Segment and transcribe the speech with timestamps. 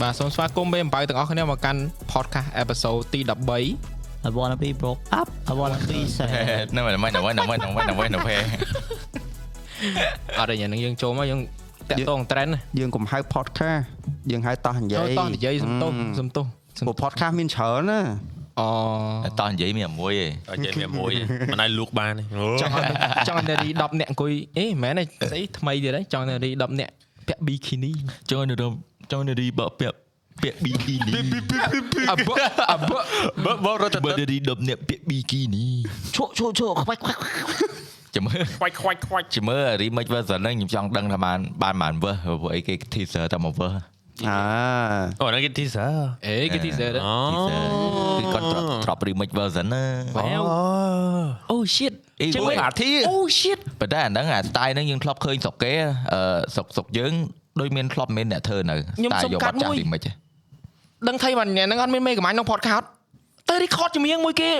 [0.00, 1.80] បាទសូមស្វាគមន៍មេអំបៅទាំងអស់គ្នាមកកាន់
[2.12, 8.36] podcast episode ទី13 I wanna be broke up I wanna be sad នៅមិនមិនមិនមិនមិនមិនមិនភេ
[10.38, 11.40] អត់ទេយ៉ាងហ្នឹងយើងចូលមកយើង
[11.90, 13.80] តាក់តង trend យើងកុំហៅ podcast
[14.30, 16.44] យើងហៅតោះនិយាចូលយតោះនិយាយសំទោសសំទោស
[16.86, 18.00] ព្រោះ podcast មានច្រើនណា
[18.60, 21.12] អូតោះនិយាយមានមួយឯងអត់ចេះមានមួយ
[21.52, 22.92] មិនឲ្យលូកបានទេអូចង់ឲ្យ
[23.28, 26.92] ចង់ឲ្យនារី10នាក់អង្គុយអេមិនមែនទេស្អីថ្មីទៀតហើយចង់ឲ្យនារី10នាក់
[27.28, 27.92] ពាក់ bikini
[28.30, 28.54] ចង់នៅ
[29.12, 29.96] ចង់នារីបកពាក់
[30.42, 31.12] ពាក់ប៊ីគីនី
[32.10, 32.30] អប
[32.72, 32.92] អប
[33.44, 35.66] បើបើរត់ទៅបើនារី10នាក់ពាក់ប៊ីគីនី
[36.16, 37.18] ឈក់ឈក់ឈក់ខ្វាច់ខ្វាច់
[38.14, 43.72] ចាំមើលខ្វាច់ខ្វាច់ខ្វាច់ចាំមើល remake version ហ្នឹងខ្ញុំចង់ដឹងថាបានបានបានវើសព្រោះអីគេ teaser តែមកវើស
[44.28, 44.38] អា
[45.20, 45.92] អូហ្នឹងគេ teaser
[46.26, 47.62] អេគេ teaser អូ teaser
[48.18, 49.84] គឺគាត់ drop drop remake version ណា
[50.16, 50.42] វ៉ាវ
[51.50, 55.72] អូ shit អីចឹងមួយវិញអាធីអូ shit ប៉ុន្តែអាហ្នឹងអា style ហ្នឹងយើងធ្លាប់ឃើញស្រុកគេ
[56.12, 56.20] អឺ
[56.54, 57.12] ស្រុកស្រុកយើង
[57.60, 60.10] ដូចមានធ្លាប់មានអ្នកធ្វើនៅខ្ញុំ style សុំយកកាបាត់ត់ចាស់មួយ remake ទេ
[61.08, 62.84] ដឹងថៃបានញ៉ែហ្នឹងអត់មានមេកំាញ់ក្នុង podcast
[63.48, 64.50] ទៅ record ជំនាញមួយគេ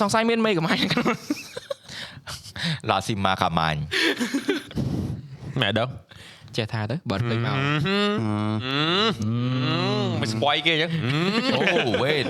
[0.00, 1.08] សង្ស័យមានមេកំាញ់ក្នុង
[2.90, 3.80] ឡាស៊ីម៉ាកាម៉ាញ់
[5.60, 5.88] ម៉ែដឹង
[6.58, 7.56] ចេះថាទៅបើឃើញមក
[10.22, 10.90] មិនស្បយគេអញ្ចឹង
[11.54, 12.26] អូ wait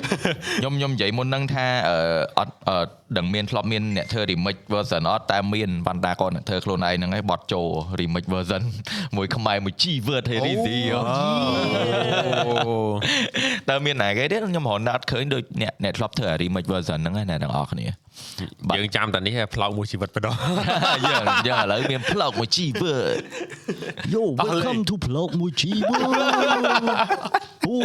[0.59, 1.99] ខ្ញុំខ្ញុំនិយាយមុនហ្នឹងថាអឺ
[2.39, 2.79] អត់អឺ
[3.19, 7.67] ដឹងមានធ្លាប់មានអ្នកធ្វើ remake version អត់តែមានវណ្ដាគាត់អ្នកធ្វើខ្លួនឯងហ្នឹងឯងបត់ចូល
[8.01, 8.63] remake version
[9.17, 11.01] មួយខ្មែរមួយ G word Heresy ហ៎
[13.69, 17.87] តើមានណាគេទេខ្ញុំរហូតអត់ឃើញដូចអ្នកអ្នកធ្លាប់ធ្វើ remake version ហ្នឹងឯងអ្នកទាំងអស់គ្នា
[18.69, 20.35] បាទយើងចាំតែនេះផ្លោកមួយជីវិតបណ្ដោះ
[21.11, 23.21] យើងយើងឥឡូវមានផ្លុកមួយ G word
[24.17, 25.93] Yo welcome to vlog មួយជីវ
[27.67, 27.77] អូ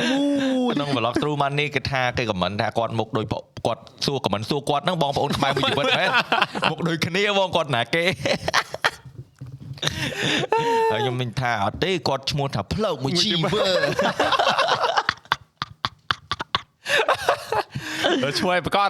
[0.74, 3.26] ក្នុង vlog true money គេថាគេ comment ថាគាត់មុខដូច
[3.66, 6.10] គាត់សួរ comment សួរគាត់ហ្នឹងបងប្អូនខ្មែរមួយជីវិតមែន
[6.70, 8.04] មុខដូចគ្នាបងគាត់ណាគេ
[10.92, 18.90] ហើយខ្ញុំមិនថាអត់ទេគាត់ឈ្មោះថាផ្លុកមួយជីវើឈ្មោះឯងប្រកាស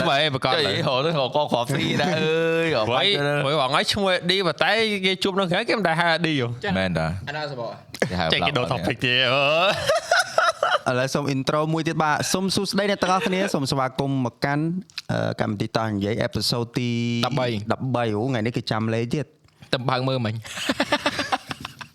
[0.00, 3.08] ឈ្មោះឯងប្រកាសចុយហៅទៅក៏ក៏គ្រាប់ស៊ីដែរអើយអព្រោះបាច់
[3.44, 4.70] ព្រោះថ្ងៃឈ្មោះឌីប៉ុន្តែ
[5.06, 6.34] គេជួបនៅក្រៅគេមិនដែរហៅឌី
[6.78, 7.66] មែនតាអាណាសបោ
[8.10, 14.64] គេហៅចេះគេដូរ topic ទេអើឥឡូវសូម intro មួយទៀតបាទសូមសួស្តីអ្នកទាំងអស់គ្នាសូមស្វាគមន៍មកកាន់
[15.12, 16.90] អឺកម្មវិធីតោះនិយាយ episode ទី
[17.24, 19.26] 13អូថ្ងៃនេះគេចាំលេខទៀត
[19.72, 20.34] ទៅបើកមើលមិញ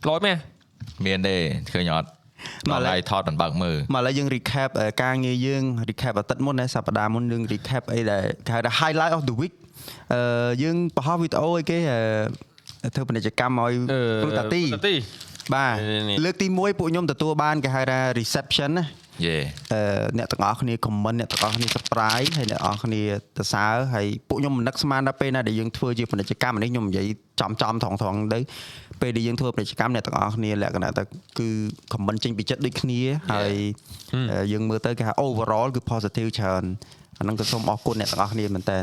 [0.10, 0.38] លយមែន
[1.06, 1.36] មានទេ
[1.74, 2.08] ឃើញអត់
[2.70, 9.54] មកមកឡើយឡាយថតមិនបើកមើលមកឥឡូវយើង recap អឺការងារយើង recap អាទិត្យមុនណាសប្តាហ៍មុនយើង recap អីដែលគេហៅថា highlight of the week
[10.14, 11.78] អឺយើងបង្ហោះវីដេអូអីគេ
[12.84, 13.74] អឺធ្វើពាណិជ្ជកម្មឲ្យ
[14.24, 14.96] គ្រូតាទីតាទី
[15.56, 15.76] បាទ
[16.10, 18.86] នេះលើកទី1ពួកខ្ញុំទទួលបានគេហៅថា reception ណា
[19.26, 19.38] យេ
[19.74, 23.02] អឺអ្នកទាំងអស់គ្នា comment អ្នកទាំងអស់គ្នា surprise ហើយអ្នកទាំងអស់គ្នា
[23.38, 27.08] សរសើរហើយពួកខ្ញុំមិននឹកស្មានដល់ពេលណាដែលយើងធ្វើជាពាណិជ្ជកម្មអានេះខ្ញុំនិយាយ
[27.42, 28.40] ចំចំត្រង់ត្រង់ទៅ
[29.02, 31.04] ពេលដែលយើងធ្វើពាណិជ្ជកម្មអ្នកទាំងអស់គ្នាលក្ខណៈទៅ
[31.40, 31.50] គឺ
[31.94, 33.02] comment ចេញពីចិត្តដូចគ្នា
[33.32, 33.54] ហើយ
[34.32, 36.64] អឺយើងមើលទៅគេថា overall គឺ positive ច្រើន
[37.22, 38.80] អាហ្នឹងក៏សូមអរគុណអ្នកទាំងអស់គ្នាមែនតើ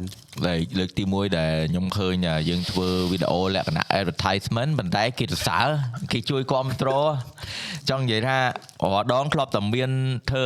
[0.46, 5.68] លើកលើកទី1ដែលខ្ញុំឃើញថាយើងធ្វើវីដេអូលក្ខណៈ advertisement ប៉ុន្តែគេសរសើរ
[6.12, 7.10] គេជួយគ្រប់គ្រង
[7.90, 8.38] ចង់និយាយថា
[8.92, 9.90] រាល់ដងធ្លាប់តែមាន
[10.30, 10.44] ធ្វើ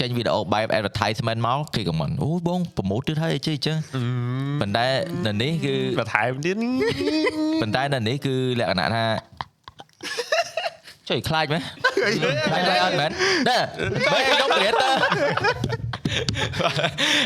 [0.00, 3.76] ចេញវីដេអូបែប advertisement មកគេក៏មិនអូបងប្រម៉ូទទៀតហើយអីចេះអញ្ចឹង
[4.60, 4.86] ប៉ុន្តែ
[5.26, 6.56] នៅនេះគឺបន្ថែមទៀត
[7.62, 9.04] ប៉ុន្តែនៅនេះគឺលក្ខណៈថា
[11.08, 11.62] ចុយខ្លាចមែន
[12.46, 13.10] ខ្លាចអត់មែន
[13.48, 13.58] ណែ
[14.12, 14.90] បែរខ្ញុំព្រាតទៅ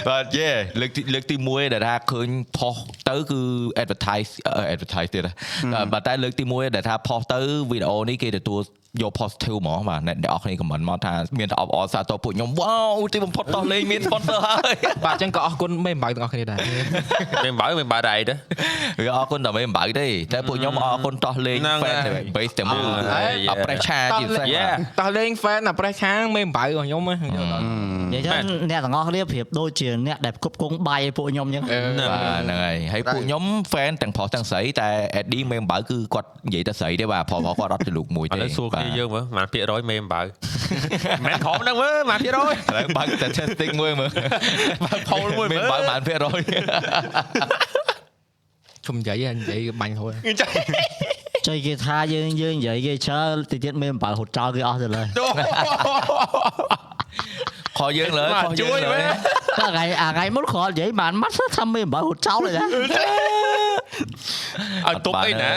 [0.09, 0.49] បាទយេ
[0.81, 2.77] លើកទីលើកទី1ដែលថាឃើញផុស
[3.09, 3.41] ទៅគឺ
[3.83, 5.33] advertise អឺ advertise ទៀតហ៎
[5.93, 7.41] បាទតែលើកទី1ដែលថាផុសទៅ
[7.71, 8.61] វីដេអូនេះគេទទួល
[9.03, 16.59] យក positive ហ្មងបាទអ្នកទាំងអស់គ្នា comment មកថាមានតែអបអរសាទរពួកខ្ញុំវ៉ាវទីបំផុតតោះលេងមាន sponsor ហើយបាទអញ្ចឹងក៏អរគុណមេអំបៅទាំងអស់គ្នាដែរ
[17.45, 18.35] មិនបើមិនបើដែរទេ
[19.05, 22.81] វាអរគុណតែមិនបើទេតែពួកខ្ញុំអរគុណតោះលេងហ្នឹង fan ហើយ base តែមួយ
[23.15, 27.21] អើយអប្រេឆាជាពិសេស Yeah តោះលេង fan អាប្រេះខាងមេអំបៅរបស់ខ្ញុំហ្នឹង
[28.15, 34.89] និយាយចឹងអ្នកទាំងអស់គ្នាប្រៀបដូចជាអ្នកដែលគ្រប់គងបាយឲ្យពួកខ្ញុំអញ្ចឹងបាទហ្នឹងហើយហើយពួកខ្ញុំ fan ទាំងប្រុសទាំងស្រីតែ
[35.21, 40.21] Eddie មេអំបៅគឺគាត់និយាយតែស្រីទេបាទព្រោះគាត់អត់ទៅលូកមួយឥទេឡូវសួរគ្នាយើងមើលប៉ុន្មានភាគរយមេអំបើ
[41.25, 44.11] មិនខំហ្នឹងមើលប៉ុន្មានភាគរយឥឡូវបើក statistic មួយមើល
[44.85, 46.41] បើផុលមួយមេមើលអំបៅបានភាគរយ
[48.87, 50.01] ជុំនិយាយនិយាយបាញ់ thôi
[51.47, 55.03] ចុយគេថាយើងយើងនិយាយគេច្រើនតិចទៀតមានអំបៅហត់ចោលគេអស់ទៅលើ
[57.79, 58.99] ខកយើងលើខកយើងលើ
[59.59, 62.63] តែថ្ងៃអាថ្ងៃមុនគ្រាន់និយាយបានម៉ាត់ថាមានអំបៅហត់ចោលទេណា
[64.89, 65.51] ឲ្យទុកអីណា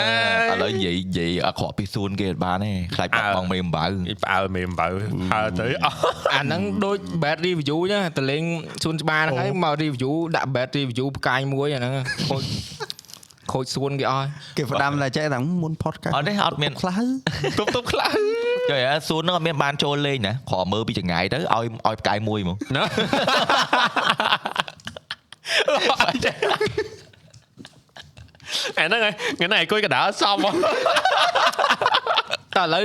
[0.51, 3.85] ឥឡូវនិយាយនិយាយអក្រក់ពីសួនគេអត់បានទេខ្លាចបាត់បង់មេអំបៅ
[4.23, 4.88] ផ្អើលមេអំបើ
[5.31, 5.97] ហើទៅអស់
[6.33, 8.44] អាហ្នឹងដូច bad review ចឹងតលេង
[8.83, 11.94] សួនច្បារហ្នឹងហើយមក review ដាក់ bad review ផ្កាយមួយអាហ្នឹង
[12.29, 12.44] ខូច
[13.51, 14.27] ខូចសួនគេអស់
[14.57, 17.00] គេផ្ដាំតែចេះតែមុន podcast អត់ទេអត់មានខ្លះ
[17.59, 18.12] ទប់ទប់ខ្លះ
[18.69, 22.83] ចុយអាសួនហ្នឹងអត់មានបានចូលលេងណាគ្រាន់មើលពីចង្ងាយទៅឲ្យឲ្យផ្កាយមួយមកណា
[28.77, 30.53] អាហ្នឹងហើយថ្ងៃនេះអង្គុយកណ្ដាលសមមក
[32.56, 32.83] តែឥឡូវ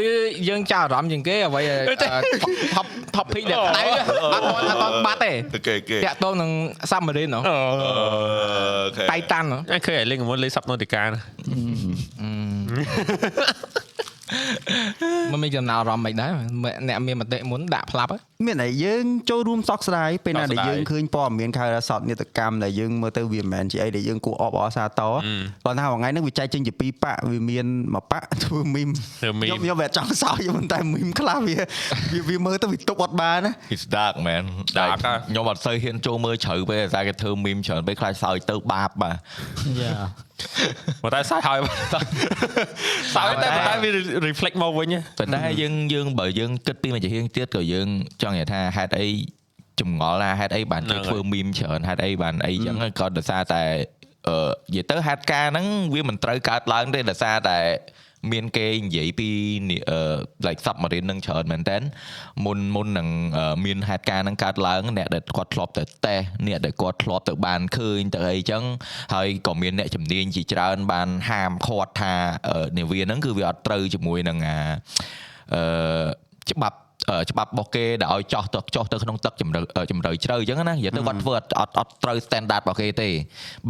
[0.48, 1.60] យើងចាប់អារម្មណ៍ជាងគេអ្វី
[2.74, 3.82] ថប់ថប់ភីកដែលក្តៅ
[4.34, 6.50] អត់អត់អត់បាត់ទេអូខេអូខេតាក់ទងនឹង
[6.90, 11.20] សាប់ម៉ារីនហ៎អូខេតៃតាន់ហ៎អញឃើញឲ្យលេងមុនលេងសាប់ណូតិកាណា
[15.32, 16.30] មិនមានចំណារអារម្មណ៍មិនដែរ
[16.88, 25.14] អ្នកមានមតិមុនដាក់ផ្លាប់ហ៎មានតែយើងចូលរួមសោកស្ដាយពេលណាសោកស្ដាដែលយយើងឃើញព័ត៌មានខៅសតនេតកម្មដែលយើងមើលទៅវាមិនមែនជាអីដែលយើងគួរអបអរសាទរ
[25.64, 28.88] គាត់ថាថ្ងៃហ្នឹងវាចែកចេញជាពីរប៉ាក់វាមានមួយប៉ាក់ធ្វើមីម
[29.22, 31.56] ធ្វើមីមខ្ញុំខ្ញុំវាអត់ចង់សោយប៉ុន្តែមីមខ្លះវា
[32.12, 34.44] វាវាមើលទៅវាទប់អត់បានណា It's dark man
[34.78, 39.16] Dark ហ៎ខ្ញុំអត់សូវហ៊ានចូលមើលជ្រៅពេកតែគេធ្វើមីមច្រើនពេកខ្លាចសើចទៅបាបបាទ
[39.80, 39.92] យ៉ា
[41.02, 41.58] ប៉ុន្តែសាយហើយ
[43.14, 43.90] សាយតែប៉ុន្តែវា
[44.28, 47.88] reflect មកវិញហ៎ប៉ុន្តែយើងយើងបើយើងគិតពីមួយជាហៀងទៀតក៏យើង
[48.22, 49.08] ចង់និយាយថាហេតុអី
[49.80, 53.62] ចម្ងល់ណាហេតុអីបានហ្នឹងគេហើយធ្វើមីមច្រើនហេតុអីបានអីចឹងក៏ដោយសារតែ
[54.28, 54.36] អឺ
[54.68, 57.58] និយាយទៅហេតុការណ៍ហ្នឹងវាមិនត្រូវកើតឡើងទេដោយសារតែ
[58.32, 59.28] មានគេនិយាយពី
[59.70, 61.78] នេះអឺ like submarine នឹងច្រើនមែនតើ
[62.44, 63.08] មុនមុននឹង
[63.38, 68.62] អឺមានហេតុការណ៍ហ្នឹងកើតឡើងអ្នកដែលគាត់ធ្លាប់ទៅតេស្តអ្នកដែលគាត់ធ្លាប់ទៅបានឃើញទៅអីចឹង
[69.14, 72.14] ហើយក៏មានអ្នកជំនាញជាច្រើនបានហាមឃាត់ថា
[72.48, 74.58] អឺនាវាហ្នឹងគឺវាអត់ត្រូវជាមួយនឹងអា
[75.54, 75.62] អឺ
[76.50, 76.85] ច្បាប់អឺ
[77.30, 83.08] ច្បាប់របស់គេដែលឲ្យចោះទៅចោះទៅក្នុងទឹកជំរៅអឺជំរៅជ្រៅអញ្ចឹងណានិយាយទៅគាត់ធ្វើអត់អត់អត់ត្រូវ standard របស់គេទេ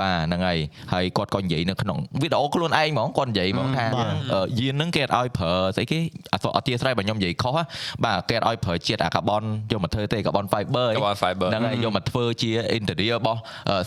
[0.00, 0.58] បាទហ្នឹងហើយ
[0.92, 3.86] ហើយគាត់ក៏និយាយនៅក្នុងវីដេអូខ្លួនឯងហ្មងគាត់និយាយហ្មងថា
[4.32, 5.98] អឺយានហ្នឹងគេអត់ឲ្យប្រើស្អីគេ
[6.32, 7.64] អត់អត់ទាស្រ័យបើខ្ញុំនិយាយខុសណា
[8.04, 9.42] បាទគេអត់ឲ្យប្រើជាតិអាកាបន
[9.72, 13.40] យកមកធ្វើទេកាបន fiber អី Carbon fiber ហ្នឹងហើយយកមកធ្វើជា interior របស់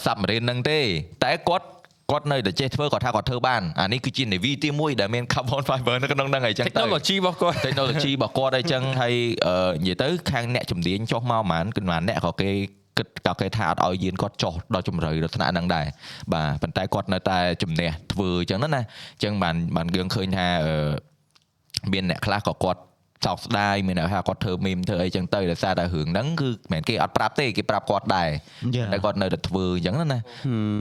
[0.05, 0.79] submarine ហ្នឹងទេ
[1.23, 1.65] តែគាត់
[2.11, 9.15] គាត់នៅតែចេះធ្វើគាត់ថាគាត់ធ្វើបានអានេះគឺជា navy ទី1ដែលមាន carbon fiber នៅក្នុងហ្នឹងហើយចឹងទៅ technology របស់គាត់ technology របស់គាត់អីចឹងហើយ
[9.47, 12.51] អឺនិយាយទៅខាងអ្នកជំនាញចុះមកប្រហែលគឺប្រហែលអ្នកក៏គេ
[12.97, 15.85] គិតក៏គេថាអត់ឲ្យយានគាត់ចុះដល់ជំរៅដល់ថ្នាក់ហ្នឹងដែរ
[16.33, 20.91] បាទប៉ុន្តែគាត់នៅតែជំនះធ្វើអញ្ចឹងណាអញ្ចឹងបានបានយើងឃើញថាអឺ
[21.93, 22.79] មានអ្នកខ្លះក៏គាត់
[23.25, 28.29] សោកស្ដាយមានអ្នកថាគាត់ធ្វើមីមធ្វើអីចឹងទៅដោយសារតែរឿងហ្នឹងគឺមិនមែនគេអត់ប្រាប់ទេគេប្រាប់គាត់ដែរ
[28.75, 30.19] យ៉ាតែគាត់នៅតែធ្វើអញ្ចឹងណាណា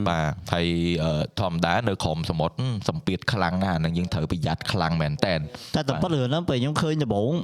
[0.09, 0.67] បាទហើយ
[1.05, 2.57] អឺធម្មតានៅក្រមសមុទ្រ
[2.89, 5.35] សម្ពាធខ្លាំងណាស់អាហ្នឹងយើងត្រូវប្រយ័ត្នខ្លាំងមែនតើ
[5.77, 7.35] តែតែប៉ុតរឿងហ្នឹងពេលខ្ញុំឃើញដំបូង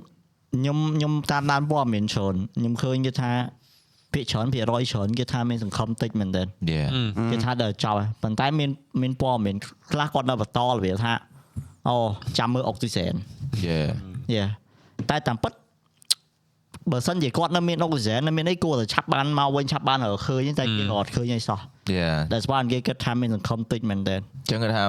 [0.57, 3.33] ខ្ញុំខ្ញុំតាមដានព័ត៌មានច្រើនខ្ញុំឃើញគេថា
[4.15, 6.89] ភាគច្រើនភាគរយច្រើនគេថាមានសង្ឃឹមតិចមែនទែន Yeah
[7.31, 8.71] គេថាដល់ចប់ហើយប៉ុន្តែមាន
[9.03, 9.57] មានព័ត៌មាន
[9.91, 11.13] ខ្លះគាត់នៅបន្តរបៀបថា
[11.89, 11.97] អូ
[12.39, 13.15] ចាំមើលអុកស៊ីសែន
[13.67, 13.89] Yeah
[14.35, 14.47] យ៉ា
[15.11, 15.53] តែតាមពិត
[16.93, 21.59] បើសិនជាគាត់នៅមានអុកស៊ីសែននៅមានអីគួរតែឆាប់បានមកវិញឆាប់បានរកឃើញតែគេក៏អត់ឃើញអីសោះ
[21.97, 24.85] Yeah តែស្មានគេគិតថាមានសង្ឃឹមតិចមែនទែនអញ្ចឹងគេថា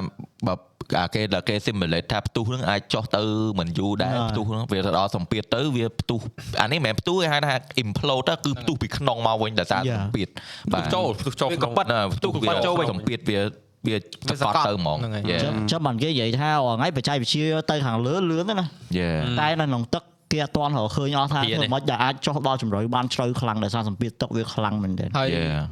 [0.47, 0.53] បើ
[0.99, 3.21] អាគេដល់គេ simulate ថាផ្ទុះហ្នឹងអាចចុះទៅ
[3.59, 6.19] មិនយូរដែរហើយផ្ទុះហ្នឹងវាទៅដល់សម្ពាធទៅវាផ្ទុះ
[6.61, 9.97] អានេះមិនមែនផ្ទុះគេហៅថា implode ទៅគឺផ្ទុះពីក្នុងមកវិញដោយសារ Yeah.
[9.97, 10.27] សម្ពាធ
[10.73, 13.39] ផ្ទុះចូលផ្ទុះចូលវាក្នុងក៏ប៉ិតណាផ្ទុះផ្ទុះគាត់ចូលវិញសម្ពាធវា
[13.87, 13.95] វា
[14.27, 18.65] វាសសកកត់ត់ទៅហ្មងហ្នឹងហើយ Yeah ចាំចាំបានគេនិយាយថារាល់ថ្ងៃបច្ចេកវិទ្យាទៅខាងលើលឿនទេណា
[18.99, 25.63] Yeah តែនៅក្នុងទឹកគេអត់ទាន់រកឃើញអស់ថាហ៊ានធ្វើទេមិនដែលអាចចុះដល់ជំរៅបានជ្រៅខ្លាំងដោយសារសម្ពាធទឹកវាខ្លាំងមែនទែនហើយ Yeah.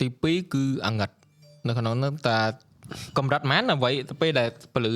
[0.00, 1.10] ទី2គឺអាងឹត
[1.66, 2.38] នៅក្នុងនោះតែ
[3.18, 4.92] កម្រិតម៉ានអ្វីទៅពេលដែលពលឺ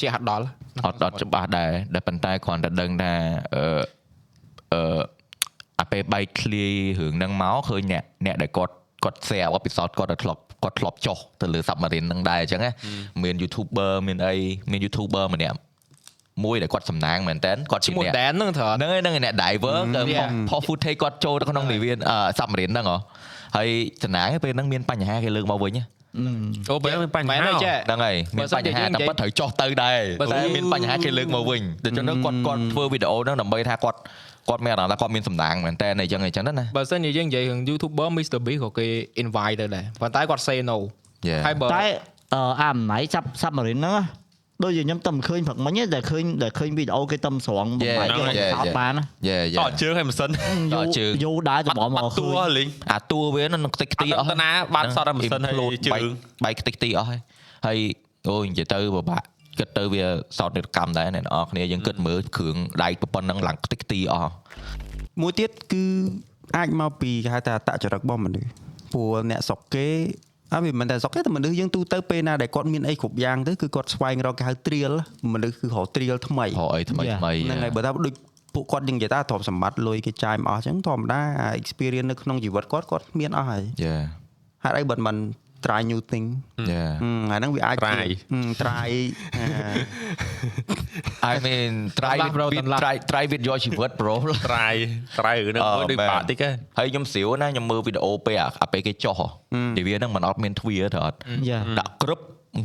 [0.00, 0.46] ជាហត់ដល់
[0.86, 3.12] អត់អត់ច្បាស់ដែរតែប៉ុន្តែគ្រាន់តែដឹងថា
[3.54, 3.64] អឺ
[4.72, 5.00] អឺ
[5.80, 12.72] អាពេលបែកឃ្លាយរឿងហ្នឹងមកឃើញអ្នកអ្នកដែលគាត់គាត់ share អបិសោតគាត់ដែលធ្លាប់ គាត់ធ្លាប់ចុះទៅលើ submarine ហ្នឹងដែរអញ្ចឹងណា
[13.22, 14.34] មាន YouTuber មានអី
[14.70, 15.56] មាន YouTuber ម្នាក់
[16.44, 20.28] មួយដែលគាត់សំណាងមែនតើគាត់ជាឈ្មោះអ្នកដែនហ្នឹងត្រូវអត់ហ្នឹងហើយហ្នឹងហើយអ្នក diver ក៏ Yeah.
[20.48, 22.96] ផុស footage គាត់ចូលទៅក្នុងនិវានអឺ submarine ហ្នឹងហ៎
[23.56, 23.68] ហើយ
[24.04, 25.84] សំណាងពេលហ្នឹងមានបញ្ហាគេលើកមកវិញណា
[26.70, 33.98] អូបើមានបញ្មែហានទេចេះហ្នឹងហើយមានបើសិនបញ្ហាជាយើងនិតែយាយប៉ុតត្រូវចុះទៅដែរបើសិនតែមានបញ្ហាគេលើកមកវិញដូច្នេះគាត់គាត់ធ្វើវីដេអូហ្នឹងដើម្បីថាគាត់
[34.48, 38.86] គាត់មានអារម្មណ៍ថាគាត់មានសំណាងមែនតើអញ្ចឹងអញ្ចឹងណាបើសិនជាយើងនិយាយរឿង YouTuber Mr Beast ក៏គេ
[39.22, 40.78] invite ទៅដែរប៉ុន្តែគាត់ say no
[41.28, 41.84] Yeah ហើយបើតែ
[42.34, 44.04] អឺអាអំណៃចាប់ submarine ហ្នឹងណា
[44.64, 48.76] ដូចជាខ្ញុំតែមិនឃើញព្រឹកមិញទេតែឃើញតែឃើញវីដេអូគេតែស្រង់បំ Yeah, បែកគេ yeah, ថត yeah.
[48.78, 50.32] បានណាយេយេតជើងឲ្យមិនសិនត
[50.98, 56.02] ជើងយូរដែរតែបងមកអត់ឃើតួញលេងអាតួវានៅនឹងខ្ទេចខ្ទីអស់អត់តាណាបានសតតែមិនសិនហើយ implode ជើងបែក
[56.44, 57.20] បែកខ្ទេចខ្ទីអស់ហើយ
[57.66, 57.78] ហើយ
[58.28, 59.22] អូយនិយាយទៅពិបាក
[59.60, 60.04] គិតទៅវា
[60.38, 64.32] សោតនេតកម្មដែរអ្នកនរគ្នាយើងគិតមើលគ្រឿងដៃប៉ុណ្ណឹងឡើងខ្ទេចខ្ទីអស់
[65.20, 65.84] មួយទៀតគឺ
[66.56, 68.48] អាចមកពីគេហៅថាអតចរិតរបស់មនុស្ស
[68.92, 69.88] ព្រោះអ្នកស្រុកគេ
[70.52, 74.90] អត់វាមិនតែស្រុកទេតែមនុស្សយើងទូទៅពេលណាដែលគាត់មានអីគ្រប់យ៉ាងទៅគឺគាត់ស្វែងរកគេហៅត្រៀល
[75.32, 77.18] មនុស្សគឺរកត្រៀលថ្មីរកអីថ្មី Yeah.
[77.20, 78.14] ថ្មីហ្នឹងហើយបើថាដូច
[78.54, 83.94] ពួកគាត់យើងនិយាយថាទ្រព្យសម្បត្តិលុយគេចាយមកអស់អញ្ចឹងធម្មតាអា experience នៅក្នុងជីវិតគាត់គាត់មានអស់ហើយយេ
[84.64, 85.16] ហេតុអីបើមិន
[85.64, 86.26] try new thing
[86.70, 88.90] យ៉ាហឹមអាហ្នឹងវាអាច Try ហឹម try
[89.36, 92.80] អា I mean try Tunlap, bro, with tunlap.
[92.82, 94.14] try try with your ជីវិត bro
[94.48, 94.68] ត្រៃ
[95.18, 99.28] ត្រៃរឿងហ្នឹងអឺមើលដូចមែនបាក់តិចហ៎ហើយខ្ញុំស្រាវណាខ្ញុំមើលវីដេអូពេលអាអាពេលគេចុះហ៎
[99.76, 102.20] ទីវាហ្នឹងมันអត់មានទ្វារទៅអត់យ៉ាដាក់ក្រឹប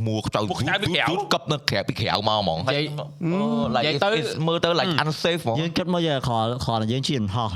[0.08, 2.86] មួខ្ចៅពួកខ្ចៅពីក្រៅកឹបនៅក្រៅពីក្រៅមកហ្មងនិយាយ
[3.34, 3.40] អូ
[3.76, 7.52] like និយាយ it's- ទៅ it's មើលទៅ like unsafe ហ្មងយើងគិតមកយកខលខលយើងជិះយន្តហោះ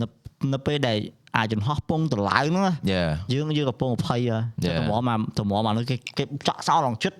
[0.00, 0.06] នៅ
[0.52, 0.98] នៅពេលដែល
[1.36, 4.42] អាចយន្តហោះពងតឡើងហ្នឹងណា Yeah យើងយើងកំពុង20ហើយ Yeah.
[4.78, 7.16] តម្រាំមកតម្រាំមកនោះគេគេចាក់សោឡើងចិត្ត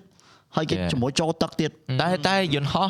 [0.55, 0.89] ហើយគេ Yeah.
[0.91, 1.71] ជាមួយចូលទឹកទៀត
[2.01, 2.89] តែតែយន្តហោះ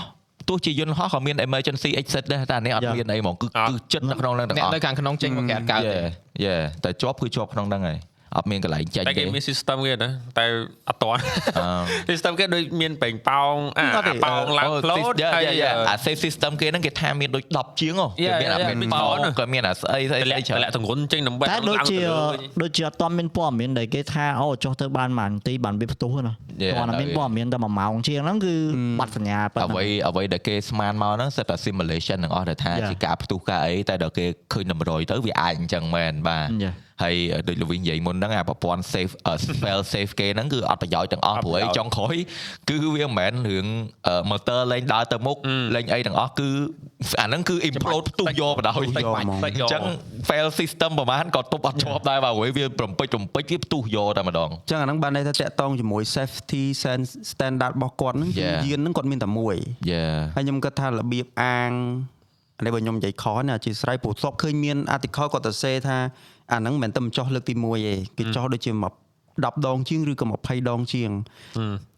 [0.49, 2.95] ទោះជាយន្តហោះក៏មាន emergency exit ដែរតែអានេះអត់ Yeah.
[2.95, 6.07] មានអីហ្មងគឺអត់គឺចិត្តនៅក្នុងហ្នឹងទាំងអ្នកអស់នៅខាងក្នុងចេញមកក្រៅកើតទេ Yeah
[6.45, 7.97] yeah តែជាប់គឺជាប់ក្នុងហ្នឹងហើយ
[8.35, 10.45] អត់មានកន្លែងចេញតែគេទេមាន system គេណាតែ
[10.89, 11.21] អត់តាន់
[11.59, 27.17] អឺ system គេដូចមានបែងប៉ោងអាអាប៉ោងឡើង float យ៉ាហើយយ៉ាយ៉ាអា safe system គេហ្នឹងគេថាមានដូច10ជាងហ៎ Yeah, គេមានអា yeah, មានមានប៉ោច្រើនក៏មានអាស្អីស្អីតម្លាស្អីក់ច្រើនតម្លាក់ទង្រុនចេញដើម្បីតែដូចជាឡើងទៅលើវិញដូចជាអត់ទាន់មានព័ត៌មានដែលគេថាអូចុះទៅបានប៉ុន្មានទីបានវាផ្ទុះណា Yeah, គាត់តែមាន yeah.
[27.17, 28.55] ព័ត៌មានតែ1ម៉ោងជាងហ្នឹងគឺ
[28.99, 32.89] បាត់សញ្ញាប៉ុណ្អ្វីណឹងអ្វីដែលគេស្មានមកហ្នឹងសិតតែ simulation ទាំងអស់ដែលថា Yeah.
[32.89, 36.73] ជាការផ្ទុះការអីតែដល់គេឃើញតម្រុយទៅវាអាចអញ្ចឹងមែនបាទ Yeah.
[37.03, 37.15] ហើយ
[37.47, 42.15] ដូចលវីនិយាយមុនហ្នឹងអាប្រព័ន្ធ safe អឺ fail safe គេហ្នឹងគឺអត់ប្រយោជន៍ទាំងអស់អត់ព្រោះប្រអីយោជន៍ចុងក្រោយ
[42.69, 43.65] គឺវាមិនមែនរឿង
[44.07, 45.37] អឺ motor លេងដើរទៅមុខ
[45.75, 46.49] លេងអីទាំងអស់គឺ
[47.21, 49.83] អាហ្នឹងគឺ implode ផ្ទុះយកបណ្ដោយផ្ទុះយកហ្មងអញ្ចឹង
[50.29, 58.59] fail system ប្រហែលក៏ទប់អត់ជាប់ដែរបាទព្រោះវាប្រំពេចប្រំពេចវាផ្ទុះយកតែម្ដងអញ្ចឹងអាហ្នឹងបានន័យថាតាក់តងជាមួយ safety sense standard របស់គាត់ហ្នឹងគឺ Yeah.
[58.67, 59.55] យានហ្នឹងគាត់មានតែមួយ
[59.91, 61.71] Yeah ហើយខ្ញុំគិតថារបៀបអាង
[62.57, 65.97] អានេះបើខ្ញុំនិយាយខុសណាអធិស្ស្រ័យព្រោះធ្លាប់ឃើញមាន article គាត់ទៅសេថា
[66.51, 68.93] អាហ្នឹងមិនមែនតែមិនចោះលើកទី1ទេគេចោះដូចជាមក
[69.35, 71.09] 10ដងជាងឬក៏20ដងជាង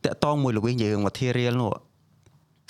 [0.05, 1.73] តាក់តងមួយល្វីងយើង material នោះ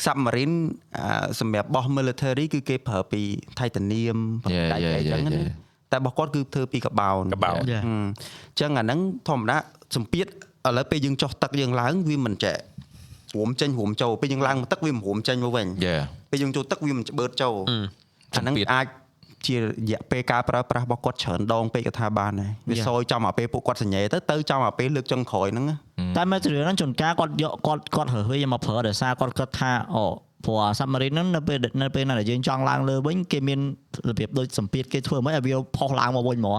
[0.06, 0.56] submarine
[0.98, 3.22] អាសម្រាប់បោះ military គឺគេប្រើពី
[3.60, 5.52] titanium បន្តែ Yeah, yeah, អីចឹង yeah, ណា yeah.
[5.92, 7.82] តែរបស់គាត់គឺធ្វើពីកបោនកបោន Yeah.
[7.86, 9.58] ហឹមអញ្ចឹងអាហ្នឹងធម្មតា
[9.96, 10.30] សម្ពាធឥ
[10.78, 12.58] ឡូវពេលយើងចុះទឹកយើងឡើងវាមិនចែក
[13.36, 17.56] រួមចេញរួមចូលពេលយើងឡើងមកទឹកវាមិនរួមចេញមកវិញ Yeah ពេលយើងចូលទឹកវាមិនច្បឺតចូល
[18.36, 18.86] អាហ្នឹងសម្ពាធអាច
[19.48, 22.86] ជារយៈពេលការប្រើប្រាស់របស់គាត់ច្រើនដងពេកក៏ថាបានដែរវា Yeah.
[22.88, 25.76] សយចំអាពេលពួកគាត់សញ្ញេទៅទៅចំអាពេលលើកចុងក្រោយហ្នឹងណា
[26.18, 30.06] តែ material ហ្នឹងជួនកាលគាត់យកគាត់គាត់រើសវាមកប្រើដោយសារគាត់គិតថាអូ
[30.46, 33.60] ព្រោះអា submarine ហ្នឹងនៅពេលនៅពេលណាដែលយើងចង់ឡើងលើវិញគេមាន
[34.10, 36.58] របៀបដូចសម្ពាធគេធ្វើមិនឲ្យវាផុសឡើងមកវិញហ្មង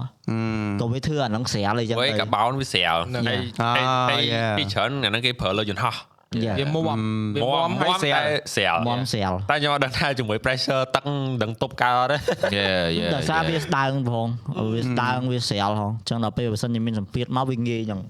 [0.80, 4.56] ក៏វាធ្វើអាហ្នឹងស្រាលអីចឹងវេទៅកបោនវាស្រាលហ្នឹងហើយហើយហើយ Ah, yeah.
[4.58, 6.19] ពីច្រើនអាហ្នឹងគេប្រើលើយន្តហោះ Yeah.
[6.34, 7.02] វាមុំវាម
[7.42, 8.22] មុំមហើយមស្រាតែ
[8.54, 11.04] ស្រាលមមស្រាលតែខ្ញុំអត់ដឹងថាជាមួយ pressure ទឹក
[11.42, 12.16] ដឹងទប់កើតទេ
[12.58, 13.62] Yeah yeah ដោយសារវា yeah.
[13.66, 14.26] ស្ដើងផង
[14.75, 18.00] វាស្ដើងវាស្រាលផងអញ្ចឹងដល់ពេលបើសិនជាមានសម្ពាធមកវាងាយចឹង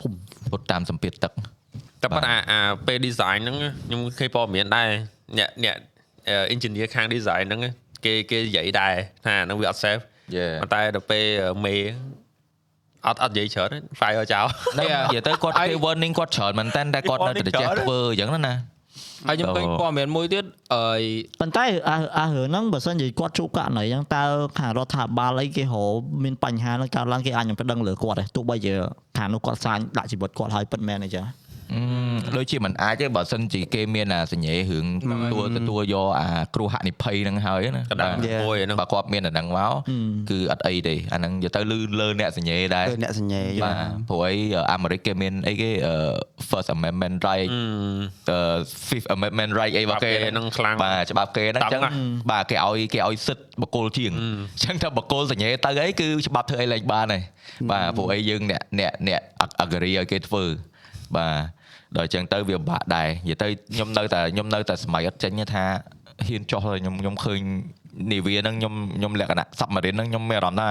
[0.00, 0.12] ភុំ
[0.50, 1.32] ពុតតាមសម្ពាធទឹក
[2.02, 4.88] តែប៉ុន្តែអាអាពេល design ហ្នឹងខ្ញុំឃើញព័ត៌មានដែរ
[5.38, 5.76] អ្នកអ្នក
[6.28, 7.60] អឺ engineer ខាង design ហ្នឹង
[8.04, 10.02] គេគេនិយាយដែរថាអាហ្នឹងវាអត់ safe
[10.36, 11.24] Yeah ប៉ុន្តែដល់ពេល
[11.64, 11.74] មេ
[13.06, 18.54] អត់អត់និយាយច្រើនទេ fire ចោលហ្នឹងនិយាយទៅគាត់គេ warning គាត់ច្រើនមែនតើតែគាត់នៅតែចេះធ្វើអញ្ចឹងណា
[19.28, 20.84] ហើយខ្ញុំឃើញព័ត៌មានមួយទៀតអឺ
[21.40, 24.22] ប៉ុន្តែអាអារឿងហ្នឹងបើសិនជាគាត់ជួបករណីហ្នឹងតើ
[24.58, 25.92] ខាងរដ្ឋាភិបាលអីគេរក
[26.24, 28.72] មានបញ្ហាហ្នឹងកើតឡើងគេអាចនឹងប្តឹងលើគាត់ដែរទោះបីជា
[29.18, 31.49] ខាងនោះគាត់សាញដាក់ជីវិតគាត់ឲ្យពិតមែនអីចឹងអឺ
[32.36, 39.74] ដូចជាមិនអាចទេបើសិនជាគេមានអាសញ្ញេរឿងទទួលទទួលយកអាគ្រោះហនិភ័យហ្នឹងហើយណាកណ្ដាលបាទមួយហ្នឹងបើគាត់មានអាហ្នឹងមក
[40.30, 43.76] គឺអត់អីទេអាហ្នឹងនិយាយទៅលឺលើអ្នកសញ្ញេដែរគឺអ្នកសញ្ញេបាទ
[44.08, 44.34] ព្រោះអី
[44.72, 45.94] អាមេរិកគេមានអីគេអឺ
[46.48, 47.50] First Amendment right
[48.30, 48.38] អឺ
[48.88, 51.94] Fifth Amendment right អីរបស់គេច្បាប់គេហ្នឹងខ្លាំងបាទច្បាប់គេហ្នឹងអញ្ចឹងតឹងណាស់
[52.30, 57.22] បាទគេឲ្យគេឲ្យសិទ្ធិបកគលជាងអញ្ចឹងថាបកគលសញ្ញេទៅអីគឺច្បាប់ធ្វើអីលែងបានហើយ
[57.70, 59.20] បាទព្រោះអីយើងអ្នកអ្នកអ្នក
[59.64, 60.44] agree ឲ្យគេធ្វើ
[61.16, 61.59] បាទ
[61.96, 65.64] ដល់អញ្ចឹងទៅវាពិបាកដែរនិយាយទៅខ្ញុំនៅតែខ្ញុំនៅតែសម័យអត់ចេញទេថា
[66.26, 67.40] ហ៊ានចោះហើយខ្ញុំខ្ញុំឃើញ
[68.12, 70.70] នាវាហ្នឹងខ្ញុំខ្ញុំលក្ខណៈ submarine ហ្នឹងខ្ញុំមានអារម្មណ៍ថា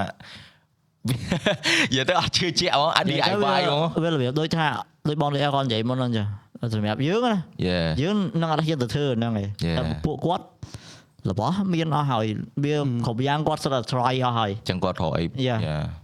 [1.09, 3.45] និយាយទៅអត់ជឿជាក់ហ្មងអត់ DIY ហ្ម
[3.79, 4.65] ងវារបៀបដូចថា
[5.07, 6.23] ដូចបងលេអគាត់និយាយមុនហ្នឹងចា
[6.73, 7.35] សម្រាប់យើងណា
[7.67, 9.77] Yeah យើងនឹងអត់ហ៊ានទៅធ្វើហ្នឹងឯង Yeah.
[9.77, 10.45] តែពួកគាត់
[11.29, 12.25] របស់មានអស់ហើយ
[12.63, 15.59] វាគ្រប់យ៉ាងគាត់សិតតែ try អស់ហើយចឹងគាត់រកអី Yeah.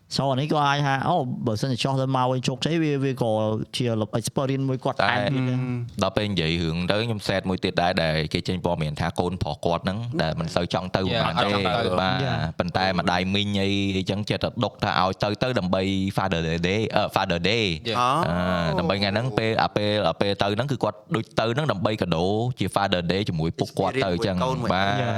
[0.08, 0.16] Yeah.
[0.18, 3.32] សូអានេះក៏អាចថាអូបើសិនជាចោះទៅមកវិញជោគជ័យវាវាក៏
[3.76, 3.86] ជា
[4.20, 5.60] experience មួយគាត់តែថែមទៀតដែរ
[6.04, 12.40] ដល់ពេលនិយាយរឿងទៅខ្ញុំសែតមួយទៀតដែរដែលគេចេញព័ត៌មានថាកូនប្រុសគាត់ហ្នឹងដែលមិនសូវចង់ទៅ Yeah, ប៉ុន្មានអត់ចង់ទៅទេបាទ Yeah.
[12.60, 15.82] ប៉ុន្តែម្ដាយមីងអីអញ្ចឹងចិត្តតែដុកថាឲ្យទៅទៅដើម្បី
[16.18, 18.00] Father Day អឺ Father Day Yeah.
[18.28, 22.26] អឺដើម្បីថ្ងៃហ្នឹងពេលអាពេលអាពេលទៅហ្នឹងគឺគាត់ដូចទៅហ្នឹងដើម្បីកាដូ
[22.60, 25.14] ជា Father Day ជាមួយពុកគាត់ទៅអញ្ចឹង Experience មួយកូនមួយបាទ Yeah.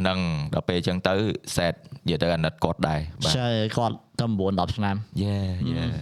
[0.00, 0.18] ហ្នឹង
[0.54, 1.14] ដល់ពេលអញ្ចឹងទៅ
[1.56, 1.74] សែត
[2.06, 5.92] និយាយទៅអាណិតគាត់ដែរបាទចែគាត់ទៅ9 10ឆ្នាំ Yeah yeah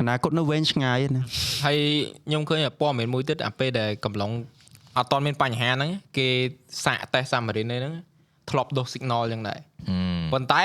[0.00, 1.24] អនាគតនៅវែងឆ្ងាយណា
[1.64, 1.78] ហើយ
[2.26, 4.30] ខ្ញុំឃើញព័ត៌មានមួយទៀតអាពេលដែលកំឡុង
[4.98, 6.28] អត់តមានបញ្ហាហ្នឹងគេ
[6.84, 7.94] សាកតេស្តសាមារីនហ្នឹង
[8.50, 9.58] ធ្លាប់ដុស signal ចឹងដែរ
[9.90, 9.96] អឺ
[10.32, 10.64] ប៉ុន្តែ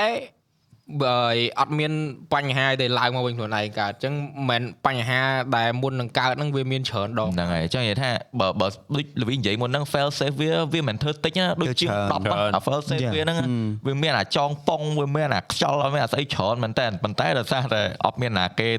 [1.02, 1.16] បើ
[1.60, 1.92] អត់មាន
[2.34, 4.14] បញ្ហាទេឡើងមកវិញខ្លួនឯងកើតអញ្ចឹង
[4.50, 5.20] មិនមែនបញ្ហា
[5.56, 13.14] ដែលមុននឹងកើតហ្នឹងវាមានច្រើនដងហ្នឹងហើយអញ្ចឹងនិយាយថាបើបើដូចលវីនិយាយមុនហ្នឹង fail safe វាវាមិនធ្វើតិចណាដូចជាងច្រើន10ហ្នឹងអា fail safe Yeah.
[13.16, 13.38] វាហ្នឹង
[13.86, 18.70] វាមានអាចងប៉ុងវាមានអាខ្យល់វាមានអាស្អីច្រើនមែនតើប៉ុន្តែដោយសារតែអត់មានអាគេ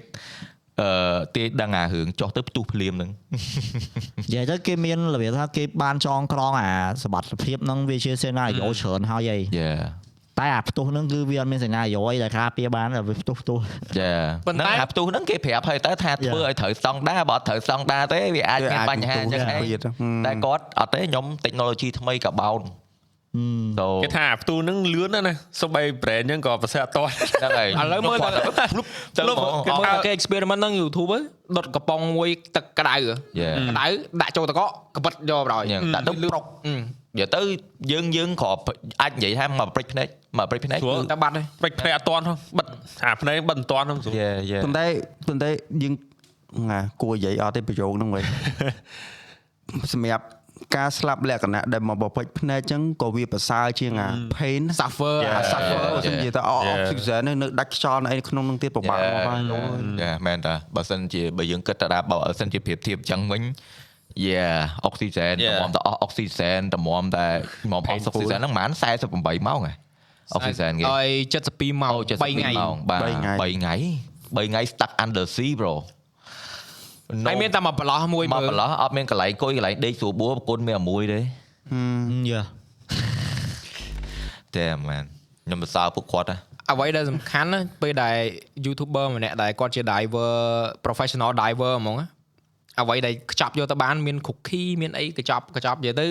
[0.82, 0.90] អឺ
[1.36, 3.10] ទាយដឹងអារឿងចុះទៅផ្ទុះភ្លាមហ្នឹង
[4.24, 6.72] និយាយទៅគេមានរបៀបថាគេបានចងក្រងអា
[7.04, 9.74] សមត្ថភាពហ្នឹងវាជាសេណារីយ៉ូច្រើនហើយឯងយ៉ា
[10.40, 13.58] តែអាផ្ទុះហ្នឹងគឺវាអត់មានសេណារីយ៉ូអីដែលការពារបានតែវាផ្ទុះផ្ទុះ
[14.00, 14.14] យ៉ា
[14.48, 19.80] ប៉ុន្តែហ្នឹងអាផ្ទុះហ្នឹងគេប្រាប់ហើយតើថាធ្វើឲ្យត្រូវស្តង់ដាបើអត់ត្រូវស្តង់ដាទេវាអាចមានបញ្ហាអញ្ចឹងដែរទៀត
[20.26, 22.62] តែគាត់អត់ទេខ្ញុំ technology ថ្មីក៏បោន
[23.80, 28.30] so គេថាផ្ទូហ្នឹងលឿនណាស់ណាសូម្បី brand ហ្នឹងក៏ប្រសិទ្ធអត់តហ្នឹងហើយឥឡូវមើលទៅ
[29.18, 31.24] ទៅលុបមកគេមើលគេ experiment ហ្នឹង YouTube ហ្នឹង
[31.58, 32.96] ដុតកំប៉ុងមួយទឹកក្តៅ
[33.42, 33.56] Yeah.
[33.70, 33.86] ក្តៅ
[34.22, 36.74] ដាក់ចូលតកកកបិតយកបណ្ដោយយ៉ាងដាក់ទៅប្រុកអឺ
[37.16, 37.42] និយាយទៅ
[37.92, 38.52] យើងយើងក៏
[39.02, 42.68] អាចនិយាយថាមកព្រិចភ្នែកមកព្រិចភ្នែកស្រួលគឺតែបាត់ហើយព្រិចភ្នែកអត់តន់ផងបិទ
[43.06, 44.86] អាភ្នែកបិទមិនតន់ហ្នឹងស្រួលយេយេប៉ុន្តែ
[45.28, 45.50] ប៉ុន្តែ
[45.84, 45.94] យើង
[46.72, 48.24] ណាគួរនិយាយអត់ទេប្រយោគហ្នឹងវិញ
[49.94, 50.26] សម្រាប់
[50.78, 55.36] ការស្លាប់លក្ខណៈដែលមកបបិចភ្នែកអញ្ចឹងក៏វាប្រសើរជាងអា pain suffer Yeah.
[55.38, 56.68] អា suffer បើសិននិយាយទៅអ Yeah.
[56.70, 59.62] អុកស៊ីហ្សែននៅដាច់ខ្យល់នៅអីក្នុងនឹងទៀតពិបាកមកហើយលោក
[60.02, 63.42] យ៉ាមែនតាបើសិនជាបើយើងគិតទៅដល់បើសិនជាប្រៀបធៀបអញ្ចឹងវិញ
[64.26, 64.48] យ៉ា
[64.86, 65.58] អុកស៊ីហ្សែន Yeah.
[65.58, 67.28] តម្រាំតែអស់អុកស៊ីហ្សែនតម្រាំតែ
[67.72, 69.74] មកអុកស៊ីហ្សែនហ្នឹងប្រហែល48ម៉ោងហ៎
[70.34, 71.10] អុកស៊ីហ្សែនគេហើយ
[71.46, 73.76] 72ម៉ោងអូ3ថ្ងៃម៉ោងបាទ3ថ្ងៃ3ថ្ងៃ
[74.36, 75.74] 3ថ្ងៃ stuck under sea bro
[77.28, 82.42] ហើយមានតែមកប្រឡោះមួយមកមើលប្រឡោះអត់មានកន្លែងអង្គុយកន្លែងដេកស្រួលបួរប្រគុណមានអាមួយទេយេ
[84.56, 85.04] តែមែន
[85.46, 86.38] ខ្ញុំសរសើរពួកគាត់ណា
[86.72, 88.16] អ្វីដែលសំខាន់ណាពេលដែល
[88.66, 90.34] YouTuber ម្នាក់ដែលគាត់ជា diver
[90.86, 92.08] professional diver ហ្មងណា
[92.82, 96.08] អ្វីដែលខ្ចប់យកទៅបានមាន cookie មានអីកញ្ចប់កញ្ចប់និយាយទៅ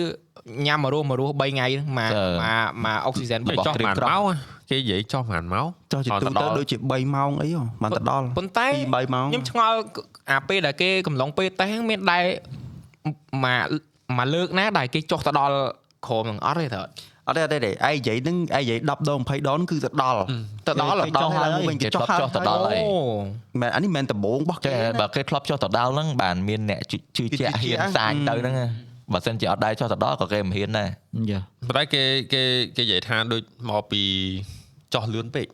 [0.67, 2.11] ញ៉ាំមករស់មករស់3ថ្ងៃហ្នឹងមក
[2.43, 4.23] មកមកអុកស៊ីហ្សែនគេចោះប្រហែលម៉ោង
[4.69, 9.77] គេនិយាយចោះប្រហែលម៉ោងចុះជាទូទៅដូចជា3ម៉ោងអីហ៎បានទៅដល់ប៉ុន្តែ2 3ម៉ោងខ្ញុំឆ្ងល់
[10.31, 12.25] អាពេលដែលគេកំឡុងពេលតេសហ្នឹងមានដែរ
[13.45, 13.65] មក
[14.17, 15.55] មកលើកណាដែលគេចុះទៅដល់
[16.07, 16.85] ក្រោមនឹងអត់ទេត្រូវ
[17.29, 20.21] អត់ទេអត់ទេទេឯងនិយាយហ្នឹងឯងនិយាយ10ដង20ដងគឺទៅដល់
[20.67, 22.97] ទៅដល់គេចុះហើយវិញគេគេចុចុះះហើយចុះទៅដល់ហើយអូ
[23.61, 28.67] មែនអានេះមិនមែនដំបងរបស់ចេគេះបើគេធ្លាប់ចុះទៅដល់ហ្នឹងបានមានអ្នកជឿជឿជាក់ហ៊ានសាញទៅហ្នឹងណា
[29.13, 30.89] បើសិនជាអត់ដែរចុះទៅដល់ក៏គេមិនហ៊ានដែរ
[31.29, 31.37] យេ
[31.67, 32.41] ប៉ុន្តែគេគេ
[32.77, 34.03] គេនិយាយថាដូចមកពី
[34.93, 35.47] ចោះលឿនពេក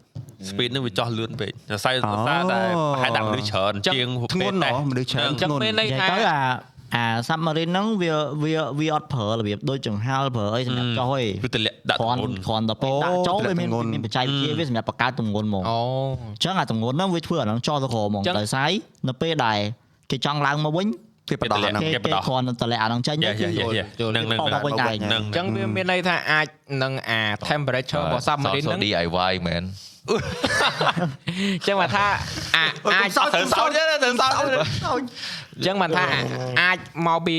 [0.48, 2.60] speed នឹងវាចោះលឿនពេកអាស្រ័យអាស្រ័យតែ
[2.94, 15.80] ប្រហែលដាក់មនុស្សច្រើនជាងធ្ងន់ហ៎មនុស្សច្រើនអញ្ចឹងធ្ងន់មានន័យនិយាយថាទៅ អាអា submarine ហ្នឹងវាវាវាអត់ប្រើរបៀបដូចចង្ហាល់ប្រើអីសម្រាប់ចុះឯងគឺទម្លាក់ដាក់គ្រាន់ធ្ងន់គ្រាន់តែពេលដាក់ចូលវាមានទម្លាក់ទម្ងន់មានបច្ចេកវិទ្យាវាសម្រាប់បង្កើតទម្ងន់ហ្មងអូ
[16.22, 18.70] អញ្ចឹងអាទម្ងន់ហ្នឹងវាធ្វើអាហ្នឹងចោលទៅក្រហ្មងចឹងដោយសារ
[19.08, 19.60] នៅពេលដែល
[20.12, 20.88] គេចង់ឡើងមកវិញ
[21.30, 26.48] គេបដោះអាហ្នឹងគេគេបគេដោះគ្រាន់តែតម្លាក់អាហ្នឹងចេញយេទៅយេគឺយេយេចូលនឹងនឹងអស់មកវិញដែរនឹងអញ្ចឹងវាមានន័យថាអាច
[26.84, 32.06] នឹងអា temperature របស់ submarine ហ្នឹង DIY មែនអញ្ចឹងមកថា
[32.56, 36.06] អាអាចសោចសោចទេទៅសោចអញ្ចឹងមកថា
[36.62, 37.38] អាចមកពី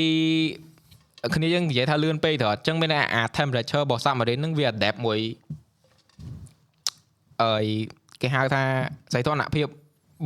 [1.35, 5.19] គ្នាយើងនិយាយថាលឿនពេកទៅអញ្ចឹងមានន័យថាអា temperature របស់ submarine ហ្នឹងវា adapt មួយ
[7.43, 7.65] អើយ
[8.21, 8.63] គេហៅថា
[9.13, 9.69] សីតុណ្ហភាពរ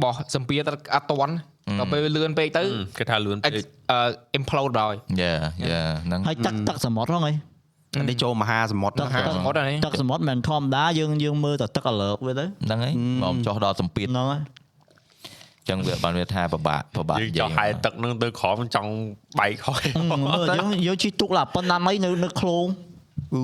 [0.03, 0.63] បស់សម្ពាធ
[0.95, 1.33] អត់តន់
[1.79, 2.63] ដល់ពេលលឿនពេកទៅ
[2.97, 3.51] គេថាលឿនពេក
[3.91, 3.99] អឺ
[4.37, 5.33] implode ដល់យ៉ា
[5.69, 7.35] យ៉ាហ្នឹងហើយទឹកទឹកសមុទ្រហ្នឹងឯង
[7.99, 14.41] នេះចូលមហាសមុទ្រទឹកហាទឹកសមុទ្រអានេះទឹកសមុទ្រមិនធម្មតាយើងយើងមើលតែទឹកអលើកវាទៅហ្នឹងហើយមកចុះដល់សម្ពាធហ្នឹងហើយ
[15.61, 18.91] អញ្ចឹងវាបានវាថាពិបាកពិបាកយើងចោះហែទឹកនឹងទៅក្រោមចង់
[19.39, 19.77] បែកខុស
[20.25, 22.65] មើលយើងយើងជិះទុកឡាប៉ុណ្ណាមីនៅនៅឃ្លោង
[23.35, 23.41] អឺ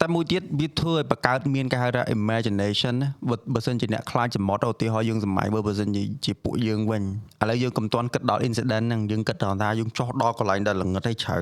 [0.00, 7.02] តែមួយទៀតវាធ្វើឲ្យបង្កើតមានគេហៅថា imagination ណាបើបើសិនជាអ្នកខ្លាចសមុទ្រឧទាហរណ៍យើងសម័យបើបើសិនជាជាពួកយើងវិញ
[7.42, 11.38] ឥឡូវយើងកុំទាន់គិតដល់ incident ហ្នឹងយើងគិតដល់ថាយើងចោះដល់កន្លែងដែលល្ងឹតហើយជ្រៅ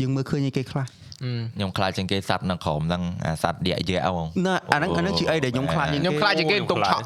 [0.00, 7.04] យើងមើលឃើញអីគេខ្លះ ខ្ញុំខ្លាចជាងគេសัตว์នៅក្រោមហ្នឹងអាសัตว์យ៉ាយ៉ាហ្មង ណាអាហ្នឹងអាហ្នឹងជាអីដែលខ្ញុំខ្លាចជាង ខ្ញុំ គេ ខ្លាចជាងគេទុំឆក់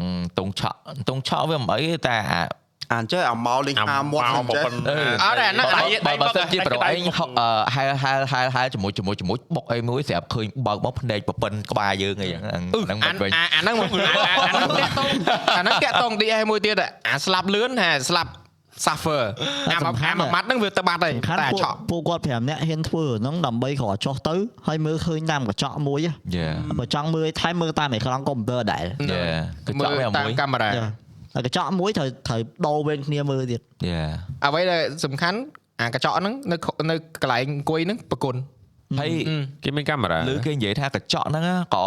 [0.00, 2.40] អឺតុងឆក់តុងឆក់វាមិនអីទេតែអា
[2.92, 5.66] អានចេះអាម៉ោលេងហាមាត់ មក ចេះ ប៉ុណ្ណឹង អត់ទេអាហ្នឹង
[6.06, 15.10] បើ ដៃ បើ ដៃ បើ បើ សិនជាប្រូអេងអឺហែលហែលហែលហែលជាមួយជាមួយជាមួយបុកអីមួយស្រាប់ឃើញបើកមកភ្នែកប្រពន្ធក្បាលយើងអីហ្នឹងហ្នឹង អា មិនវិញ អាអាហ្នឹងមកអាអាហ្នឹងតាក់តង
[15.56, 16.76] អាហ្នឹងតាក់តង DS មួយទៀត
[17.08, 18.30] អាស្លាប់លឿនហ่าស្លាប់
[18.85, 19.21] suffer
[19.71, 24.35] អាមួយអាមួយម៉ាត់ហ្នឹងវាទៅបាត់ហើយសំខាន់តែពួកឆក់ពួកគាត់5នាក់ហ៊ានធ្វើហ្នឹងដើម្បីគ្រាន់ចុះទៅ
[24.67, 29.23] ហើយមើលឃើញតាមកញ្ចក់មួយយ៉ាបើចង់មើលថែមមើលតាមអេក្រង់កុំព្យូទ័រដែរយ៉ា
[29.67, 30.71] គឺមើចង់លវាតាមមួយកាមេរ៉ា
[31.33, 34.03] ហើយកញ្ចក់មួយត្រូវត្រូវដូរវេនគ្នាមើលទៀតយ៉ា
[34.45, 35.37] អ្វីដែលសំខាន់
[35.79, 36.55] អាកញ្ចក់ហ្នឹងនៅ
[36.89, 38.35] នៅកន្លែងអង្គុយហ្នឹងប្រគុណ
[38.99, 39.09] ហើយ
[39.63, 41.43] គេមានកាមេរ៉ាឬគេនិយាយថាកញ្ចក់ហ្នឹង
[41.75, 41.83] ក៏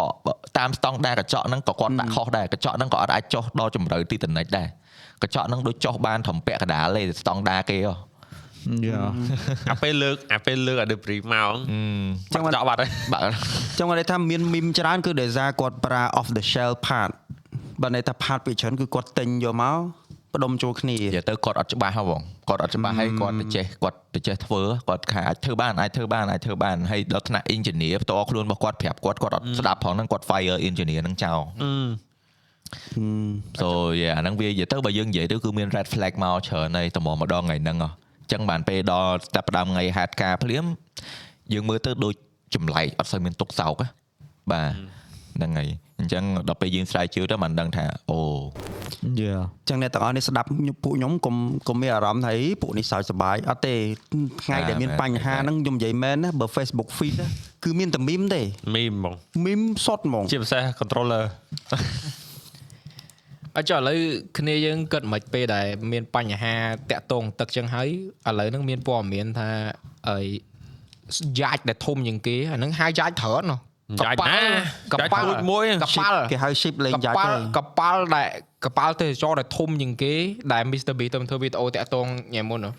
[0.57, 4.67] តាមស្តង់ដារកញ្ចក់ហ្នឹងក៏គាត់ដាក់ខុសដែរកញ្ចក់ហ្នឹងក៏អត់អាចចុះដល់ជម្រៅទីតនិចដែរ
[5.23, 7.93] កញ្ចក់ហ្នឹងដូចចុះបានត្រឹមពាក់កណ្ដាលទេស្តង់ដារគេហ៎
[8.85, 9.01] យ៉ា
[9.71, 11.51] អាពេលលើកអាពេលលើកអា debris មក
[12.33, 13.21] ចឹងចោលបាត់ហើយបាទ
[13.77, 17.11] ចឹងគាត់និយាយថាមានមីមច្រើនគឺដោយសារគាត់ប្រើ off the shell part
[17.81, 19.77] បើន័យថា part ពីច្រើនគឺគាត់ទិញយកមក
[20.33, 31.39] បដុំចូលគ្នានិយាយទៅគាត់អត់ច្បាស់ហ៎បងគាត់អត់ច្បាស់ហើយគាត់ទៅចេះគាត់ទៅចេះធ្វើគាត់ថាអាចធ្វើបានអាចធ្វើបានអាចធ្វើបានហើយដល់ថ្នាក់ engineer ផ្ទាល់ខ្លួនរបស់គាត់ប្រាប់គាត់គាត់អត់ស្ដាប់ផងហ្នឹងគាត់ fire engineer ហ្នឹងចោល
[33.61, 33.67] so
[34.01, 37.89] yeah អាហ្នឹងវានិយាយទៅបើយើងនិយាយទៅគឺមាន red flag មកច្រើនហើយតម្រម្ដងថ្ងៃហ្នឹងហ៎
[38.23, 40.65] អញ្ចឹងបានពេលដល់ចាប់ផ្ដើមថ្ងៃហេតុការណ៍ភ្លាម
[41.53, 42.13] យើងមើលទៅដូច
[42.55, 43.87] ចម្លែកអត់សូវមានទុកសោកហ៎
[44.51, 44.71] បាទ
[45.37, 48.19] ហ្នឹងហើយអញ្ចឹងដល់ពេលយើងស្រាវជ្រាវទៅបានដឹងថាអូ
[49.19, 49.35] យ៉ា
[49.69, 51.35] ចឹងអ្នកទាំងអស់នេះស្ដាប់ខ្ញុំពួកខ្ញុំកុំ
[51.67, 53.75] កុំមានអារម្មណ៍ថាអីពួកនេះសើចសប្បាយអត់ទេ
[54.43, 57.27] ថ្ងៃដែលមានបញ្ហាហ្នឹងខ្ញុំនិយាយមែនណាបើ Facebook feed ណា
[57.63, 58.41] គឺមានតែមីមទេ
[58.75, 61.23] មីមហ្មងមីមសុតហ្មងជាពិសេស controller
[63.57, 63.99] អញ្ចឹងឥឡូវ
[64.37, 66.55] គ្នាយើងគិតមិនពេលដែលមានបញ្ហា
[66.91, 67.89] តាក់ទងទឹកចឹងហើយ
[68.27, 69.49] ឥឡូវហ្នឹងមានព័ត៌មានថា
[70.07, 70.17] អី
[71.39, 73.59] យ៉ាច់ដែលធំជាងគេអាហ្នឹងហៅយ៉ាច់ច្រើនណោះ
[74.03, 74.39] យ៉ាច់ណា
[74.93, 78.29] កប៉ាល់យ៉ាច់មួយកប៉ាល់គេហៅ ship លេងកយ៉ាច់ប៉ាហើល់យកប៉ាល់ដែល
[78.65, 80.13] កប៉ាល់ទេសចរដែលធំជាងគេ
[80.53, 82.71] ដែល Mr Beast ទៅធ្វើវីដេអូតាក់ទងញ៉ែមុនហ៎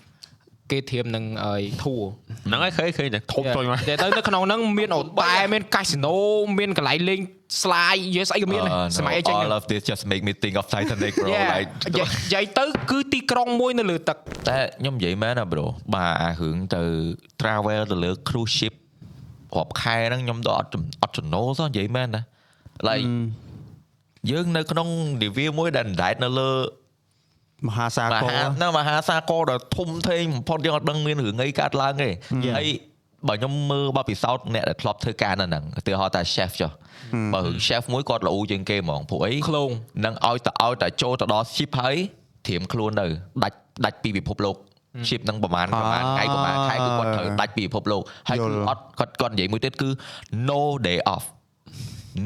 [0.71, 1.95] គេធៀមនឹងអីធួ
[2.47, 6.17] ហ្នឹងហើយឃើញឃើញតែធំចុយមកតែទៅនៅក្នុងហ្នឹងមានអូតែមានកាស៊ីណូ
[6.59, 7.21] មានកន្លែងលេង
[7.63, 12.03] ស្លាយយេស្អីក៏មានដែរ Uh, no, សម័យអីចឹង all of this just make me think of Titanic bro like និ
[12.35, 16.83] យាយទៅគឺទីក្រុងមួយនៅលើទឹកតែខ្ញុំនិយាយមែនណា bro បាទអារឿងទៅ
[17.41, 18.75] travel ទៅលើ cruise ship
[19.57, 22.23] រាប់ខែហ្នឹងខ្ញុំတော့អត់ចំអត់ចំណូលសោះនិយាយមែនណា
[22.89, 23.05] like
[24.31, 24.89] យើងនៅក្នុង
[25.23, 26.51] នាវាមួយដែលអណ្ដែតនៅលើ
[27.69, 32.09] មហាសាមគរហានៅមហាសាគរដ៏ធំធេងបំផុតយើងអត់ដឹងមានរឿងអីកើតឡើងទេ
[32.57, 32.69] ហើយ
[33.29, 36.71] បើខ្ញុំមើលបបពិសោធន៍អ្នកដែលធ្លាប់ធ្វើការនៅហ្នឹងឧទាហរណ៍ថា chef ចុះ
[37.33, 39.71] បើរឿង chef មួយគាត់ល្អជាងគេហ្មងព្រោះអីឃ្លោង
[40.05, 41.97] នឹងឲ្យទៅឲ្យតែចូលទៅដល់ ship ហើយ
[42.47, 43.07] ត្រៀមខ្លួននៅ
[43.43, 44.57] ដាច់ដាច់ពីពិភពលោក
[45.09, 49.89] ship នឹងប្រហែលប្រហែលថ្ងៃប្រហែលខែគឺគាត់ត្រូវដាច់ពីពិភពលោកហើយគឺអត់គាត់គាត់និយាយមួយទៀតគឺ
[50.51, 51.25] no day off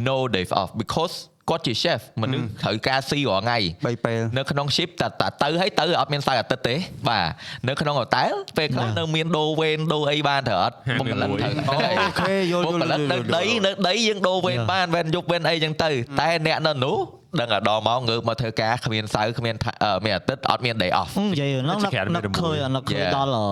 [0.09, 1.15] no day off because
[1.49, 6.75] គាត់ជា chef មនុស្សត្រូវការស៊ីរាល់ថ្ងៃ3ពេលនៅក្នុង ship តែតែទៅហើយទៅអត់មានសៅរ៍អាទិត្យទេ
[7.09, 7.25] បាទ
[7.69, 16.97] នៅក្នុងហូតែលពេលខ្លះនៅមានដូរវេនដូរអីបានត្រូវអត់បុគ្គលិកត្រូវអូខេយល់បុយគ្គលិកល់នៅដីនៅដីយើងដូរវេនបានវេនយប់វេនអីចឹងទៅតែអ្នកនៅនោះ
[17.41, 23.15] ដឹងតែដល់មកងើបមកធ្វើការគ្មានសៅរ៍គ្មានថអឺមានអាទិត្យអត់មាន day off និយាយហ្នឹងជានឹកក្រាននឹកមានឃើញរំលងនឹកឃើញ Yeah.
[23.17, 23.47] ដល់អឺ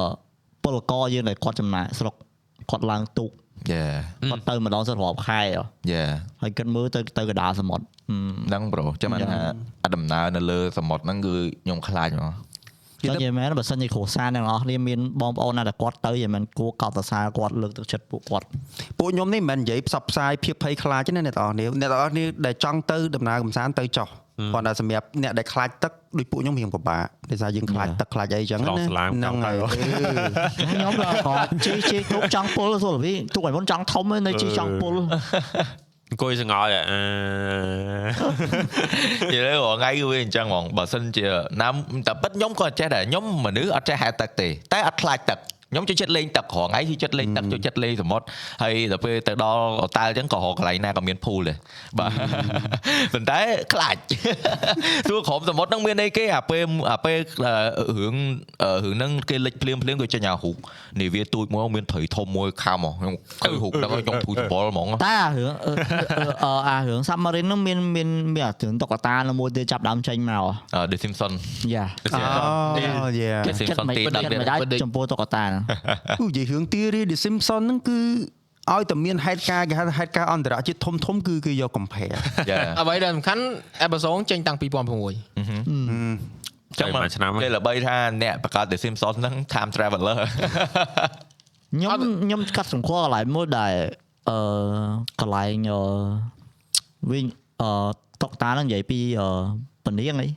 [0.64, 2.14] ពលករយើងដែលគាត់ចំណាក់ស្រុក
[2.70, 3.30] គាត់ឡើងទូក
[3.74, 3.94] Yeah
[4.30, 6.10] គាត់ទៅម្ដងសិតរាប់ខែហ៎ yeah
[6.42, 9.40] ហើយគិតមើលទៅទៅកណ្ដាលសមុទ្រហឹមហ្នឹងប្រូចាំមិនថា
[9.84, 12.32] អាដំណើរនៅលើសមុទ្រហ្នឹងគឺខ្ញុំខ្លាចហ្មង
[13.02, 18.46] ចឹងនិយាយមែនបើសិនជាគ្រួសារទាំងអស់គ្នាមានបងប្អូនណាដែលគាត់ទៅនិយាយមែនគួរកោតសរសើរគាត់លើកទឹកចិត្តពួកគាត់
[18.98, 24.08] ពួកខ្ញុំនេះមិនមែននិយាយផ្សព្វផ្សាយភាពភ័យខ្លាចទេណាអ្នកទាំងអស់គ្នាអ្នកទាំងអស់គ្នាដែលចង់ទៅដំណើរកំសាន្តទៅចោះ
[24.52, 29.56] គាត់ថាសម្រាប់អ្នកដែលខ្លាចទឹកដូចពួកខ្ញុំរៀងពិបាកដោយសារយើងខ្លាចទឹកខ្លាចអីចឹងឆ្លងណាស្លាមហ្នឹងកំទៅហើយ
[30.72, 30.92] ខ្ញុំ
[31.26, 34.94] ក៏ជីជីទូកចង់ពុលសូលវីទូកឲ្យមុនចង់ធំឯនៅជីចង់ពុល
[36.10, 36.80] អង្គុយសង្អល់អឺ
[39.32, 41.26] និយាយទៅរាល់ថ្ងៃគឺវាអញ្ចឹងហ្មងបើសិនជា
[41.62, 41.74] ណាំ
[42.06, 45.38] តែប៉ិតខ្ញុំក៏ចេះដែរខ្ញុំមនុស្សអត់ចេះហែលទឹកទេតែអត់ខ្លាចទឹក
[45.70, 48.24] ខ្ញុំចូលចិត្តលេងទឹករាល់ថ្ងៃគឺចិត្តលេងទឹកចូលចិត្តលេងសមុទ្រ
[48.62, 51.56] ហើយដល់ពេលទៅដល់អូតែលអញ្ចឹងក៏រកកន្លែងណាក៏មានភូលដែរ
[51.98, 52.10] បាទ
[53.12, 53.40] ប៉ុន្តែ
[53.72, 53.96] ខ្លាច
[55.10, 58.16] ទោះក្រុមសមុទ្រហ្នឹងមានអីគេអាពេលអាពេលអឺរឿង
[58.62, 60.56] អឺរឿងហ្នឹងគេលិចភ្លាមភ្លាមក៏ចេញអារូប
[61.00, 65.72] នាវាទូចមួយមានព្រៃធំមួយខំហ៎ខ្ញុំឃើញរូបហ្នឹងហើយខ្ញុំភូសបល់ហ្មងតែអារឿងអឺ
[66.44, 71.32] អឺអារឿង submarine ហ្នឹងមានមានមានអារឿងតុក្កតានៅមួយទៀតចាប់ដើមចេញមកអឺ The Simpson
[71.74, 71.86] យ៉ា
[73.04, 75.55] អូយេ The Simpson ទីចិត្ត10មិនដែរចំពោះតុក្កតាហ្នឹង
[76.18, 77.98] គូនិយាយរឿងទីរី The Simpson ហ្នឹងគឺ
[78.72, 82.04] ឲ្យតែមានហេតុការណ៍គេហៅថាហេតុការណ៍អន្តរជាតិធំធំគឺគេយកកំភែ
[82.50, 83.42] Yeah អ្វីដែលសំខាន់
[83.82, 84.64] អេផ isode ចេញតាំង2006
[86.78, 90.16] ចាំមួយឆ្នាំគេល្បីថាអ្នកបង្កើត The Simpsons ហ្នឹង time traveler
[91.74, 93.74] ខ្ញុំខ្ញុំកាត់សង្ខល់កន្លែងមួយដែល
[94.28, 94.38] អឺ
[95.20, 95.80] កន្លែងអឺ
[97.10, 97.24] វិញ
[97.62, 97.70] អឺ
[98.22, 99.28] តុក្កតាហ្នឹងនិយាយពីអឺ
[99.84, 100.28] ពនាងអី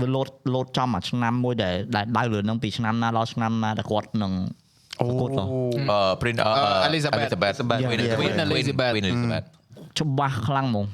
[0.00, 4.32] វាលោតលោតចំមួយឆ្នាំមួយដែលដែលដៅលើនឹងពីឆ្នាំណាដល់ឆ្នាំណាដែលគាត់នឹង
[5.00, 5.44] អូគាត់ក៏
[5.90, 6.52] អឺ Prince អឺ
[6.88, 7.56] Elizabeth Elizabeth
[8.18, 9.44] Queen Elizabeth Queen Elizabeth
[9.98, 10.86] ច្បាស់ខ្លាំងហ្មង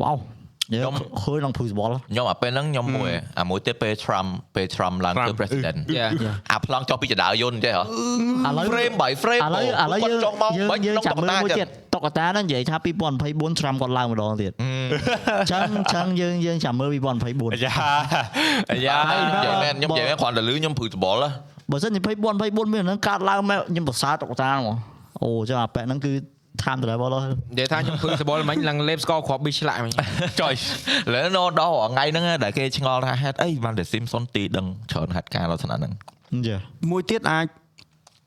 [0.00, 0.24] វ៉ាវយើ
[0.68, 6.10] ខ្ញុំឃើញក្នុង football ខ្ញុំអាពេលហ្នឹងខ្ញុំមួយអាមួយទៀតពេល Trump ពេល Trump ឡើងធ្វើ Trump president Yeah
[6.52, 7.82] អាប្លង់ចុះពីចដាវយន្តចេះហ៎
[8.48, 12.76] ឥឡូវ frame by frame ឥឡូវឥឡូវយើងចុះមកយើងបាច់យើងក្នុងចាំមើលមួយតុទៀតតុក្កតាហ្នឹងនិយាយថា
[13.18, 14.64] 2024 Trump គាត់ឡើងម្ដងទៀតអ
[15.46, 17.72] ញ្ចឹងអញ្ចឹងយើងយើងចាំមើល2024អាយ៉ា
[18.72, 21.28] អាយ៉ាខ្ញុំនិយាយមែនខ្ញុំនិយាយមែនគ្រាន់តែលឺខ្ញុំភឺត្បល់ហ៎
[21.70, 24.76] បើសិនជា2024មានហ្នឹងកាត់ឡើងមកខ្ញុំប្រសើរតុក្កតាហ្មង
[25.22, 26.12] អូចឹងអាប៉ែហ្នឹងគឺ
[26.64, 27.10] time travel
[27.50, 29.92] និយាយថាខ្ញុំឃើញសបល់មិញឡើងលេបស្កគ្រាប់ប៊ីឆ្លាក់មិញ
[30.40, 30.54] ចុយ
[31.08, 35.92] ឥឡូវណោដល់រាល់ថ្ងៃហ្នឹងដែលគេឆ្ងល់ថាហេតុអីបានតែ Simpson ទីដឹងច្រើនហេតុការណ៍លក្ខណៈហ្នឹង
[36.46, 36.58] យ៉ា
[36.90, 37.46] មួយទៀតអាច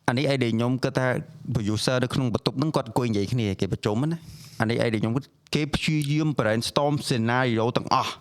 [0.07, 1.07] អានេះអីដែលខ្ញុំគិតថា
[1.53, 4.19] producer នៅក្នុងបន្ទប់ហ្នឹងគាត់អង្គុយនិយាយគ្នាគេប្រជុំណា
[4.61, 5.23] អានេះអីដែលខ្ញុំគិត
[5.55, 8.11] គេព្យាយាម brainstorm scenario ទាំងអស់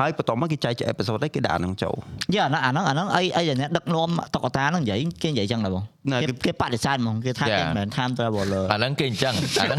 [0.00, 1.94] ហើយបន្ទាប់មកគេចែកជា episode ហ្នឹងគេដាក់អាហ្នឹងចូល
[2.34, 7.58] យ៉ាអាហ្នឹងអាហ្នឹងអីអីដែលអ្នកដឹកនាំតុក្កតាហ្នឹងនិយាយគេនិយាយចឹងដែរបងណែគេគេគេបដិសេធហ្មងគេថា Yeah.
[7.58, 9.78] គេមិនមែន time traveler អាហ្នឹងគេអញ្ចឹងអាហ្នឹង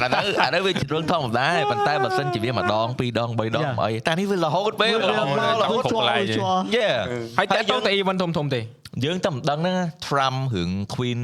[0.00, 3.74] អាហ្នឹងអាហ្នឹងវាជារឿងធម្មតាទេប៉ុន្តែបើសិនជាវាម្ដងពីរដងបីដង Yeah.
[3.84, 6.96] អីតែនេះវារហូតពេលរហូតមករហូតជាប់ជាប់ Yeah
[7.38, 8.60] ហើយតែទៅតែ event ធំធំៗទេ
[9.04, 11.20] យើងតែមិនដឹងហ្នឹង Trump រឿង Queen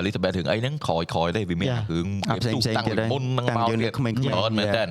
[0.00, 1.82] Elizabeth រឿងអីហ្នឹងក្រោយក្រោយទេវាមាន Yeah.
[1.92, 4.84] រឿងអាផ្សេងផ្សេងតាំងទៀតពីដែរមុនហ្នឹងតាំងមកយើងនៅទៀតក្មេងៗច្រើនមែនតើ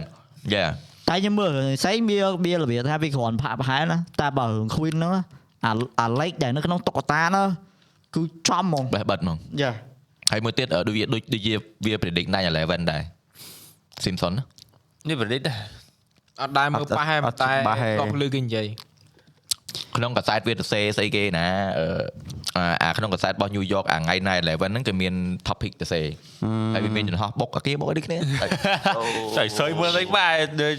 [0.55, 0.71] Yeah
[1.11, 5.13] តែខ្ញុំមើលរឿងផ្សេងវាវារបៀបថាវាគ្រាន់ផាកប្រហែលណាតែបើរឿង Queen ហ្នឹង
[5.65, 7.47] អាអា lake ដែលនៅក្នុងតុក្កតាហ្នឹង
[8.15, 9.71] គឺចំហ្មងបេះបិទហ្មងយ៉ា
[10.31, 11.53] ហើយមួយទៀតអឺដូចវាដូចដូចជា
[11.85, 13.01] វា predict 9/11ដែរ
[14.03, 14.43] Simpson ណា
[15.07, 15.57] នេះប្រឌិតដែរ
[16.41, 18.67] អត់ដែរមើលប៉ះហែអត់តែច្បាស់ហេក៏លឺគេនិយាយ
[19.97, 21.45] ក្នុងកាសែតវាទៅសេស្អីគេណា
[21.77, 21.85] អឺ
[22.57, 25.13] អាអាក្នុងកាសែតរបស់ New York អាថ្ងៃ9/11ហ្នឹងគេមាន
[25.47, 26.01] topic ទៅសេ
[26.73, 28.17] ហើយវាមានចំហបុកអាគេបុកអីដូចគ្នា
[29.37, 30.75] ចុយសើយមើលទៅបែរដូច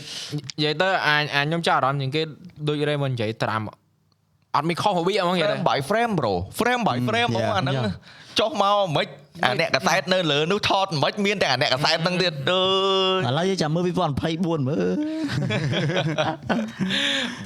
[0.57, 2.23] និយាយទៅអាអាខ្ញុំចាប់អារម្មណ៍ជាងគេ
[2.69, 3.63] ដូច Raymond និយាយត្រាំ
[4.57, 7.57] អត់មានខុសរបៀបហ្មងនិយាយទៅ frame by frame bro frame by frame ហ្មង Yeah.
[7.57, 7.77] អាហ្នឹង
[8.41, 9.07] ចុះមកមិន
[9.45, 12.65] អាអ្នកកាសែតនៅលើនោះថតមិនមានតែអាអ្នកកាសែតហ្នឹងទៀតអើ
[13.17, 14.97] យឥឡូវយើងចាំមើល2024មើល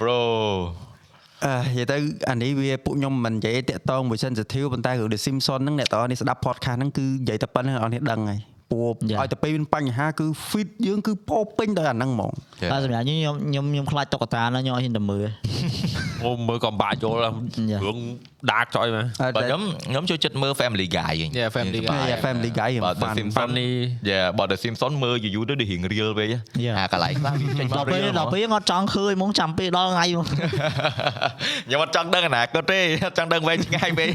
[0.01, 0.21] bro
[1.45, 1.97] អឺនិយាយទៅ
[2.31, 9.21] អានេះវាពួកខ្ញុំមិននិយាយតាក់តងមួយ sensitive ប៉ុន្តែរឿង The Simpson ហ្នឹងអ្នកតើនេះស្ដាប់ podcast ហ្នឹងគឺនិយាយតែប៉ុណ្្នឹងអ្នកនរនេះដឹងហើយ ព្រោះ Yeah.
[9.21, 12.33] ឲ្យតែពេលមានបញ្ហាគឺ feed យើងគឺពោពេញដោយអាហ្នឹងហ្មង
[12.73, 15.27] តែសម្រាប់ខ្ញុំខ្ញុំខ្ញុំខ្ញុំខ្លាចតុក្កតាណាខ្ញុំអត់ហ៊ានទៅមើល
[16.25, 17.21] អូមើលក៏បាក់យល់
[17.71, 17.81] Yeah.
[17.85, 17.99] រឿង
[18.51, 19.05] ដាកចុយមែន
[19.37, 22.03] បើខ្ញុំខ្ញុំចូលចិត្តមើល Family Guy វិញ Yeah, Family Guy.
[22.11, 23.71] Yeah, Family Guy រឿងបើ The fun Simpson នេះ
[24.11, 26.29] យ៉ាបើ The Simpson មើលយូរយូរទៅដូចរៀងរៀលពេក
[26.65, 26.75] Yeah.
[26.79, 34.09] អាកន្លែងខ្លះវាចេញមកដល់ពេលរៀលដល់ពេលអត់ចង់ឃើញហ្មងចាំពេលដល់ថ្ងៃហ្មងខ្ញុំអត់ចង់ដឹងអនាគតទេអត់ចង់ដឹងវែងឆ្ងាយពេក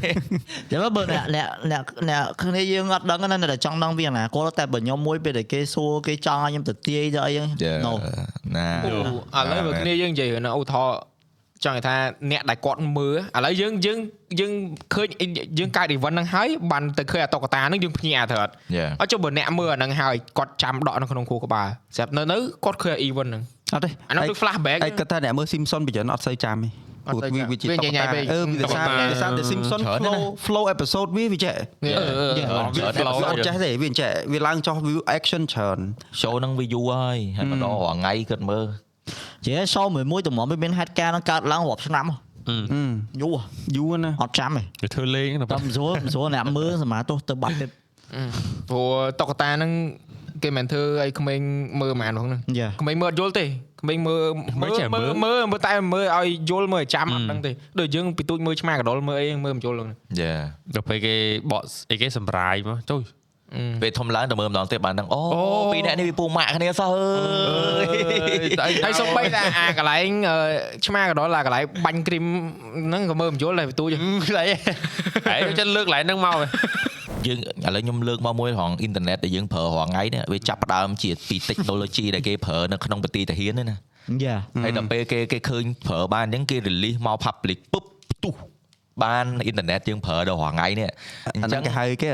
[0.72, 7.50] តែបើអ្នកអ្នកអ្នកអ្នកគ្នាយើងអត់ដឹងណាតែចង់ដឹងវាអនាគតតែបើខ្ញុំមួយពេលដែលគេសួរគេចង់ឲ្យខ្ញុំទៅទាយទៅអីហ្នឹង
[7.86, 7.92] no
[8.56, 8.94] ណាអូឥ
[9.52, 11.00] ឡូវបើគ្នាយើងនិយាយនៅឧទាហរណ៍
[11.64, 11.96] ចង់និយាយថា
[12.32, 13.98] អ្នកដែលគាត់មើលឥឡូវយើងយើង
[14.40, 14.52] យើង
[14.94, 15.08] ឃើញ
[15.60, 26.70] យើងកើត event ហ្នឹងហើយបានទៅឃើញអាតុក្កតាហ្នឹងយើងភ្ញាក់ទៅអត់យ៉ាអត់ចុះបើអ្នកមើលអាហ្នឹងហើយគាត់ចាំដកនៅក្នុងខួរក្បាលស្រាប់នៅនៅគាត់ឃើញ event ហ្នឹងអត់ទេអាហ្នឹងដូច flashback ឯងគាត់ថាអ្នកមើល Simpson ពីច្រើនអត់សូវចាំទេ
[27.16, 32.50] អត់សូវចាំវាជាវាតុក្កញ៉ៃតាៗពេកអឺវាដោយសារតុក្កតាដោយសារ The Simpson ច្រើនណាស់ flow flow episode វាវាចេះអឺអឺ Yeah.
[32.52, 35.80] អឺវា flow វាអត់ចេះទេវាអញ្ចេះវាឡើងចុះ view action ច្រើន
[36.22, 38.66] show ហ្នឹងវាយូរហើយហើយម្ដងរាល់ថ្ងៃគិតមើល
[39.46, 42.16] ជិះ show មួយមួយតម្រាំវាមានហេតុការណ៍ហ្នឹងកើតឡើងរាប់ឆ្នាំហ៎
[42.50, 42.82] អឺអឺ
[43.22, 43.36] យូរ
[43.78, 47.66] យូរណាស់អត់ចាំទេវាធ្វើលេងណាតែមិនស្រួលមិនស្រួលអ្នកមើលសមាទោសទៅបាត់ទេ
[48.70, 49.72] ព្រោះតុក្កតាហ្នឹង
[50.44, 51.40] គេមិនធ្វើឲ្យក្មេង
[51.82, 52.28] មើលហ្មងហ្នឹង
[52.60, 53.46] យ៉ាក្មេងមើលអត់យល់ទេ
[53.82, 54.24] ក្មេងមើល
[54.62, 59.90] មើលមើលមើលមើលតែមើលឲ្យយល់មើលឲ្យចាំអត់ដឹងទេដូចយើងពីទូចមើលឆ្មាកដុលមើលអីមើលមិនយល់ហ្នឹង
[60.20, 60.34] យ៉ា
[60.76, 61.14] ដល់ពេលគេ
[61.52, 63.02] បកអីគេសម្រាយមកចុយ
[63.82, 65.22] ពេលធំឡើងទៅមើលម្ដងទៀតបានដឹងអូ
[65.74, 66.92] ពីរអ្នកនេះវាពូម៉ាក់គ្នាសោះ
[68.64, 70.38] អើយហើយសំបីតែអាកន្លែងអឺ
[70.86, 72.26] ឆ្មាកដុលអាកន្លែងបាញ់គ្រីម
[72.88, 73.88] ហ្នឹងក៏មើលមិនយល់ដែរពីទូច
[74.30, 74.48] ខ្លាយ
[75.30, 76.38] ហើយចិត្តលើកឡើងហ្នឹងមក
[77.28, 83.78] យើងឥឡូវខ្ញុំលើកមកមួយរងអ៊ីនធឺណិតដែលយើងប្រើរាល់ថ្ងៃនេះវាចាប់ផ្ដើមជាពី technology ដែលគេប្រើនៅក្នុងប្រទេសតាហ៊ានហ្នឹងណា
[84.24, 87.84] យ៉ាហើយដល់ពេលគេគេឃើញប្រើបានអញ្ចឹងគេ release មក public ពុប
[88.24, 88.36] ទុះ
[89.04, 92.10] បានអ៊ីនធឺណិតយើងប្រើដល់រាល់ថ្ងៃនេះអអាញ្ចឹហ្នឹងងគេហៅគេ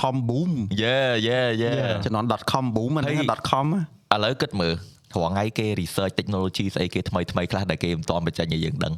[0.00, 0.50] .com boom
[0.82, 1.70] យេយេយេ
[2.04, 3.16] ចំណន់ .com boom អាហ្នឹង
[3.50, 3.66] .com
[4.14, 4.74] ឥឡូវគិតមើល
[5.16, 8.92] រាល់ថ្ងៃគេ research technology ស្អីគេថ្មីថ្មីខ្លះដែលគេមិនទាន់បញ្ចេញឲ្យយើងដឹង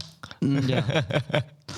[0.70, 0.80] យ៉ា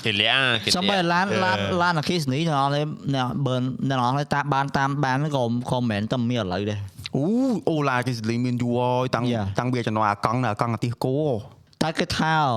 [0.04, 3.54] គេលាគេសំបីឡានឡានឡានអគ្គិសនីទាំងអស់នេះអ្នកបើ
[3.88, 6.80] អ្នកនរនេះតាមបានតាមបានក៏ក៏មិនមែនតែមានឥឡូវដែរ
[7.16, 7.24] អូ
[7.70, 9.44] អូឡាគេសលីមានយូរហើយតាំង Yeah.
[9.60, 11.16] តាំងវាចំណងអាកង់នៅអាកង់អាទិសគោ
[11.82, 12.56] តែគេថាអឺ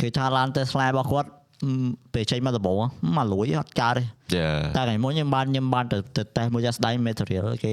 [0.00, 1.28] គេថាឡាន Tesla របស់គាត់
[1.64, 1.70] អឺ
[2.14, 2.76] ពេលចេញមកដំបូង
[3.16, 7.72] មកលួយអត់កើតទេយេតែថ្ងៃមុនខ្ញុំបានខ្ញុំបានទៅទៅតេស្តមួយចាស់ស្ដាយ material គេ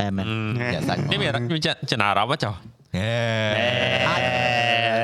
[0.00, 0.24] អែមែន
[0.60, 1.60] អ្នកសាច់នេះមានមាន
[1.92, 2.52] ចំណារអារម្មណ៍ចុះ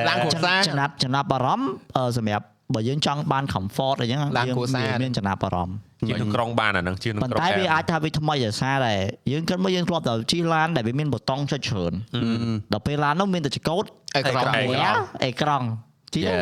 [0.09, 5.75] ឡើងគ្រួសារចំណាប់ចំណាប់អារម្មណ៍អឺសម្រាប់បើយើងចង់បាន comfort អីចឹងឡើងគ្រួសារយើងមានចំណាប់អារម្មណ៍
[6.07, 8.93] ជាក្នុងក្រុងបានអាហ្នឹងជាក្នុងប៉ុន្ក្រុងតែវាអាចថាវាថ្មីដោយសារតែ
[9.31, 11.93] យើងគិតមកយើងធ្លាប់តែជិះឡានដែលវាមានប៊ូតុងចុចច្រើន
[12.73, 13.83] ដល់ពេលឡាននោះមានតែចង្កូត
[14.17, 14.77] អេក្រង់អេក្រង់មួយ
[15.25, 15.67] អេក្រង់
[16.13, 16.33] ជិះយេ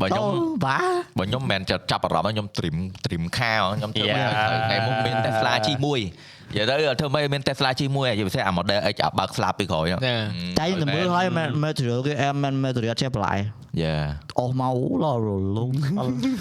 [0.00, 0.78] បើខ្ញុំទៅបា
[1.18, 4.30] បើខ្ញុំមិនមែនចាប់ចាប់អារម្មណ៍ខ្ញុំ trim trim ខាវខ្ញុំធ្វើ Yeah.
[4.66, 5.84] ថ្ងៃមុខមាន Tesla G1
[6.52, 10.16] និយាយទៅធ្វើម៉េចមាន Tesla ជិះមួយនិយាយពិសេសអា model X អាបើកស្លាប់ពីក្រោយហ្នឹងចា
[10.60, 11.26] តែយើងទៅមើលហើយ
[11.64, 12.36] material គេ M
[12.66, 13.36] material ចេះបន្លែ
[13.82, 13.96] យ៉ា
[14.40, 15.70] អស់មកអូឡរលង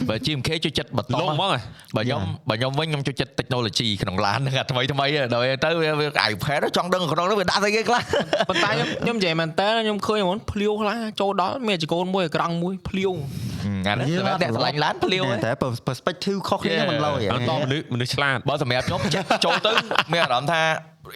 [0.10, 1.60] បើ GMK ជួយចិត្តបន្តលងហ្មងហ៎
[1.95, 8.02] បើខ្ញុំបើខ្ញុំវិញខ្ញុំជួយចិត្ត technology ក្នុងឡានហ្នឹងអាថ្មីថ្មីហ្នឹងដល់ទៅវាវា iPad ចង់ដឹងក្នុងហ្នឹងវាដាក់ស្អីគេខ្លះ
[8.50, 13.12] ប៉ុន្តែខ្ញុំខ្ញុំនិយាយមែនតើខ្ញុំឃើញហ្មងភ្លាវខ្លះចូលដល់មានចកូនមួយអក្រង់មួយភ្លាវ
[13.88, 15.52] អាហ្នឹងសម្រាប់អ្នកឆ្លាញ់ឡានភ្លាវតែ
[15.88, 19.71] perspective ខុសគ្នាមិនឡយអត់តមនុស្សមនុស្សឆ្លាតបើសម្រាប់ខ្ញុំចេះចូលទៅ
[20.12, 20.62] មានអារម្មណ៍ថា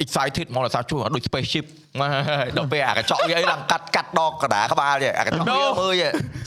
[0.03, 1.65] excited មកដល់សារជួយដូច spaceship
[1.99, 2.09] មក
[2.57, 6.03] ដល់ពេលអាកញ្ចក់វាអីឡើងកាត់កាត់ដកកដាក្បាលចេះអាកញ្ចក់វាមើល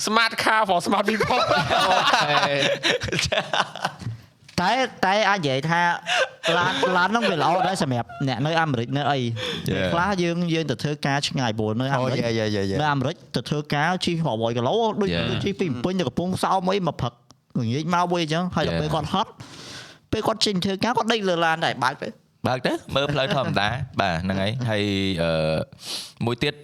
[0.07, 1.41] smart car for smart people
[4.61, 4.73] តែ
[5.07, 5.81] តែអាចនិយាយថា
[6.59, 9.19] ឡានឡានហ្នឹងវាល្អដែរសម្រាប់អ្នកនៅអាមេរិកនៅអី
[9.67, 15.25] ពេលខ្លះយើងយើងទៅធ្វើការឆ្ងាយព្រោះនៅអាអូមេរិកយ៉ាយ៉ាយ៉ាយ៉ានៅអាមេរិកទៅធ្វើការជិះរាប់រយគីឡូដូច Yeah.
[15.31, 17.13] ដូចជិះពីភ្នំពេញទៅកំពង់សោមអីមកផឹក
[17.59, 18.83] ល្ងាចមកវិញអញ្ចឹងហើយដល់ Yeah.
[18.83, 19.31] ពេលគាត់ហត់
[20.13, 22.09] ពេលគាត់ចេញធ្វើការគាត់ដេកលើឡានដែរបើកទៅ
[22.47, 23.69] បើកទៅមើលផ្លូវធម្មតា
[24.01, 24.85] បាទហ្នឹងហើយហើយ
[25.23, 25.59] អឺ
[26.27, 26.55] មួយទៀត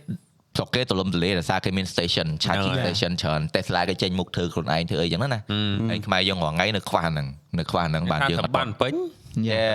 [0.56, 5.40] ស្រុកគេទលំទលាដោយសារគេមាន station charging ហ្នឹងហើយ station ច្រើន Tesla គេចេញមុខធ្វើខ្លួនឯងធ្វើអីចឹងណា
[5.90, 7.26] ហើយខ្មែរយើងរាល់ថ្ងៃនៅខ្វះហ្នឹង
[7.58, 8.98] នៅខ្វះហ្នឹងបាទយើងអត់បានពេញយេ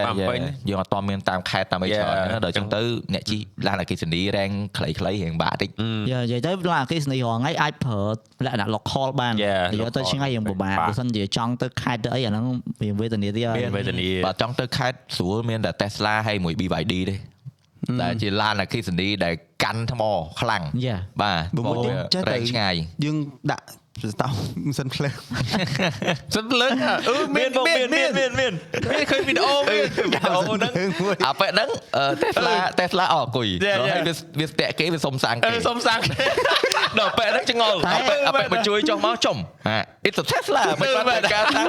[0.06, 2.28] បានពេញយើងអត់តមានតាមខេត្តតាមអីច្រើន Yeah.
[2.32, 2.82] ណាដល់ចឹងទៅ
[3.14, 4.94] អ្នកជិះឡានអគ្គិសនីរែងខ្លីៗ
[5.24, 5.70] រៀងបាក់តិច
[6.12, 8.02] យ៉ានិយាយទៅឡានអគ្គិសនីរាល់ថ្ងៃអាចប្រើ
[8.46, 12.46] លក្ខណៈ local បាន Yeah, និយាយទៅ local ឆ្ងាយយើងពិបាកពិបាកបើសិនជាចង់ទៅខេត្តទៅអីអាហ្នឹង
[12.82, 17.16] វាវេទនាទៀតហើយមានវេទនាបើចង់ទៅខេត្តស្រួលមានតែ Tesla ហើយមួយ BYD ទេ
[18.02, 20.02] ដែលជាឡានអគ្គិសនីដែលកាន់ថ្ម
[20.42, 23.18] ខ្លាំងយ៉ាបាទបើមួយទៀតចេះតែរែងឆ្ងាយយើង
[23.52, 23.64] ដាក់
[24.14, 24.28] ស្តោ
[24.66, 25.16] មិនសិនភ្លើង
[26.36, 26.72] សិនភ្លើង
[27.10, 28.52] អឺមានមានមានមានមាន
[28.90, 30.72] មានឃើញវីដេអូមានវីដេអូហ្នឹង
[31.26, 33.96] អាពេលហ្នឹងអឺ Tesla Tesla អត់អង្គុយ Yeah, ដល់ yeah.
[33.96, 36.00] ហើយវាវាស្ទាក់គេវាសុំសាំងអឺគេសុំសាំង
[37.00, 41.64] ដល់ពេលហ្នឹងចងល់តែអាពេលអាពេលបញ្ជួយចុះមកចំអា It's a Tesla មិនបានតែការថា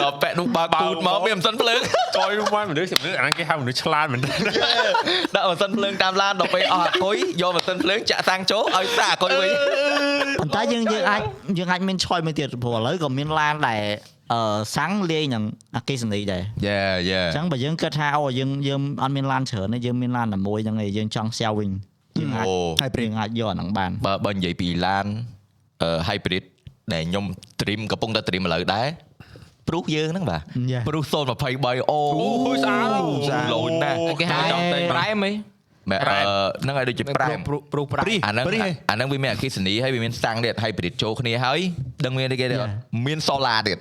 [0.00, 1.80] ដល់ពេលនោះបើកពូតមកវាមិនសិនភ្លើង
[2.16, 4.28] ចយនោះមកមនុស្សមនុស្សអាហ្នឹងគេហៅមនុស្សឆ្លាតមែនទេ
[5.34, 9.50] ដាក់ម៉ាស៊ីនភ្លើងតាមឡានដល់ពេលអស់អគុយយកម៉ាស៊ីនភ្លើងចាក់សាំងចូលឲ្យសាអគុយវិញ
[10.40, 11.22] ប៉ុន្តែយើងយើងអាច
[11.58, 13.82] យើងអាចមាន choice មួយទៀតព្រោះឥឡូវក៏មានឡានដែល
[14.32, 15.44] អឺសាំងលាយនឹង
[15.76, 16.78] អគ្គិសនីដែរយេ
[17.10, 21.70] យេអញ្ចឹងបើយើងគិតថាអូយើងយើងអត់មានឡានច្រើនទេយើងមានឡានតែមួយហ្នឹងឯងយើងចង់ស្យាវវិញ
[22.18, 22.54] យើងអាចអូ
[23.04, 25.06] យើងអាចយកអាហ្នឹងបានបើបើនិយាយពីឡាន
[25.82, 26.44] អឺ hybrid
[26.92, 28.86] ដែលខ្ញុំ stream កំពុងតែ stream ឥឡូវដែរ
[29.68, 30.42] ព្រុសយើងហ្នឹងបាទ
[30.72, 30.82] Yeah.
[30.88, 32.00] ព្រុស023អូ
[32.46, 32.88] អូយស្អាត
[33.28, 35.32] ស្អាតលោនណាស់គេហៅចង់តែប្រែមហី
[35.90, 36.12] មែនអឺ
[36.62, 38.44] ហ្នឹងឲ្យដូចជាប្រាំព្រុសព្រុសប្រែមអាហ្នឹង
[38.90, 41.60] អាហ្នឹងវាមានអគ្គិសនីហើយវាមានសាំងទៀត hybrid ចូលគ្នាហើយ
[42.04, 42.74] ដឹងមានអីគេទៀតអត់
[43.06, 43.78] មាន solar ទៀត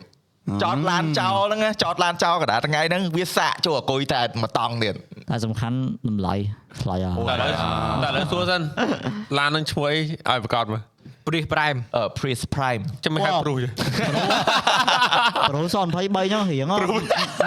[0.63, 4.95] ចតឡានចោលហ្នឹងណាចតឡានចោលកណ្ដាលថ្ងៃហ្នឹងវាសាកចូលអគុយតែមួយតង់ទៀត
[5.29, 5.77] តែសំខាន់
[6.09, 6.35] តម្លៃ
[6.81, 7.51] ថ្លៃអស់តែឥឡូវ
[8.03, 8.61] តែឥឡូវសួរសិន
[9.37, 9.97] ឡាននឹងឈ្មោះអី
[10.29, 10.81] ឲ្យប្រកាសមើល
[11.27, 13.67] ព្រិះប្រែមអឺ Prius Prime ចាំមិនហៅព្រុសទេ
[15.49, 16.67] ប្រូស23ហ្នឹងរៀង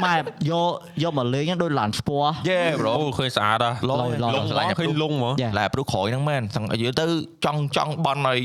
[0.05, 5.53] ម៉ែយកយកមកលេងហ្នឹងដូចឡានស្ពណ៌យេ bro អូឃើញស្អាតហ៎ឡឡយឡយលងហ្មងឃើញលងហ្មង Yeah.
[5.59, 7.07] ឡាព្រោះក្រោយហ្នឹងមែនសឹងយល់ទៅ
[7.45, 8.41] ចង់ចង់បន់ឲ្យ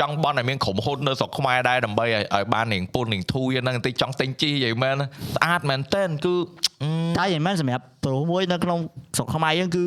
[0.00, 4.94] ចង់បន់ឲ្យមានក្រុមហ៊ុននៅស្រុកខ្មែរដែរដើម្បីឲ្យឲ្យបានរៀងពុនរៀងធូរហ្នឹងបន្តិចចង់ទិញជីយីមែន
[5.36, 6.34] ស្អាតមែនតើគឺ
[6.75, 6.75] អឺ
[7.18, 8.78] តែយ៉ាងមែនសម្រាប់ប្រូមួយនៅក្នុង
[9.16, 9.84] ស្រុកខ្មែរយើងគឺ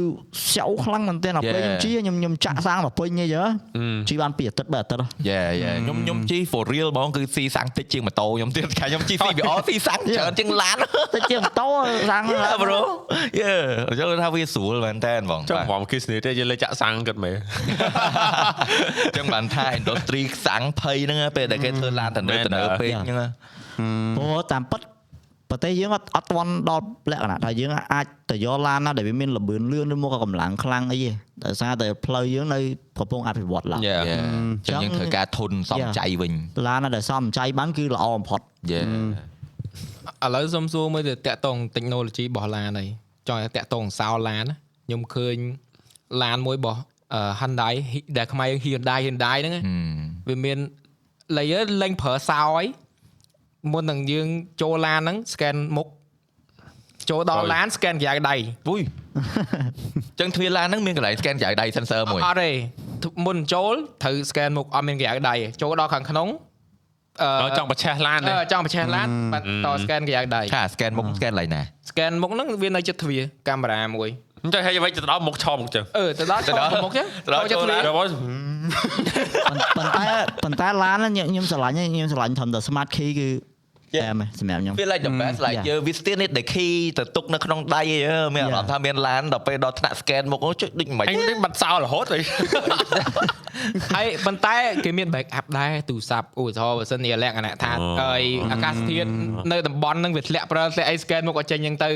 [0.49, 1.65] ស្យៅខ្លាំងមែនទែនដល់ពេល Yeah.
[1.65, 10.78] ខ្ញុំជិះខ្ញុំខ្ញុំចាក់សាំងមកពេញអីចឹងអឺជិះបានពីអាទិត្យបែបអាទិត្យហ៎យេយេខ្ញុំខ្ញុំជី for real ហ្មងគឺស៊ីសាំងតិចជាងម៉ូតូខ្ញុំទៀតខាខ្ញុំជី CBR ស៊ីសាំងច្រើនជាងឡាន
[11.15, 11.67] តិចជាងម៉ូតូ
[12.12, 12.80] សាំងយ៉ា bro
[13.39, 13.54] យេ
[13.89, 17.36] អញ្ចឹងថាវាស្រួលមែនតើហ្មងចាំបាទហ្មងគិសនេះទេយើងលេចចាក់សាំងគិតមើល
[19.06, 23.17] អញ្ចឹងបានថា industry សាំងភ័យហ្នឹងពេលដែលគេធ្វើឡានទៅនៅទៅនៅពេកអញ្ចឹង
[24.17, 24.82] ព្រោះតាមពិត
[25.49, 31.12] ប្រទេសយើងអត់អត់ទាន់ដល់លក្ខណៈថាយើងអាចទៅយកឡានណាដែលវាមានលបឿនលឿនឬមកក៏កម្លាំងខ្លាំងអីទេ
[31.45, 32.59] ដោយសារតែផ្លូវយើងនៅ
[32.99, 35.91] កំពុងអភិវឌ្ឍឡើងយ៉ាយេអញ្ចឹងយើងត្រូវការធនសំ Yeah.
[35.99, 36.31] ចៃវិញ
[36.67, 38.83] ឡានណាដែលសមចៃបានគឺល្អបំផុតយេឥ
[40.35, 42.88] ឡូវសុំសួរមើលទៅតាក់តង technology របស់ឡានហើយ
[43.27, 45.35] ចង់ឲ្យតាក់តងសោឡានណាខ្ញុំឃើញ
[46.23, 46.79] ឡានមួយរបស់
[47.13, 47.73] អឺ Hyundai
[48.17, 49.62] ដែលខ្មែរយើង Hyundai Hyundai ហ្នឹងណា
[50.27, 50.57] វាមាន
[51.38, 52.63] លេយលេងប្រើសោអី
[53.71, 54.27] មុននឹងយើង
[54.61, 55.87] ចូលឡានហ្នឹង scan មុខ
[57.09, 58.35] ចូលដល់ឡាន scan ក្រៅដៃ
[58.69, 58.81] អុយ
[60.19, 62.49] ចឹងទ្វារឡានហ្នឹងមានកន្លែង scan ក្រៅដៃ sensor មួយអត់ទេ
[63.25, 66.27] មុនចូលត្រូវ scan មុខអត់មានក្រៅដៃទេចូលដល់ខាងក្នុង
[67.23, 74.09] អឺដល់ចង់ប្រឆេះឡានអឺទេចង់បញ្ឆេះឡានបាត់ត scan ក្រៅដៃថា scan មុខ scan កន្លែងណា scan មុខហ្នឹងវានៅចិត្តទ្វារកាមេរ៉ាមួយ
[74.43, 78.07] អញ្ចឹងហើយវិញទៅដល់មុខឆោមុខចឹងអឺទៅដល់ទៅចូលដល់មុខចឹងទៅដល់ចូលចិត្តទ្វារចូលឡានដល់មក
[79.77, 80.05] ប៉ុន្តែ
[80.43, 83.29] ប៉ុន្តែឡានហ្នឹងខ្ញុំខ្ញុំស្រឡាញ់ខ្ញុំស្រឡាញ់ត្រឹមតែ smart key គឺ
[83.95, 85.67] តែមែនសម្រាប់ខ្ញុំ feel like the best like Yeah.
[85.69, 87.99] យើង we still need the key ទៅទុកនៅក្នុងដៃអី
[88.36, 92.21] មានអារម្មណ៍ថាមានឡានដល់ពេលដល់ថ្នាក់ scan មកអូចុចដូចមិនអញនេះបាត់សោរហូតអី
[93.96, 99.10] ហើយប៉ុន្តែគេមាន back up ដែរទូរស័ព្ទឧទាហរណ៍បើសិនជាលក្ខណៈថាអូអីអាកាសធាតុ
[99.52, 101.90] នៅតំបន់ហ្នឹងវាធ្លាក់ប្រើធ្លាក់អី scan មកក៏ចេញអញ្ចឹងទៅ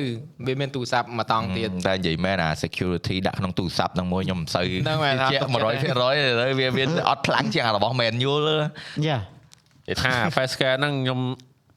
[0.48, 5.52] វាមានទូរស័ព្ទមួយតង់ទៀតតែនិយាយមែនអា security ដាក់ក្នុងទូរស័ព្ទហ្នឹងមួយខ្ញុំមិនសូវហ្នឹងហើយថាជាទុកចិត្ត
[6.00, 6.02] 100%
[6.42, 8.44] ហើយវាវាអត់ខ្លាំងជាងអារបស់ manual
[9.08, 9.18] យ៉ា
[9.88, 11.20] គេថា face scan ហ្នឹងខ្ញុំ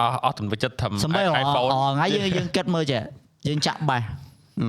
[0.01, 3.03] អស់អស់ទំនុកចិត្តធ្វើសំបីអ iPhone ថ្ងៃយើងយើងគិតមើលចេះ
[3.49, 4.03] យើងចាក់បាស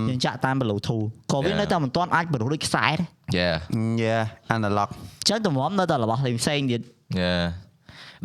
[0.09, 1.59] យើងចាក់តាម Bluetooth ក៏វា Yeah.
[1.59, 2.97] នៅតែមិនទាន់អាចបរុសដូចខ្សែដែរ
[3.39, 3.55] Yeah
[4.03, 4.23] Yeah
[4.55, 6.81] analog អញ្ចឹងតម្រាំនៅតែរបស់ផ្សេងៗទៀត
[7.21, 7.43] Yeah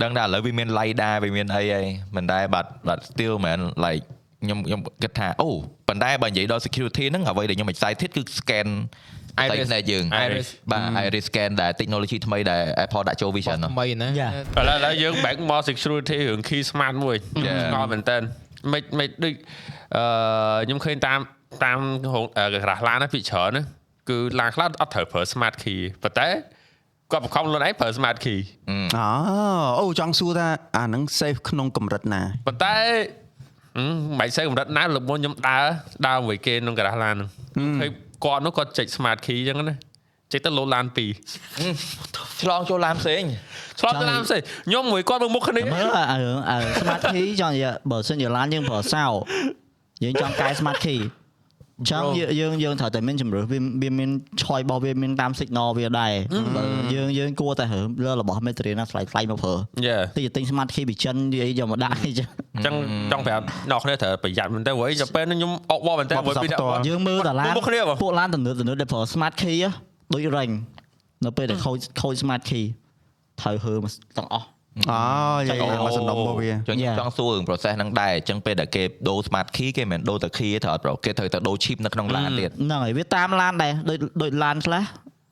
[0.03, 1.85] ដឹងតែឥឡូវវាមាន LiDAR វាមានអីហើយ
[2.17, 4.05] មិនដែរបាត់បាត់ still man like
[4.43, 5.49] ខ្ញុំខ្ញុំគិតថាអូ
[5.89, 13.05] ប៉ុន្តែបើនិយាយដល់ security ហ្នឹងអ្វីដែលខ្ញុំ excited គឺ scan Iris ផ្នែកយើង Iris បាទ iris scan ដែល technology ថ្មីដែល Apple
[13.09, 14.33] ដាក់ចូល vision ហ្នឹងថ្មីណា Yeah.
[14.59, 17.17] ឥឡូវឥឡូវយើង back មក security រឿង key smart មួយ
[17.47, 17.61] Yeah.
[17.65, 18.17] ស្ងល់មែនតើ
[18.73, 19.35] មិនមិនដូច
[19.97, 20.05] អឺ
[20.65, 21.21] ខ្ញុំឃើញតាម
[21.65, 21.79] តាម
[22.13, 23.63] ហងអឺក្រាស់ឡានណាពីច្រើនណា
[24.11, 26.29] គឺឡានខ្លះអត់ត្រូវប្រើ smart key ប៉ុន្តែ
[27.11, 28.39] គាត់បង្ខំខ្លួនឯងប្រើ smart key
[28.71, 29.07] អូ
[29.81, 32.75] អូចង់សួរថាអាហ្នឹង safe ក្នុងកម្រិតណាប៉ុន្តែ
[33.77, 35.65] ហឹមមិនសេកម្រិតណាលើកមុនខ្ញុំដើរ
[36.07, 37.29] ដើរមួយគេក្នុងក្រាស់ឡានហ្នឹង
[37.81, 37.91] ឃើញ
[38.25, 39.77] គាត់នោះគាត់ចុច smart key អញ្ចឹងណា
[40.33, 41.11] ចុចទៅលោតឡានពីរ
[42.41, 43.23] ឆ្លងចូលឡានផ្សេង
[43.81, 49.05] ឆ្លងទៅឡានផ្សេងខ្ញុំមួយគាត់មើលមុខគ្នាមើលអារឿងអា smart key ចង់និយាយបើសិនជាឡានយើងប្រើសោ
[50.05, 54.11] យើងចង់កែ smart key អញ្ចឹងយើងយើងយើងត្រូវតែមានជំរឿសវាវាមាន
[54.43, 56.13] ឆយរបស់វាមានតាម signal វាដែរ
[56.57, 56.63] បើ
[56.95, 59.55] យើងយើងគួរតែរើលើរបស់ material ណាថ្លៃថ្លៃមកប្រើ
[59.87, 62.75] យ៉ាទីទិញ smart key ពីចិននិយាយយកមកដាក់អីចឹងអញ្ចឹង
[63.13, 69.71] ចង់ប្រាប់អ្នកគ្នាត្រូវប្រយ័ត្នមែនតើព្រោះដល់ពេលហ្នឹងខ្ញុំអុកបបមែនតើព្រោះពីអ្នកគាត់យើងមើលតាឡានមុខគ្នាបងពួកឡានទំនើបទំនើបដែលប្រើ smart key ហ៎
[70.15, 70.51] ដូចរែង
[71.25, 72.65] នៅពេលដែលខូចខូច smart key
[73.41, 74.47] ត្រូវហើមកទាំងអស់
[74.91, 75.01] អូ
[75.49, 76.97] យាយមកសំណុំរបស់វាចឹងខ្ញុំ Yeah.
[77.01, 84.85] ចង់សួររឿង process ហ្នឹងដែរអញ្ចឹងពេលដែលគេដូរ smart key គេមិនមែនដូរតែ key ទេត្រូវអត់ប្រូគេត្រូវតែដូរ chip នៅក្នុងឡានទៀតហ្នឹងហើយវាតាមឡានដែរដូចដូចឡានខ្លះ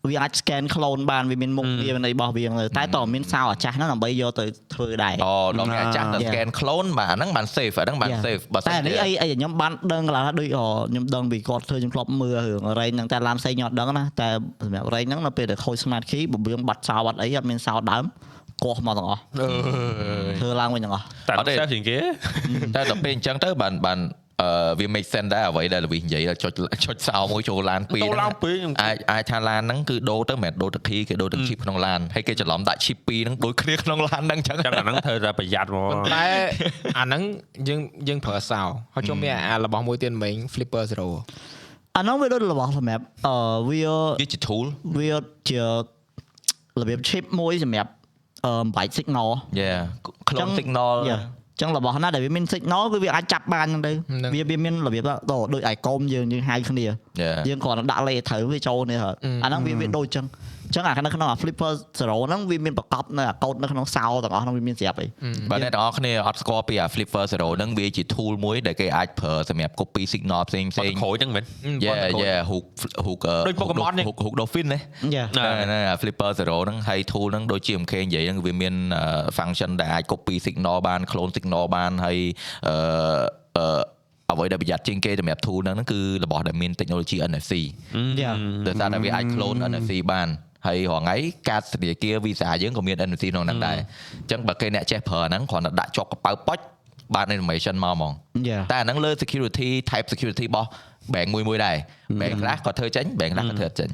[0.09, 6.33] វាអាច scan clone បានវាមានមុខវាមានអីរបស់វាទៅតែតើមានសោអាចាស់ហ្នឹងដើម្បីយកទៅធ្វើដែរអូដល់គេអាចចាស់ទៅ Yeah.
[6.33, 8.25] scan clone បាទអាហ្នឹងបាន safe អាហ្នឹងបាន Yeah.
[8.27, 10.61] safe បើសិតែននេះជាអីអីខ្ញុំបានដឹងកន្លះដូចអ
[10.91, 14.29] ខ្ញុំដឹងពីគាត់ធ្វើខ្ញុំធ្លាប់មើលរឿងរ៉េងហ្នឹងតែឡានផ្សេងខ្ញុំអត់ដឹងណាតែ
[14.65, 18.05] សម្រាប់រ៉េងហ្នឹងនៅពេលដែលខូច smart key បំរៀងបាត់សោបាត់អីអត់មានសោដើម
[18.65, 19.21] កោះមកទាំងអស់
[20.41, 21.97] ធ្វើឡើងវិញទាំងអស់តែអត់ទេសេះជាងគេ
[22.75, 24.01] តែដល់ពេលអញ្ចឹងទៅបានបាន
[24.43, 26.53] អឺវា make sense ដែរអ្វីដែលលវិសនិយាយចុច
[26.85, 36.27] ចុចសោមួយចូលឡានពីរដូរហ្នឹងឡើងពីរខ្ញុំអាចអាចថាឡានហ្នឹងគឺដូរទៅមិនមែនដូរទៅ key គេដូរទៅ chip ក្នុងឡានហើយគេច្រឡំដាក់ chip ពីរហ្នឹងដូចគ្នាក្នុងឡានហ្នឹងអញ្ចឹងចឹងអាហ្នឹងត្រូវតែប្រយ័ត្នមកប៉ុន្តែ
[36.99, 37.23] អាហ្នឹង
[37.69, 38.63] យើងយើងប្រើសោ
[38.95, 41.09] ហើយជុំមានអារបស់មួយទៀតមិញ Flipper Zero
[41.97, 43.35] អានោះវាដូចរបស់សម្រាប់អឺ
[43.69, 43.81] វា
[44.21, 44.67] វាជា tool
[44.99, 45.11] វា
[45.49, 45.61] ជា
[46.81, 47.91] របៀប chip មួយសម្រាប់
[48.47, 49.31] អឺបំបែក signal
[49.61, 51.19] yeah ចឹ clone ង signal យ៉ា
[51.61, 56.87] ចឹងរបស់ណាដែលវាមាន signal គឺវាអាចចាប់បានហ្នឹងទៅហ្នឹងវាវាមានរបៀបថាដូចដូចឯកុំយើងយើងហៅគ្នា
[57.23, 57.37] Yeah.
[57.49, 59.15] យើងគ្រាន់តែដាក់លេខត្រូវវាចូលនេះហើយ
[59.45, 60.25] អាហ្នឹងវាវាដូចចឹង
[60.75, 65.07] ចឹងអានៅក្នុងអា flipper zero ហ្នឹងវាមានប្រកបនៅអាកូដនៅក្នុងសោទាំងអស់ហ្នឹងវាមានស្រាប់អី
[65.51, 71.45] បើអ្នកទាំងអស់គ្នាអត់ស្គាល់ពីអា Flipper Zero ហ្នឹងវាជា tool មួយដែលគេអាចប្រើសម្រាប់ copy signal ផ្សេងផ្ផ្សេសេងងក្រូចហ្នឹងមែន
[71.87, 72.67] Yeah yeah hook
[73.07, 74.81] hook អឺដូច Pokemon នេះ hook hook dolphin ណា
[75.15, 82.19] យ៉ាណាហ្នឹងហ្នឹងអា Flipper Zero ហ្នឹងហើយ tool ហ្នឹងដូចជា MK និយាយហ្នឹងវាមានអឺ function ដែលអាច copy signal បាន clone signal បានហើយ
[82.69, 82.75] អឺ
[83.59, 83.83] អឺ
[84.33, 87.53] អ្វីដែលប្រយ័ត្នជាងគេសម្រាប់ tool ហ្នឹងហ្នឹងគឺរបស់ដែលមាន technology NFC
[88.21, 88.33] យ៉ា
[88.67, 90.29] ដោយសារតែវាអាច clone NFC បាន
[90.67, 91.17] ហើយរងថ្ងៃ
[91.49, 96.59] កាតធនាគារ Visa យើងក៏មាន NFC ក្នុងហ្នឹងដែរអញ្ចឹងបើគេអ្នកចេះប្រើហ្នឹងគ្រាន់តែដាក់ជាប់កប៉ៅប៉ុច
[97.15, 98.13] បាន information មកហ្មង
[98.49, 100.69] យ៉ាតែអាហ្នឹងលើ security type security របស់
[101.15, 101.77] bank មួយមួយដែរ
[102.21, 103.91] bank ខ្លះក៏ធ្វើចេញ bank ខ្លះក៏ធ្វើអត់ចេញ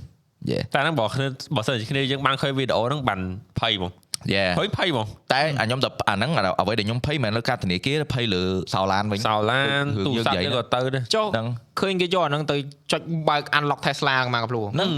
[0.51, 3.21] yeah តែហ្នឹងបើគ្នាបើសិនជាគ្នាយើងបានឃើញវីដេអូហ្នឹងបាន
[3.61, 3.91] ភ័យហ្មង
[4.35, 8.43] yeah ភ័យភ័យហ្មងតែអាខ្ញុំទៅអាហ្នឹងអ្វីដែលខ្ញុំភ័យមិនមែនលើកាតធនាគារភ័យលើ
[8.75, 11.47] សោឡានវិញសោឡានរឿងទូរយើងស័ព្ទនិយាយយើងក៏ទៅដែរចុះហ្នឹង
[11.81, 12.57] ឃើញគេយកអាហ្នឹងទៅ
[12.93, 14.91] ចុចបើក unlock Tesla មកកាភ្លូហ្នឹង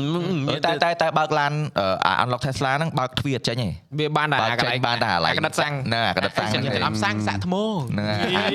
[0.67, 7.55] តែតែតែបើកឡានអឺអា unlock Tesla ហ្នឹងបើកទ្វារចេញឯងវាបានតែបើកអាកចេន្លែញងបានតែអាឡៃអាកណិតសាំងហ្នឹងអាកណិតសាំងខ្ញុំច្រឡំសាំងសាក់ថ្ម
[7.93, 8.55] ហ្នឹងហើយ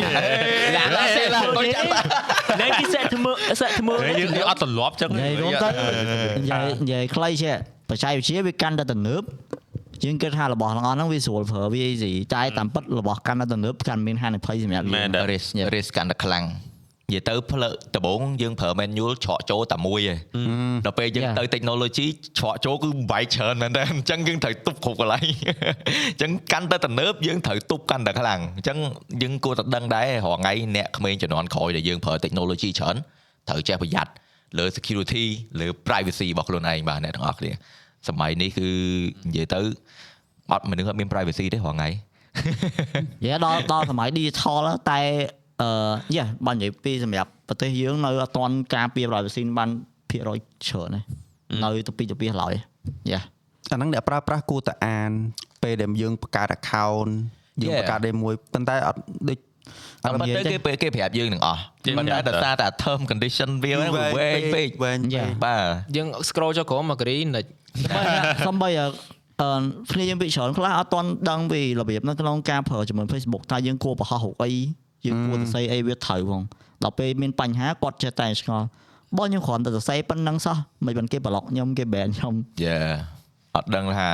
[0.76, 2.00] ឡានឡានសេឡាដូចចាំតា
[2.62, 5.70] ណែគេសាក់ធ្វើសាក់ធ្វើយើងយើងអត់ទម្លាប់ចឹងនិយាយរួមទៅ
[6.40, 7.54] និយាយនិយាយខ្លី છે
[7.90, 9.24] បច្ចេកវិទ្យាវាកាន់តែទំនើប
[10.04, 14.90] យើងគិតថារបស់ទាំងអស់ហ្នឹងវាស្រួលប្រើវាអីស៊ីតែតាមពិតរបស់កាន់តែទំនើបកាន់មានហានិភ័យសម្រាប់យើ
[15.24, 16.46] ង risk risk កាន់តែខ្លាំង
[17.10, 20.18] និយាយទៅផ្លើដំបូងយើងប្រើ manual ច្រកចូលតែមួយឯង
[20.86, 21.38] ដល់ពេលយើង Yeah.
[21.40, 22.08] ទៅ technology
[22.40, 25.24] ច្រកចូលគឺបែកច្រើនមែនតើអញ្ចឹងយើងត្រូវទប់គ្រប់កន្លែង
[26.12, 28.78] អញ្ចឹងកាន់តែទំនើបយើងត្រូវទប់កាន់តែខ្លាំងអញ្ចឹង
[29.22, 32.96] យើងគួរតែដឹងដែររាល់ថ្ងៃអ្នកក្មេងជំនាន់ក្រោយដែលយើងប្រើ technology ច្រើន
[33.50, 34.12] ត្រូវចេះប្រយ័ត្ន
[34.58, 35.26] លើ security
[35.60, 37.52] លើ privacy របស់ខ្លួនឯងបាទអ្នកទាំងអស់គ្នា
[38.08, 38.70] សម័យនេះគឺ
[39.28, 39.60] និយាយទៅ
[40.52, 41.90] អត់មនុស្សអត់មាន privacy ទេរាល់ថ្ងៃ
[43.26, 45.00] យ៉ាដល់ដល់សម័យ digital ហ្នឹងតែ
[45.62, 45.70] អឺ
[46.16, 49.70] យ៉ាបើនិយាយពីសម្រាប់ប្រទេសយើងនៅអត់ទាន់ការពារ100%បាន
[50.10, 50.38] ភាគរយ
[50.68, 51.00] ច្រើនទេ
[51.64, 52.54] នៅទៅពីទៅពីឡើយ
[53.12, 53.20] យ៉ា
[53.72, 55.12] អាហ្នឹងអ្នកប្រើប្រាស់គួរតែអាន
[55.64, 57.12] ពេលដែលយើងបង្កើត account
[57.62, 57.80] យើង Yeah.
[57.80, 59.00] បង្កើតដែលមួយប៉ុន្តែអត់
[59.30, 59.40] ដូច
[60.04, 61.60] តែមិនទៅគេគេប្រាប់យើងទាំងអស់
[61.98, 65.64] មិនតែដោយសារតែ term condition វាហ្នឹងវាវែងពេកវែងពេកបាទ
[65.96, 67.46] យើង scroll ចុះក្រោមមក green និច
[68.48, 68.88] សំបីអឺ
[69.92, 74.52] គ្នាយើងពីច្រើនខ្លះអត់ទាន់ដឹងពីរបៀបនៅក្នុងការប្រើជាមួយ Facebook តើយើងគួរបង្ហោះរូបអី
[75.06, 76.42] យើងគួរសរសេរអីវាត្រូវផង
[76.84, 78.66] ដល់ពេលមានបញ្ហាគាត់ចេះតែឆ្ងល់
[79.18, 82.34] បងខ្ញុំគ្រាន់តែសរសេរប៉ុណ្្នឹងសោះមិនបានគេប្លុកខ្ញុំគេ ban ខ្ញុំ
[82.64, 82.80] យ៉ា
[83.56, 84.10] អត់ដឹងថា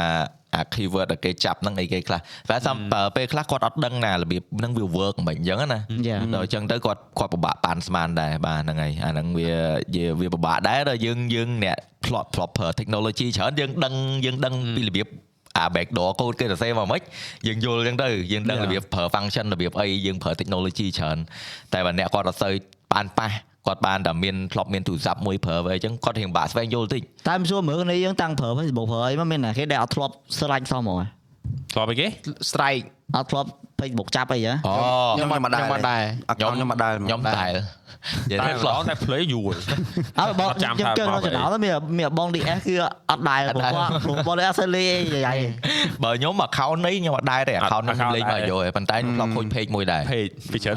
[0.55, 2.19] អា keyword ដែលគេចាប់ហ្នឹងអីគេខ្លះ
[2.49, 2.77] តែសំ
[3.15, 9.51] ពេលខ្លះគាត់អត់ដឹងណារបៀបហ្នឹងវា work មិនអញ្ចឹងណាយ៉ាដល់អញ្ចឹងទៅគាត់គាត់ពិបាកប៉ាន់ស្មានដែរបាទហ្នឹងហើយអាហ្នឹងវា
[9.95, 13.93] វាវាពិបាកដែរដល់យើងយើងអ្នក plot plot ប្រើ technology ច្រើនយើងដឹង
[14.25, 15.07] យើងដឹងពីរបៀប
[15.57, 17.01] អា backdoor code គេសរសេរមកមិន
[17.47, 21.17] យើងយល់អញ្ចឹងទៅយើងដឹងរបៀបប្រើ function របៀបអីយើងប្រើ technology ច្រើន
[21.73, 22.53] តែបើអ្នកគាត់អត់សូវ
[22.93, 23.29] បានប៉ះ
[23.67, 30.97] គាត់បានតែមាន plot មានទូរស័ព្ទមួយប្រើទៅអញ្ចឹងគាត់រៀងបាក់ស្វែងយល់តិចតែមិនសួរមើលគ្នាយើងតាំងប្រើ Facebook ប្រើអីមកមានតែគេដែលអត់ធ្លាប់ស្រេចសោះហ្មង
[31.73, 32.07] ធ្លាប់អីគេ
[32.49, 32.85] strike
[33.15, 33.49] អត់ធ្លាប់
[33.79, 34.73] Facebook ចាប់អីហ៎អូ
[35.15, 36.01] ខ្ញុំខ្ញុំមិនដែរខ្ញុំមិនដែរ
[36.31, 37.45] account ខ្ញុំមិនដែរខ្ញុំតែ
[38.27, 39.49] និយាយតែទៅម្ខ្លដះងតែ play យូរ
[40.19, 42.75] អើបងអត់ចាំខ្ញុំថាកើបោក្នុងកអីចំណោមមានមានបង DS គឺ
[43.11, 45.37] អត់ដែរព្រោះគាត់ព្រោះបង DS អត់លេងយាយ
[46.03, 50.75] បើខ្ញុំ account នេះខ្ញុំអត់ដែរទេ account ហ្នឹងខ្ញុំលេងមកយកទេប៉ុន្តែខ្ញុំធ្លាប់ឃើញ page មួយដែរ page ពីច្រើន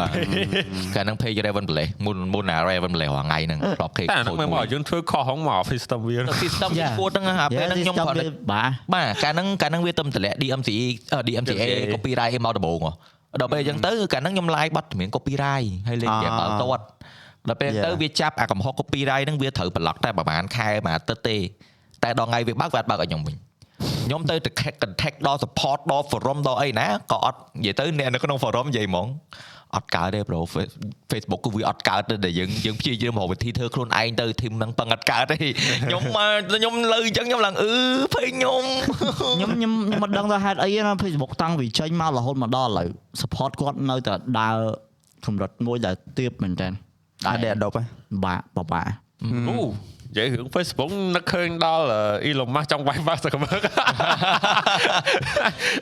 [0.94, 8.16] កាលហ្នឹង page Raven Play មុនមុនណា Raven Play រាល់ថ្ងៃហ្នឹងធ្លាប់ឃើញតែអាហ្នឹងមិនមកយើងធ្វើខុសហងមក system វា system វាពួតហ្នឹងអាពេលហ្នឹងខ្ញុំគាត់
[8.52, 12.92] បាទបាទកាលហ្នឹងកាលហ្នឹងវាទៅតម្លាក់ DMCA អឺ DMCA copyright មកដំបូងហ៎
[13.40, 16.80] ដល់ពេលអញ្ចឹងទៅកាលហ្នឹងខ្ញុំ live ប័ណ្ណមាន copyright ហើយលេងប្រាប់ដល់តត
[17.48, 21.36] ដល់ពេលទៅវាចាប់អាកំហុស copyright ហ្នឹងវាត្រូវប្លុកតែប្រហែលខែមួយអាទិត្យទេ
[22.02, 23.36] តែដល់ថ្ងៃវាបើកវាអត់បើកឲ្យខ្ញុំវិញ
[24.06, 24.34] ខ្ញុំទៅ
[24.82, 29.06] contact ដល់ support ដល់ forum ដល់អីណាក៏អត់និយាយទៅអ្នកនៅក្នុង forum និយាយហ្មង
[29.76, 30.38] អត់កើតទេ bro
[31.10, 35.36] Facebook គឺវាអត់កើតទេដែលយើងយើងព្យាយាមរកវិធីធ្វើខ្លួនឯងទៅធីមហ្នឹងពឹងអត់កើតទេ
[35.88, 37.72] ខ្ញុំមកខ្ញុំលើអញ្ចឹងខ្ញុំឡើងអឺ
[38.14, 38.62] ភ័យខ្ញុំ
[39.38, 42.88] ខ្ញុំខ្ញុំខ្ញុំមិនដឹងថាហេតុអីណា Facebook តាំងពីចេញមករហូតមកដល់ឥឡូវ
[43.20, 44.56] support គាត់នៅតែដើរ
[45.26, 46.68] កម្រិតមួយដែលទៀបមែនតើ
[47.28, 47.82] អត់ដែរ Adobe
[48.24, 48.82] បាទបបា
[49.48, 49.56] អូ
[50.12, 51.84] និយាយរឿង Facebook នឹកឃើញដល់
[52.28, 53.48] Elon Musk ចង់វាយបាក់ទៅកមើ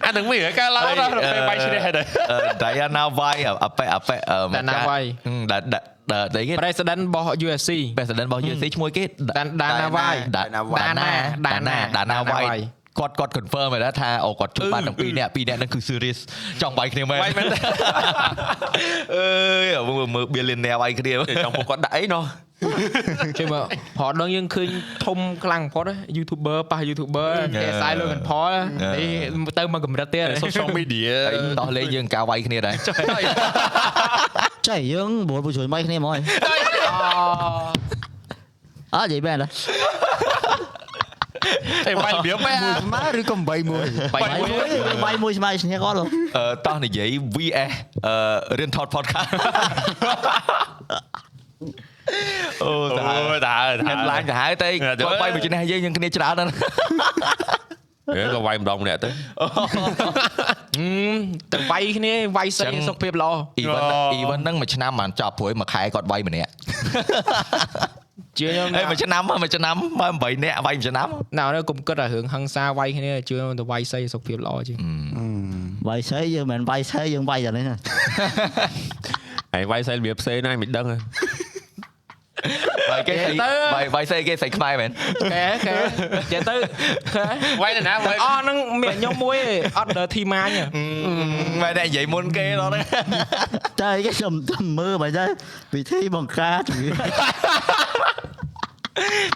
[0.04, 1.94] អានឹងមានកាលឡើងដល់ពេលបាយជ្រះហើយ
[2.62, 4.16] Diana Vai អប៉ែអប៉ែ
[4.54, 5.02] Diana Vai
[5.52, 5.86] ដាក់ដាក់
[6.34, 9.04] តែគេ president របស់ UFC president របស់ UFC ឈ្មោះគេ
[9.60, 11.08] Dana Vai Dana Dana
[11.46, 12.58] Dana Dana Dana Vai Vai
[12.98, 16.18] គាត់គាត់ confirm ហើយណាថាអូគាត់ជួបបានទាំងពីរនាក់ពីរនាក់ហ្នឹងគឺ serious
[16.62, 17.58] ចង់វាយគ្នាមែនវាយមែនទេ
[19.14, 19.26] អើ
[19.64, 21.12] យមើលមើល billionaire វាយគ្នា
[21.44, 22.24] ចង់ពួកគាត់ដាក់អីណោះ
[23.38, 23.64] ជួយមើល
[23.98, 24.68] ប្រហែលដល់យើងឃើញ
[25.04, 25.84] ធំខ្លាំងបំផុត
[26.16, 28.52] YouTuber ប៉ះ YouTuber គេអាស្រ័យលើកផល
[28.96, 29.08] នេះ
[29.58, 32.74] ទៅមកកម្រិតទៀត social media ហើយតោះលេងយើងការវាយគ្នាដែរ
[34.68, 36.12] ចៃយើងបួលជួយមកគ្នាហ្មង
[38.94, 39.46] អើនិយាយមែនទេ
[41.88, 44.62] អេវាយរបៀបម៉ែស្មើឬក៏8មួយបាយបាយមួយមួ
[44.94, 46.04] យបាយមួយស្មើគ្នាគាត់ហ៎
[46.36, 47.72] អឺតោះនិយាយ VS
[48.06, 49.30] អឺរៀនថត podcast
[52.62, 53.54] អូតាអូតា
[53.88, 56.50] headline ទៅហើយតែអឺទៅបើបាយមួយឆ្នាំយើងយើងគ្នាច្រើនណាស់
[58.16, 59.08] យើងក៏វាយម្ដងម្នាក់ទៅ
[61.52, 63.30] ទៅវាយគ្នាវាយស្អីសុខភាពល្អ
[63.62, 66.50] event អូ event ហ្នឹងមួយឆ្នាំបានចប់ព្រួយមួយខែគាត់វាយម្នាក់
[68.38, 71.08] ជឿខ្ញុំហើយមួយឆ្នាំមួយឆ្នាំមក8នាក់វាយមួយឆ្នាំ
[71.38, 74.78] ណាស់កុំគិតតែរឿងហឹង្សាវាយគ្នាជឿខ្ញុំទៅវាយស្អីសុខភាពល្អជាង
[75.88, 77.76] បាយស្អីយើងមិនបាយស្អីយើងបាយតែនេះណា
[79.54, 80.86] ហើយវាយស្អីរបៀបផ្សេងណាមិនដឹង
[82.90, 83.34] វាយគេស្អី
[83.74, 84.90] វាយវាយស្អីគេស្អីខ្មែរមែន
[85.32, 85.74] កែកែ
[86.32, 86.54] ចេះទៅ
[87.14, 87.24] កែ
[87.62, 90.48] វាយទៅណាវាយអស់ហ្នឹងមានខ្ញុំមួយឯងអត់ដល់ធីម៉ាញ
[91.62, 92.82] មែនតែនិយាយមុនគេដល់ហ្នឹង
[93.80, 95.24] តែគេខ្ញុំទៅមើលមិនទៅ
[95.74, 96.90] វិធីបង្ការជំងឺ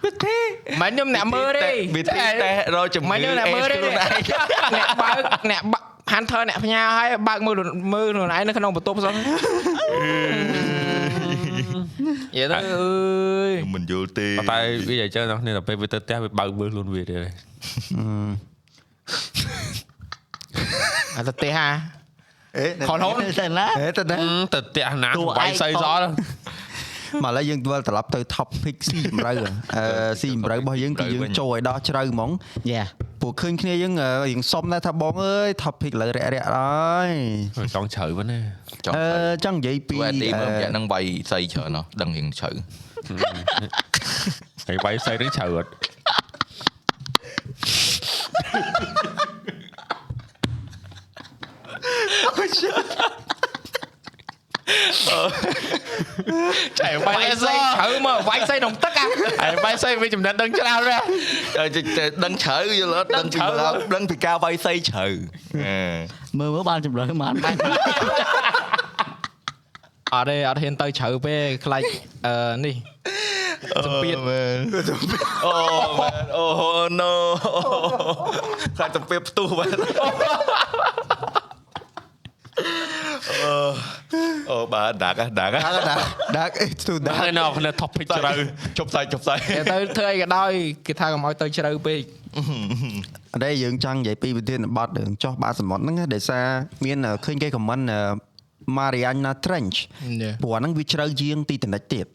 [0.05, 0.39] វិធី
[0.83, 4.09] មិនខ្ញុំអ្នកមើលទេវិធីតេស្តរកជំងឺមិនខ្ញុំអ្នកមើលទេខ្លួនឯង
[4.77, 5.17] អ្នកបើក
[5.51, 5.83] អ្នកបើក
[6.13, 7.55] Hunter អ្នកផ្ញើឲ្យបើកមើល
[7.95, 9.13] មើលខ្លួនឯងនៅក្នុងបន្ទប់សោះ
[12.37, 17.35] យេទៅអើយមិនយល់ទេតែវានិយាយចឹងនេះដល់ពេលវាទៅផ្ទះវាបើកមើលខ្លួនវាទៀតហើយ
[21.17, 21.69] អាទៅទេហា
[22.59, 24.17] អេខលហូនតែណាអេទៅណា
[24.55, 25.97] ទៅផ្ទះណាតួឯងវាយស្អីសោះ
[27.25, 29.33] មកឥឡូវយើងវិលត្រឡប់ទៅ topic ស៊ីជម្រៅ
[29.77, 29.85] អឺ
[30.21, 32.31] ស៊ីជម្រៅរបស់យើងគឺយើងចូលឲ្យដល់ជ្រៅហ្មង
[32.71, 32.83] យ៉ា
[33.25, 33.95] ព្រោះឃើញគ្នាយើង
[34.29, 37.13] រៀងសុំដែរថាបងអើយ topic លើរាក់រាក់ហើយ
[37.75, 38.41] ចង់ជ្រៅវិញណា
[38.85, 39.07] ចង់អឺ
[39.45, 42.51] ចង់និយាយពីទីមើលរយៈហ្នឹងវាយស្អីច្រើនហ៎ដឹងរៀងជ្រៅ
[44.67, 45.71] ហើយវាយស្អីហ្នឹងជ្រៅអត់
[52.37, 52.75] អូ shit
[56.81, 59.07] ចែវាវាយយសៃជ្រៅមកវាយសៃក្នុងទឹកអា
[59.43, 61.05] ហើយវាយសៃវាចំណេះដឹងច្រើនណាស់
[62.25, 63.39] ដឹងជ្រៅយល់អត់ដឹងពី
[63.95, 65.07] ដឹងពីការវាយសីជ្រៅ
[66.39, 67.35] មើលមើលបានចម្រើសបាន
[70.15, 71.83] អត់ទេអត់ហ៊ានទៅជ្រៅពេកខ្លាច
[72.27, 72.77] អឺនេះ
[73.87, 76.45] សម្ពាធអូមែនអូ
[77.01, 77.13] no
[78.77, 79.77] ខ្លាចទៅពេលផ្ទុះមែន
[83.45, 83.55] អូ
[84.73, 85.53] បាទដាក់ដាក់ដាក់
[85.91, 86.03] ដាក់
[86.39, 88.33] ដាក់អេទូដាក់ហើយនៅក្នុង topic ជ្រៅ
[88.79, 89.39] ជប់សាយជប់សាយ
[89.71, 90.53] ទៅធ្វើអីក៏ដោយ
[90.87, 92.01] គេថាកុំឲ្យទៅជ្រៅពេក
[93.33, 96.47] អត់ទេយើងចង់និយាយពីវិធានបတ်រឿងចោះបាតសមុទ្រហ្នឹងណាដោយសារ
[96.85, 97.81] មានឃើញគេខមមិន
[98.79, 99.79] Mariana Trench
[100.43, 102.07] ព្រោះអាហ្នឹងវាជ្រៅជាងទីតនិចទៀត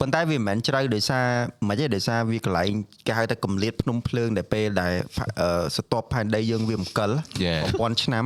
[0.00, 1.24] ប៉ុន្តែវាមិនមែនជ្រៅដោយសារ
[1.68, 2.70] មិនទេដោយសារវាកន្លែង
[3.06, 4.92] គេហៅថាកម្លាតភ្នំភ្លើងដែលពេលដែល
[5.40, 7.10] អឺសតបផែនដីយើងវាអំកិល
[7.58, 8.24] 1000ឆ្នាំ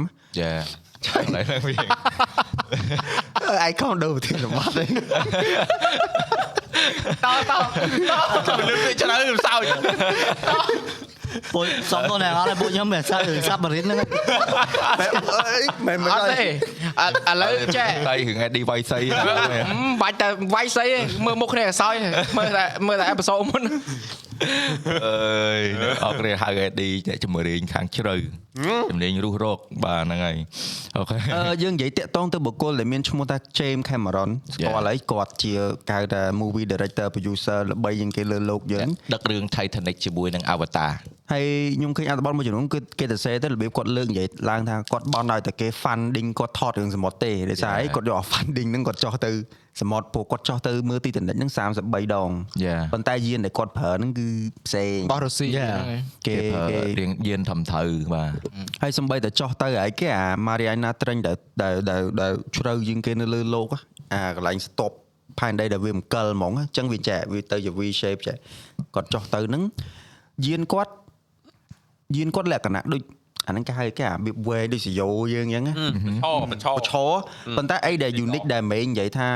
[1.06, 1.76] យ៉ាឆ្លើយឡើងវិញ
[3.62, 4.84] អាយខំដូរប្រធានបတ်ទេ
[7.24, 9.64] តោតោលឿនពេកជ្រៅសោច
[11.54, 13.98] ពួកសុំទៅណែអត់ឲ្យពួកខ្ញុំមិនសើរឿងសាប់បរិនហ្នឹង
[15.86, 16.48] មែនមែនអត់ទេឥ
[17.30, 19.00] ឥឡូវចេះតែរឿង ID វាយសី
[20.02, 21.94] បាច់តែវាយសៃឯងមើលមុខគ្នាឲ្យសោយ
[22.36, 23.62] មើលតែមើលតែអេពីសូតមុន
[25.06, 25.62] អើយ
[26.04, 28.16] អរគ្នាហៅ AD តែចម្រៀងខាងជ្រៅ
[28.90, 30.36] ចម្រៀងរស់រកបាទហ្នឹងហើយ
[30.96, 31.16] អូខេ
[31.62, 35.52] យើងនិយាយតាក់ទងទៅបុគ្គលដែលមានឈ្មោះថា James Cameron ស្គាល់ហើយគាត់ជា
[35.90, 40.90] កៅថា movie director producer ល្បីជាងគេលើโลកយើងដឹករឿង Titanic ជាមួយនឹង Avatar
[41.32, 41.44] ហើយ
[41.76, 49.32] ខ្ញុំឃើញអត្ថបទមួយចំនួនគឺគេទៅសេទៅរបៀបគាត់លើកនិយាយឡើងថាគាត់បន់ឲ្យតែគេ funding គាត់ថតរឿងសមុទ្រទេដូចថាគាត់យក funding ហ្នឹងគាត់ចោះទៅ
[49.80, 52.30] សមុទ្រពួកគាត់ចោះទៅមើលទីតនិចហ្នឹង33ដង
[52.92, 54.28] ប៉ុន្តែយានដែលគាត់ប្រើហ្នឹងគឺ
[54.66, 55.48] ផ្សេងបោះរុស្ស៊ី
[56.26, 56.36] គេ
[56.70, 57.82] គេរៀងយានធំធៅ
[58.14, 58.32] បាទ
[58.82, 61.68] ហើយសំបីតែចោះទៅហើយគេអា Mariana Trench ដែលដែ
[62.00, 63.66] លដែលជ្រៅជាងគេនៅលើលោក
[64.12, 64.96] អាកន្លែងស្ទប់
[65.38, 68.34] ផែនដីដែលវាមកលហ្មងអញ្ចឹងវាចែវាទៅជា V shape ចែ
[68.94, 69.62] គាត់ចោះទៅហ្នឹង
[70.46, 70.92] យានគាត់
[72.16, 73.02] យានគាត់លក្ខណៈដូច
[73.46, 75.74] អាហ្នឹងគេហៅគេអាបៀបវែងដូចសយោយើងអញ្ចឹងណា
[76.52, 77.04] បឆោបឆោ
[77.56, 79.28] ប៉ុន្តែអីដែល unique ដែល main និយាយថា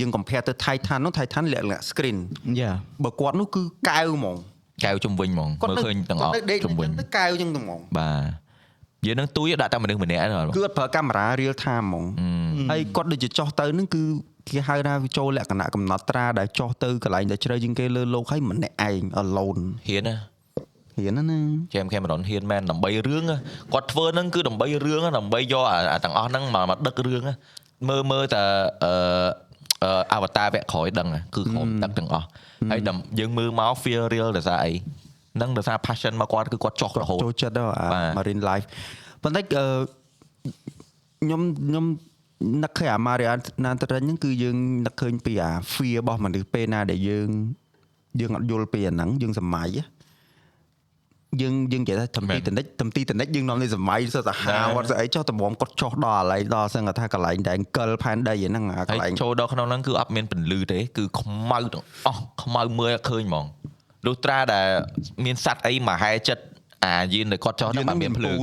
[0.00, 2.18] យើងកំភែទៅ Titan នោះ Titan លាក់លាក់ screen
[2.60, 2.72] យ៉ា
[3.04, 4.36] បើគាត់នោះគឺកៅហ្មង
[4.84, 6.32] កៅជំវិញហ្មងមើលឃើញទាំងអស់
[6.66, 12.04] ជំវិញទៅកៅចឹងហ្មងបាទយើងនឹងទួយដាក់តែមនុស្សម្នាក់ហ្នឹងគឺអត់ប្រើកាមេរ៉ា real time ហ្មង
[12.70, 14.02] ហើយគាត់ដូចជាចោះទៅនឹងគឺ
[14.48, 20.16] គេហៅថាវាចូលលក្ខណៈកំណត់ត្រាដែលចោះទៅកន្លែងដែលជ្រៅជាងគេលើលោកហើយម្នាក់ឯង alone ហ៊ានណា
[20.96, 21.40] ហ៊ានណា
[21.74, 23.24] ជេមខេមរ៉ុនហ៊ានមែនដើម្បីរឿង
[23.72, 27.22] គាត់ធ្វើហ្នឹងគឺដើម្បីរឿងដើម្បីយកអាទាំងអស់ហ្នឹងមកដឹករឿង
[27.88, 28.42] មើលមើលតែ
[28.84, 28.92] អឺ
[29.84, 32.26] អឺ Avatar វគ្គក្រោយដឹងគឺក្រុមដឹកទាំងអស់
[32.70, 34.72] ហើយដល់យើងមើលមក feel real ដោយសារអី
[35.36, 38.66] ហ្នឹងដោយសារ passion មកគាត់គឺគាត់ចោះរហូតចូលចិត្តដល់អាបាទ marine life
[39.22, 39.66] ប៉ុន្តែអឺ
[41.22, 41.84] ខ្ញុំខ្ញុំ
[42.62, 44.56] នឹកឃើញអា Mariana Trench ហ្នឹងគឺយើង
[44.86, 47.28] នឹកឃើញពីអា fear របស់មនុស្សពេលណាដែលយើង
[48.20, 49.82] យើងអត់យល់ពីអាហ្នឹងយើងសម័យណា
[51.42, 63.46] យើងយើងនិយាយថាតំទីតនិចតំទីតនិចយើងនាំនេះសម័យសតហាវអត់ស្អីចុះតម្រាំគាត់ចុះដល់កន្លែងដល់សឹងថាកន្លែងដែលអង្គលផែនដីហ្នឹងអាកហើន្លែងយចូលដល់ក្នុងហ្នឹងគឺអត់មានពន្លឺទេគឺខ្មៅទាំងអស់ខ្មៅមើលអត់ឃើញហ្មង
[64.06, 64.66] លុះត្រាដែល
[65.24, 66.44] មានសัตว์អីមហែចិត្ត
[66.84, 68.36] អាយានដែលគាត់ចោះហ្នឹងបើមានភ្លើង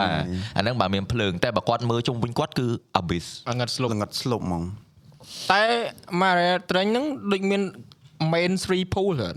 [0.00, 0.22] បាទ
[0.56, 2.66] អាហ្នឹងបើមានភ្លើងតែបើគាត់មើលជុំវិញគាត់គឺ
[3.00, 4.62] abyss អង្កត់ស្លុបល្ងត់ស្លុបហ្មង
[5.52, 5.62] តែ
[6.20, 7.62] Maria Trench ហ្នឹងដូចមាន
[8.32, 9.36] main 3 pool ហ្នឹង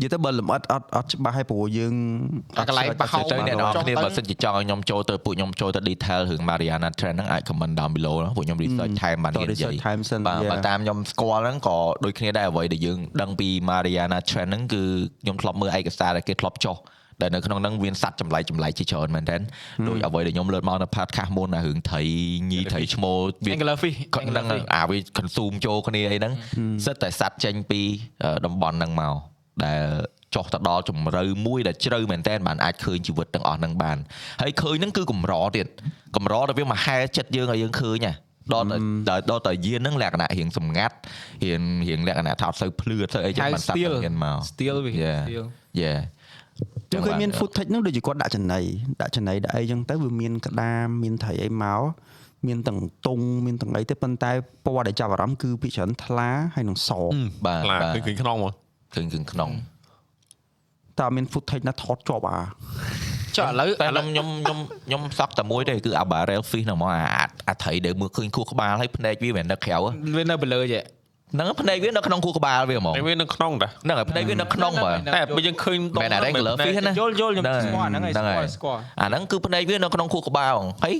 [0.00, 1.94] និយាយទៅបើលម្អិតអត់អត់ច្បាស់ឲ្យព្រោះយើង
[2.58, 8.58] អាកន្លែងប្រហោង ទៅអ្នកនរ ចុះ គ្នា ទៅ បើសិនជាចង់ឲ្យខ្ញុំចូលទៅពួកខ្ញុំចូលទៅ detail រឿង Mariana Trench ហ្នឹងអាច comment down below ណាពួកខ្ញុំ
[8.64, 10.50] research ថែមបាន ត និយាយ research ថែមសិន បាទ Yeah.
[10.52, 14.82] បើតាមខ្ញុំស្គាល់ហ្នឹងក៏ដូចគ្នាដែរអ្វីដែលយើងដឹងពី Mariana Trench ហ្នឹងគឺ
[15.22, 16.76] ខ្ញុំធ្លាប់មើលឯកសារដែលគេធ្លាប់ចុះ
[17.22, 19.36] ដែលនៅក្នុងហ្នឹងមានសัตว์ចម្លែកចម្លែកជាច្រើនមែនតើ
[19.88, 22.02] ដូចអ្វីដែលខ្ញុំលើកមកនៅ podcast មុនណារឿងត្រី
[22.50, 26.32] ញីត្រីឈ្មោលវា Angler fish គាត់ហ្នឹងអាវា consume ចូលគ្នាអីហ្នឹង
[26.84, 27.80] សិតតែសัตว์ចេញពី
[28.24, 29.14] អឺតំបន់ហ្នឹងមក
[29.63, 29.83] ដែល
[30.35, 33.97] ចុះទៅដល់ជំរៅមួយដែលជ្រៅមែនតើបានអាចឃើញជីវិតទាំងអស់ហ្នឹងបាន
[34.41, 35.67] ហើយឃើញហ្នឹងគឺកម្រទៀត
[36.15, 38.13] កម្រដែលវាមកហែចិត្តយើងឲ្យយើងឃើញណា
[38.53, 38.77] ដល់តែ
[39.09, 40.95] ដល់ដល់តែយានហ្នឹងលក្ខណៈរៀងសម្ងាត់
[41.43, 45.19] រៀងរៀងលក្ខណៈថាអត់សូវភ្លឺអត់សូវអីចឹងហៅបានសัตว์ steel ហ្នឹងមក steel វា Yeah.
[45.27, 45.45] steel
[45.81, 45.93] យេ
[46.89, 48.59] ខ្ញុំឃើញមាន footage ហ្នឹងដូចជាគាត់ដាក់ចំណៃ
[49.01, 51.81] ដាក់ចំណៃដាក់អីចឹងទៅវាមានក្តាម មានត្រីអីមក
[52.47, 54.31] មានទាំងតុងមានទាំងអីទៅប៉ុន្តែ
[54.65, 56.91] ពណ៌ដែលចាប់អារម្មណ៍គឺពីច្រើនថ្លាហើយនឹងស
[57.45, 58.53] បាទខ្លាបាទឃើញឃើញក្នុងមក
[58.95, 59.51] ឃើញឃើញក្នុង
[60.99, 62.39] តើមាន footage ណាថតជាប់អា
[63.37, 67.01] ចុះឥឡូវតែឥឡូវខ្ញុំខ្ញុំខ្ញុំសក់តែមួយទេគឺអា barrel fish ហ្នឹងមកអា
[67.49, 69.75] អាត្រីដែលមើលឃើញខួរក្បាលហើយភ្នែកវាមិននៅក្រៅ
[70.17, 70.83] វានៅពីលើចេះ
[71.33, 80.95] ហ្នឹងភ្នែកវានៅក្នុងខួរក្បាលវាហ្មងតែវានៅក្នុងតាហ្នឹងហើយភ្នែកវានៅក្នុងមើលតែបើយើងឃើញមែនអា regular fish ណាយល់យល់ខ្ញុំហ្នឹងស្គាល់ហ្នឹងហើយស្គាល់ស្គាល់អាហ្នឹងគឺភ្នែកវានៅក្នុងខួរក្បាលហ្មងហើយ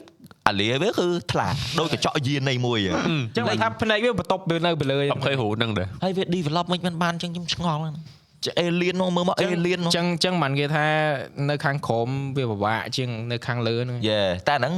[0.50, 1.48] អាលាវាគឺថ្លា
[1.80, 7.96] ដូចកញ្ចក់យាននៃមួយហ៎អញ្ចឹងបើថាភ្នែកវាបន្ទប់វានៅទៅលើអត់ឃើញរូហ្នឹងដែរហើយវា develop មិនបានអញ្ចឹងខ្ញុំឆ្ងល់ហ្នឹង
[8.46, 10.86] ចេះ alien នោះមើលមក alien នោះអញ្ចឹងអញ្ចឹងមិនគេថា
[11.50, 14.74] នៅខាងក្រោមវាពិបាកជាងនៅខាងលើហ្នឹងយេតែអាហ្នឹង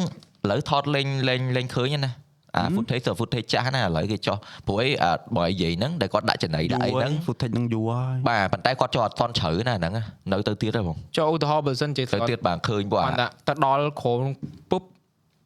[0.45, 2.13] ឥឡូវថតលេងលេងលេងឃើញហ្នឹងណា
[2.55, 4.37] អា footage ទៅ footage ចាស់ណាឥឡូវគេចោះ
[4.67, 14.19] ព្រោះអីអាបើនិយាយហ្នឹងដែលគាត់ដាក់ចំណៃដាក់អីហ្នឹង footage នឹងយូរហើយបាទប៉ុន្តែគាត់ចោះអត់តន់ជ្រៅណាហ្នឹងណានៅទៅទៀតទេបងចុះឧទាហរណ៍បើសិនជាទៅទៀតបាទឃើញពួកបាអានតែទៅដល់ក្រោម
[14.71, 14.81] ពុប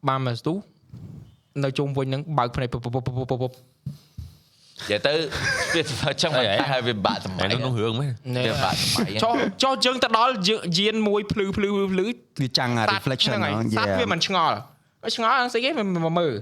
[0.08, 0.56] បានមកស្ទុះ
[1.64, 5.12] នៅជុំវិញហ្នឹងបើកភ្នែកពុបពុបពុបពុបពុបនិយាយទៅ
[5.74, 10.32] វាធ្វើចឹងមិនតែហើយវាបាក់សម័តែយនោះនោះរឿងមែនវាបាក់សម័យចុះចុះយើងទៅដល់
[10.78, 12.06] យានមួយភ្លឺភ្លឺភ្លឺ
[12.42, 14.60] វាចាំងអា reflection ហ្នឹងហ្នឹងសត្វវាមិនឆ្ងល់បើ
[15.14, 16.32] ឆ្ងល់ហ្នឹងស្អីគេមិនមកមើល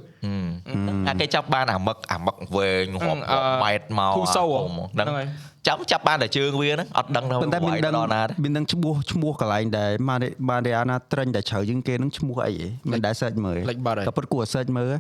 [1.09, 5.29] អាគេចាប់បានអាមឹកអាមឹកវែងរាប់អឺរាប់ម៉ែត្រមកហ៊ូសូអាធំហ្នឹងហ្នឹងហើយ
[5.67, 14.93] ចាប់ចាប់បានតែជើងវាហ្នឹងអត់ដឹងថាប៉ុន្តែមានវាដឹងដល់ណាទេមានដឹងឈ្មោះឈ្មោះកន្លែងដែលបានបានអាណាត្រេញតែជ្រៅជាងគេនឹងឈ្មោះអីហ៎មិនដែល search មើលលេចបាត់ហើយក៏ពិតគួរ search មើល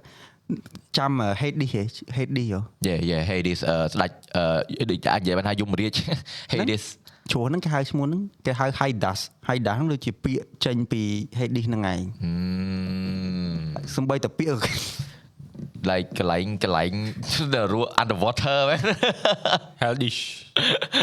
[0.98, 1.82] ចាំ Hades ហ៎
[2.16, 5.92] Hades ហ៎យេយេ Hades អឺស្ដាច់អឺដូចអាចនិយាយបានថាយមរាជ
[6.52, 6.84] Hades
[7.32, 11.02] ឈ្មោះហ្នឹងគេហៅឈ្មោះហ្នឹងគេហៅ Hades Hades ហ្នឹងដូចជាពាក្យចេញពី
[11.38, 13.54] Hades ហ្នឹងឯង Hmm.
[13.96, 14.72] សំបីតែពាក្យ
[15.90, 16.92] like កន្លែងកន្លែង
[17.54, 18.80] the ru- underwater មែន
[19.82, 20.20] Heldish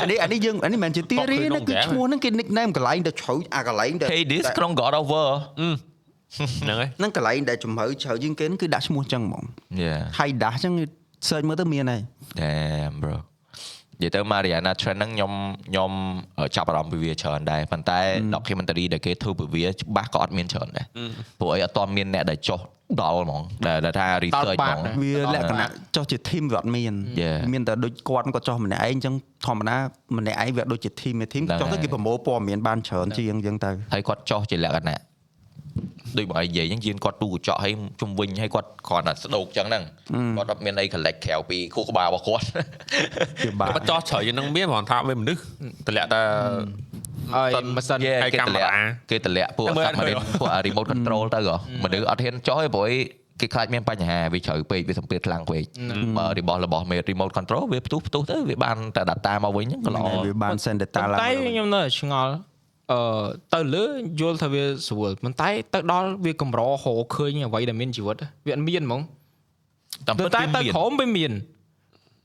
[0.02, 5.32] អានេះអានេះយើងអានេះមិនមែនជា theory ណាគឺឈ្មោះហ្នឹងគេ nickname កន្លែងដែលជ្រៅអាកន្លែងដែល Hades ក្នុង God of War
[6.64, 9.44] ហ្នឹងហើយហ្នឹងកន្លែងដែលជំរឿជ្រៅជាងគេហ្នឹងគឺដាក់ឈ្មោះចឹងហ្មង
[9.86, 10.74] yeah Hades ចឹង
[11.30, 12.02] search មើលទៅមានហើយ
[12.42, 13.16] damn bro
[14.02, 15.32] និយាយទៅ Mariana Trench ហ្នឹងខ្ញុំ
[15.68, 15.91] ខ្ញុំ
[16.56, 18.00] ចាប់អារម្មណ៍ពីវាច្រើនដែរប៉ុន្តែ
[18.36, 20.86] documentary ដែលគេធ្វើពីវាច្បាស់ក៏អត់មានច្រើនដែរ
[21.39, 22.62] ព្រោះអីអត់ទាន់មានអ្នកដែលចុះ
[23.02, 27.38] ដល់ហ្មងដែលដែលថា research បាហ្មតងណាវាលក្ខណៈចុះជា team វាអត់មាន Yeah.
[27.54, 29.14] មានតែដូចគាត់គាត់ចុះម្នាក់ឯងអញ្ចឹង
[29.45, 29.78] ធម្មតា
[30.18, 35.00] ម្នាក់ឯងវាដូចជា team មួយ team ហ្នឹងចុះទៅហើយគេប្រមូលព័ត៌មានបានច្រើនជាងអញ្ចឹងទៅហើយគាត់ចោះជាលក្ខណៈ
[36.20, 39.84] ដូចបើនិយាយអញ្ចឹងយានគាត់ទូកញ្ចក់ឲ្យជុំវិញឲ្យគាត់គ្រាន់តែស្ដោកអញ្ចឹងហ្នឹង
[40.38, 42.45] គាត់អត់មានអី collect ក្រៅពីខួរក្បាលរបស់គាត់
[43.45, 45.41] វាបាបើចោះជ្រៅយ៉ាងហ្នឹងមានគ្រាន់ថាវាមនុស្ស
[45.88, 46.22] តម្លាក់តែ
[47.36, 52.97] ហើយម៉ាស៊ីន Yeah, ហើយគេកាមេតម្លាក់រ៉ាគេតម្លាក់ពួកតែមើលសាប់ម៉ារីនអត់ឃើញពួក remote control ទៅហ៎មនុស្សអត់ហ៊ានចោះទេព្រោះអី
[53.41, 55.63] គេខ្លាចមានបញ្ហាវាជ្រៅពេកវាសម្ពាធខ្លាំងពេក
[56.18, 62.32] បើរបស់របស់ remote control វាផ្ទុះផ្ទុះទៅវាបានតែ data មកវិញហ្នឹងក៏ល្អវាបាន send data ឡើងតែខ្ញុំនៅតែឆ្ងល់
[62.92, 63.00] អឺ
[63.54, 63.84] ទៅលើ
[64.20, 68.16] យល់ថាវាស្រួលប៉ុន្តែទៅដល់វាកម្រហោឃើញអ្វីដែលមានជីវិត
[68.46, 69.02] វាអត់មានហ្មង
[70.08, 71.32] តាមពិតតែវាទៅមានក្រោមវាមាន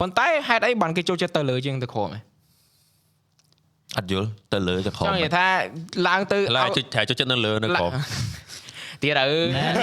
[0.01, 2.21] ប៉ុន្តែហេតុអីបានគេចូលចិត្តទៅលើជាងទៅក្រោមហ៎
[3.97, 5.47] អត់យល់ទៅលើទៅក្រោចមង់និយាយថា
[6.09, 7.93] ឡើងទៅឡើយចុចត្រូវចុចចិត្តនៅលើនៅក្រោម
[9.03, 9.75] ទៀតអើមែន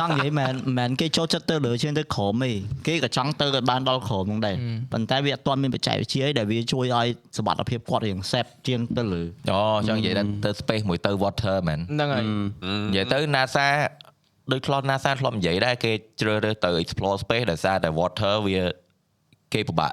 [0.00, 2.52] ចង់និយាយមែនមែនគេចូលចិត្តទៅលើជាងទៅក្រោមទេ
[2.86, 4.56] គេក៏ចង់ទៅឲ្យបានដល់ក្រោមហ្នឹងដែរ
[4.92, 12.24] ប៉ុន្តែវាអត់ទាន់មានបច្ចេកវិទ្យាអីដែលវាជួយឲ្យសមត្ថភាពគាត់រៀងសេពជាងទៅលើអូចង់និយាយថាទៅ space មួយទៅ water មែនហ្នឹងហើយ
[12.90, 13.66] និយាយទៅ NASA
[14.52, 18.60] ដូចធ្លាប់ NASA ធ្លាប់និយាយដែរគេជ្រើសរើសទៅ explore space ដោយសារតែ water វា
[19.54, 19.92] គេពិបាក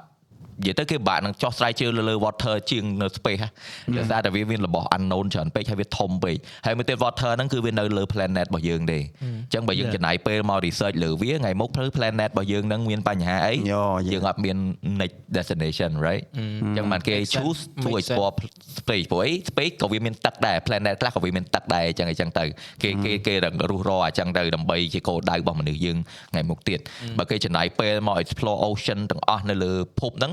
[0.60, 3.48] និយាយទៅគេពិបាកនឹងចោះស្រាវជ្រាវលើលើ water ជាងនៅ space ហ៎
[3.96, 6.36] ដោយសារតែវាមានរបស់ unknown ច្រើនពេកហើយវាធំពេក
[6.66, 14.56] ហើយមួយទៀត water ហ្នឹងគឺវានៅលើ planet របស់យើងទេអញ្ចឹងបើយើងចំណាយពេលមក research លើវាថ្ងៃមុខធ្វើ planet របស់យើងហ្នឹងមានបញ្ហាអីយោយយើងអត់មាន
[15.00, 16.40] next destination right អ
[16.70, 17.34] ញ្ចឹងបានគេ Make sense.
[17.36, 18.32] choose to Make explore
[18.78, 22.44] space ព្រោះអី space ក៏វាមានទឹកដែរ planet ខ្លះក៏វាមានទឹកដែរអញ្ចឹងអញ្ចឹងទៅ
[22.82, 25.98] គេគេគេរឹងរស់រអញ្ចឹងទៅដើម្បីជាគោលដៅរបស់មនុស្សយើង
[26.32, 26.78] ថ្ងៃមុខទៀត
[27.18, 30.32] បើគេចំណាយពេលមក explore ocean ទាំងអស់នៅលើភពហ្នឹង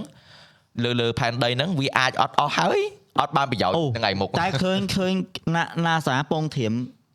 [0.84, 2.80] លើលើផែនដីហ្នឹងវាអាចអត់អស់ហើយ
[3.22, 5.14] អត់បានប្រយោជន៍ថ្ងៃមុខតែឃើញឃើញ
[5.56, 6.72] ណាណាសាពងធៀម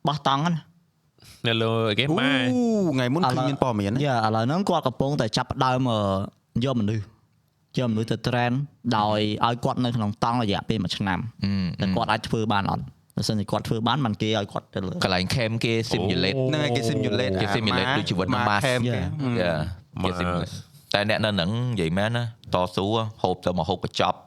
[0.09, 0.53] បោះតង់ណា
[1.47, 2.33] នៅលើគេអូម៉ែ
[2.95, 6.01] ថ្ងៃមុនគឺមានព័ត៌មានណាយ៉ាឥឡូវហ្នឹងគាត់កំពុងតែចាប់ផ្ដើមអឺ
[6.65, 7.05] យកមនុស្ស
[7.79, 8.53] យកមនុស្សទៅ train
[8.99, 11.19] ដោយឲ្យគាត់នៅក្នុងតង់រយៈពេល1ឆ្នាំ
[11.81, 12.85] តែគាត់អាចធ្វើបានអត់
[13.17, 19.03] បើសិនជាគាត់ធ្វើបានมันគេឲ្យគាត់ទៅលើកន្លែង camp គេ simulate ហ្នឹងហើយគេ simulate គេ simulate ដូចជីវិតនៅ Mars គេយ៉ា
[20.05, 20.53] គេ simulate
[20.95, 22.25] តែអ្នកនៅហ្នឹងនិយាយមែនណា
[22.55, 22.87] តស៊ូ
[23.23, 24.19] ហូបទៅមកហូបកញ្ចប់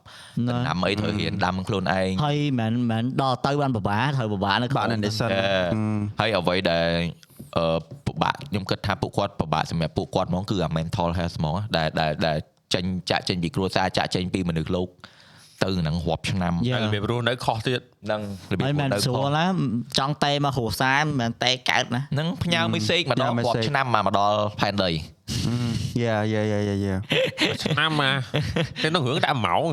[0.50, 5.30] ដំណាំអីត្រូវរៀនដាំខ្លួនឯងហើយមិនមែនដល់ទៅបានពិបាកត្រូវពិបាកនៅបាទក្នុង Anderson
[6.20, 6.88] ហើយអ្វីដែល
[7.58, 12.38] អឺពិបាកខ្ញុំគិតថាពួកគាត់ពិបាកសម្រាប់ពួកគាត់ហ្មងគឺអា mental health ហ្មងដែលដែលដែល
[12.74, 14.88] ចេញចាក់ចេញពីគ្រួសារចាក់ចេញពីមនុស្សលោក
[15.64, 17.82] ទៅនឹងរាប់ឆ្នាំយ៉ាហើយរបៀបរស់នៅខុសទៀត
[18.12, 19.46] នឹងរបៀបហើយមិនទៅស្រួលណា
[20.00, 24.92] ចង់តែមកគ្រួសារមិនមែនតែកើតណានឹងផ្ញើ message មកដល់ផ្ញើរាប់ message ឆ្នាំមកមកដល់ផែនដី
[26.02, 26.96] យ៉ាយ៉ាយ៉ាយ៉ាយ៉ា
[27.64, 28.16] ឆ្នាំមក
[28.82, 29.64] តែនោះរឿងដាក់ម៉ោង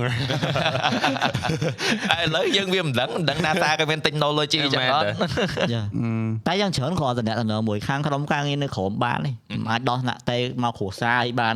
[2.10, 5.06] ហើយឥឡូវយើងវាមិនដឹងមិនដឹង NASA ក៏មាន technology ចឹងអត់
[5.72, 5.82] យ៉ា
[6.46, 11.54] តែយ៉ាងច្រើនគ្រាន់តែអ្នកទៅនៅមួយខាងក្រុមការងារនៅក្រោមបានទេមិនអាចដោះណាក់តែមកគ្រួសារឲ្យបាន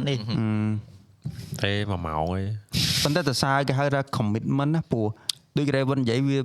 [1.65, 2.45] ទេតែ1ម៉ោងឯង
[3.03, 5.07] ប៉ុន្តែតើសារគេហៅថា commitment ណាព្រោះ
[5.59, 6.39] ដូច Raven និយាយវា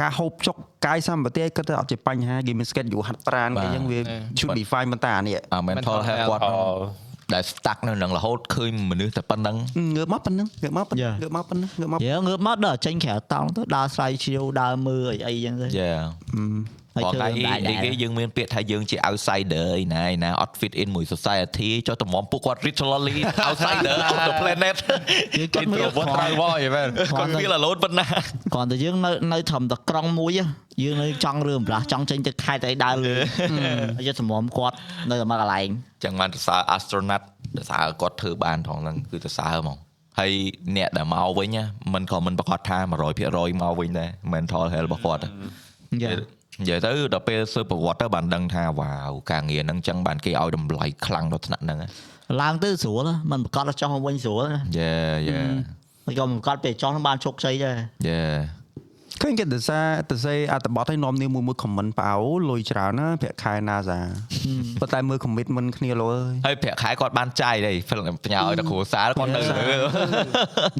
[0.00, 0.56] ការហូបចុក
[0.86, 3.98] កាយសម្បត្តិគាត់ទៅអត់ជាបញ្ហាគេមាន schedule ហាត់ប្រាណគេអញ្ចឹងវា
[4.38, 6.42] should be fine ប៉ុន្តែអានេះអា mental health គាត់
[7.34, 9.56] ដែល stuck នៅនឹងរហូតឃើញមនុស្សតែប៉ុណ្្នឹង
[9.96, 11.14] ងើបមកប៉ុណ្ណឹងងើបមកប៉ុណ្ណឹង Yeah.
[11.22, 16.00] ងើបមកប៉ុណ្ណឹងងើបមកយើងើបមកដល់ចេញក្រៅតង់ទៅដើរស្រាវជ្រាវដើរមើលអីអីចឹងទៅ Yeah
[16.42, 23.16] ហើយ ព្រោះធ្វើថ្ងៃមិនដែរនេះគេយើងមានពាក្យថាយើងជា outsider ឯណាឯណាអត់ fit in មួយ society ចុះតម្រាំពួកគាត់ literally
[23.46, 24.76] outsider of the planet
[25.38, 26.88] យើងគាត់មើល introvert គ្រាន់ driver យមែន
[27.18, 28.06] គាត់ feel alone ប៉ុណ្ណា
[28.54, 30.46] គ្រាន់តែយើងនៅនៅត្រឹមតែក្រុងមួយហ៎
[30.82, 33.16] យើងនៅចង់រឿងម្លាស់ចង់ចេញទៅខេត្តអីដើរលើ
[33.96, 34.76] ហើយយើងសម្រមគាត់
[35.10, 35.68] នៅតែមកកន្លែង
[36.04, 37.22] ចឹងបានទៅសើ astronaut
[37.56, 39.78] ទៅសើគាត់ធ្វើបានថងហ្នឹងគឺទៅសើហ្មង
[40.18, 40.32] ហើយ
[40.76, 41.64] អ្នកដែលមកវិញណា
[41.94, 42.78] มันក៏មិនប្រកាសថា
[43.20, 45.20] 100%មកវិញដែរ mental health របស់គាត់
[46.02, 46.12] យ៉ា
[46.60, 51.78] និយាយទៅដល់ពេលសើប្រវត្តិទៅបានដឹងថាវ៉ាវការងារហ្នឹងចឹងបានគេឲ្យតម្លៃខ្លាំងដល់ថ្នាក់ហ្នឹង
[52.40, 54.92] ឡើងទៅស្រួលមិនប្រកាសចោះមកវិញស្រួលណាយេ
[55.28, 55.38] យេ
[56.06, 57.76] ហើយក៏មិនប្រកាសពេលចោះនឹងបានជោគជ័យដែរ
[58.08, 58.18] យេ
[59.22, 62.12] ឃើញគេទៅសារទៅសេអត្ថបទឲ្យនាំនេះមួយមួយ comment ប៉ៅ
[62.50, 63.98] លុយច្រើនណាប្រាក់ខែ NASA
[64.80, 69.40] ប៉ុន្តែមើល commitment គ្នាលោអើយហើយប្រាក់ខែគាត់បានចាយដែរផ្ញើឲ្យដល់គ្រួសារគាត់នៅ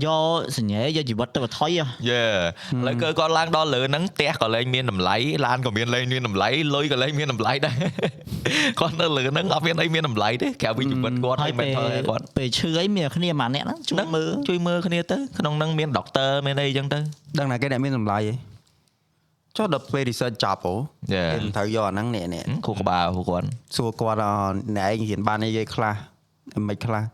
[0.04, 5.16] យកសញ្ញេយកជីវិតទៅបថុយហ៎យេឥឡូវគឺគាត់ឡើងដល់លើហ្នឹងផ្ទះក៏លែងមានតម្លៃ
[5.46, 7.76] ឡានក៏មានលែងមានតម្លៃលុយក៏លែងមានតម្លៃដែរ
[8.80, 16.98] គាត់នៅលើហ្នឹងអត់មានអីមានតម្លៃទេក្រៅពីជីវិតគាត់ហើហើយយពេល mental health គាត់ពេលឈឺអីមានគ្នាមួយអ្នកហ្នឹងជួយមើលជួយមើលគ្នាទៅក្នុងហ្នឹងមាន doctor មានអីចឹងទៅ
[17.38, 18.23] ដឹងណាគេអ្នកមានតម្លៃហី
[19.56, 20.74] ចុះដល់ពេល research ចប់ហ៎
[21.14, 23.46] យេគេមិនត្រូវយកអាហ្នឹងនេះនេះគូក្បាលពួកគាត់
[23.76, 24.28] សួរគាត់អ
[24.76, 25.94] អ្នកឯងរៀនបានអីគេខ្លះ
[26.68, 27.04] មិនខ្លះ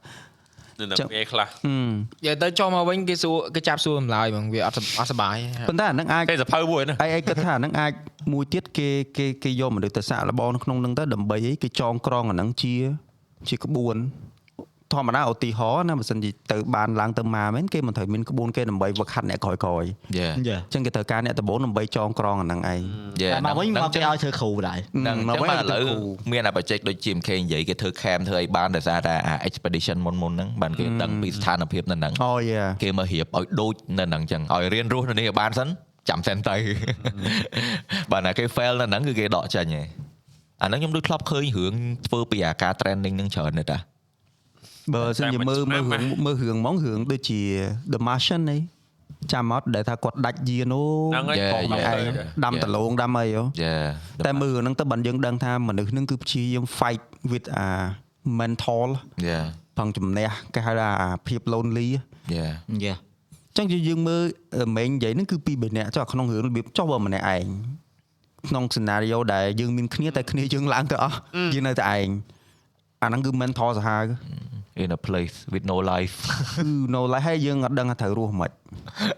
[0.81, 1.91] នៅនឹងពេលខ្លះហឹម
[2.23, 5.37] និយាយទៅចុះមកវិញគេសួរគេចាប់សួរចម្លើយហ្មងវាអត់អត់សុបាយ
[5.69, 7.93] ប៉ុន្តែអាហ្នឹងអាចគេសភៅមួយណាឯឯងគិតថាអាហ្នឹងអាច
[8.33, 12.75] មួយទៀតគេគេគេយកមនុស្សទៅសាក់លបងនៅក្នុងហ្នឹងទៅដើម្បីអីគេចងក្រងអាហ្នឹងជា
[13.49, 13.97] ជាក្បួន
[14.93, 19.85] ធម្មតាឧទាហរណ៍ណាបើសិនជាទៅបានឡើងទៅមកមែនគេមិនត្រូវមានក្បួនគេដើម្បីវឹកហាត់អ្នកក្រោយក្រោយ
[20.19, 22.81] យេយ៉ាអញ្ចឹងគេត្រូវការអ្នកដំបូងដើម្បីចងក្រងអាហ្នឹងឯង
[23.23, 25.99] យេតែមកវិញមកគេឲ្យធ្វើគ្រូដែរហ្នឹងមកចឹងវិញបាទឥឡូវទៅគ្រូ
[26.33, 35.69] មានអាបច្ចេកដូច GMK និយាយគេធ្វើ cam ធ្វើអីបានដោយសារតែអា expedition មុនមុនហ្នឹងបានគេដឹងពីស្ថានភាពនៅហ្នឹងអូយ៉ាគេមករៀបឲ្យដូចនៅហ្នឹងចឹងឲ្យរៀនរស់នៅនេះឲ្យបានសិន
[36.09, 36.57] ចាំសិនទៅ
[38.13, 39.87] បាទណាគេ fail នៅហ្នឹងគឺគេដកចេញឯង
[40.63, 41.75] អាហ្នឹងខ្ញុំដូចធ្លាប់ឃើញរឿង
[42.07, 43.79] ធ្វើពីអាការ training ហ្នឹងច្រើនណាស់តា
[44.95, 47.41] បើសិនជាមើលមើលរឿងមើលរឿងហ្មងរឿងដូចជា
[47.93, 48.61] The Martian នេះ
[49.33, 51.95] ចាំអត់ដែលថាគាត់ដាច់យានអូហ្នឹងហើយ Yeah, ផង yeah.
[51.97, 52.03] ទៅ
[52.45, 53.75] ដាំដលងដាំអីអូយេ
[54.27, 57.67] តែមើលរឿងហ្នឹងទៅបានយើងដឹងថាមនុស្សហ្នឹងគឺព្យាយាម fight with អា
[58.41, 58.89] mental
[59.27, 59.39] យេ
[59.79, 61.99] ផងជំនះគេហៅថាអាភាព lonely យេ
[62.37, 64.23] យ៉ាអញ្ចឹងយើងមើល
[64.77, 67.47] មេងនិយាយហ្នឹងគឺពីរបីនាក់ចុះក្នុងរឿងរបៀបចុះបើម្នាក់ឯង
[68.49, 71.17] ក្នុង scenario ដែលយើងមានគ្នាតែគ្នាយើងឡើងទៅអស់
[71.55, 72.09] យើងនៅតែឯង
[73.03, 74.05] អាហ្នឹងគឺ mental សាហាវ
[74.87, 76.15] in a place with no life
[76.57, 76.65] គឺ
[76.97, 78.51] no life ហើយយើងអត់ដឹងថាត្រូវរស់មិន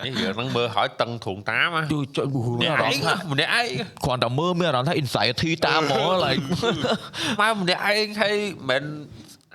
[0.06, 2.26] នេះយើងហ្នឹងមើលហើយតឹងទ្រូងតាមណាជួយជួយ
[2.60, 2.96] ម្នាក់ឯង
[3.32, 3.68] ម្នាក់ឯង
[4.04, 6.42] គ្រាន់តែមើលមានអារម្មណ៍ថា anxiety តាមហ្មង like
[7.40, 8.36] មកម្នាក់ឯងហើយ
[8.70, 8.84] មិន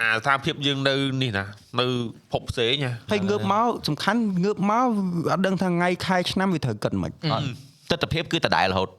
[0.01, 1.45] អាស្ថានភាពយើងនៅនេះណា
[1.79, 1.85] នៅ
[2.31, 4.87] ភពផ្សេងណាហើយងើបមកសំខាន់ងើបមក
[5.31, 7.45] អត់ដឹងថាថ្ងៃខែឆ្នាំវាត្រូវគិតមិនអត់
[7.91, 8.89] ទស្សនភាពគឺដដែលរហូត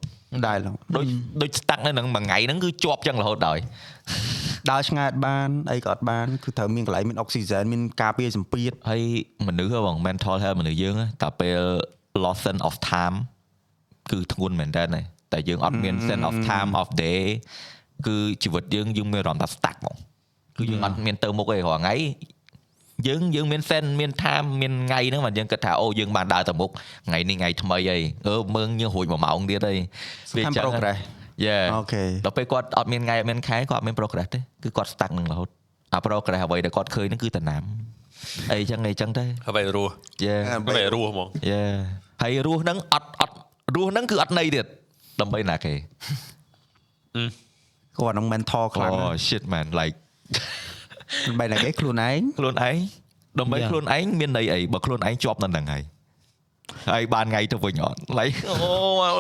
[0.47, 1.05] ដែរឡងដូច
[1.43, 3.61] ដូច stuck នៅនឹងមួយថ្ងៃហ្នឹងគឺជាប់ចឹងរហូតដល់
[4.71, 9.03] ដើរឆ្ងាយអត់បានអីក៏អត់បានគឺត្រូវមានកន្លែងមានអុកស៊ីហ្សែនមានការពារសម្ពាធហើយ
[9.49, 11.61] មនុស្សហ៎បង mental health មនុស្សយើងហ៎តែពេល
[12.25, 13.17] loss sense of time
[14.11, 14.85] គឺធ្ងន់មែនតើ
[15.33, 17.23] តែយើងអត់មាន sense of time of day
[18.07, 19.97] គឺជីវិតយើងយើងមានអារម្មណ៍ថា stuck ហ្មង
[20.59, 21.95] គឺយើងអត់មានទៅមុខអីរាល់ថ្ងៃ
[23.09, 26.71] យើងយើងមាន sense មាន time មានថ្ងៃហ្នឹងបាទយើងគិតថាអូយើងបានដើរទៅមុខ
[27.07, 27.99] ថ្ងៃនេះថ្ងៃថ្មីអី
[28.29, 29.77] អឺមើងយើងរួច1ម៉ោងទៀតអី
[30.31, 30.99] សំខាន់ progress
[31.47, 35.49] យេអូខេដល់ពេលគាត់អត់មានថ្ងៃអត់មានខែគាត់អត់មាន progress ទេគឺគាត់ stuck នឹងរហូត
[35.95, 37.63] អា progress អ្វីដែលគាត់ឃើញហ្នឹងគឺតំណាំ
[38.53, 39.93] អីចឹងអីចឹងទៅហើយរស់
[40.25, 40.35] យេ
[40.77, 41.63] ហើយរស់ហ្មងយេ
[42.23, 43.35] ហើយរស់ហ្នឹងអត់អត់
[43.77, 44.67] រស់ហ្នឹងគឺអត់ន័យទៀត
[45.21, 45.73] ដើម្បីណាគេ
[48.01, 49.97] គាត់នឹង mental ខ្លាំងអូ shit man like
[51.29, 52.77] ដើម្បីតែគេខ្លួនឯងខ្លួនឯង
[53.39, 53.69] ដើម្បី Yeah.
[53.71, 55.83] ខ្លួនឯងមានន័យអីបើខ្លួនឯងជាប់នៅហ្នឹងហើយ
[56.91, 58.57] ហើយបានថ្ងៃទៅវិញអត់ like អូ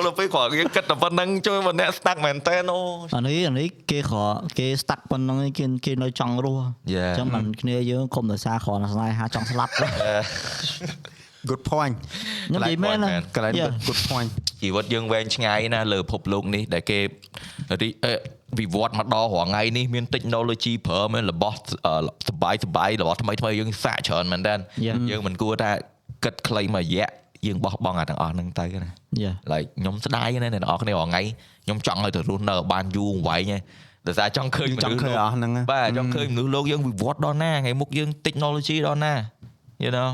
[0.07, 2.78] ដល់ពេលគាត់យើងគិតតែប៉ុណ្្នឹងជួយមកអ្នក stuck មែនតើអូ
[3.16, 7.11] អានេះអានេះគេគ្រាន់គេ stuck ប៉ុណ្ណឹងឯងគេគេនៅចង់រស់ Yeah.
[7.11, 9.72] អញ្ចឹងមិនគ្នាយើងកុំដោយសារគ្រាន់តែស្នេហាចង់ស្លាប់
[11.51, 11.94] good point
[12.49, 13.70] ខ្ញុំនិយាយមែនណាកន្លែង Yeah.
[13.88, 14.30] good point
[14.62, 16.99] ជីវិតយើងវែងឆ្ងាយណាលើពិភពលោកនេះដែលគេ
[17.82, 18.14] រីអឺ
[18.59, 21.94] វិវត្តមកដល់រាល់ថ្ងៃនេះមាន technology ប្រើមានរបស់អឺ
[22.28, 24.55] សបាយសបាយរបស់ថ្មីថ្មីយើងសាកច្រើនមែនតើ
[24.86, 24.96] Yeah.
[25.11, 25.70] យើងមិនគួរថា
[26.24, 27.09] គិតខ្លីមួយរយៈ
[27.47, 28.91] យើងបោះបង់អាទាំងអស់ហ្នឹងទៅណា
[29.22, 31.22] យ៉ា like ខ្ញុំស្ដាយណាស់អ្នកនរគ្នារាល់ថ្ងៃ
[31.64, 33.61] ខ្ញុំចង់ឲ្យទៅរស់នៅឲ្យបានយូរអង្វែងឯង
[34.07, 39.14] ដោយសារចង់ឃើញយើងចង់ឃើញអស់ហ្នឹងណាបាទចង់ឃើញមនុស្សលោកយើងវិវត្តដល់ណាថ្ងៃមុខយើង technology ដល់ណា
[39.84, 40.11] you know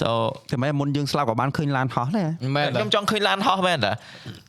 [0.00, 0.08] so
[0.50, 3.92] តែមិនមុនយើងស្លាប់ក៏បានឃើញឡានហោះដែរមែនខ្ញុំចង់ឃើញឡានហោះមែនតា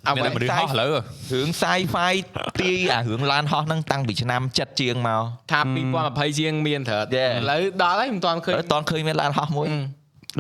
[0.07, 0.89] អ្មានវីតែមនុស្សហោះឥឡូវ
[1.34, 2.13] រឿង sci-fi
[2.61, 5.59] ទាយអារឿងឡានហោះហ្នឹងតាំងពីឆ្នាំ7ជាងមកថា
[5.99, 7.32] 2020ជាងមានត្រូវ Yeah.
[7.38, 9.68] ឥឡូវដល់ហើយមិនទាន់ឃើញអត់តន់ឃើញមានឡានហោះមួយ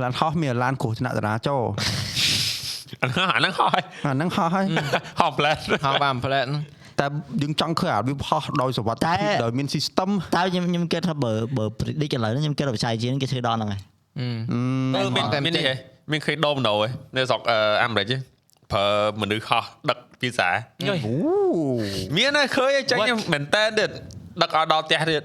[0.03, 1.71] ឡានហោះមានឡានគ្រោះថ្នាក់ចរាចរណ៍
[3.03, 4.65] អាហ្នឹងអាហ្នឹងហោះហើយអាហ្នឹងហោះហើយ
[5.19, 6.45] ហោះផ្លែតហៅបានផ្លែត
[6.99, 7.05] តែ
[7.41, 13.81] យើងចង់ឃើញអាវាហោះដោយសុវត្ថិភាពដោយមាន system តែខ្ញុំខ្ញុំគិតថាបើបើ predict ឥឡូវនេះខ្ញុំគិតថាបច្ចេកវិទ្យានេះគេធ្វើដល់ហ្នឹងហើយ
[14.19, 15.75] អឺមានមាននេះហ៎
[16.11, 18.17] មានឃើញដូមណូហ៎នៅស្រុកអឺអាមេរិកហ៎
[18.71, 18.85] ប្រើ
[19.21, 20.49] មនុស្សហោះដឹកភាសា
[20.81, 21.13] អូ
[22.17, 22.99] មានហើយឃើញហើយចេញ
[23.33, 23.89] មែនតើទៀត
[24.41, 25.23] ដឹកឲ្យដល់ផ្ទះទៀត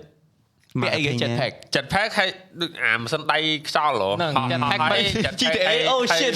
[0.82, 2.28] ពាក្យអីគេ jetpack ចិត្តផែកហើយ
[2.60, 4.98] ដូចអាម៉ាស៊ីនដៃខ្យល់ហ៎ហ្នឹង jetpack បី
[5.40, 6.34] GTA oh shit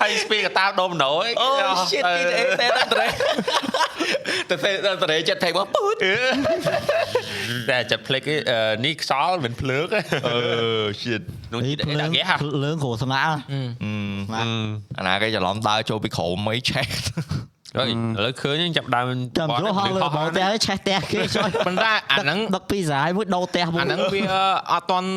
[0.00, 1.48] ហើយ speed កតាដូមណូអូ
[1.90, 3.06] shit GTA តែដល់ត្រេ
[4.48, 5.94] តែតែដល់ត្រេ jetpack មកពូត
[7.70, 8.22] តែចិត្តភ្លេច
[8.84, 9.86] នេះខ្យល់មិនភ្លើក
[10.28, 10.38] អឺ
[11.02, 13.38] shit នោះនេះ GTA ភ្លើដាក់ងគេហ่ะភ្លើងគ្រូស្ងាត់
[14.98, 16.86] អាណាគេច្រឡំដើរចូលពីក្រោមអីឆេះ
[17.78, 19.06] ហើយឥឡូវឃើញចាប់ដើម
[19.38, 24.22] ចាំចូលហោះលើបងផ្ទះហើយឆេះផ្ទះគេចុយប៉ុន្តែអាហ្នឹងដឹកពីសាយមួយដោផ្ទះមួយអាហ្នឹងវា
[24.72, 25.08] អត់តន់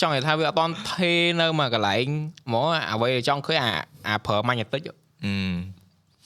[0.00, 2.06] ចង់និយាយថាវាអត់តន់ថេនៅមួយកន្លែង
[2.46, 3.70] ហ្មងអ្វីដែលចង់ឃើញអា
[4.08, 4.94] អាប្រើម៉ាញេទិកអឺ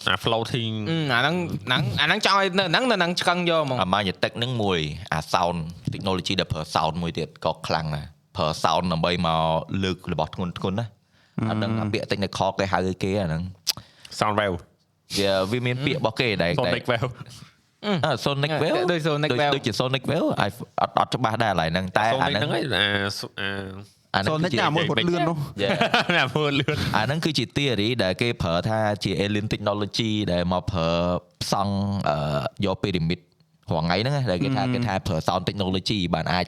[0.09, 0.74] អា floating
[1.12, 1.35] អាហ្នឹង
[1.66, 4.79] ហ្នឹងអាហ្នឹងចង់ឲ្យនៅហ្នឹងនៅហ្នឹងឆ្កឹងយកហ្មងអាម៉ាញេទឹកហ្នឹងមួយ
[5.12, 5.59] អា sound
[5.95, 8.07] technology ដែលប្រើ sound មួយទៀតក៏ខ្លាំងដែរ
[8.37, 9.41] ប្រើ sound ដើម្បីមក
[9.85, 10.87] លើករបស់ធ្ងន់ធ្ងរណា
[11.51, 13.43] អាហ្នឹងអាពាក្យ technical គេហៅគេអាហ្នឹង
[14.18, 14.57] sound wave
[15.17, 17.11] វាវាមានពាក្យរបស់គេដែរ sonic wave
[18.05, 20.51] អឺ Sonic Wave ដូច Sonic Wave ដូចជា Sonic Wave អាយ
[20.81, 22.85] អត់អត់ច្បាស់ដែរឡើយហ្នឹងតែអា sonic ហ្នឹងហ្នឹងឯងអា
[23.41, 23.51] អា
[24.15, 25.73] អាហ្នឹង Sonic គឺជាណាមួយហត់លឿននោះ Yeah
[26.17, 30.89] ណាមើលលឿនអាហ្នឹងគឺជា theory ដែលគេប្រើថាជា alien technology ដែលមកប្រើ
[31.43, 31.75] ផ្សង់
[32.09, 33.21] អឺយក pyramid
[33.73, 36.47] រងថ្ងៃហ្នឹងណាដែលគេថាគេថាប្រើ sound technology បានអាច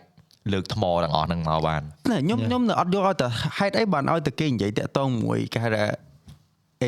[0.52, 3.26] លើកថ្មទាំងអស់ហ្នឹងមកបានណែខ្ញុំខ្ញុំនៅអត់យកឲ្យតែ
[3.58, 5.84] ហេតុអីបានឲ្យតែគេនិយាយតាក់តងមួយគេហៅថា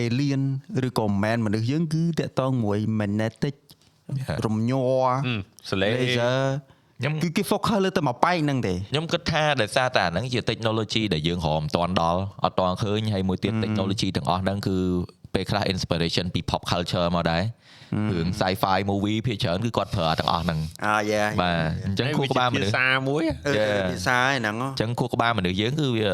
[0.01, 0.43] alien
[0.87, 3.55] ឬក៏មិនមែនមនុស្សយើងគឺតាក់តងមួយ magnetic
[4.45, 5.07] រំញ័រ
[5.71, 6.39] សលេ laser
[7.01, 14.77] ខ្ញុំគឺគេ focus លើតែមួយប៉ែកហ្នឹងទេខ្ញុំគិតថាដោយសារតែអាហ្នឹងជា technology ដែលយើងរកមិនទាន់ដល់អត់ទាន់ឃើញហើយមួយទៀត technology ទាំងអស់ហ្នឹងគឺ
[15.35, 17.43] ពេលខ្លះ inspiration ពី pop culture មកដែរ
[18.15, 23.83] រឿង sci-fi movie ភាគច្រើនគឺគាត់ប្រើទាំងអស់ហ្នឹងអាយ៉ាបាទអញ្ចឹងគួរក្បាលមនុស្សភាសាមួយអឺ Yeah.
[23.91, 26.11] ភាសាហ្នឹងហ៎អញ្ចឹងគួរក្បាលមនុស្សយើងគឺវា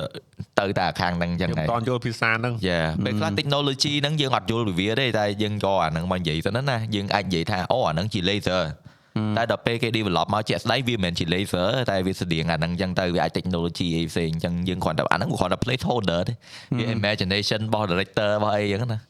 [0.61, 8.65] ទៅតែខាងហ្នឹងអញ្ចឹងខ្ញុំហើយតន់យល់ភាសាហ្នឹងយ៉ាពេលខ្លះ technology ហ្នឹងយើងអត់យល់ពីវាទេតែយើងយកអាហ្នឹងមកនិយាយទៅណាយើងអាចនិយាយថាអូអាហ្នឹងជា laser
[9.37, 16.35] តែដល់ពេលគេ develop មកជាក់ស្ដែងវាមិនមែនជា laser តែវាស្តៀងអាហ្នឹងអញ្ចឹងទៅវាអាច technology អីផ្សេងអញ្ចឹងយើងគ្រាន់តែអាហ្នឹងគ្រាន់តែ placeholder ទេ
[16.79, 19.01] វា imagination របស់ director របស់អីអញ្ចឹងណា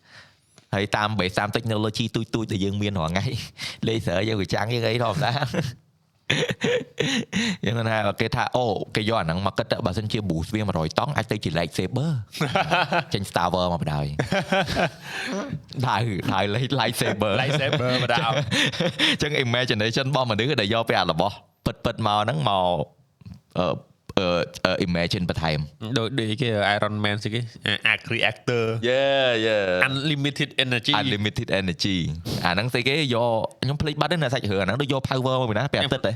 [0.74, 3.26] ហើយតាម base តាម technology ទូចទូចៗដែលយើងមានរាល់ថ្ងៃ
[3.86, 5.32] laser យើងវាចាំងយើងអីធម្មតា
[7.64, 8.64] យើងគាត់ថាគេថាអូ
[8.96, 12.10] គេយកអាហ្នឹងមកគិតទៅបើសិនជា boost វា100តង់អាចទៅជា light saber
[13.12, 14.06] ចេញ Star Wars មកបដ ாய்
[15.86, 15.96] ដៅ
[16.32, 16.40] ដៅ
[16.78, 21.34] light saber lightsaber មកដល់អញ្ចឹង imagination របស់មនុស្សដែលយកពីអារបស់
[21.66, 22.74] ពិតពិតៗមកហ្នឹងមក
[23.58, 23.87] អឺអឺអឺ
[24.86, 25.58] imagine បន្ថែម
[25.98, 27.40] ដូចដូចគេ Iron Man ស្អីគេ
[27.92, 31.98] arc reactor Yeah yeah unlimited energy unlimited energy
[32.44, 33.30] អាហ្នឹងស្អីគេយក
[33.62, 36.12] ខ្ញុំភ្លេចបាត់ហ្នឹងណាសាច់រឿងអាហ្នឹងដូចយក power មកពីណាពីអាទិត្យទេ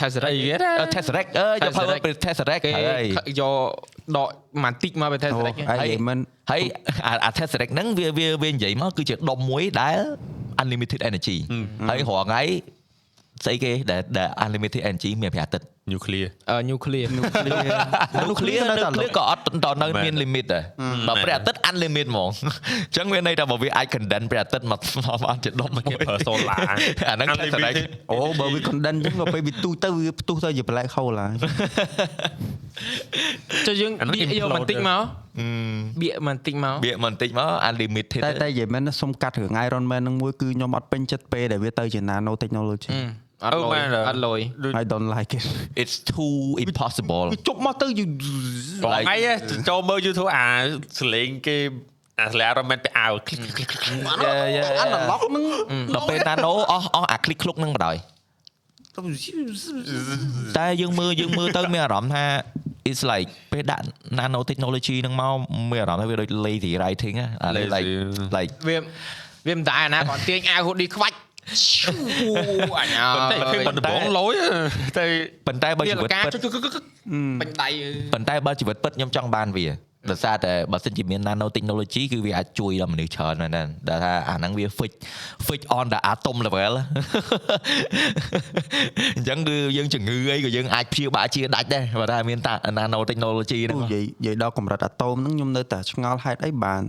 [0.00, 3.04] ថាសេរីអីគេអឺ Tesseract អឺយក power ពី Tesseract គេហើយ
[3.40, 3.54] យក
[4.16, 4.28] ដក
[4.62, 6.18] ម៉ាន់តិចមកពីថាសេរីអូអីមិន
[6.50, 6.62] ហើយ
[7.06, 10.00] អាអា Tesseract ហ្នឹងវាវាវានិយាយមកគឺជាដុំមួយដែល
[10.62, 11.36] unlimited energy
[11.88, 12.42] ហើយរាល់ថ្ងៃ
[13.44, 17.20] ស្អីគេដែលដែល unlimited energy មានពីអាទិត្យ nuclear អឺ nuclear នៅ
[18.40, 20.64] clear នៅ clear ក៏អត់តនៅមាន limit ដែរ
[21.08, 26.56] បើព្រះអាទិត្យ unlimit ហ្មងអញ្ចឹងមានន័យថាបើវាអាច condense ព្រះអាទិត្យមកមកបានជាដុំមួយគេប្រើ solar
[27.08, 27.76] អាហ្នឹង Tesseract
[28.10, 31.32] អូបើវា condense អញ្ចឹងទៅពេលវាទូទៅវាផ្ទុះទៅជា black hole ហើយ
[33.66, 35.02] ចុះយើងអាហ្នឹងបៀកយក implode បន្តិចមក
[36.02, 42.90] បៀកបន្តិចមកបៀកបន្តិចមក unlimited តែតែនិយាយមែនណាសុំកាត់រឿង Iron Man ហ្នឹងមួយគឺខ្ញុំអត់ពេញចិត្តពេលដែលវាទៅជា nano technology
[43.42, 43.78] អត់លុយ
[44.08, 44.40] អត់លុយ
[44.80, 45.44] I don't like it
[45.82, 49.16] it's too impossible វាជប់មកទៅយូបង Like- ថ្ងៃ
[49.68, 50.46] ចូលមើល YouTube អា
[50.98, 51.56] សលេងគេ
[52.20, 55.44] អាសលេង Iron Man ទៅអាវ click click click click យ៉ាយ៉ាអាណឡុកហ្នឹង
[55.94, 57.96] ដល់ពេល nano អស់អស់អា click ឃ្លុកហ្នឹងបណ្ដោយ
[60.58, 62.24] តែយើងមើលយើងមើលទៅមានអារម្មណ៍ថា
[62.90, 63.84] it's like ពេលដាក់
[64.18, 65.34] nano technology ហ្នឹងមក
[65.70, 67.86] មានអារម្មណ៍ថាវាដូច lazy writing ណាអា Lazy like
[68.36, 68.76] like វា
[69.46, 71.23] វាមិនដែរអាណាគាត់ទាញអាវហូឌីខ្វាច់ឈូ
[72.80, 74.34] អញអើតែឃើញយប៉ុណ្ណបងលយ
[74.98, 75.04] តែ
[75.46, 76.84] ប៉ុន្តែបើវាជីលវិតកាពិតចុច
[77.40, 77.68] ពេញដៃ
[78.14, 79.68] ប៉ុន្តែបើជីវិតពិតខ្ញុំចង់បានវា
[80.10, 84.92] ដោយសារតែបើសិនជាមាន nano technology គឺវាអាចជួយដល់មនុស្សច្រើនមែនដែរដែលថាអាហ្នឹងវា fix
[85.46, 86.72] fix on the atom level
[89.16, 96.82] អញ្ចឹងគឺយើងជំងឺអីក៏យើងអាចព្យាបាលជាដាច់ដែរបើថាមានតា nano technology ហ្នឹងនិយាយនិយាយដល់កម្រិតអាតូមហ្នឹងខ្ញុំនៅតែឆ្ងល់ហេតុអីបាន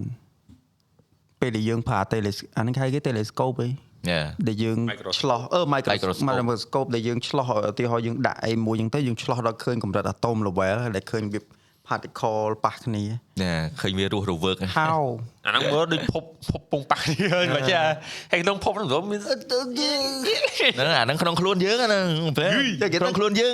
[1.40, 3.85] ពេលដែលយើងប្រើ tele អាហ្នឹងហៅគេ telescope អី Yeah
[4.48, 11.40] ដែលយើង Microscope ឆ្លោះអឺ Microscope microscope microscope ដែលយើងឆ្លោះឧទាហរណ៍យើងដាក់អីមួយហ្នឹងទៅយើងឆ្លោះដល់ឃើញកម្រិតអាតូម level ដែលឃើញវា
[11.88, 13.04] particle ប៉ះគ្នា
[13.44, 14.86] Yeah ឃើញវារស់រវើកហៅ
[15.46, 17.82] អាហ្នឹងមើលដូចភពភពពងប៉ះគ្នាមិនចា
[18.32, 22.06] ហើយក្នុងភពហ្នឹងមានហ្នឹងអាហ្នឹងក្នុងខ្លួនយើងហ្នឹង
[22.38, 22.52] ពេល
[22.96, 23.54] ក្នុងខ្លួនយើង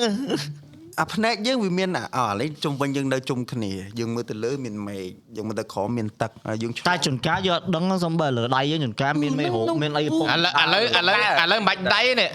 [0.99, 5.03] អាភ្នែកយើងវាមានអាអឥឡូវជុំវិញយើងនៅជុំគ្នាយើងមើលទៅលើមានមេឃ
[5.37, 12.29] យើងមើលទៅក្រោមមានទឹកហើយយើងឆ្លោះតែជួនកាលយកអត់ដឹងសំបើលើដៃយើងជួនកាលមានមេរោគមានអីពុកឥឡូវឥឡូវឥឡូវឥឡូវមិនបាច់ដៃនេះ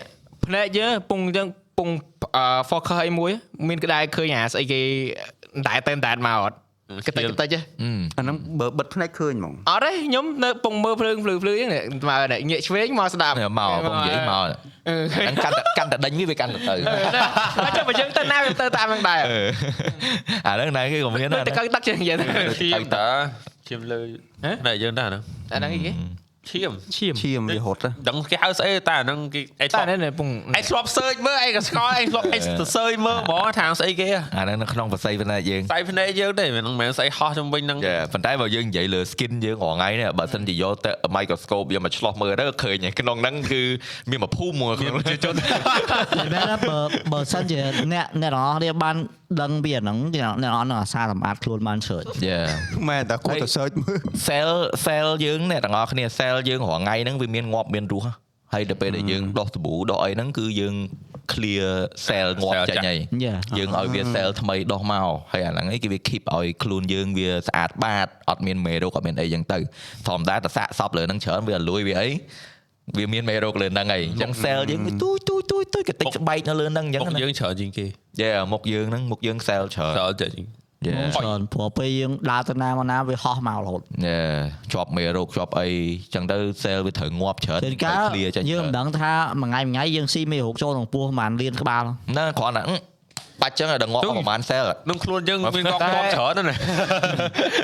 [0.47, 1.49] ភ្នែកយើងពងយើង
[1.79, 1.89] ពង
[2.37, 3.31] អឺ focus អីមួយ
[3.69, 4.81] មានក្តាយឃើញអាស្អីគេ
[5.67, 6.57] តែតែតែមកអត់
[7.07, 7.59] កតិចកតិចទេ
[8.19, 13.61] អាហ្នឹងបើបិទភ្នែកឃើញហ្មងអត់ទេខ្ញុំនៅពងមើលភ្លើងភ្លឺភ្លឺហ្នឹងនេះមកនេះងាកឆ្វេងមកស្ដាប់មកប
[13.93, 14.47] ងនិយាយមក
[14.89, 16.75] អឺឃើញហ្នឹងកាន់តែកាន់តែដេញវាវាកាន់តែទៅ
[17.67, 19.21] អញ្ចឹងបើយើងទៅណាវាទៅតាមហ្នឹងដែរ
[20.47, 22.25] អាហ្នឹងណែគេក៏មានដែរទៅកៅទឹកជាងនិយាយទៅ
[22.61, 23.07] ឈាមតា
[23.69, 24.01] ឈាមលើ
[24.45, 25.23] ហ៎ណែយើងតាហ្នឹង
[25.53, 25.93] អាហ្នឹងអីគេ
[26.51, 43.63] ឈាមឈាមឈាមវាហត់ណាដឹងគេហៅស្អីតាហ្នឹងគេអីធ្តែលាប់នេះពងអីធ្លាប់សើចមើលអីក៏ស្គាល់អីធ្លាប់អីទៅសើចមើលហ្មងថាស្អីគេអាហ្នឹងនៅក្នុងបស័យផ្នែកយើងស្អីភ្នែកយើងទេមិនមែនស្អីហោះជុំវិញហ្នឹងចាប៉ុន្តែបើយើងនិយាយលើ skin យើងរាល់ថ្ងៃនេះបើសិនជាយកទៅ microscope យកមកឆ្លោះមើលទៅឃើញក្នុងហ្នឹងគឺ
[44.11, 45.35] មានមួយភូមិមួយក្នុងជាជន
[46.19, 46.79] មែនណាបើ
[47.13, 47.59] បើសិនជា
[47.93, 48.97] អ្នកអ្នកទាំងអស់គ្នាបាន
[49.41, 52.41] ដឹងពីអាហ្នឹងអ្នកអ្នកទាំងអស់នឹងអាសាសម្បត្តិខ្លួនបានច្រើនយ៉ា
[52.89, 53.99] មែនតែគួរតែ search មើល
[54.29, 54.51] cell
[54.87, 58.11] cell យើងអ្នកទាំងអស់គ្នា cell យើងរាល់ថ្ងៃហ្នឹងវាមានងាប់មានរស់
[58.55, 60.75] ហើយដល់ពេលដែលយើងដោះសាប៊ូដោះអីហ្នឹងគឺយើង
[61.33, 61.69] clear
[62.07, 69.59] cell ងាប់ចេញហើយយ៉ាយើងឲ្យវា cell ថ្មីដោះមកហើយអាហ្នឹងឯងគេវា keep ឲ្យខ្លួនយើងវាស្អាតបាតអត់មានមេរោគអត់មានអីចឹងទៅ
[70.09, 72.09] ធម្មតាតែសាកសពលើហ្នឹងច្រើនវាអលួយវាអី
[72.95, 77.87] វាមានមេរោគលើហ្នឹងហើយអញ្ចឹង cell យើងវាទូចទូចទូចទូចកតិចស្បែកនៅលើហ្នឹងអញ្ចឹងមុខណាយើងច្រើនជាងគេ
[78.21, 80.47] យេមុខយើងហ្នឹងមុខយើង cell ច្រើនច្រើនតែជាង
[80.87, 84.19] យេច្រើនព្រោះពេលយើងដើរទៅណាមកណាវាហោះមករហូតយេ
[84.73, 91.83] ជាប់មេរោគជាប់អីអញ្ចឹងទៅ cell វាត្រូវងាប់ច្រើនជួនកាល clear ចេញយើងច្រើនមិនដឹងថាមួយថ្ងៃមួយថ្ងៃយើងស៊ីមេរោគចូលក្នុងពោះប្រហែលលានក្បាល
[92.17, 92.77] ណាគ្រាន់តែអឺ
[93.43, 96.59] បាច់ចឹងឲ្យដល់ងាប់អស់ប្រហែល cell នឹងខ្លួនយើងមានងាប់ងាប់ច្រើនណាស់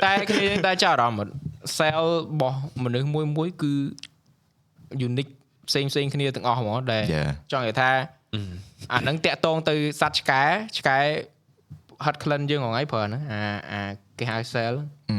[0.05, 1.33] តែគ្នាយើងតែចាប់អារម្មណ៍
[1.77, 3.73] cell របស់មនុស្សមួយមួយគឺ
[5.07, 5.31] unique
[5.69, 7.91] ផ្សេងផ្សេងគ្នាទាំងអស់ហ្មងដែលយេចង់និយាយថា
[8.93, 10.43] អាហ្នឹងតាក់តងទៅសត្វឆ្កែ
[10.77, 10.97] ឆ្កែ
[12.05, 13.41] ហត់ក្លិនយើងហ្នឹងហើយប្រើហ្នឹងអា
[13.71, 13.81] អា
[14.19, 14.73] គេហៅ cell
[15.11, 15.17] អឺ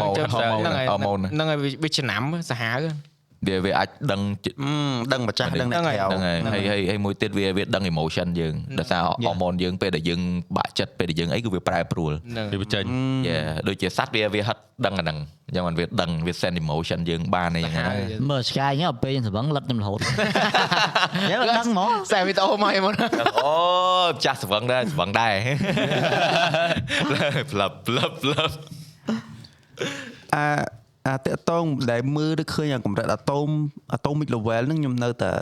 [0.00, 2.78] ម៉ូនចឹងហូម៉ូនហ្នឹងហើយហូម៉ូនហ្នឹងហើយវាវាចំណាំសាហាវ
[3.48, 4.72] វាវាអាចដឹងជអឺ
[5.12, 10.20] ដឹងម្ចាស់ដឹងអ្នកហ្នឹងហើយក្រៅហ្នឹងហើយហើយហើយហើយមួយទៀតវាវាដឹង emotion យើងដោយសារហូម៉ូនយើងពេលដែលយើង
[10.56, 12.84] បាក់ចិត្តពេលដែលយើងអីគឺវាប្រែប្រួលហ្នឹងវាបញ្ចេញ
[13.28, 13.36] យេ
[13.68, 17.96] ដូចជាសត្វវាវាហិតដឹងអាហ្នឹងអញ្ចឹងมันវាដឹងវា send emotion យើងបានអីយ៉ាងហ្នឹង
[18.30, 19.98] មើលឆ្កែហ្នឹងដល់ពេលយើងស្រវឹងលិតខ្ញុំរហូត
[21.30, 22.94] យើងអត់ដឹងហ្មងខ្សែវីដេអូមកឯងមក
[23.44, 23.56] អូ
[24.24, 25.34] ចាស់ស្វឹងដែរស្វឹងដែរ
[27.52, 28.54] ផ្លាប់ផ្លាប់ផ្លាប់
[30.34, 30.46] អា
[31.08, 33.48] អាតកតងដែលមើលទៅឃើញអាកម្រិតអាតូម
[33.92, 35.32] អាតូមិក level ហ្នឹងខ្ញុំនៅតែ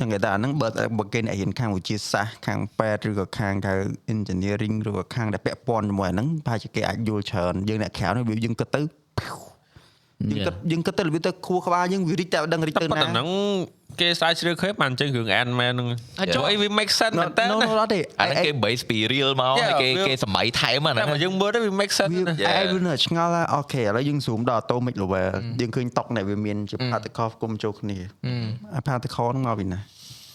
[0.00, 0.68] ចឹងគេថាអាហ្នឹងបើ
[0.98, 3.74] បើគេអ្នករៀនខាងវិទ្យាសាស្ត្រខាងពេទ្យឬក៏ខាងហៅ
[4.14, 8.80] engineering ឬក៏ខាងដែលពាក់ព័ន្ធជាមួយអាហ្នឹងប្រហែលជាគេអាចយល់ច្រើនយើងអ្នកក្រៅនេះវាយើងគិតទៅ
[10.30, 13.28] យើងគិតយើងគិតទៅរបៀបទៅខួរក្បាលយើងវារីកតែដឹងរីកតែទៅប៉ុណាណ្ណឹង
[14.00, 15.88] គេស្រាវជ្រាវឃើញបានចឹងរឿង Ant Man ហ្នឹង
[16.20, 22.34] ហើយចុះអីវា make sense មែនតើ no no អត់ទេអាហ្នឹងគេ base ពី real មកហើយគេ Yeah, គេសម័យថែមអាតែហ្នឹងបើយើងមើលទៅវា make sense វាណា
[22.44, 22.58] Yeah.
[22.60, 25.26] ឯងវានៅឆ្ងល់ថាអូខេឥឡូវយើង zoom ដល់ atomic level
[25.60, 27.96] យើងឃើញតុកនេះវាមានជា particle គុំចូលគ្នា
[28.74, 29.80] អា particle ហ្នឹងមកពីណា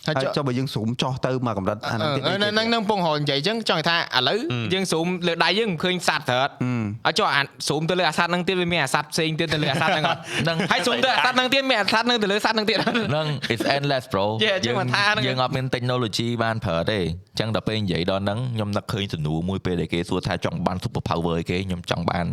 [0.08, 4.40] ហើយហើយចុះចុះបើយើង zoom ចោះទៅមកកម្រិតអាហ្នឹងទៀតអឺហ្នឹងហ្នឹងហ្នឹងពងហៅនិយាយអញ្ចឹងចង់និយាយថាឥឡូវ
[4.74, 6.50] យើងស៊ូមលើដៃយើងមិនឃើញសត្វត្រើត
[7.06, 22.26] ហើយចុះអាស៊ូមទៅលើអាសត្វហ្នឹងទៀតវាមានអាសត្វផ្សេងទៀតទៅលើអាសត្វហ្នឹងអត់ហ្នឹងហើយស៊ូមទៅអាសត្វហ្នឹងទៀតមានអាសត្វហ្នឹងទៅលើសត្វហ្នឹងទៀតអត់ហ្នឹង it's endless bro Yeah, ចឹងមិនថាហ្នឹងយើងអត់មាន technology បានប្រើទេអញ្ចឹងដល់ពេលនិយាយដល់ហ្នឹងខ្ញុំនឹកឃើញសំណួរមួយពេលដែលគេសួរថាចង់បាន super power អីគេខ្ញុំចង់បាន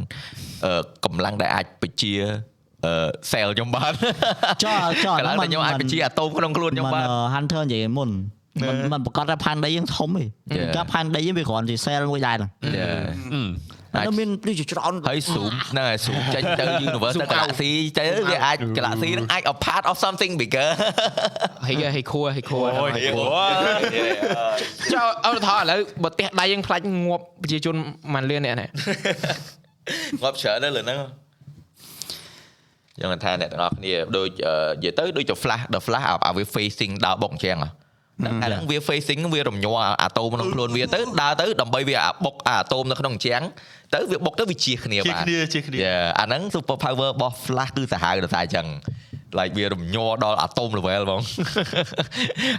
[0.66, 2.14] អឺកម្លាំងដែលអាចបញ្ជា
[2.86, 2.94] អឺ
[3.32, 3.92] cell ខ្ញុំបាន
[4.62, 8.10] ចុះចុះកម្លាំងដែលខ្ញុំអាចបញ្ជាអាតូមក្នុងខ្លួនខ្ញុំមិនបាន Hunter និយាយមុន
[8.68, 10.24] មិនមិនប្រកាសថាផែនដីយើងធំទេ
[10.58, 10.70] Yeah.
[10.76, 12.98] កាផែនដីយើងវាគ្រាន់ជា cell មួយដែរហ្នឹង Yeah.
[13.96, 17.34] អាច nó មានដូចជាច្រើនហើយ zoom ហ្នឹងហើយ zoom ចេញទៅ universe ទៅ Zoom out.
[17.34, 20.68] galaxy ទៅវាអាច galaxy ហ្នឹងអាច a part of something bigger
[21.66, 22.90] ហីហីខួរហីខួរអូយ
[24.92, 27.74] ចុះអត់ថឥឡូវបើផ្ទះដៃយើងខ្លាច់ងាប់ប្រជាជន
[28.14, 28.68] មិនលឿនអ្នកនេះ
[30.22, 30.98] ងាប់ច្រើនទៅលើហ្នឹង
[33.00, 37.70] យ៉ាងថាអ្នកទាំងអស់គ្នាដូចអឺនិយាយទៅដូចជា flash the flash អាវា facing ដើរបុកអញ្ចឹងហ៎
[38.20, 43.42] ហ្នឹងអាហ្នឹងវា facing វារំញ័រអាតូមក្នុងខ្លួនវាទៅដើរទៅដើម្បីវាអាបុកអាតូមនៅក្នុងជាង
[43.94, 48.66] ទៅវាបុកទៅវាជះគ្នាជាបាទគ្នាជាគ្នាយ៉ាអាហ្នឹង super power របស់ Flash គឺសាហាវដល់តែអញ្ចឹង
[49.38, 51.22] like វារំញ័រដល់អាតូម level ហ្មង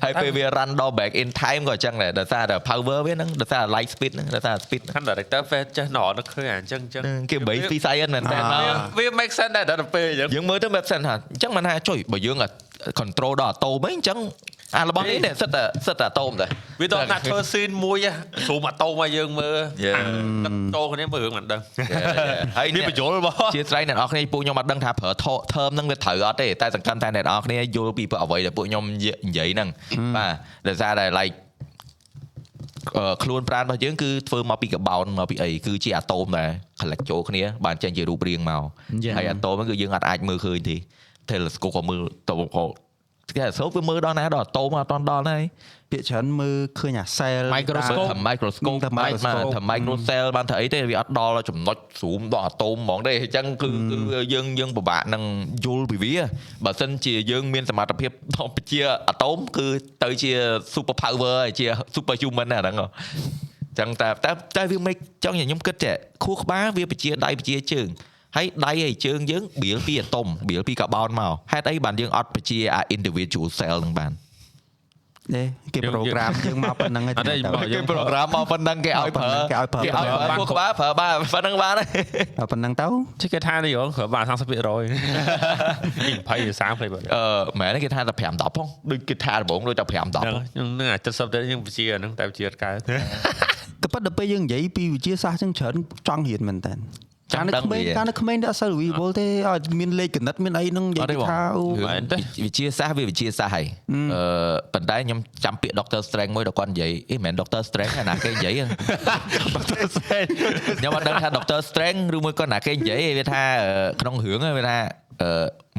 [0.04, 5.42] ហើយពេលវា run ដល់ back in time ក៏អញ្ចឹងដែរដោយសារតែ power វាហ្នឹងដោយសារ light speed ហ្នឹងដោយសារ speed ហ្នឹងខាង director
[5.52, 8.60] ពេលចេះណនឹកឃើញអាអញ្ចឹងអញ្ចឹងគេបីពី science មែនតើអា
[8.98, 12.50] វា make sense ដែរដល់ពេលអញ្ចឹងយើងមើលទៅ make sense ថាអញ្ចឹងមិនថាចុយបើយើងអា
[13.00, 14.18] control ដល់អាតូមអីអញ្ចឹង
[14.78, 16.48] អារបស់នេះនេះសិតតែសិតតែអាតូមតែ
[16.82, 18.12] វាដល់ថាធ្វើ scene មួយហ៎
[18.48, 19.98] ស្រូមអាតូមឲ្យយើងមើល Yeah.
[19.98, 20.04] អា
[20.46, 21.62] ទឹកតោគ្នាមើលរឿងមិនដឹង
[22.58, 25.10] ហើយនេះនេះបញ្យលរបស់ជាស្រ័យអ្នកនរគ្នាពួកខ្ញុំអត់ដឹងថាប្រើ
[25.54, 29.70] term ហ្នឹងវាត្រូវអត់ទេតែសង្កត់តែអ្នកនរគ្នាយល់ពីអ្វីដែលពួកខ្ញុំនិយាយហ្នឹង
[30.16, 30.34] បាទ
[30.68, 31.36] ដោយសារតែ like
[32.98, 36.50] អឺខ្លួនប្រាណរបស់យើងគឺធ្វើមកពីកបោនមកពីអីគឺជាអាតូមដែល
[36.82, 38.64] collect ចូលគ្នាបានចេញជារូបរាងមក
[39.06, 39.14] Yeah.
[39.18, 40.76] ហើយអាតូមហ្នឹងគឺយើងអត់អាចមើលឃើញទេ
[41.30, 42.64] telescope ក៏មើលទៅក៏
[43.38, 45.44] គេសូវាមើលដល់ណាដល់អាតូមអត់ដល់ដល់ហើយ
[45.92, 54.00] ពាក្យច្រើនមើលឃើញអា cell Microscope ថា microscope ថាបាទ microscope ថា micro cell បានថាអីទេវាអត់ដល់ចំណុច zoom ដល់អាតូមហ្មងទេអញ្ចឹងគឺគឺ
[54.34, 55.24] យើងយើងពិបាកនឹង
[55.66, 56.16] យល់ពីវា
[56.66, 59.68] បើសិនជាយើងមានសមត្ថភាពដល់ជាអាតូមគឺ
[60.04, 60.32] ទៅជា
[60.74, 62.88] super power ហើយជា super human ណាហ្នឹងហ៎
[63.80, 67.88] ចឹងតែតែតែវាមិនចង់ខ្ញុំគិតចេះខួរក្បាលវាបជាដៃបជាជើង
[68.36, 74.12] ហើយដៃហើយជើងយើងបៀលពីអាតូមបៀលពីកាបោនមកហេតុអីបានយើងអត់បជាអា individual cell ហ្នឹងបាន
[75.36, 75.44] ទេ
[75.74, 81.88] គេយើងប្រូក្រាមយើងមកប៉ុណ្្នឹងឯងអត់ទេតែមកគេប្រូក្រាមមកប៉ុណ្ណឹងគេឲ្យប្រើគេឲ្យប្រើគេឲ្យប្រើខួរក្បាលប្រើបានប៉ុណ្ណឹងបានហើយ
[82.40, 82.88] ឲ្យប៉ុណ្្នឹងទៅ
[83.22, 84.60] ជិះគេថានេះរងគ្រាន់បាន30%នេះ20
[86.22, 92.78] 30ផ្លេបើអឺមែនទេគេថាតែ5 10ផងដូចគេថាដំបូងដូចតែ5 10ផងហ្នឹងនឹងអា70ទៅយើងវិជាហ្នឹងតែវិជាអត់កើត
[93.84, 95.76] ក៏ប៉ុន្តែពេលយើងនិយាយពីវិទ្យាសាស្ត្រចឹងច្រើន
[96.08, 96.74] ចង់រៀនមែនតើ
[97.34, 106.02] កាលនៅក្មេងកាលនៅក្មេងតែអត់សូវវិវល់ទេឲ្យមានលេខគណិតមានអីហ្នឹងនិយាអត់ទេយបងថាអូរឿងវិជាសាស្ត្រវាវិជាសាស្ត្រហើយអឺប៉ុន្តែខ្ញុំចាំពាក្យ Dr.
[106.08, 107.62] Strange មួយដល់គាត់និយាយអីមិនមែន Dr.
[107.70, 108.60] Strange ណាគេនិយាយ
[109.56, 109.82] Dr.
[109.96, 110.30] Strange
[110.80, 111.60] ខ្ញុំអត់ដឹងថា Dr.
[111.70, 113.42] Strange ឬមួយក៏ណាគេនិយាយវាថា
[114.02, 114.78] ក្នុងរឿងវាថា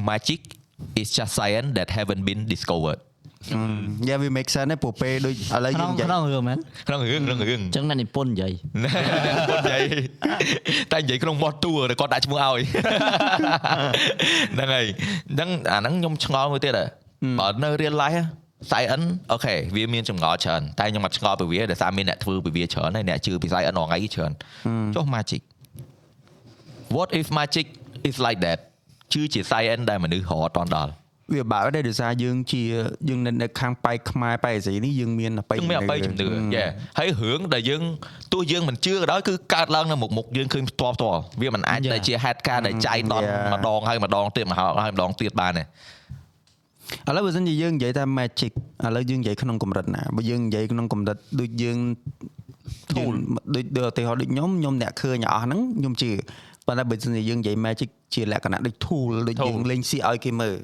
[0.08, 0.40] magic
[1.00, 3.00] is just science that haven't been discovered
[4.08, 6.58] យ៉ាវា make sense ទេព្រោះពេលដូចឥឡូវខ្នយើងងនិយាយក្នុងរឿងមែន
[6.88, 8.52] ក្នុងរឿងក្នុងរឿងអញ្ចឹងអ្នកនិពន្ធនិយាយ
[9.50, 9.82] គាត់និយាយ
[10.92, 12.62] តែនិយាយក្នុងមាត់តួគាត់ដាក់ឈ្មោះឲ្យ
[14.54, 14.86] ហ្នឹងហើយ
[15.28, 16.84] អញ្ចឹងអាហ្នឹងខ្ញុំឆ្ងល់មួយទៀតហ៎
[17.38, 18.24] បើនៅ real life ហ៎
[18.70, 24.32] science អូខេវាមានចម្ងល់ច្រើនតែខ្ញុំអត់ឆ្ងល់ពីវាដោយសារមានអ្នកធ្វើពីវាច្រើនហើយអ្នកជឿពី science រាល់ថ្ងៃច្រើន
[24.94, 25.42] ចុះ magic
[26.96, 27.66] what if magic
[28.08, 28.58] is like that
[29.12, 30.92] ជឿជា science ដែលមនុស្សរត់អត់ដល់
[31.34, 32.62] វាបើដែរដោយសារយើងជា
[33.08, 36.26] យើងនៅនៅខាងប៉ែកខ្មែរប៉ែកអាស៊ីនេះយើងមានអបិយយើងមានអបិយជំនឿ
[36.56, 36.64] យេ
[36.98, 37.82] ហើយរឿងដែលយើង
[38.32, 48.52] ទោះយើងមិនជឿក៏ដោយគឺកើតឡើងនៅមុខមុខយើងឃើញផ្ទាល់ផ្ទាល់វាមិនអាចដែលជាហេតុការណ៍ដែលចៃដន្យម្ដងហើយម្ដងទៀតម្ដងហើយម្ដងទៀតបានទេឥឡូវបើសិនជាយើងនិយាយថា magic
[48.84, 51.78] ឥឡូវយើងនិយាយក្នុងកម្រិតណាបើយើងនិយាយក្នុងកម្រិតដូចយើង
[52.92, 53.14] tool
[53.54, 56.10] ដូចដូចឧទាហរណ៍ដូចខ្ញុំខ្ញុំអ្នកឃើញអស់ហ្នឹងខ្ញុំជឿ
[56.66, 60.56] ប៉ុន្តែបើសិនជាយើងនិយាយ magic ជាលក្ខណៈដូច tool ដូចយើងលេងសៀកឲ្យគេមើល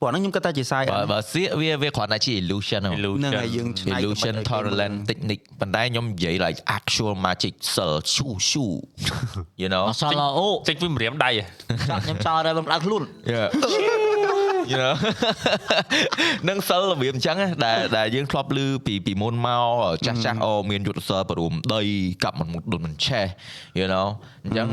[0.00, 8.64] ព្រោះហ្នឹងខ្ញុំគិតថាជា science បើបើសៀកវាវាគ្រាន់តែជា illusion ហ៎ហ្នឹងហើយយើងឆ្នៃ illusion ទៅឲ្យគេមើល tolerant technique ប៉ុន្តែខ្ញុំនិយាយ like actual magic cell ឈូឈូ
[9.62, 11.44] you know អសល់អូចេញពីម្រាមដៃហ៎
[11.90, 13.02] ចាក់ខ្ញុំចោលតែមិនដាក់ខ្លួន
[13.34, 13.48] Yeah.
[14.72, 14.94] you know
[16.48, 19.64] នឹងសិលរបៀបអញ្ចឹងណាដែលដែលយើងធ្លាប់ឮពីពីមុនមក
[20.06, 21.80] ចាស់ចាស់អូមានយុទ្ធសាស្ត្របរួមដី
[22.24, 23.26] កាប់មិនមុខដូចមិនឆេះ
[23.80, 24.06] you know
[24.44, 24.68] អញ្ចឹង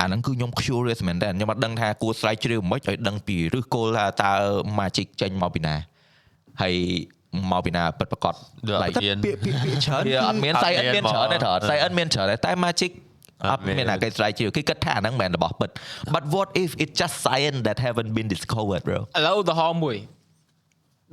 [0.00, 4.32] អាហ្នឹងគឺខ្ញុំ curious មែនតើខ្ញុំអត់ដឹងថាគួរស្រាវជ្រាវមិនឲ្យដឹងពីឫសគល់ថាតើ
[4.78, 5.74] magic ចេញមកពីណា
[6.62, 6.74] ហើយ
[7.50, 8.34] មកពីណាពិតប្រាកដ
[8.82, 12.90] like ពាក្យពាក្យពាក្យពាក្យច្រើនវាអត់មានអត់សៃអត់មានមានច្រើនទេហ្មងថតសៃអត់មានច្រើនទេតែ magic
[13.44, 15.70] អអត់ត់មានមានណាគេស្រាវជ្រាវគេគិតថាអាហ្នឹងមិនមែនរបស់ពិត
[16.14, 19.96] but what if it just science that haven't been discovered bro ឥឡូវឧទាហរណ៍មួយ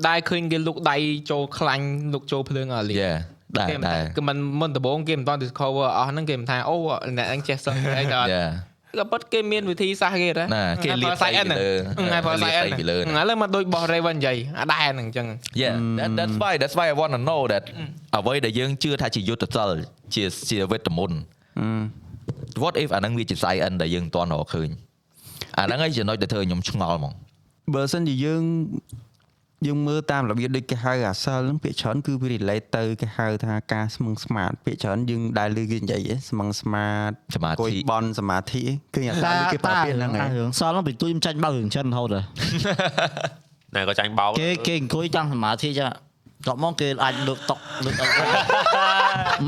[0.07, 0.97] ដែលឃើញគេលុកដៃ
[1.31, 3.17] ចូលខ្លាញ់លុកចូលភ្លើងអស់លី yeah
[3.59, 6.75] ដែរគេមិនដែរគឺមិនមិនដំបូងគេមិនត discover អស់ហ្នឹងគេមិនថាអូ
[7.17, 8.49] អ្នកហ្នឹងចេះសឹងអីក៏អត់ yeah
[8.99, 15.27] ក៏ប៉ុតគេមានវិធីសាស្ត្រគេដែរណាគេលាបស្អីពីលើហ្នឹងហើយផលសាយអិនលាបស្អីពីលើហ្នឹងឥឡូវមកដូចបោះ Raven និយាយអាដែរហ្នឹងអញ្ចឹង
[15.63, 17.63] yeah that, that's why that's why I want to know that
[18.17, 19.79] អ្វីដែលយើងជឿថាជាយុទ្ធសាស្ត្រ
[20.15, 21.17] ជាជាវេទមន្ត
[22.63, 24.69] what if អាហ្នឹងវាជា science ដែលយើងមិនទាន់រកឃើញ
[25.59, 27.13] អាហ្នឹងឯងចំណុចដែលធ្វើឲ្យខ្ញុំឆ្ងល់ហ្មង
[27.73, 28.43] បើសិនជាយើង
[29.65, 38.61] យើងមើលតាមរបៀបដូចគេហៅអាសិលហ្នឹងពាក្យច្រើនគឺវា relate ទៅគេហៅថាការស្មឹងស្មាតពាក្យច្រើនយើងដែលឮគេនិយាយហ៎ស្មឹងស្មាតសមាធិអង្គុយបន់សមាធិ
[38.95, 42.21] គឺអាសាលគេប្រើពាក្យហ្នឹងអាហើយរឿងសល់ហ្នឹងពីទួយមិនចាញ់បើរឿងចិនរហូតហ៎
[43.75, 45.91] ណែក៏ចាញ់បោកគេគេអង្គុយចង់សមាធិចឹង
[46.47, 48.07] តបមកគេអាចលើកតុកលើកអី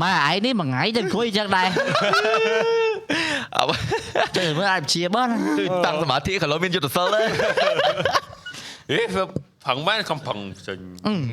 [0.02, 1.68] ម៉ែឯងនេះមួយថ្ងៃទៅអង្គុយចឹងដែរ
[3.58, 3.76] អ្វី
[4.38, 5.28] ទៅមើលអាចជាបាន
[5.58, 7.26] គឺតាំងសមាធិក៏លោមានយុទ្ធសាស្ត្រដែរ
[8.92, 9.02] អេ
[9.66, 10.78] ផឹងមែនខំផឹងចេញ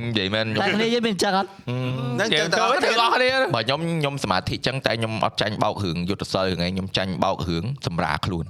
[0.08, 8.46] និយាយមែនខ្ញុំតែគ្នាយើងមានចឹងអត់ហ្នឹងនិយាចឹយងទៅទៅអស់ទៅគ្នាអស់គ្នាបើខ្ញុំខ្ញុំសមាធិចឹងតែខ្ញុំអត់ចាញ់បោករឿងយុទ្ធសិលរឿងឯងខ្ញុំចាញ់បោករឿងសម្រាខ្លួន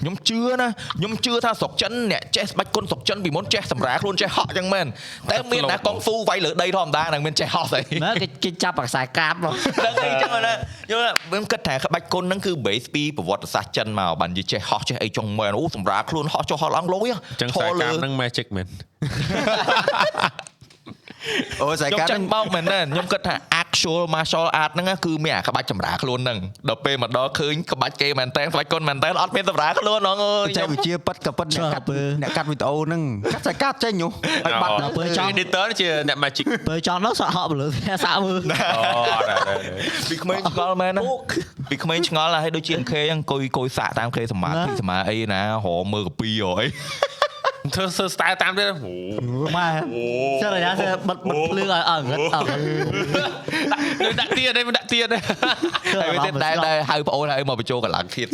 [0.00, 0.68] ខ្ញុំជឿណា
[0.98, 4.86] ខ្ញុំជឿថាស្រុកចិនអ្នកចេះស្បាច់គុណស្រុកចិនពីមុនចេះសម្រាខ្លួនចេះហក់ចឹងមែន
[5.30, 9.54] តែមានណាកុងហ្វូវាយលើដីធម្មតានឹងមានចេះហក់ស្អីមើលគេគេចាប់អាខ្សែកាបមក
[9.84, 10.52] ដឹងអីចឹងណា
[10.90, 17.08] យល់ខ្ញុំគិតថាក្បាច់គុណហ្នឹងគឺ base ពីប្រវត្តិសាស្ត្រចិនមកបាននិយាយចេះហោះចេះអីចុងមែនអូសម្រាប់ខ្លួនហោះចុះហោះឡើងលុយ
[17.40, 18.66] ចឹងខ្សែកាបហ្នឹង magic មែន
[21.60, 26.38] អូស្អីខ្ញុំកាត់ចាញ់បោកមែនទេខ្ញុំគិតថា actual martial art ហ្នឹងគឺមានអាក្បាច់ចម្រាខ្លួនហ្នឹង
[26.68, 31.84] ដល់ពេលមកដល់ឃើញក្បាច់គេមែនតើក្បាច់គុណមែនតើអត់មានចម្រាខ្លួនហ្នងអើយចេះវិជាប៉ិតក៏ប៉ិតអ្នកកាត់
[32.22, 34.10] អ្នកកាត់វីដេអូហ្នឹងកាត់ស្អីកាត់ចេញនោះ
[34.46, 37.66] ឲ្យបាត់ដល់ពេលចង់ editor ជាអ្នក magic ពេលចង់ដល់សាក់ហក់ទៅលើ
[38.04, 39.38] សាក់មើលអូដែរ
[40.08, 41.02] ពីក្មេងឆ្ងល់មែនណា
[41.70, 46.66] ពីក្មេងឆ្ងល់ហើយដូចជា MK ហ្នឹងអង្គុយអង្គុយសាកតាមគេសមាធិសមាអីណារមើលកាពីអី
[47.74, 48.72] ធ្វើធ្វើ style តាមទៀតអូ
[49.56, 49.66] ម៉ែ
[50.42, 55.18] ចុះរយៈទៅបិទបិទភ្លើងឲ្យអង្រិតអង្រិតដាក់ទៀតទេដាក់ទៀតទេ
[56.00, 58.26] ហើយវាទៀតដែរដែរហៅប្អូនហើយមកបញ្ចូលកម្លាំងធៀប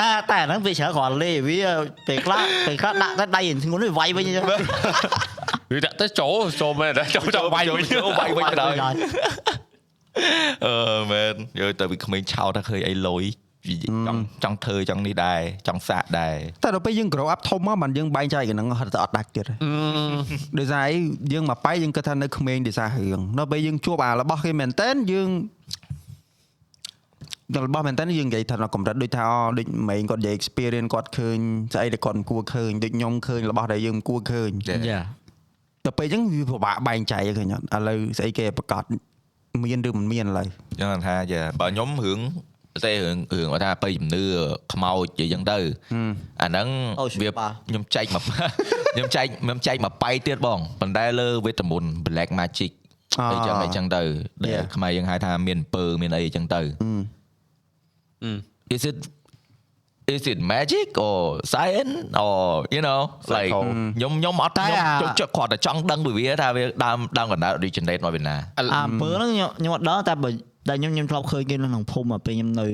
[0.00, 1.58] តែតែហ្នឹងវាច្រើនគ្រាន់លេវា
[2.06, 4.46] ពេលខ្លះពេលខ្លះដាក់តែដៃធ្ងន់វាវាយវិញអញ្ចឹង
[5.72, 8.94] វាដាក់ទៅចូលចូលមែនដែរចូលចូលវាយវិញចូលវាយវិញទៅហើយ
[10.66, 13.24] អឺមែនយកទៅពីក្មេងឆោតថាឃើញអីលុយ
[14.08, 19.58] ចង់ចង់ធ្វើចង់នេះដែរចង់សាកដែរតែដល់ពេលយើង grow up ធំមកបានយើងបែងចែកហ្នឹងហត់ទៅអត់ដាច់ទៀតហើយ
[20.58, 20.96] ដោយសារអី
[21.32, 25.30] យើងមកបែកយើងគិតថានៅក្មេងដោយសាររឿងដល់ពេលយើងជួបអារបស់គេមែនតើយើង
[27.54, 31.38] ដល់របស់មែនតើយើងនិយាយថាកម្រិតដូចថាអូដូចម៉េងគាត់និយាយ experience គាត់ឃើញ
[31.74, 35.00] ស្អីដែលគាត់មិនគួរឃើញដូចខ្ញុំឃើញរបស់ដែលយើងមិនគួរឃើញយ៉ា
[35.84, 38.82] ដល់ពេលអញ្ចឹងវាពិបាកបែងចែកឃើញអត់ឥឡូវស្អីគេប្រកាស
[39.64, 40.46] មានឬមិនមានឥឡូវ
[40.80, 42.20] ចឹងថាយ៉ាបើខ្ញុំរឿង
[42.84, 44.24] តែរឿងរឿងគាត់ថាបៃជំនឿ
[44.72, 45.58] ខ្មោចនិយាយចឹងទៅ
[46.42, 46.68] អាហ្នឹង
[47.22, 47.30] វា
[47.68, 48.22] ខ្ញុំចែកមក
[48.94, 52.72] ខ្ញុំចែកខ្ញុំចែកមកប៉ៃទៀតបងប៉ុន្តែលើវេទមន្ត black magic
[53.32, 54.02] អីចឹងអីចឹងទៅ
[54.44, 56.60] ដែលខ្មែរយើងហៅថាមានអំពើមានអីចឹងទៅ
[58.74, 58.98] is it
[60.14, 61.18] is it magic or
[61.52, 61.94] science
[62.24, 63.00] or you know
[63.36, 63.52] like
[63.96, 70.30] ខ្ញុំខ្ញុំអត់ខ្ញុំចុចគាត់តែចង់ដឹងពីវាថាវាដើមដើមកណ្ដាល originate មកពីណាអាអំពើហ្នឹងខ្ញុំខ្ញុំអត់ដឹងតែបើ
[70.68, 72.66] តែខ្ញុំខ្ញុំធ្លាប់ឃើញគេនៅក្នុងភូមិមកពេលខ្ញុំនៅ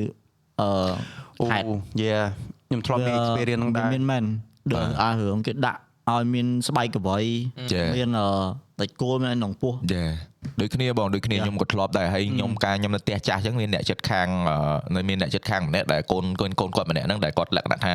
[0.61, 0.69] អឺ
[1.41, 1.69] អូខេត្ត
[2.01, 2.13] យេ
[2.69, 4.25] ខ្ញុំធ្លាប់មាន experience ហ្នឹងដែរមានមែន
[4.73, 7.19] ដឹងអារឿងគេដាក់ឲ្យមានស្បែកកវៃ
[7.97, 8.29] មានអឺ
[8.81, 10.05] តិចគោលមានអីក្នុងពោះយេ
[10.61, 14.29] ដូចគ្នាបងដូចគ្នាខ្ញុំក៏ធ្លាប់ដែរហើយខ្ញុំការខ្ញុំនៅផ្ទះចាស់អញ្ចឹងមានអ្នកចិត្តខាង
[14.97, 17.93] នៅមានអ្នកចិត្តខាងម្នាក់ដែលកូនកូនកូនគាត់ម្នាក់ហ្នឹងដែលគាត់លក្ខណៈថា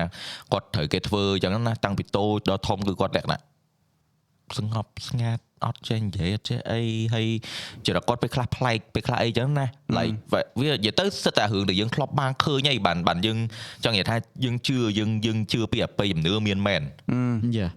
[0.54, 3.40] គាត់ត្រូវគេធ្វើអញ្ចឹងណាតាំងពីតូចដល់ធំគឺគាត់លក្ខណៈ
[4.58, 6.82] សង្ហប់ស្ងាត់ អត់ចេះនិយាយអត់ចេះអី
[7.14, 7.28] ហើយ
[7.86, 9.66] ចរិតគាត់ពេលខ្លះប្លែកពេលខ្លះអីចឹងណា
[9.98, 10.14] like
[10.60, 13.38] វានិយាយទៅសិតតែរឿងដែលយើងធ្លាប់បានឃើញហើយបានបានយើង
[13.84, 14.16] ចង់និយាយថា
[14.46, 16.82] យើងជឿយើងយើងជឿពីអបិយជំនឿមានមែន
[17.58, 17.68] យ៉ា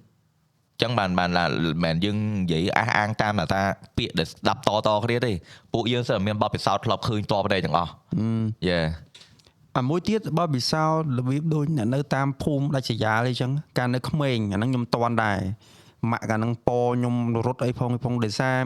[0.82, 1.44] ចឹងបានបានឡា
[1.84, 3.60] មែនយើងនិយាយអះអាងតាមថា
[3.96, 5.32] ពាក្យដែលស្ដាប់តតគ្នាទេ
[5.72, 7.90] ពួកយើងសិនតែមានបទពិសោធន៍ធ្លាប់ឃើញតបដែរទាំងអស់
[8.68, 8.80] យេ
[9.78, 15.40] អាមួយទៀតបើពិសោធន៍របៀបដូចអ្នកនៅតាមភូមិដាច់ស្រយាលអីចឹងកាលនៅក្មេងអាហ្នឹងខ្ញុំតន់ដែរ
[16.10, 17.14] ម៉ាក់កាលហ្នឹងពខ្ញុំ
[17.46, 18.56] រត់អីផងអីផងដោយសារ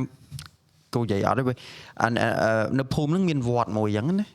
[0.94, 1.54] គូនិយាយអត់ទេវា
[2.02, 4.26] អានអឺនៅភូមិហ្នឹងមានវត្តមួយចឹងណា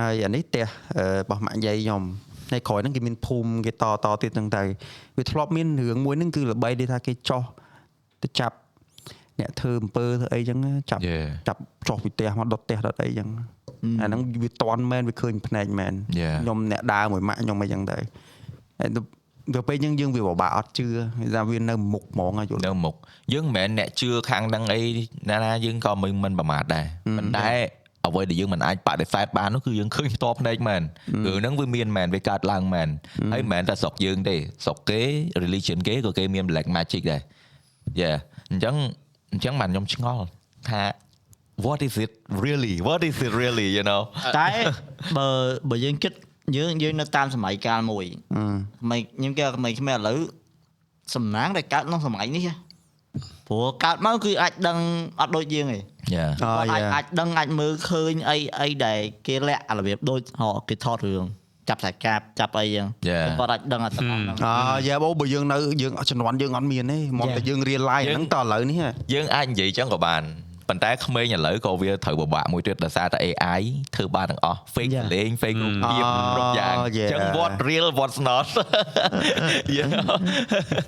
[0.00, 0.66] ហើយអានេះផ្ទះ
[0.96, 2.02] អឺរបស់ម៉ាក់យាយខ្ញុំ
[2.52, 4.62] នៅក្រោយហ្នឹងគេមានភូមិគេតតទៀតហ្នឹងទៅ
[5.18, 7.42] វាធ្លាប់មានរឿងមួយហ្នឹងគឺល្បីដូចថាគេចោះ
[8.22, 8.56] ទៅចាប់
[9.40, 13.28] អ្នកធ្វើអំពើធ្វើអីចឹងណាចាប់យេចាប់ចុះពីផ្ទះមកដុតផ្ទះដុតអីចឹង
[14.00, 16.36] អាហ្នឹងវាតន់មែនវាឃើញភ្នែកមែន Yeah.
[16.42, 17.96] ខ្ញុំអ្នកដើរមួយម៉ាក់ខ្ញុំអីចឹងទៅ
[19.46, 20.86] ហើយទៅទៅពេលយើងយើងវាពិបាកអត់ជឿ
[21.34, 22.94] ថាវានៅមុខហ្មងយល់នៅមុខ
[23.32, 24.80] យើងមិនមែនអ្នកជឿខាងហ្នឹងអី
[25.30, 26.86] ណាណាយើងក៏មិនមិនប្រមាទដែរ
[27.18, 27.50] ប៉ុន្តែ
[28.06, 30.82] អ្វីដែលយើងមិនអាចបដិសេធបាននោះគឺយើងឃើញផ្ទាល់ភ្នែកមែន
[31.26, 32.88] រឿងហ្នឹងវាមានមែនវាកើតឡើងមែន
[33.32, 35.00] ហើយមិនមែនតែស្រុកយើងទេស្រុកគេ
[35.42, 37.20] religion គេក៏គេមាន black magic ដែរ
[38.00, 38.10] យេ
[38.50, 38.74] អញ្ចឹង
[39.32, 40.24] អញ្ចឹងបានខ្ញុំឆ្ងល់
[40.70, 40.82] ថា
[41.66, 42.10] what is it
[42.44, 44.02] really what is it really you know
[44.38, 44.48] តែ
[45.16, 45.28] បើ
[45.70, 46.12] បើយើងគិត
[46.56, 48.06] យើងយើងនៅតាមសម័យកាលមួយ
[48.80, 50.20] សម័យខ្ញុំគេសម័យខ្មែរឥឡូវ
[51.14, 52.54] សំណាងដែលកើតក្នុងសម័យនេះហ៎
[53.48, 54.78] ព្រោះកើតមកគឺអាចដឹង
[55.20, 55.78] អត់ដូចយើងទេ
[56.14, 61.24] yeah អូគាត់អាចយ៉ាអាចដឹងអាចមើលឃើញអីអីដែលគេលាក់អារបៀបដូចហ៎គេថតរឿង
[61.68, 63.24] ចាប់សាច់កាបចាប់អីចឹង Yeah.
[63.40, 70.22] គាត់អាចដឹងអាទាំងអស់ហ្នឹងអូយ៉ាបងបើយើងនៅយើងជំនាន់យើងអត់មានទេមកតែយើងរៀន live ហ្នឹងតឥឡូវនេះហ៎យើងអាចនិយាយចឹងក៏បាន
[70.70, 73.60] ប៉ុន្តែក្មេងឥឡូវក៏វាត្រូវពិបាកមួយទៀតដោយសារតែ AI
[73.96, 76.02] ធ្វើបានទាំងអស់ fake យ៉ាលេង fake រូបភាព
[76.36, 78.46] គ្រប់យ៉ាងអូអយ៉ាញ្ចឹង what real what's not
[79.76, 80.14] you know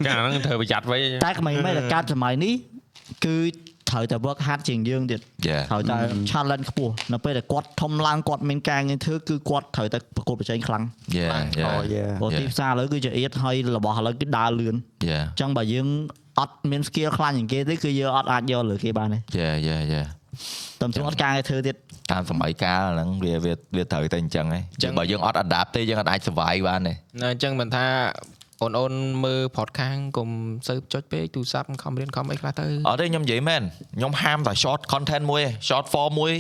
[0.07, 2.55] ចាហ្នឹងត្រូវប្រយ័ត្នវិញតែក្មេងៗដែលកើតសម័យនេះ
[3.25, 3.37] គឺ
[3.91, 5.97] ត្រូវតែ work hard ជាងយើងទៀត Yeah ត្រូវតែ
[6.31, 10.85] challenge ខ្ពស់នៅពេលដែលគាត់ធំឡើងគាត់មានការងារធ្វើគឺគាត់ត្រូវតែប្រកួតប្រជែងខ្លាំង
[11.19, 11.41] Yeah អូ
[11.73, 14.75] yeah យេព្រោះទីផ្សារឥឡូវគឺជាអៀតហើយរបស់ឥឡូវគឺដើរលឿន
[15.11, 15.89] Yeah អញ្ចឹងបើយើង
[16.39, 20.09] អត់មាន skill ខ្លាំងជាងគេទេគឺយើងអត់អាចយកលើគេបានទេ Yeah yeah yeah
[20.81, 21.77] តែមិនអត់ការងារធ្វើទៀត
[22.13, 27.87] តាមសម័យកាលហ្នឹងវាវាវាត្រូវតែអញ្ចឹងហ៎ចឹងបើយើងអត់ adapt ទេយើងអត់អាច survive បានទេណាអញ្ចឹងមិនថា
[28.63, 28.95] អូនអូន
[29.25, 30.29] មើល podcast កុំ
[30.67, 33.63] សូវចុចពេកទូរស័ព្ទខំរៀនខំអីខ្លះទៅអត់ទេខ្ញុំនិយាយមែន
[33.97, 36.33] ខ្ញុំហាមតែ short content មួយឯង short form មួយ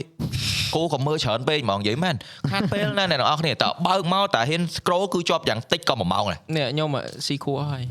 [0.74, 2.14] គូក៏មើលច្រើនពេកហ្មងនិយាយមែន
[2.50, 6.88] ខាតពេលណាអ្នកទាំងអស់គ្នាតើបើកមកតែហ៊ាន scroll គឺជាប់យ៉ាងតិចក៏1ម៉ោងដែរនេះខ្ញុំ
[7.26, 7.82] ស៊ីខួរហើយ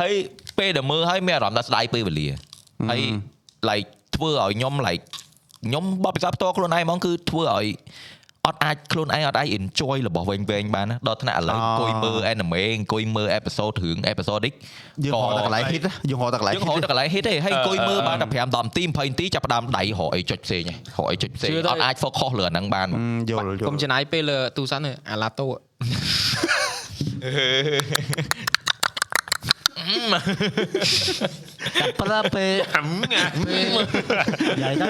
[0.00, 0.12] ហើយ
[0.58, 2.28] ពេលដែលមើលហើយមានអារម្មណ៍ថាស្ដាយពេលវេលា
[2.90, 3.00] ហើយ
[3.70, 5.02] like ធ្វើឲ្យខ្ញុំ like
[5.66, 7.66] ខ្ញុំបបិសាផ្ទាល់ខ្លួនឯងហ្មងគឺធ្វើឲ្យ
[8.46, 14.52] អត់អាចខ្លួនឯងអត់អាច enjoy របស់វែងវែងបានណាដល់ថ្នាក់ឥឡូវអង្គុយមើល anime អង្គុយមើល episode រឿង episode នេះ
[15.04, 22.88] យើងរកតែកន្លែង hit យើងរកតែកន្លែងយើង hit រកតែកន្លែង hit ទេហើយអង្គុយមើលបានតែ5 10នាទី20នាទីចាប់ផ្ដើមដៃរកអីចុចផ្សេងហ៎រកអីចុចផ្សេងអត់អាច focus លើអាហ្នឹងបាន
[23.30, 25.46] យល់យកុំចំណាយពេលលើទូរស័ព្ទទេអាឡាតូ
[29.92, 34.86] តែប៉ុន្តែពេលអាំងានិយាយទៅ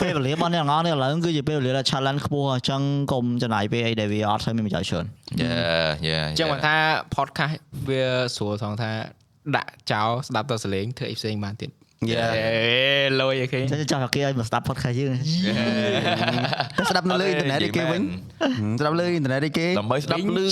[0.00, 2.82] ពេលវេលារបស់អ្នកទាំងអស់នេះឥឡូវគឺជាពេលវេលាដែល challenge ខ្ពស់អញ្ចឹង
[3.12, 5.04] កុំចំណាយពេលអីដែលវាអត់ស្ូវមានប្រយោជន៍ច្រើន
[5.42, 6.76] Yeah yeah អញ្ចឹងបើថា
[7.16, 7.56] podcast
[7.88, 8.04] វា
[8.36, 8.90] ស្រួលថងថា
[9.56, 11.70] ដាក់ចោលស្ដាប់ទៅសលេងធ្វើអីផ្សេងបានទៀត
[12.08, 15.10] យេអេលុយអីគេចឹងចង់ឲ្យគេឲ្យមកស្ដាប់ podcast យើង
[16.76, 18.02] តែស្ដាប់នៅលើអ៊ីនធឺណិតឯគេវិញ
[18.80, 20.44] ស្ដាប់លើអ៊ីនធឺណិតឯគេដើម្បីស្ដាប់លឺ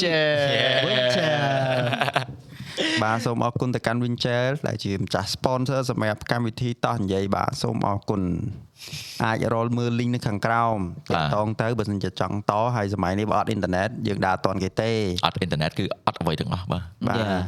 [3.03, 8.21] បាទសូមអរគុណទៅកាន់ Winchell ដែលជាម្ចាស់ sponsor សម្រាប់កម្មវិធីតោះនិយាយបាទសូមអរគុណ
[9.25, 10.77] អាចរលមើល link នៅខាងក្រោម
[11.15, 14.91] បាទតងទៅបើសិនជាចង់តហើយសម័យនេះបើអត់អ៊ីនធឺណិតយើងដើរអត់ទាន់គេទេ
[15.27, 17.43] អត់អ៊ីនធឺណិតគឺអត់អ្វីទាំងអស់បាទបាទ Yeah.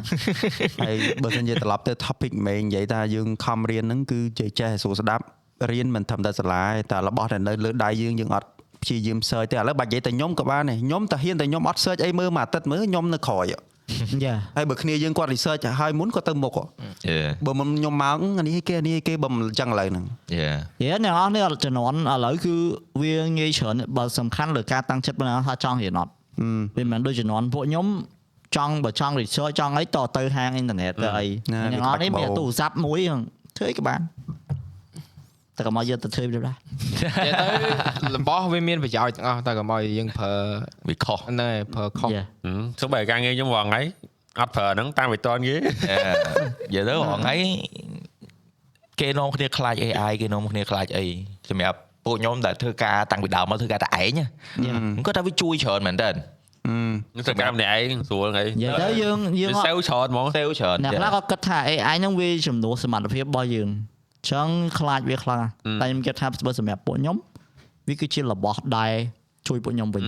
[0.82, 5.24] ហើយបើសិនជាត្រឡប់ទៅ topic main និយាយថាយើងខំរៀនហ្នឹងគឺចេះចេះឲ្យស្រួលស្ដាប់
[5.70, 8.48] រៀនមិនត្រឹមតែសាលាទេតែរបស់ដែលនៅលើដៃយើងយើងអត់
[8.82, 13.46] ព្យាយាម search ទេឥឡូវបាច់និយាយតែខ្ញុំក៏បានដែរខ្ញុំតែហ៊ានតែខ្ញុំអត់ search អីមើលមួយអាទិត្យមើលខ្ញុំនៅក្រោយ
[14.24, 16.52] យ៉ាហើយបើគ្នាយើងគាត់ research ហើយមុនគាត់ទៅមុខ
[17.10, 20.04] Yeah បើមិនខ្ញុំមកអានេះគេអានេះគេបើមិនអញ្ចឹងឥឡូវហ្នឹង
[20.38, 22.54] Yeah យេអ្នកនរនេះជំនាន់ឥឡូវគឺ
[23.02, 26.10] វាងាយច្រើនបើសំខាន់លើការតាំងចិត្តប៉ុណ្ណាថាចង់រៀនអត់
[26.76, 27.86] វាមិនមែនដូចជំនាន់ពួកខ្ញុំ
[28.56, 33.20] ចង់បើចង់ research ចង់អីតទៅហាងអ៊ីនធឺណិតទៅអីណាអ្នកនរនេះមានទូរស័ព្ទមួយហ្នឹង
[33.56, 34.00] ធ្វើអីក៏បាន
[35.56, 36.56] តែកុំឲ្យយកទៅធ្វើវាដែរ
[36.86, 40.32] និយាយទៅរបស់វាមានប្រយោជន៍ទាំងអស់តែកុំឲ្យយើងប្រើ
[40.88, 42.24] វាខុសហ្នឹងឯងប្រើខុសយ៉ា
[42.80, 43.82] ទោះបីការងារខ្ញុំរងថ្ងៃ
[44.40, 47.34] អត់ប្រើហ្នឹងតាមវិតនគេនិយាយទៅរហងៃ
[49.00, 51.06] គេនាំគ្នាខ្លាច AI គេនាំគ្នាខ្លាចអី
[51.50, 54.12] សម្រាប់ពួកខ្ញុំដែលធ្វើការតាំងពីដើមមកធ្វើការតែឯង
[55.06, 64.48] គាត់ថាវាជួយច្រើនមែនតើខ្ញុំធ្វើការម្នាក់ឯងស្រួលថ្ងៃនិយាយទៅយើងយើងវាសេវច្រើនហ្មងសេវច្រើនអ្នកខ្លះក៏គិតថា AI ហ្នឹងវាជំនួសសមត្ថភាពរបស់យើងអញ្ចឹង
[64.78, 67.16] ខ្លាចវាខ្លាំងណាស់តែខ្ញុំគិតថាបើសម្រាប់ពួកខ្ញុំ
[67.88, 68.92] វាគឺជារបស់ដែល
[69.48, 70.02] ជួយពួកខ្ញុំវិញ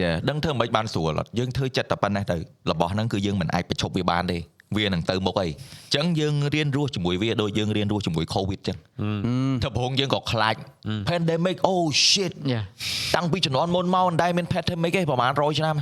[0.00, 2.36] យ៉ាដឹងធ្វើមិនបានស្រួលអត់យើងធ្វើចិត្តតែប៉ុណ្ណេះទៅ
[2.70, 4.38] របស់ហ្នឹងគឺយើងមិនអាចបញ្ឈប់វាបានទេ
[4.76, 8.76] វានឹងទៅមុខអីអញ្ចឹងយើងរៀនរស់ជាមួយវាដូចយើងរៀនរស់ជាមួយ COVID អញ្ចឹង
[9.62, 10.54] តែប្រហងយើងក៏ខ្លាច
[11.08, 12.60] pandemic oh shit យ៉ា
[13.14, 15.76] តាំងពីជំនាន់មុនមកមិនដែលមាន pandemic ទេប្រហែល100ឆ្នាំ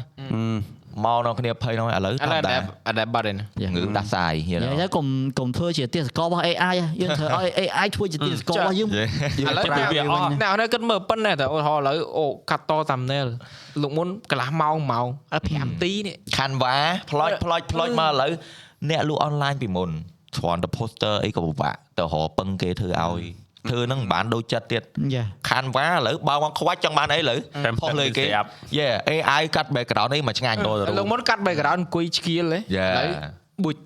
[1.05, 5.07] មកដល់គ្នាភ័យនោះឥឡូវឥឡូវតាមអាតាដែបអាដែបបាត់ឯណាងើដាស់សាយយនិយាយទៅកុំ
[5.39, 13.27] កុំធ្វើជាទាសកររបស់ AI ហ៎យើងត្រូវឲ្យ AI ធ្វើជាទាសកររបស់យើងឥឡូវវាអស់អ្នកនេះគិតមើលប៉ុណ្ណេះតែឧទាហរណ៍ឥឡូវអូកាត់តតាមណែល
[13.83, 16.75] លោកមុនកន្លះម៉ោងម៉ោងឥឡូវ5នាទីនេះ Canva
[17.11, 18.33] ផ្លោចផ្លោចផ្លោចមកឥឡូវ
[18.91, 19.91] អ្នកលក់អនឡាញពីមុន
[20.37, 23.23] គ្រាន់តែ poster អីក៏ពិបាកទៅរកពឹងគេធ្វើឲ្យ
[23.71, 24.83] ធ្វើហ្នឹងមិនបានដូចចិត្តទៀត
[25.15, 27.39] យ៉ា Canva ឥឡូវបើមកខ្វាច់ចង់បានអីឥឡូវ
[27.81, 28.25] ផុសលើគេ
[28.79, 33.09] យេ AI កាត់ background នេះមកឆ្ងាញ់ដល់ទៅលោកមុនកាត់ background អង្គុយឆ្កៀលហ៎យ៉ាឥឡូវ
[33.65, 33.77] ប៊ុច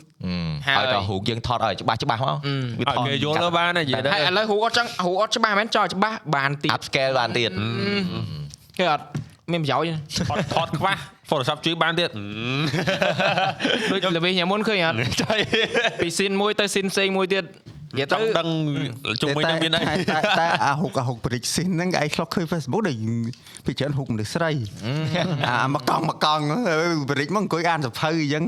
[0.66, 7.50] ហើយហើយក៏រូបយើងថតឲ្យច្បាស់ច្បាស់មកឲ្យគេយល់ទៅបានណានិយាយទៅហើយឥឡូវហូអត់ចឹងហូអត់ច្បាស់មែនចោលច្បាស់បានទី upscale បានទៀត
[8.78, 9.04] គេអត់
[9.52, 10.96] មានប្រយោជន៍ថតថតខ្វះ
[11.30, 12.10] Photoshop ជួយបានទៀត
[13.90, 15.34] ដូចល្វីញមុនឃើញអត់ចៃ
[16.02, 17.44] ពីស៊ីនមួយទៅស៊ីនផ្សេងមួយទៀត
[17.94, 18.48] និយាយចទៅង់ដឹង
[19.22, 22.96] ជុំវិញនឹងមានអីតែតែតែអាហុកអាហុក brick sin ហ្នឹងឯងឆ្លុកឃើញ Facebook ដែល
[23.66, 24.50] ពីច្រើនហុកមនុស្សស្រី
[25.46, 26.44] អាមកកង់មកកង់
[27.08, 28.44] brick មកអង្គុយអានសភៅអញ្ចឹង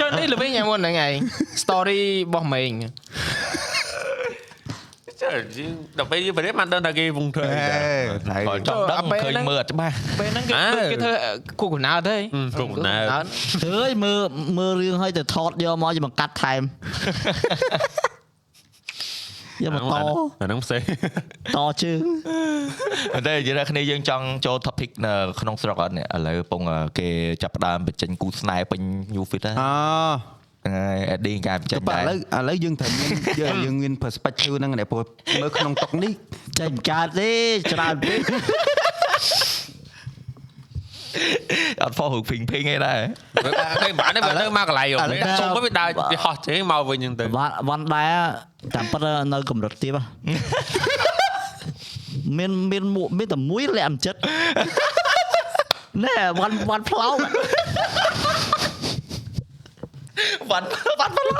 [0.00, 1.14] ចុះនេះល្វីញមុនហ្នឹងឯង
[1.62, 2.88] story របស់ម៉េងចើ
[5.98, 7.80] ដល់ពេលប្រទេសបានដឹងថាគេវងធ្វើអីដែរ
[8.30, 11.12] ហើយបើចង់ដឹងឃើញមើលអត់ច្បាស់ពេលហ្នឹងគេអើគេធ្វើ
[11.60, 12.16] គូកំណើតទេ
[12.58, 13.04] គូកំណើត
[13.62, 14.20] ធ្វើឲ្យមើល
[14.58, 16.62] មើលរឿងឲ្យទៅថតយកមកជាបង្កាត់ថែម
[19.64, 20.04] យកមកត
[20.40, 20.80] អាហ្នឹងផ្សេង
[21.56, 21.98] តជើង
[23.26, 26.62] តែនិយាយថាគ្នាយើងចង់ចូល topic នៅក្នុងស្រុកអត់នេះឥឡូវកំពុង
[26.98, 27.08] គេ
[27.42, 28.80] ចាប់ផ្ដើមបញ្ចេញគូស្នេហ៍ពេញ
[29.14, 30.41] new fit ហើយអូហ្នឹងហើ
[30.94, 33.10] យ ending ការបញ្ចេញបាទដែរឥឡូវឥឡូវយើងត្រូវមាន
[33.40, 35.04] យើងយើងមាន perspective ហ្នឹងដែរព្រោះ
[35.40, 36.12] មើលក្នុងតុកនេះ
[36.58, 37.30] ចេញមិនកើតទេ
[37.72, 38.20] ច្រើនពេក
[41.82, 42.98] អត់ផុសរឿងភីងភីងឯដែរ
[43.82, 48.14] ឃើញបានទេបើទៅមកកន្លែងយកនេះដាក់ជុំទៅវាដើរវាហោះចេញមកវិញហ្នឹងទៅវ៉ាន់វ៉ាន់ដែរ
[48.74, 49.00] តាមពិត
[49.32, 50.02] នៅកម្រិតទៀតហ៎
[52.38, 54.20] មានមានមួយមានតែមួយលាក់ចិត្ត
[56.04, 57.16] ណែវ៉ាន់វ៉ាន់ផ្លោក
[60.50, 60.66] វ៉ាន់
[61.00, 61.32] វ៉ាន់ថ្ងៃនេ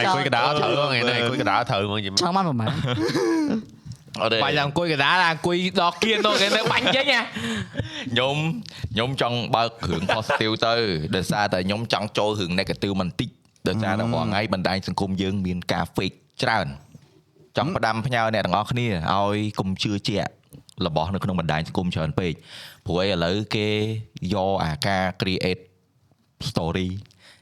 [0.00, 2.68] ះអង្គុយកណ្ដាលត្រូវថ្ងៃនេះអង្គុយកណ្ដាលត្រូវហ្មងយីចង់បានប្រហែល
[4.20, 7.20] អត់ទេបាញ់ឡើងអង្គុយកណ្ដាលអង្គុយដល់គៀនទៅគេទៅបាញ់ចេញណា
[8.12, 8.36] ខ្ញុំ
[8.92, 10.74] ខ្ញុំចង់បើករឿង positive ទៅ
[11.16, 13.28] ដោយសារតែខ្ញុំចង់ចូលរឿង negative បន្តិច
[13.68, 16.66] ដោយសារតែរាល់ថ្ងៃបណ្ដាញសង្គមយើងមានការ fake ច្រើន
[17.56, 20.30] ចង់ផ្ដាំផ្ញើអ្នកទាំងអស់គ្នាឲ្យកុំជឿជាក់
[20.86, 22.32] របស់នៅក្នុងបណ្ដាញសង្គមច្រើនពេក
[22.88, 23.68] ព្រោះឯឥឡូវគេ
[24.34, 25.62] យកអាការ create
[26.50, 26.88] story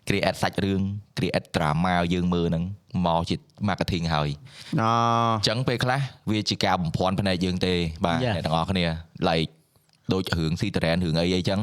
[0.09, 0.81] create សាច់រឿង
[1.19, 2.65] create drama ឲ្យយើងមើលហ្នឹង
[3.07, 3.37] មកជា
[3.69, 4.29] marketing ហើយ
[4.81, 4.85] អ
[5.39, 6.01] អញ្ចឹងពេលខ្លះ
[6.31, 7.75] វាជាការបំភាន់ភ្នែកយើងទេ
[8.05, 8.35] បាទ Yeah.
[8.35, 8.85] អ្នកទាំងអស់គ្នា
[9.29, 9.51] like
[10.13, 11.61] ដូចរឿងស៊ីតរ៉ែនរឿងអីអីចឹង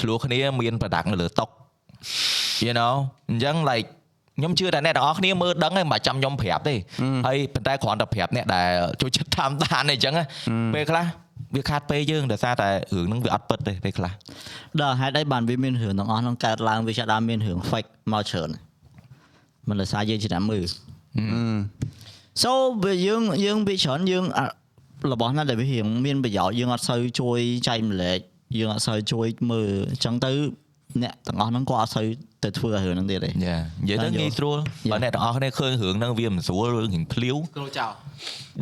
[0.00, 1.48] ឆ្លោះគ្នាមាន product នៅលើតុក
[2.66, 2.94] you know
[3.30, 3.88] អញ្ចឹង like
[4.38, 6.74] ខ្ញុំជឿថាអ្នកទាំងអស់គ្នាមើលដឹងហើយមិនបាច់ចាំខ្ញុំប្រាប់ទេ
[7.26, 8.68] ហើយប៉ុន្តែគ្រាន់តែប្រាប់អ្នកដែល
[9.00, 10.24] ចូលចិត្តតាមដានអីចឹងណា
[10.74, 11.04] ពេលខ្លះ
[11.54, 14.12] វាខាតពេលយើងដោយសារតែរឿងហ្នឹងវាអត់ពិតទេពេលខ្លះ
[14.80, 18.50] ដល់ហេតុអីបានវាមានរឿងទាំងអស់ហ្នឹងកើតឡើងវាចាប់ដើមមានរឿង fake មកច្រើន
[19.68, 20.66] មិនដោយសារយើងជាអ្នកមើល
[22.42, 22.50] so
[22.84, 24.46] វាយើងយើងវាច្រើនយើងអ่ะ
[25.12, 28.18] របស់ណាដែលវារៀងមានប្រយោជន៍យើងអត់សូវជួយចែកម្លែក
[28.58, 30.32] យើងអត់សូវជួយមើលអញ្ចឹងទៅ
[31.02, 32.06] អ្នកទាំងអស់ហ្នឹងក៏អត់សូវ
[32.44, 34.92] ទៅធ្វើឲ្យរឿងហ្នឹងទៀតទេយ៉ានិយាយទៅបានយកងាយស្រួល Yeah.
[34.92, 37.92] បើអ្នកទាំងអស់គ្នាឃើញរឿងហ្នឹងវាមិនស្រួលរឿងរៀងភ្លាវគ្រូចោល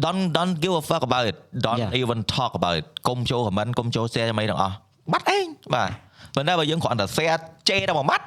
[0.04, 1.36] don't don't give a fuck about it
[1.66, 2.00] don't Yeah.
[2.00, 4.74] even talk about it កុំចូល comment កុំចូល share អ្វីទាំងអស់
[5.12, 5.90] បាត់ឯងបាទ
[6.34, 7.38] ប៉ុន្តែបើយើងគ្រាន់តែ share
[7.68, 8.24] ជេរតែមួយម៉ាត់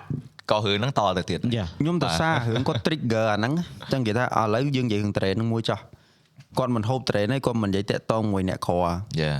[0.51, 5.79] ក៏រឿងហ្នឹងតទៅទៀតយ៉ាខ្ញុំទៅសាររឿងគាត់ trigger អាហ្នឹងអញ្ចឹងនិយាយថាឥឡូវយើងនិយាយរឿង train ហ្នឹងមួយចោះ
[6.57, 8.75] គាត់មិនហូប train ទេគាត់មិននិយាយតាក់តងមួយអ្នកក្រ
[9.21, 9.31] យ៉ា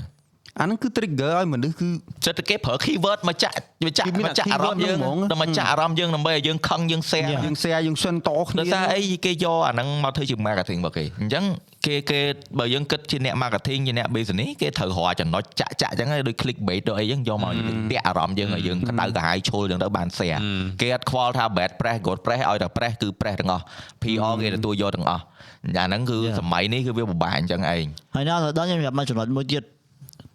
[0.60, 1.88] អាហ្នឹងគឺ trigger ឲ្យមនុស្សគឺ
[2.26, 3.56] ចិត្តតែគេប្រើ keyword មកចាក់
[3.86, 7.42] មកចាក់គេមានមកចាក់ keyword អារម្មណ៍យើងហ្នឹងហ្មងដល់មកចាក់អារម្មណ៍យើងដើម្បីឲ្យយើងខឹងយើង share Yeah.
[7.46, 11.44] យើង share យើង send តគ្នាដោយសារអីគេយកអាហ្នឹងមកធ្វើជា marketing របស់គេអញ្ចឹង
[11.86, 12.20] គេគេ
[12.60, 17.52] បើយើងគិតជាអ្នក marketing ជាអ្នក business គេត្រូវរកចំណុចចាក់ចាក់អញ្ចឹងហើយដូច click bait ទៅអីអញ្ចឹងយកមក
[17.92, 20.40] ទាក់អារម្មណ៍យើងឲ្យយើងក្តៅក្រហាយឈុលអញ្ចឹងទៅបាន share
[20.82, 23.64] គេអត់ខ្វល់ថា bad press good press ឲ្យតែ press គឺ press ទាំងអស់
[24.02, 25.24] PR គេទទួលយកទាំងអស់
[25.78, 26.38] អាហ្នឹងគឺ Yeah.
[26.40, 27.86] សម័យនេះគឺវាពិបាកអញ្ចឹងឯង
[28.16, 29.64] ហើយណាដល់ខ្ញុំប្រាប់មកចំណុចមួយទៀត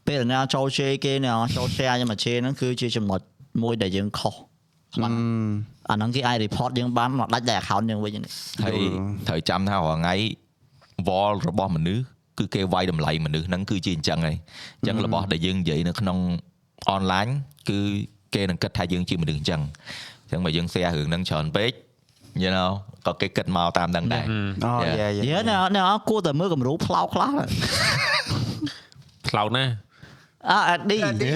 [0.06, 3.20] ពេលណាចូលជេរគេណាចូល share ខ្ញុំមកជេរហ្នឹងគឺជាចំណុច
[3.62, 4.34] មួយដែលយើងខុស
[4.94, 5.14] ខ្លាំង
[5.90, 8.32] អាហ្នឹងគេអាច report យើងបានមកដាច់តែ account យើងវិញនេះ
[8.64, 8.76] ហើយ
[9.28, 10.14] ត្រូវចាំថារាល់ថ្ងៃ
[11.08, 12.02] wall របស់មនុស្ស
[12.38, 14.36] គឺគេវាយតម្លៃមនុស្សហ្នឹងគឺជាអញ្ចឹងហើយ
[14.78, 16.18] អញ្ចឹងរបស់ដែលយើងនិយាយនៅក្នុង
[16.96, 17.30] online
[17.70, 17.78] គឺ
[18.34, 19.60] គេនឹងគិតថាយើងជាមនុស្សអញ្ចឹង
[20.24, 21.72] អញ្ចឹងបើយើង share រឿងហ្នឹងច្រើនពេក
[22.42, 22.70] you know
[23.06, 24.24] ក៏គេគិតមកតាមហ្នឹងដែរ
[24.64, 24.94] អូ Yeah.
[25.00, 27.32] យ៉ាយេយ៉ាណាណាគួរតែមើលគំរូផ្លោកខ្លះ
[29.28, 29.64] ថ្លោតណា
[30.50, 31.28] អអឌីឌី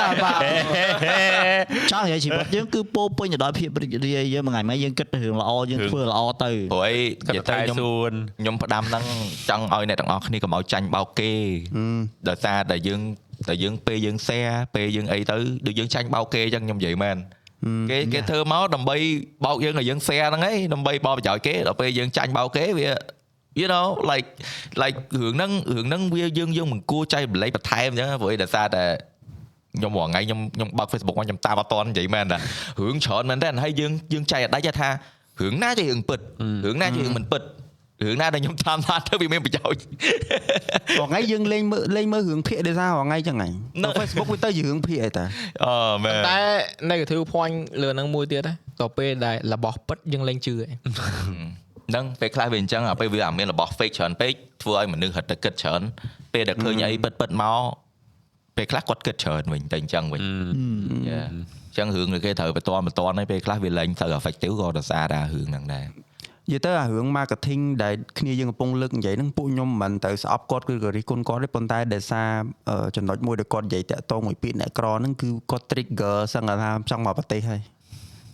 [0.00, 0.40] អាបាទ
[1.90, 6.96] ចង់និយាយជីវិតយើងគឺពោរពេញទៅដោយភាពរីករាយយើងមួយថ្ងៃមួយយើងគិតទៅរឿងល្អយើងធ្វើល្អទៅព្រោះអី
[7.26, 9.04] គាត់និយាយតែទៅខ្ញុំសួនខ្ញុំផ្ដាំហ្នឹង
[9.48, 11.32] ចង់ឲ្យអ្នកទាំងអស់គ្នាកុំឲ្យចាញ់បោកគេ
[12.28, 13.00] ដោយសារតែយើង
[13.48, 15.36] តែយើងពេលយើង share ពេលយើងអីទៅ
[15.66, 17.16] ដូចយើងចាញ់បោកគេអញ្ចឹងខ្ញុំនិយាយមែន
[17.90, 18.96] គេគេធ្វើមកដើម្បី
[19.44, 22.90] បោកយើងឲ្យយើង share ហ្នឹងឯងដើម្បីបោកប្រយោជន៍គេដល់ពេលយើងចាញ់បោកគេវា
[23.60, 24.28] you know like
[24.82, 28.84] like រឿងហ្នឹងរឿងហ្នឹងវាយើងយើងមិនគួរចែកម្លែកបន្ថែមអញ្ចឹងព្រោះអីដោយសារតែ
[29.76, 32.38] ខ្ញុំរាល់ថ្ងៃខ្ញុំខ្ញុំបើក Facebook មកខ្ញុំតាមអត់តន់និយាយមែនតា
[32.80, 34.88] រឿងច្រើនមែនតើហើយយើងយើងចែកអត់ដាច់ថា
[35.40, 36.20] រឿងណាជារឿងពិត
[36.64, 37.42] រឿងណាជារឿងមិនពិត
[38.02, 39.82] រឿងណាដែលខ្ញុំតាមថាទៅវាមានប្រយោជន៍
[41.00, 43.52] រងៃយើងលេងមើលលេងមើលរឿងភាគដោយសាររថ្ងៃចឹងហ្នឹង
[43.82, 45.24] នៅនៅ Facebook វាទៅជារឿងភាគអីតា
[45.64, 46.38] អឺមែនតែ
[46.90, 50.70] negative point លើហ្នឹងមួយទៀតណាក៏ពេលដែលរបស់ពិតយើងលែងជឿឯង
[51.90, 54.32] ហ្នឹងពេលខ្លះវាអញ្ចឹងអាពេលវាអាមានរបស់ fake ច្រើនពេក
[54.62, 55.82] ធ្វើឲ្យមនុស្សហិតតែគិតច្រើន
[56.32, 57.62] ពេលដែលឃើញអីពិតពិតៗមក
[58.56, 60.20] ពេលខ្លះគាត់គិតច្រើនវិញតែអញ្ចឹងវិញ
[61.08, 72.28] យ៉ាអញ្ចឹងរឿងដែលគេត្រូវបន្តបន្តហើយពេលខ្លះវាលែងទៅ effective ក៏ដោយសារតែរឿងហ្នឹងដែរនិយាយទៅអារឿង marketing ដែលគ្នាយើងកំពុងលើកនិយាយហ្នឹងពួកខ្ញុំមិនទៅស្អប់គាត់គឺក៏រិះគន់គាត់ទេប៉ុន្តែដោយសារ
[72.70, 77.60] អឺចំណុចមួយដែលគាត់និយាយតាក់ទងមួយពាក្យអ្នកក្រហ្នឹងគឺគាត់ trigger សឹងថាចង់មកប្រទេសហើយ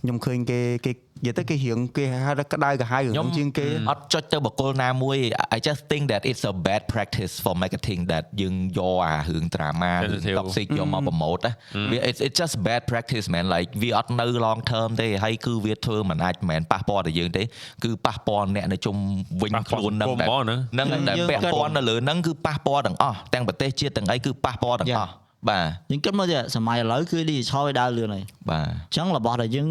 [0.03, 5.19] ខ្ញុំឃើញគេគេនិយាយទៅគេរៀងគេហៅថាក្តៅក្រហាយរឿងហ្នឹងជាងគេអត់ចុចទៅបកគលណាមួយ
[5.57, 10.39] I just think that it's a bad practice for marketing that យើងយកអារឿង drama រឿង Sensitive
[10.39, 11.53] toxic យកមក promote ណា
[11.91, 17.43] វា it's it's just bad practice man like វាអត់នៅ long term ទេហើយគឺវាធ្វើមិនអាចមិនមែនប៉ះពាល់តែយើងទេ
[17.85, 18.97] គឺប៉ះពាល់អ្នកនៅជុំ
[19.43, 25.13] វិញប៉ះពាល់ខ្លួននឹងសង្គមហ្មងណាហ្នឹងហើយដែលយើងពាក់គិតព័ន្ធនៅលើហ្នឹងគឺប៉ះពាល់ទាំងអស់ទាំងប្រទេសជាតិទាំងអីគឺប៉ះពាល់ទាំងអស់
[25.49, 29.69] បាទយើងគិតមើលទៅសម័យឥឡូវគឺ digital វាដើរលឿនហើយបាទអញ្ចឹងរបស់ដែលយើង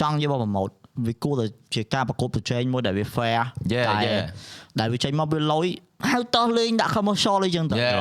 [0.00, 0.70] ចង់យកមកប្រម៉ូទ
[1.06, 3.40] វាគួរតែជាការប្រកួតប្រជែងមួយដែលវា fair
[3.74, 4.24] Yeah, តែ yeah.
[4.80, 5.66] ដែលវាចេញមកវាលុយ
[6.10, 7.96] ហៅតោះលេងដាក់ commercial អីចឹងទៅ Yeah.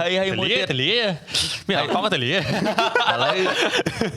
[0.00, 0.92] ហើយហើយមួយទលាទៀតទលា
[1.68, 2.36] មានអត់ខំទលាឥ
[3.24, 3.36] ឡូវ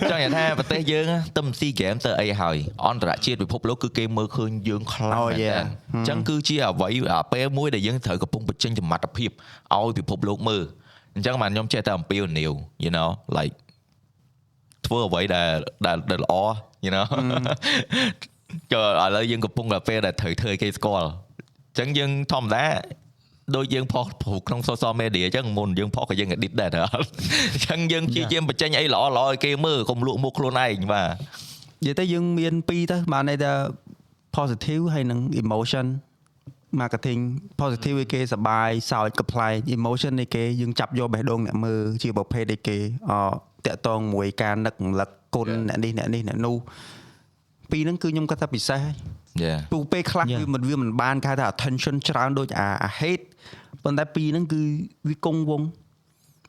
[0.09, 1.05] ចង់និយាយថាប្រទេសយើង
[1.37, 5.59] ទៅមិនស៊ីហ្គេមទៅអីហើយអន្តរជាតិពិភពលោកគឺគេមើលឃើញយើងខ្លាំង Oh, មែន yeah.
[5.59, 5.63] តើ
[5.93, 9.29] អញ្ចឹងគឺជាអ្វីអាពេលមួយដែលយើងត្រូវកំពុងបញ្ចេញសមត្ថភាព
[9.75, 10.63] ឲ្យពិភពលោកមើល
[11.15, 12.51] អញ្ចឹងបានខ្ញុំចេះតែអំពាវនាវ
[12.83, 13.55] you know like
[14.85, 15.49] ធ្វើអ្វីដែល
[15.85, 16.33] ដែលដែលល្អ
[16.85, 17.05] you know
[18.73, 22.65] ក៏ឥឡូវយើងកំពុងតែពេលដែលត្រូវធ្វើឲ្យគេស្គាល់អញ្ចឹងយើងធម្មតា
[23.55, 24.05] ដូចយើងផុស
[24.47, 27.09] ក្នុង social media អញ្ចឹងមុនយើងផុសក៏យើង edit ដែរតើអត់
[27.55, 31.09] អញ្ចឹងយើងព្យាយាមបញ្ចេញអីល្អល្អឲ្យគេមើលកុំលក់មុខខ្លួនឯងបាទ
[31.81, 33.53] និយាយទៅយើងមានពីរទៅបានន័យថា
[34.35, 35.85] positive ហើយនិង emotion
[36.81, 37.19] marketing
[37.61, 42.77] positive ឯគេសប្បាយសើចកំ pl ែង emotion ឯគេយើងចាប់យកបេះដូងអ្នកមើលជាប្រភេទឯគេ
[43.09, 43.11] អ
[43.65, 46.55] តាក់តងមួយការនឹករំលឹកគុណអ្នកនេះអ្នកនេះអ្នកនោះ
[47.71, 48.95] ពីរហ្នឹងគឺខ្ញុំគាត់ថាពិសេសហើយ
[49.43, 50.39] Yeah ពូពេលខ្លះ Yeah.
[50.41, 53.25] វាមិនវាមិនបានគេហៅថា attention ច្រើនដូចអាអា hate
[53.83, 54.61] ប៉ុន្តែពីរហ្នឹងគឺ
[55.09, 55.61] វាគង់វង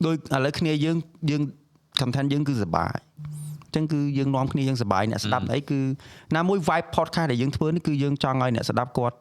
[0.07, 0.97] ដូចឥឡូវគ្នាយើង
[1.31, 1.43] យើង
[2.01, 2.97] content យើងគឺសប្បាយ
[3.65, 5.81] អញ្ចឹងគឺយើងនាំគ្នាយើងសប្បាយអ្នកស្ដាប់អីគឺ
[6.37, 9.17] ណាមួយ vibe podcast ដែលយើងធ្វើនេះគឺយើងចង់ឲ្យអ្នកស្ដាប់គាត់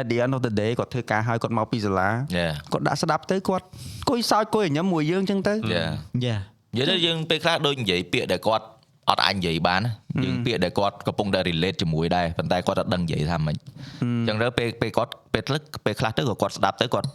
[0.00, 2.08] at the end of the day គាត់ធ្វើការហើយគាត់មកពីសាលា
[2.38, 3.64] Yeah គាត់ដាក់ស្ដាប់ទៅគាត់
[4.08, 5.90] គួយសើចគួយញញឹមមួយយើងអញ្ចឹងទៅ Yeah
[6.24, 6.36] យ៉ា
[6.74, 8.64] និយាយទៅយើងពេលខ្លះដូចនិយាយពាក្យដែលគាត់
[9.10, 9.90] អត់អាចនិយាយបានណា
[10.24, 13.56] យើងពាក្យដែលគាត់កំពុងតែ relate ជាមួយដែរប៉ុន្តែគាត់អត់ដឹងនិយាយថាម៉េច
[14.02, 17.08] អញ្ចឹងទៅពេលពេលគាត់ពេលខ្លះពេលខ្លះទៅក៏គាត់ស្ដាប់ទៅគាត់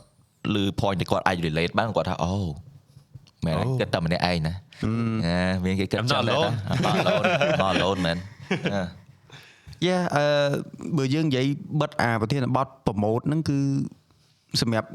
[0.53, 2.33] ឮ point ដែលគាត់អាច relate បានគាត់ថាអូ
[3.45, 4.53] មែនហើយគិតតែម្នាក់ឯងណា
[5.25, 6.51] ណាមានគេគិត I'm ចឹ not ងដែរ alone.
[6.83, 7.23] ណា not alone
[7.61, 8.17] not alone man
[8.73, 8.81] អឺ
[9.87, 10.25] យ៉ាអឺ
[10.97, 11.45] បើយើងនិយាយ
[11.81, 13.59] បិទអាប្រធានបទប្រម៉ូតហ្នឹងគឺ
[14.61, 14.89] សម្រាប់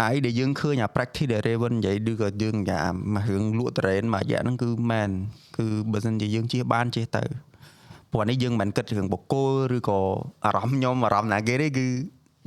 [0.00, 5.10] អាយដែលយើងឃើញអា practice ដែល Raven និយាយឬក៏យើងនិយាយអាមួយរឿងលក់តរ៉េនមួយរយៈហ្នឹងគឺមែន
[5.56, 7.24] គឺបើសិនជាយើងជៀសបានជៀសទៅ
[8.12, 9.98] ព្រោះនេះយើងមិនមែនគិតរឿងបកគលឬក៏
[10.44, 11.86] អារម្មណ៍ខ្ញុំអារម្មណ៍ណាគេទេគឺ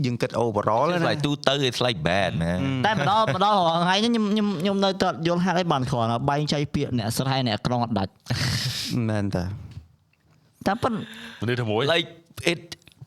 [0.06, 3.56] យើងគិត overall it's ណា like ទូទៅ it's like bad man តែម្ដងម្ដង
[3.86, 8.12] ថ្ងៃនេះខ្ញុំខ្ញុំខ្ញុំនៅតែយល់ហេតុអីបានគ្រាន់តែបែងចែកពាក្យអ្នកស្រែអ្នកក្រុងអត់ដាច់
[9.10, 9.44] មែនតា
[10.68, 10.94] តែប៉ុន
[11.42, 12.08] មនុស្សតែមួយ like
[12.54, 12.62] it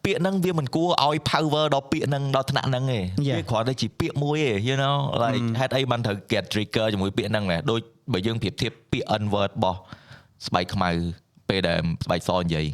[0.05, 3.37] ពាក្យហ្នឹងវាមិនគួរឲ្យ power ដល់ពាក្យហ្នឹងដល់ថ្នាក់ហ្នឹងទេ Yeah.
[3.39, 7.81] វាគ្រាន់តែជាពាក្យមួយទេ you know like ហេតុអីបានត្រូវ get trigger ជាមួយពាក្យហ្នឹងដែរដូច
[8.13, 9.79] បើយើងប្រៀបធៀបពាក្យ n word របស់
[10.47, 10.91] ស្បែកខ្មៅ
[11.49, 12.67] ពេលដែលស្បែកសនិយាយ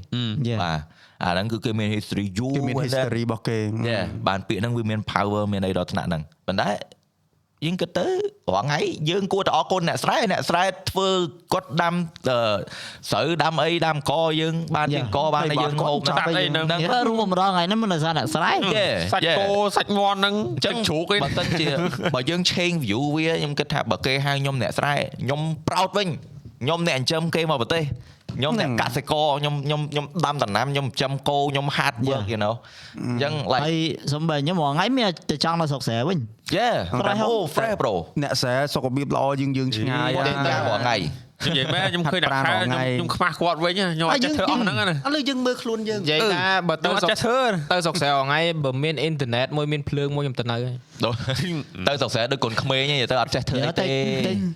[0.48, 0.58] Yeah.
[0.62, 0.78] បាទ
[1.24, 3.58] អាហ្នឹងគឺគេមាន history យូរគេមានមែនតើ history របស់គេ
[3.90, 6.70] Yeah បានពាក្យហ្នឹងវាមាន power មានអីដល់ថ្នាក់ហ្នឹងប៉ុន្តែ
[7.64, 8.08] យើងគិតទៅ
[8.52, 8.80] រាល់ថ្ងៃ
[9.10, 11.08] យើងគួរតែអរគុណអ្នកស្រែអ្នកស្រែធ្វើ
[11.52, 11.94] គាត់ដាំ
[12.28, 12.36] អឺ
[13.10, 15.16] ស្រូវដាំអីដាំកយើងបានជា Yeah.
[15.16, 19.36] កបានឲ្យយើងហូបចាប់អីហ្នឹងហ្នឹងយើរួមម្ដងថ្ងៃនេះមិននៅសារអ្នកស្រែ Yeah, សាច់ yeah.
[19.38, 20.34] គោសាច់មាន់ហ្នឹង
[20.66, 21.68] ចឹចឹងងជ្រូកឯងបើសិនជា
[22.14, 26.08] បើយើង change view វាខ្ញុំគិតថាបើគេហៅខ្ញុំអ្នកស្រែខ្ញុំ proud វិញ
[26.62, 27.84] ខ្ញុំអ្នកចិញ្ចឹមគេមកប្រទេស
[28.38, 32.54] ខ្ញុំអ្នកកសិករខ្ញុំខ្ញុំខ្ញុំដាំដំណាំខ្ញុំចិញ្ចឹមគោខ្ញុំ hard work you know
[33.00, 33.76] អញ្ចឹង like ហើយ
[34.12, 36.18] សំបីខ្ញុំរាល់ថ្ងៃមានតែចង់នៅស្រុកស្រែវិញ
[36.58, 40.96] yeah Fresh oh fresh bro អ្នកស្រែសុខភាពល្អជាងយើងឆ្ងាយទេតែរាល់ថ្ងៃ
[41.46, 47.40] និយាយមែនខ្ញុំឃើញតែហាត់ប្រាណខែរាល់ខ្ញុំថ្ងៃខ្ញុំខ្មាស់គាត់វិញណាខ្ញុំអត់ចេះធ្វើអស់ហ្នឹងណាឥឡូវយើងមើលខ្លួនយើងនិយាយថាបើទៅទៅអត់ស្រុកចេះធ្វើ
[47.72, 50.91] ទៅស្រុកស្រែថ្ងៃបើមានអ៊ីនធឺណិតមួយមានភ្លើងមួយខ្ញុំទៅនៅហើយដូច
[51.88, 53.86] ទៅសង្ស័យដូចកូនក្មេងហ្នឹងទៅអត់ចេះធ្វើអីតែទេ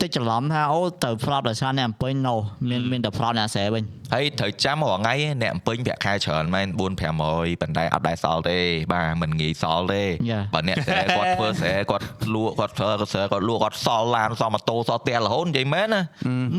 [0.03, 2.35] តែច្រឡំថាអូទៅ fraud ដោយសារអ្នកអំពេញ no
[2.69, 6.81] មានមានតែ fraud អ្នកស្រែវិញហើយត្រូវចាំរាល់ថ្ងៃអ្នកអំពេញប្រាក់ខែច្រើនមែន4
[7.21, 8.59] 500ប៉ុន្តែអត់ដែរសល់ទេ
[8.93, 10.43] បាទមិនងាយសល់ទេ Yeah.
[10.55, 12.05] បើអ្នកស្រែគាត់ធ្វើស្រែគាត់
[12.35, 16.03] លក់គាត់ធ្វើស្រែគាត់លក់គាត់សល់ឡានសល់ម៉ូតូសល់ផ្ទះរហូតនិយាយមែនណា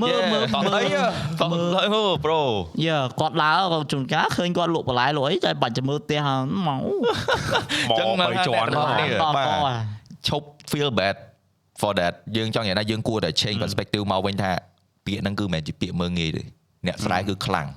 [0.02, 0.84] មើលមើលសល់អី
[1.40, 1.52] សល់
[1.84, 2.42] អីហូប្រូ
[2.88, 6.82] យើគាត់ដើរគាត់ជួនកាលឃើញគាត់លក់បន្លែលក់អីតែបាច់ចាំមើលផ្ទះហ្នឹងមក
[7.90, 8.00] មក
[8.30, 9.77] បីជាន់ដល់ហ្នឹងនេះដល់បាទកអា
[10.28, 11.16] ឈប់ feel bad
[11.82, 14.52] for that យើងចង់និយាយថាយើងគួរតែ change perspective មកវិញថា
[15.06, 16.44] ពាក្យហ្នឹងគឺមិនមែនជាពាក្យមើងងាយទេ
[16.88, 17.68] អ្នកស្រែគឺខ្លាំង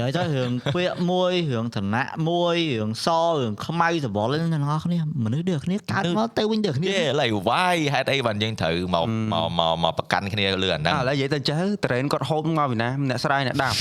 [0.00, 3.08] ហើយទៅរឿងពាក្យមួយរឿងឋានៈមួយរឿងស
[3.38, 13.74] រឿងខ្មៅសបល់ហ្នឹងទាំងអស់គ្នាមនុស្សដូចគ្នាកើតមកទៅវិញដូចគ្នា Yeah like why ហេតុអីបានយើងត្រូវមកមកមកមកប្រកាន់គ្នាលើអាហ្នឹងអាឥឡូវនិយាយទៅចេះត្រេនគាត់ហូបមកពីណាអ្នកស្រែអ្នកដាំ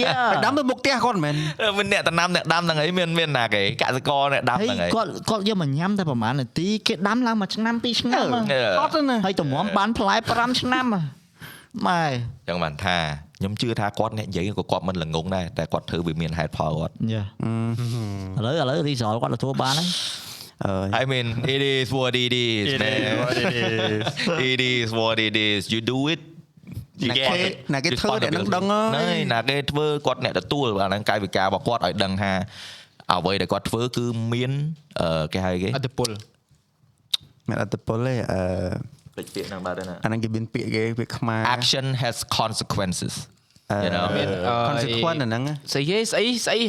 [0.00, 1.34] យ៉ាហើយដាំទៅមុខផ្ទះគាត់មិនមែន
[1.78, 8.80] មានអ្នកតំណាំអ្នកដាំហ្នឹងអីមានមានណាគេកសិករអ្នកដាំហើយហ្នឹងអីគាត់គាត់យកមកញ៉ាំតែប្រហែលនាទីគេដាំឡើងមួយឆ្នាំពីរឆ្នាំហ៎ Yeah.
[8.80, 11.00] អត់ទេណាហើយតម្រាំបានផ្លែ5ឆ្នាំហ៎
[11.86, 12.02] ម៉ែ
[12.48, 12.98] ចឹងបានថា
[13.38, 17.24] ខ្ញុំជឿថាគាត់អ្នកនិយាយក៏គាត់មិនល្ងងដែរតែគាត់ធ្វើវាមានហេតុផលគាត់យ៉ា
[18.38, 19.88] ឥឡូវឥឡូវរីសល់គាត់ទទួលបានហើយ
[20.64, 23.00] អើ I mean it is what it is man
[24.52, 26.20] it is what it is you do it
[27.10, 27.24] ណាគេ
[27.74, 32.32] ណាគេធ្វើអ្នកនឹងដឹងហើណែយណាគេធ្វើគាត់អ្នកទទួលអាហ្នឹងកាយវិការរបស់គាត់ឲ្យដឹងថា
[33.12, 34.50] អ្វីដែលគាត់ធ្វើគឺមាន
[35.00, 36.10] អឺគេហៅគេអត្តពល
[37.48, 38.40] មានអត្តពលទេអឺ
[39.18, 43.14] ពេចពាក្យហ្នឹងបាទណាអាហ្នឹងគេមានពាក្យគេពាក្យខ្មែរ action has consequences
[43.84, 45.42] you know មានអឺ consequence អាហ្នឹង
[45.72, 46.60] ស្អីគេស្អីស្អី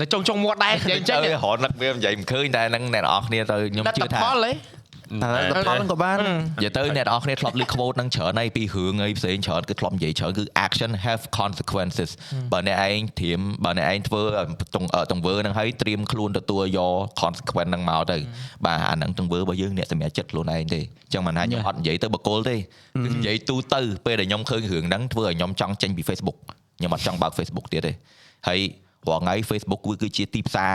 [0.00, 4.52] នៅចុងចុងមាត់ដែរនិយាយចេចេញញរហូតនឹកវានិយាយមិនឃើញតែហ្នឹងអ្នកនរអគ្នាទៅខ្ញុំដាក់ជឿតថាផលហ៎
[5.24, 6.18] តែតែផលហ្នឹងក៏បាន
[6.58, 12.10] និយាយទៅអ្នកនរអគ្នាធ្លាប់លឺ quote ហ្នឹងច្រើនហើយពីរឿងអីផ្សេងច្រើនគឺធ្លាប់និយាយច្រើនគឺ action have consequences
[12.52, 14.22] បើអ្នកឯងត្រៀមបើអ្នកឯងធ្វើ
[14.74, 18.18] ទង្ទង្វើហ្នឹងហើយត្រៀមខ្លួនទទួលយក consequence ហ្នឹងមកទៅ
[18.64, 26.36] បាទអាហ្នឹងទង្វើរបស់យើងអ្នកសម្រេចចិត្តខ្លួនឯងទេអញ្ចឹងមិនថាខ្ញុំអត់និយាយទៅបកគលទេគឺនិយាយទូទៅពេលដែលខ្ញុំឃើញរឿងហ្នឹងធ្វើឲ្យខ្ញុំចង់ចេញពី Facebook
[26.78, 27.92] ខ្ញុំអត់ចង់បើក Facebook ទៀតទេ
[28.48, 28.60] ហើយ
[29.08, 30.74] រាល់ថ្ងៃ Facebook វាគឺជាទីផ្សារ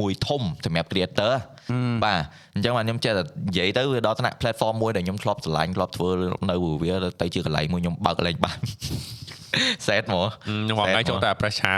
[0.00, 1.32] មួយធំសម្រាប់ creator
[2.04, 2.20] បាទ
[2.54, 6.10] អញ្ចឹងបាទខ្ញុំចេះតែនិយាយទៅវាដល់ថ្នាក់ platform មួយដែលខ្ញុំធ្លាប់ស្រឡាញ់ធ្លាប់ធ្វើ
[6.50, 8.58] នៅវាទៅជាកន្លែងមួយខ្ញុំបើកកន្លែងបាន
[9.86, 11.72] set ហ្មងខ្ញុំហងៃចូលតែ press ឆា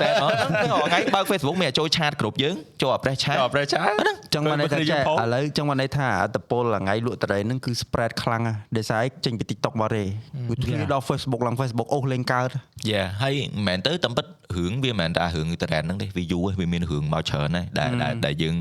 [0.00, 3.82] set ហ្មងហ្នឹងពេលរាល់ថ្ងៃបើក Facebook មានចូលឆាតគ្រប់យើងចូល press ឆាតចូល press ឆា
[4.34, 10.04] ចឹងមកន័យថាចេះឥឡូវចឹងមកន័យថាអត្តពលថ្ងៃលក់តរ៉េហ្នឹងគឺ spread ខ្លាំងណាស់ដោយសារឯងចេញពី TikTok មកទេ
[10.50, 12.48] វាធ្លាយដល់ Facebook ឡើង Facebook អូសលេងកើត
[12.90, 14.26] យ៉ាហើយមិនមែនទៅតាមពិត
[14.56, 18.56] រឿងវាមិនមែនតែរឿង trend ហ្នឹងទេវាយូរហើយវាមានរឿងមកច្រើនហើយដែលដែលដែលយើង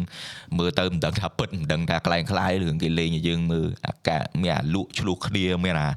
[0.57, 5.89] មើលទៅមិនដឹងថាពិតមិនដឹងថាក្លែងក្លាយរឿងគេលេងឲ្យយើងមើលអាកាមានអាលក់ឆ្លោះគ្នាមានអា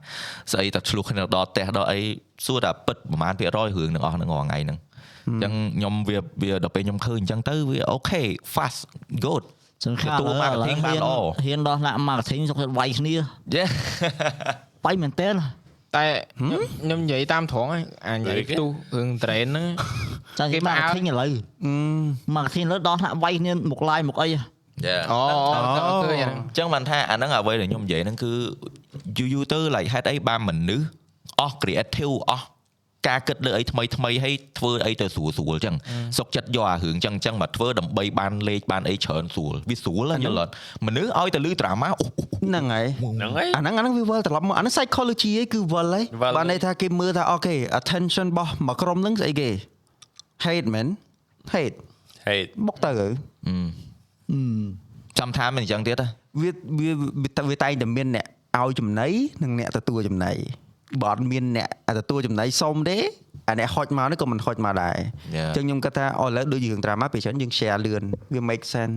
[0.53, 2.01] ស្អីតែឆ្លោះគ្នាដល់ផ្ទះដល់អី
[2.47, 4.79] សួរថាពិតប្រហែលភាគរយរឿងទាំងអស់ហ្នឹងរាល់ថ្ងៃហ្នឹង
[5.29, 8.23] អញ្ចឹងខ្ញុំវាវាដល់ពេលខ្ញុំឃើញអញ្ចឹងទៅវាអូខេ
[8.55, 8.81] fast
[9.25, 9.45] good
[9.85, 11.13] សំខាន់ទទួលឥឡូវឥឡូវ marketing បានល្អ
[11.45, 13.15] ហ៊ានដោះដាក់ marketing សុខចិត្តវាយគ្នា
[13.55, 13.69] Yeah
[14.85, 15.29] បាយមែនតើ
[15.97, 16.05] តែ
[16.83, 19.67] ខ្ញុំនិយាយតាមត្រង់ហ្នឹងអានិយាយទូរឿង train ហ្នឹង
[20.39, 21.33] ចាគេគេប្រើ marketing ឥឡូវ
[22.37, 24.29] marketing ឥឡូវដោះដាក់វាយគ្នាមុខ live មុខអី
[24.87, 25.21] Yeah អូ
[25.87, 28.33] អូឃើញអាហ្នឹងអញ្ចឹងបានថាអាហ្នឹងអ្វីដែលខ្ញុំនិយាយហ្នឹងគឺ
[29.19, 30.87] យូរយូរទៅ like ហេតុអីបានមនុស្ស
[31.41, 32.47] អស់ creative អស់
[33.09, 35.77] ការគិតលើអីថ្មីថ្មីហើយធ្វើអីទៅស្រួលស្រួលអញ្ចឹង
[36.19, 40.53] សុកចិត្តយកអារឿងអញ្ចឹងអញ្ចឹងមកធ្វើដើម្បីបានលេខបានអីច្រើនស្រួលវាស្រួលហ្នឹងយល់អត់
[40.87, 42.07] មនុស្សឲ្យទៅលឺ drama អូ
[42.47, 49.51] ហ្នឹងហើយហ្នឹងហើយអាហ្នឹងអាហ្នឹងវាវិលត្រឡប់មកអាហ្នឹង psychology ឯងគឺវិលហើយវិលបានន័យថាគេមើលថាអូខេ attention របស់មួយក្រុមហ្នឹងស្អីគេ
[50.45, 50.87] hate man
[51.55, 51.77] hate
[52.27, 53.07] ហេតបុកទៅទៅ
[55.19, 56.07] ចាំថាមិនអញ្ចឹងទៀតហ៎
[56.41, 56.91] វាវា
[57.23, 58.27] វាវាតែងតែមានអ្នក
[58.59, 59.09] ឲ្យចំណី
[59.43, 60.33] និងអ្នកទទួលចំណី
[61.03, 61.69] បើអត់មានអ្នក
[61.99, 62.99] ទទួលចំណីសុំទេ
[63.49, 64.97] អាអ្នកហុចមកនេះក៏មិនហុចមកដែរ
[65.35, 68.03] អញ្ចឹងខ្ញុំគិតថាអូឥឡូវដូចរឿង drama ពេលច្រើនយើង share លឿន
[68.33, 68.97] វា make sense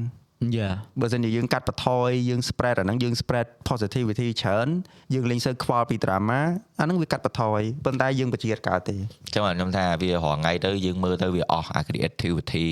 [0.57, 4.67] យ៉ាបើសិនជាយើងកាត់បន្ថយយើង spread អាហ្នឹងយើង spread positivity ច្រើន
[5.13, 6.39] យើងលេងសូវខ្វល់ពី drama
[6.79, 12.67] អាហ្នឹងវាកាត់បន្ថយប៉ុន្តែយើងបជាកើតទេអញ្ចឹងខ្ញុំថាវារាល់ថ្ងៃទៅយើងមើលទៅវាអស់អា creativity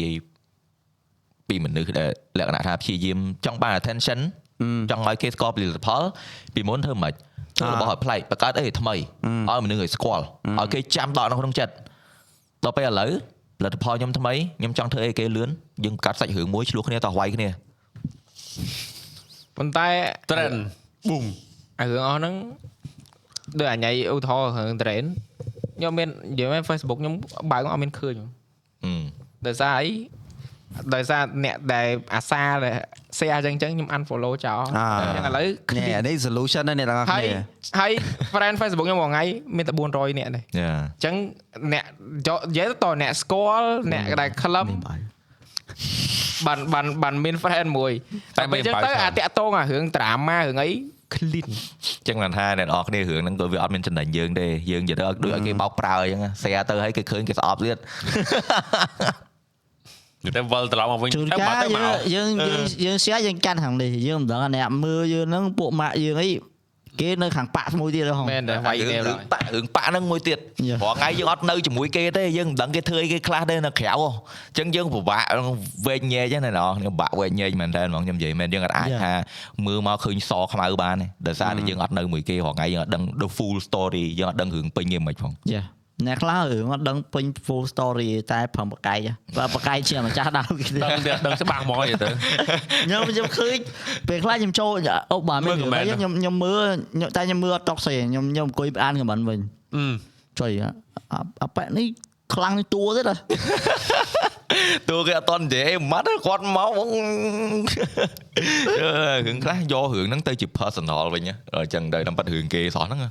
[1.47, 4.19] ពីមនុស្សដែលលក្ខណៈថាព្យាយាមចង់បាន attention
[4.91, 6.03] ចង់ឲ្យគេស្គាល់ផលិតផល
[6.55, 7.13] ពីមុនធ្វើមិន
[7.61, 8.95] ធ្វើរបស់ឲ្យប្លែកបង្កើតអីថ្មី
[9.49, 10.23] ឲ្យមនុស្សឲ្យស្គាល់
[10.59, 11.73] ឲ្យគេចាំដកនៅក្នុងចិត្ត
[12.63, 13.11] ដល់ពេលឥឡូវ
[13.59, 15.49] ផលិតផលខ្ញុំថ្មីខ្ញុំចង់ធ្វើអីគេលឿន
[15.85, 17.49] យើងកាត់សាច់រឿងមួយឆ្លោះគ្នាតោះវាយគ្នា
[19.57, 19.87] ប៉ុន្តែ
[20.29, 20.57] trend
[21.07, 21.25] boom
[21.79, 22.35] អារឿងអស់ហ្នឹង
[23.59, 25.03] ដូចអញឯឧទាហរណ៍រឿង train
[25.77, 27.13] ខ្ញុំមាននិយាយមែន Facebook ខ្ញុំ
[27.51, 28.15] បើកមកអត់មានឃើញ
[28.85, 29.03] អឺ
[29.45, 29.87] ដោយសារអី
[30.93, 32.75] ដោយសារអ្នកដែលអាសាដែល
[33.17, 35.45] share អញ្ចឹងអញ្ចឹងខ្ញុំ unfollow ចោលអាអញ្ចឹងឥឡូវ
[35.77, 37.41] នេះអានេះ solution ណាអ្នកទាំងអស់ហើយគ្នា
[37.79, 37.91] ហើយ
[38.33, 39.23] friend Facebook ខ្ញុំមួយថ្ងៃ
[39.57, 41.15] មានតែ400នាក់ទេយ៉ាអញ្ចឹង
[41.73, 41.85] អ្នក
[42.27, 44.65] យកនិយាយទៅតអ្នកស្គាល់អ្នកដែលក្លឹប
[46.47, 47.91] បានបានបានមាន friend មួយ
[48.37, 50.69] តែតែមាពេលនអញ្ចឹងបាយទៅច្រើនអាតាក់តងអារឿង drama រឿងអី
[51.13, 57.77] clean អញ្ចឹងបានថាអ្នកនរគ្នារឿងហ្នឹងក៏វាអត់មានចំណេញយើងទេយើងនិយាយទៅដូចឲ្យគេបោកប្រើអញ្ចឹង share ទៅឲ្យគេឃើញគេស្អប់ទៀត
[60.25, 66.29] និយាយទៅវិលត្រឡប់មកវិញជួនទៅកាបាត់លទៅមកយើងយើងយើង share យើងកាន់ខាងនេះយើងមិនដឹងថាអ្នកមើលយើងហ្នឹងពួកម៉ាក់យើងអី
[67.01, 70.37] គេនៅខាងប៉ាក់មួយទៀតហ៎មែនតែវាយគ្នារឿងប៉ារឿងប៉ាហ្នឹងមួយទៀត
[70.67, 75.23] យ៉ាព្រោះថ្ងៃយើងអត់នៅជាមួយគេទេយើងមិនដឹងគេធ្វើអីគេខ្លះទេនៅក្រៅហ៎អញ្ចឹងយើងពិបាក
[75.87, 79.13] វែកញែកហ្នឹងណាខ្ញុំពិបាកវែកញែកមែនតើហ្មងខ្ញុំនិយាយមែនយើងអត់អាចយ៉ាថា
[79.65, 88.99] មើលមកឃើញសខ្មៅបានទេដោយសារតែយើងអត់នៅមួយគេរាល់ថ្ងៃយើងអត់ដឹង the full story យើងអត់ដឹងរឿងពេញគេមិនផងយ៉ា អ្នកខ្លះរឿងអត់ដឹងពេញ full story ទេតែប្រឹងបកាយ
[89.37, 92.07] បើបកាយជាម្ចាស់ដើមគេទេដឹងទៀតដឹងច្បាស់ហ្មងនិយាយទៅ
[92.87, 93.57] ខ្ញុំខ្ញុំឃើញ
[94.09, 94.71] ពេលខ្លះខ្ញុំចូល
[95.11, 99.39] អូបើមានមើលរឿងអី comment ខ្ញុំខ្ញុំមើលខ្ញុំតែខ្ញុំមើលអត់តកសេខ្ញុំខ្ញុំអង្គុយអានខមមិនវិញ
[99.75, 99.93] អឺ
[100.39, 100.69] ចុយអា
[101.43, 101.87] អាប៉ែនេះ
[102.35, 103.05] ខ្លាំងនេះតួទៀត
[104.51, 104.57] ហ៎
[104.89, 106.89] តួគេអត់តន់និយាយអីម៉ាត់ទេគាត់មកហ្មង
[109.25, 113.09] រឿងខ្លះយករឿងហ្នឹងទៅជា personal វិញហ៎អញ្ចឹងទៅតាមប៉ាត់រឿងគេសោះហ្នឹងហ៎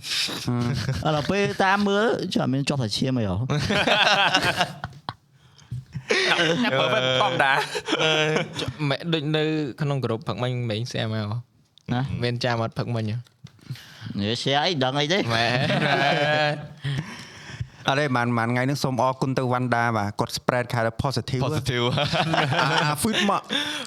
[1.07, 3.35] ឥឡូវពេលតាមមើលចាំមានចុះតែឈាមអីហ៎
[6.29, 7.53] ញ៉ាំ perfect ធម្មតា
[8.89, 9.43] មែនដូចនៅ
[9.81, 11.27] ក្នុងក្រុមផឹកមិញមិញ share មក
[11.95, 13.19] ណាមានចាំអត់ផឹកមិញហ៎
[14.19, 15.51] និយាយ share អីដឹងអីទេមែន
[17.89, 21.85] អរេបានបានថ្ងៃនេះសូមអរគុណទៅវ៉ាន់ដាបាទគាត់ spread ខែ positive positive
[22.90, 23.40] អា food មក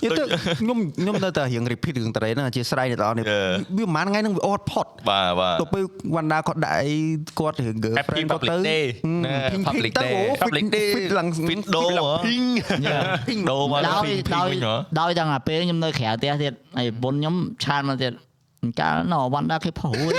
[0.04, 0.24] យទៅ
[0.60, 3.52] ខ្ញុំខ្ញុំនៅតែរៀង repeat រឿងតរេហ្នឹងអធិស្ឋានអ្នកទាំងអស់នេះ Yeah.
[3.78, 5.84] វាប្រហែលថ្ងៃហ្នឹងវាអត់ផុតបាទបាទទៅពេល
[6.16, 6.96] វ៉ាន់ដាគាត់ដាក់អី
[7.40, 8.84] គាត់រឿង girlfriend គាត់ទៅ Public Day
[9.26, 12.16] ណែ pink public pink ទៅ day អូ public day fit ឡើង fit ដូហ៎
[13.28, 18.14] pink ដូមកដោយពីពីដោយវិញហ៎ដោយទាំងអាពេលខ្ញុំនៅក្រៅផ្ទះទៀតហើយប្រពន្ធខ្ញុំឆានមកទៀត
[18.64, 20.14] អញ្កាលណវ៉ាន់ដាគេផុសរួច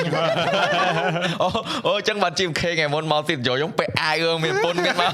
[1.42, 1.48] អូ
[1.86, 5.12] អូអញ្ចឹងបានជីមខេងឯមុនមកទៀតយកខ្ញុំពាក់អាវមានពុនមានមក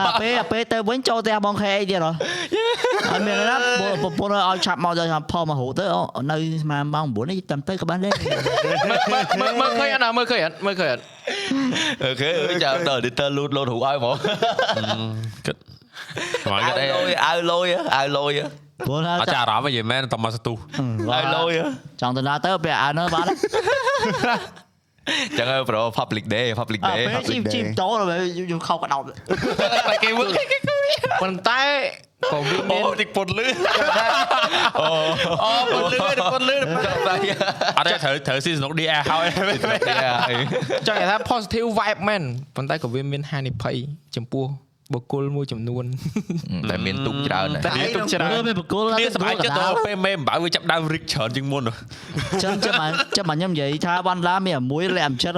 [0.00, 2.12] អាពេលអាពេលទៅវិញចូលផ្ទះបងខេអីទៀតហ៎
[3.12, 3.56] អត់មានណា
[4.02, 6.00] ប្រពន្ធឲ្យឆាប់មកទៅផុសមកហូទៅអូ
[6.30, 8.12] នៅស្មានម៉ោង9នេះតាមទៅក៏បានដែរ
[9.40, 11.02] មើលមើលឃើញអត់ណាមើលឃើញអត់មើលឃើញអត់
[12.04, 12.30] អូខេ
[12.64, 14.16] ចាំដល់ editor លូតលូតរូបឲ្យហ្មង
[15.46, 15.56] គិត
[16.44, 16.86] ស្មានគិតអី
[17.26, 17.66] អាវលុយ
[17.96, 20.56] អាវលុយអាវលុយ ព្រោះថាអត់ចាអារម្មណ៍វិញមែនតែមកស្ទុះ
[21.12, 21.52] អាវលុយ
[22.00, 23.26] ចង់ទៅណាទៅពេលអានបាន
[25.38, 27.88] ចឹងហើយប្រូ public day public អា day ពេលជី public ជី day តោ
[28.50, 29.02] យកខោកដោត
[30.04, 30.28] គេមើល
[31.22, 31.62] ប៉ុន្តែ
[32.32, 33.46] ក៏វាមានអូតិចពុនលឺ
[34.80, 34.88] អូ
[35.42, 36.56] អូប៉ុន្តែប៉ុន្តែ
[37.08, 37.14] តែ
[37.78, 40.36] អត់ទេត្រូវត្រូវស៊ីសនុក DR ហើយ
[40.86, 42.22] ចង់និយាយថា positive vibe មែន
[42.56, 43.76] ប៉ុន្តែក៏វាមានហានិភ័យ
[44.16, 44.46] ចំពោះ
[44.94, 45.84] បុគ្គលមួយចំនួន
[46.70, 51.62] តែមានទុកច្រើនតែដែរមានទុកច្រើនមើលពេលបកគលនេះសម្រាប់ចិត្តទៅពេលមេអំបៅវាចាប់ដើមរិចច្រើនជាងមុន
[52.42, 55.36] ចឹងចាំបានចាំបានខ្ញុំនិយាយថាបានឡាមានមួយលាក់អំចិត្ត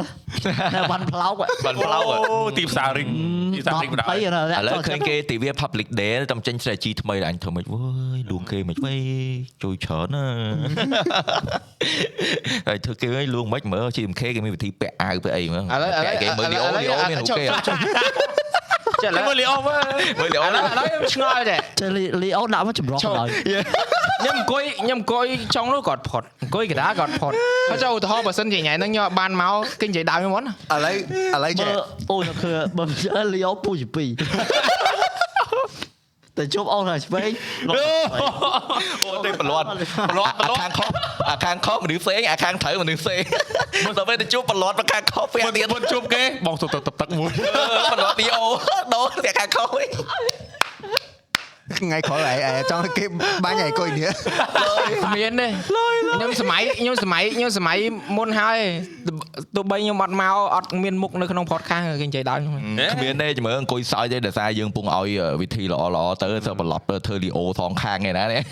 [0.75, 1.35] តែបានផ្លោក
[1.67, 3.07] បានផ្លោអូទីផ្សាររិច
[3.55, 7.85] ទីផ្សាររិចបណ្ដោយ20ណាឥឡូវឃើញគេទិវា public day តំចេញ strategy ថ្មីអញធ្វើមិនវើ
[8.17, 8.99] យលួងគេមិនវិញ
[9.63, 10.27] ជួយច្រើនណា
[12.69, 17.45] ហើយធ្វើគេវិញលួងមិនមើល GMK គេមានវិធីពាក់អាវពាក់អីមើលឥឡូវឥឡូវគេមើលលីអូលីអូមានរូបគេ
[19.03, 19.81] ចេះឥឡូវមើលលីអូមើល
[20.21, 21.89] មើលលីឥអូឡូវឥឡូវខ្ញុំឆ្ងល់ចេះចេះ
[22.23, 23.29] លីអូដាក់មកចម្រោះដល់
[24.21, 27.33] ខ្ញុំអង្គុយខ្ញុំអង្គុយចុងនោះគាត់ផុតអង្គុយកណ្ដាលគាត់ផុត
[27.71, 30.47] ហើយចុះឧទាហរណ៍បើសិនជាញ៉ៃហ្នឹងខ្ញុំបានមកគេនិយាយដើមខ្ញុំមុនឥ
[30.85, 30.95] ឡូវ
[31.35, 31.81] ឥឡូវចេះមើល
[32.11, 32.85] អូនគឺបើ
[33.35, 34.05] លីអូពូជាពី
[36.33, 37.31] រតែជប់អូនហើយស្វែង
[37.71, 39.67] អូទេប្រឡត់
[40.11, 40.91] ប្រឡត់ប្រឡត់ខាងខុស
[41.29, 43.23] អាខាងខុសមនុស្សផ្សេងអាខាងត្រូវមនុស្សផ្សេង
[43.99, 47.31] ដល់ពេលទៅជួបប្រឡត់មកខាងខុសពេលទៀតមុនជួបគេបងទៅទឹកទឹកមួយ
[47.93, 48.45] ប្រឡត់ទីអូ
[48.95, 49.89] ដូរតែខាងខុសវិញ
[51.81, 53.05] ថ្ងៃក្រោយឯងចង់ឲ្យគេ
[53.45, 54.11] បាញ់ឯងអង្គុយនេះ
[55.17, 55.49] មានទេ
[56.17, 57.77] ខ្ញុំសម័យខ្ញុំសម័យខ្ញុំសម័យ
[58.17, 58.59] មុនហើយ
[59.55, 65.09] ទោះបីខ្ញុំអត់មកអត់មានមុខនៅក្នុង podcast គេនិយាយដើមខ្ញុំគ្មានទេជំរឿអង្គុយសើចទេដោយសារយើងពងឲ្យ
[65.41, 68.43] វិធីល្អល្អទៅទៅប្រឡត់ទៅធ្វើលីអូថងខាងឯណានេះ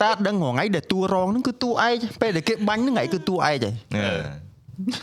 [0.00, 3.56] តែអត់ដឹងរងថ្ងៃដែលតួរងហ្នឹងគឺតួឯងពេលដែលគេបាញ់ហ្នឹងថ្ងៃគឺតួឯងហើយ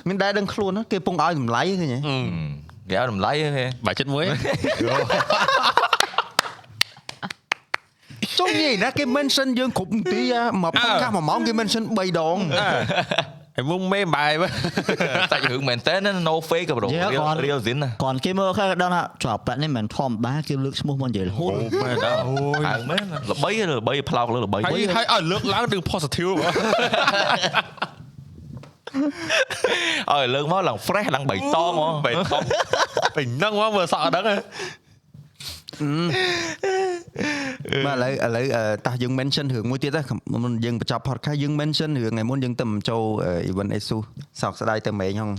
[0.07, 1.99] មានដែរដឹងខ្លួនណាគេពងឲ្យតម្លៃឃើញទេ
[2.89, 4.25] គេឲ្យតម្លៃទេបាយចិត្តមួយ
[8.39, 10.21] ចុះនិយាយណាគេ mention យើងគ្រប់នាទី
[10.63, 12.37] មកផកាសមួយម៉ោងគេ mention 3ដង
[13.55, 14.31] ហើយមុំមេបាយ
[15.31, 15.95] សាច់រឿងមែនតើ
[16.27, 16.87] no fake ក៏ប្រូ
[17.45, 21.51] real zin ណាគាត់គេមើលខែដឹងថាជាប់ប៉នេះមិនធម្មតាគេលើកឈ្មោះមកនិយាយរហូត
[21.83, 22.15] មែនដែរ
[22.67, 23.49] ហៅមែនល្បី
[23.79, 26.31] ល្បីផ្លោកលើល្បីហើយហើយឲ្យលើកឡើងរឿង positive
[30.11, 32.43] ឲ្យលើកមកឡើង fresh ឡើងបៃតងមកបៃតង
[33.15, 34.25] ពេញហ្នឹងមកមើលសក់អត់ដឹង
[37.85, 38.45] បាទឥឡូវឥឡូវ
[38.87, 40.03] តោះយើង mention រឿងមួយទៀតណា
[40.43, 43.03] មុនយើងបញ្ចប់ podcast យើង mention រឿងថ្ងៃមុនយើងទៅចូល
[43.49, 44.03] event ASUS
[44.41, 45.29] សោកស្ដាយទៅមេងហ្នឹង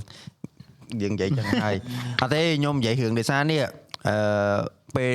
[1.02, 1.76] យើងនិយាយចឹងហើយ
[2.22, 3.60] អត់ទេខ្ញុំនិយាយរឿងដោយសារនេះ
[4.08, 4.16] អឺ
[4.96, 5.14] ពេល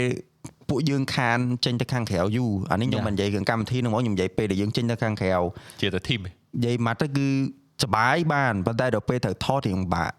[0.69, 5.31] ពួកយើងខានចេញទៅខាងក្រៅយូរអានេះខ្ញុំមិននិយាយរឿងកម្មវិធីហ្នឹងហ្មងខ្ញុំនិយាយពេលដែលយើងចេញទៅខាងក្រៅ
[5.81, 7.27] ជាតែ team និយាយមកទៅគឺ
[7.83, 10.15] សបាយបានប៉ុន្តែដល់ពេលត្រូវថតរៀងបាក់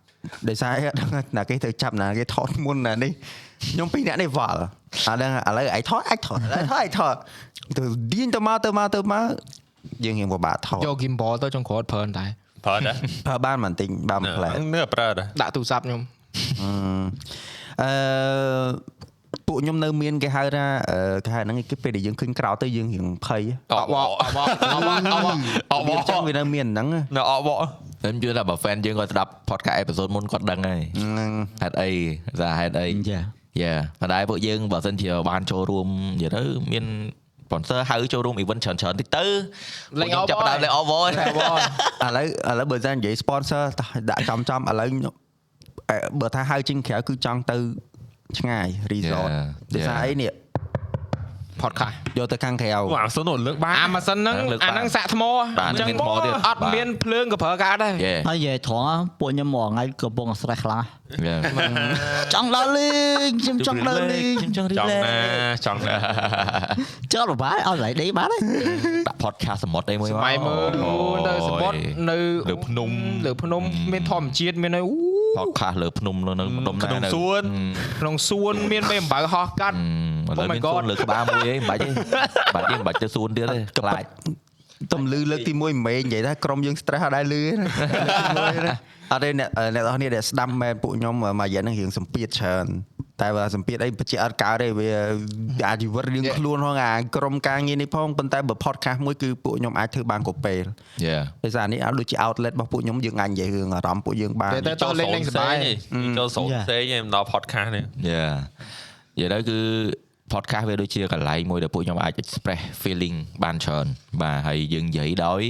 [0.49, 3.13] ដោយសារអីអត់ដឹងណាគេត្រូវចាប់ណាគេថតមុនណានេះ
[3.65, 4.59] ខ្ញុំពីរអ្នកនេះវល់
[5.07, 7.15] អត់ដឹងឥឡូវឯងថតអាចថតឥឡូវថតឯងថត
[7.77, 9.27] ទៅឌៀងទៅមកទៅមកទៅមក
[10.05, 12.25] យើងរៀងពិបាកថតយក gimbal ទៅចុងក្រោយប្រើតែ
[12.65, 12.97] ប្រើដែរ
[13.27, 16.01] ប្រើបានមិនទិញបានមួយផ្លែនេះប្រើដែរដាក់ទូរស័ព្ទខ្ញុំ
[17.83, 17.91] អឺ
[19.47, 23.43] ពួកខ្ញុំនៅមានគេហៅថាអឺគេហៅហ្នឹងគេពេលដែលយើងឃើញក្រោតទៅយើងរៀងភ័យ
[23.73, 24.39] អបអបអប
[24.75, 25.29] អប
[25.73, 27.49] អបវាអញ្ចឹងវានៅមានហ្នឹងនៅអប
[28.01, 31.31] ខ្ញុំជឿថាបើ fan យើងគាត់ស្ដាប់ podcast episode មុនគាត់ដឹងហើយហ្នឹង
[31.63, 31.91] ហេតុអី
[32.41, 33.19] ថាហេតុអីចា
[33.63, 36.43] យ៉ាប៉ុន្តែពួកយើងបើសិនជាបានចូលរួមនិយាយទៅ
[36.73, 36.85] មាន
[37.47, 39.25] sponsor ហៅចូលរួម event ច្រើនច្រើនតិចទៅ
[40.01, 41.41] លេងពួកខ្ញុំចាប់ផ្ដើមលេង over អប
[42.07, 43.63] ឥឡូវឥឡូវបើសិននិយាយ sponsor
[44.11, 45.15] ដាក់ចំចំឥឡូវខ្ញុំ
[45.91, 47.57] អឺបើថាហៅចេញក្រៅគឺចង់ទៅ
[48.39, 50.05] ឆ្ងាយ resort Yeah, ដោយសារ yeah.
[50.05, 50.33] អីនេះ
[51.63, 55.23] podcast យកទៅខាងក្រៅអូអាសុនលើកបានអាម៉ាស៊ីនហ្នឹងហ្នឹងលើកបានអាហ្នឹងសាក់ថ្ម
[55.59, 61.06] បានមានថ្មទៀតអត់មានភ្លើងក៏ប្រើកើតដែរយេហើយនិយាយត្រង់ពួកខ្ញុំមកថ្ងៃកំពុង stress ខ្លាំងយេ
[62.35, 62.91] ចង់ដល់លេ
[63.27, 65.19] ងខ្ញុំចង់ដល់លេងខ្ញុំចង់ចង់ relax ណា
[65.67, 65.97] ចង់ណា
[67.13, 68.43] ចង់បបាយឲ្យឡៃដេកបានហើយ
[69.09, 70.69] ដាក់ podcast សមុទ្រអីមួយសម័យមើល
[71.27, 71.73] ទៅសបុត
[72.11, 72.17] នៅ
[72.49, 72.91] លើភ្នំ
[73.27, 73.63] លើភ្នំ
[73.93, 74.95] មានធម្មជាតិមានអីអូ
[75.39, 77.43] podcast លើភ្នំនៅនៅម្ដុំណាក្នុងនៅសួន
[78.01, 79.79] ក្នុងសួនមានមេអំបៅហោះកាត់ឥ
[80.39, 81.89] ឡូវ Oh my មាន God សួនលើក្បាលមួយឯងមិនបាច់ទេ
[82.55, 84.05] បាច់ទេមិនបាច់ទៅសួនទៀតទេខ្លាច
[84.93, 88.75] ទំលឺលើកទី1មិនមែននិយាយថាក្រុមយើង stress អត់ដែរលឺទេណាលើកទីមួយណា
[89.13, 92.67] អត់ទេអ្នកអ្នកនរគ្នាដែលស្ដាប់មែនពួកខ្ញុំមួយរយៈហ្នឹងរៀងសម្ពាធច្រើន
[93.23, 94.91] តែបើសម្ពាធអីបច្ចេកអត់កើតទេវា
[95.69, 100.65] អាជីវិតរៀងខ្លួនផងអាក្រុមការងារនេះផងប៉ុន្តែបើ podcast មួយគឺពួកខ្ញុំអាចធ្វើបានគ្រប់ពេល
[101.07, 105.57] Yeah ដោយសារនេះឲ្យដូចជា outlet របស់ពួកខ្ញុំយើងអាចនិយាយរឿងអារម្មណ៍ពួកយើងបានតែតោះលេងលេងសប្បាយ
[106.19, 108.35] ចូលសូនផ្សេងឯងដល់ podcast នេះ Yeah
[109.17, 109.59] និយាយទៅគឺ
[110.33, 113.87] podcast វាដូចជាកន្លែងមួយដែលពួកខ្ញុំអាច express feeling បានច្រើន
[114.23, 115.43] បាទហើយយើងនិយាយដោយ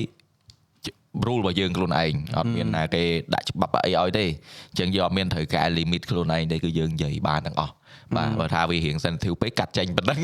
[1.26, 3.02] rule របស់យើងខ្លួនឯងអត់មានណាគេ
[3.34, 4.24] ដាក់ច្បាប់អីឲ្យទេ
[4.70, 7.74] អញ្ចឹងយើងអត់មានត្រូវកែ limit ខ្លួនឯងទេគឺយើងនិយាយបានទាំងអស់
[8.16, 10.18] បាទបើថាវារៀង sensitive ពេកកាត់ចេញប៉ុណ្ណឹង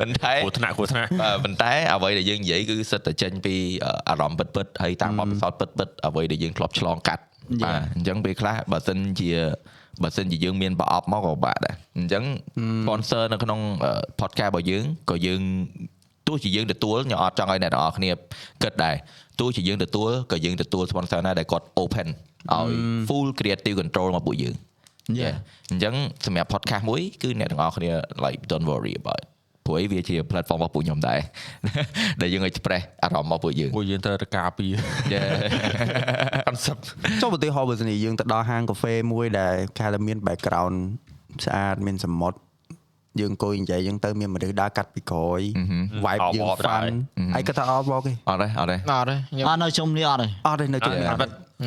[0.00, 3.54] ប៉ុន្តែគ្រោះថ្នាក់គ្រោះថ្នាក់បាទប៉ុន្តែអ្វីដែលយើងនិយាយគឺសិតតែចេញពី
[4.08, 7.22] អារម្មណ៍ពិតៗហើយតាមបទពិសោធន៍ពិតៗអ្វីដែលយើងធ្លាប់ឆ្លងកាត់
[7.64, 9.30] បាទអញ្ចឹងពេលខ្លះបើសិនជា
[10.02, 12.24] បើសិនជាយើងមានប្រអប់មកក៏បាក់ដែរអញ្ចឹង
[12.84, 13.60] sponsor នៅក្នុង
[14.20, 15.40] podcast របស់យើងក៏យើង
[16.28, 18.10] ទោះជាយើងទទួលខ្ញុំអត់ចង់ឲ្យអ្នកទាំងអស់គ្នា
[18.62, 18.94] គិតដែរ
[19.40, 22.08] ទោះជាយើងទទួលក៏យើងទទួល sponsor ណាដែលគាត់ open
[22.54, 22.70] ឲ្យ
[23.08, 24.56] full creative control មកពួកយើង
[25.20, 25.34] Yeah.
[25.70, 25.94] អញ្ចឹង
[26.26, 27.90] សម្រាប់ podcast មួយគឺអ្នកទាំងអស់គ្នា
[28.24, 29.26] like don't worry about it
[29.66, 31.20] ព្រោះអីវាជា platform របស់ពួកខ្ញុំដែរ
[32.20, 34.72] ដែលយើង express អារម្មណ៍របស់ពួកយើងពួកយើងត្រូវតែការពារ
[35.14, 35.28] Yeah.
[36.48, 36.84] concept
[37.22, 40.76] ចុះឧទាហរណ៍បើសិនជាយើងទៅដល់ហាងកាហ្វេមួយដែលគេហៅថាមាន background
[41.44, 42.38] ស្អាតមានសមុទ្រ
[43.20, 45.40] យើងអង្គុយនិយាយយើងទៅមានមនុស្សដើរកាត់ពីក្រោយ
[46.04, 46.82] vibe យើង fun
[47.34, 51.26] ហើយគាត់ថាអត់មកទេអត់ទេអត់ទេអត់ទេខ្ញុំអត់នៅជុំនេះអត់ទេអត់ទេនៅជុំនេះអត់ទេ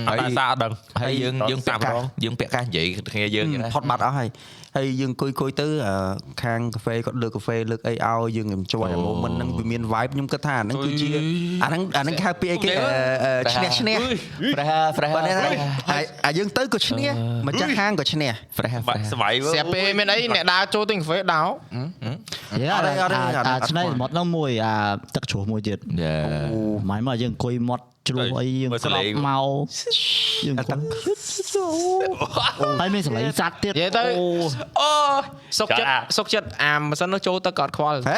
[0.09, 0.71] អត់តែសារអត់ដឹង
[1.01, 1.93] ហើយយើងយើងពាក់កាស
[2.23, 4.30] យើងពាក់កាសនិយាយគ្នាយើងចឹងណាផុតបាត់អស់ហើយ
[4.75, 5.95] ហើយយើងអង្គុយអង្គុយទៅអឺ
[6.43, 11.07] ខាងកាហ្វេគាត់លើកកាហ្វេលើកអីឲ្យយើង enjoy អា moment ហ្នឹងវាមាន vibe ខ្ញុំគិតថាអាហ្នឹងគឺជា
[11.63, 12.85] អាហ្នឹងអាហ្នឹងគេហៅពីអីគេអឺ
[13.25, 13.97] អឺឈ្នះឈ្នះ
[14.55, 15.33] fresh fresh បើនេះ
[15.91, 17.09] អាអាយើងទៅក៏ឈ្នះ
[17.47, 21.47] ម្ចាស់ហាងក៏ឈ្នះ fresh បាច់សម័យស្រាប់ពេលមានអីអ្នកដើរចូលទិញកាហ្វេដើរ
[22.61, 24.75] យេអត់ទេអត់ទេអត់ទេអាអត់ឆ្នៃស្គាល់មាត់នោះមួយអា
[25.15, 29.45] ទឹកជ្រោះមួយទៀត Yeah ម៉ៃមកយើងអង្គុយមាត់ ជ្រោះអីយើងក្រោកមក
[30.45, 30.81] យើងអង្គុយ
[32.80, 34.27] ហើយមានសលេងសัตว์ទៀតនិយាយទៅអូ
[34.80, 34.91] អូ
[35.60, 38.11] សុកចិត្តសុកចិត្តអាមិនសិននោះចូលទៅក៏អត់ខ្វល់ហ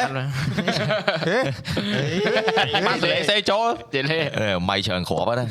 [2.86, 4.18] បានលេសេចូលនិយាយលេ
[4.68, 5.48] ម៉ៃច្រើនគ្រាប់ហ្នឹង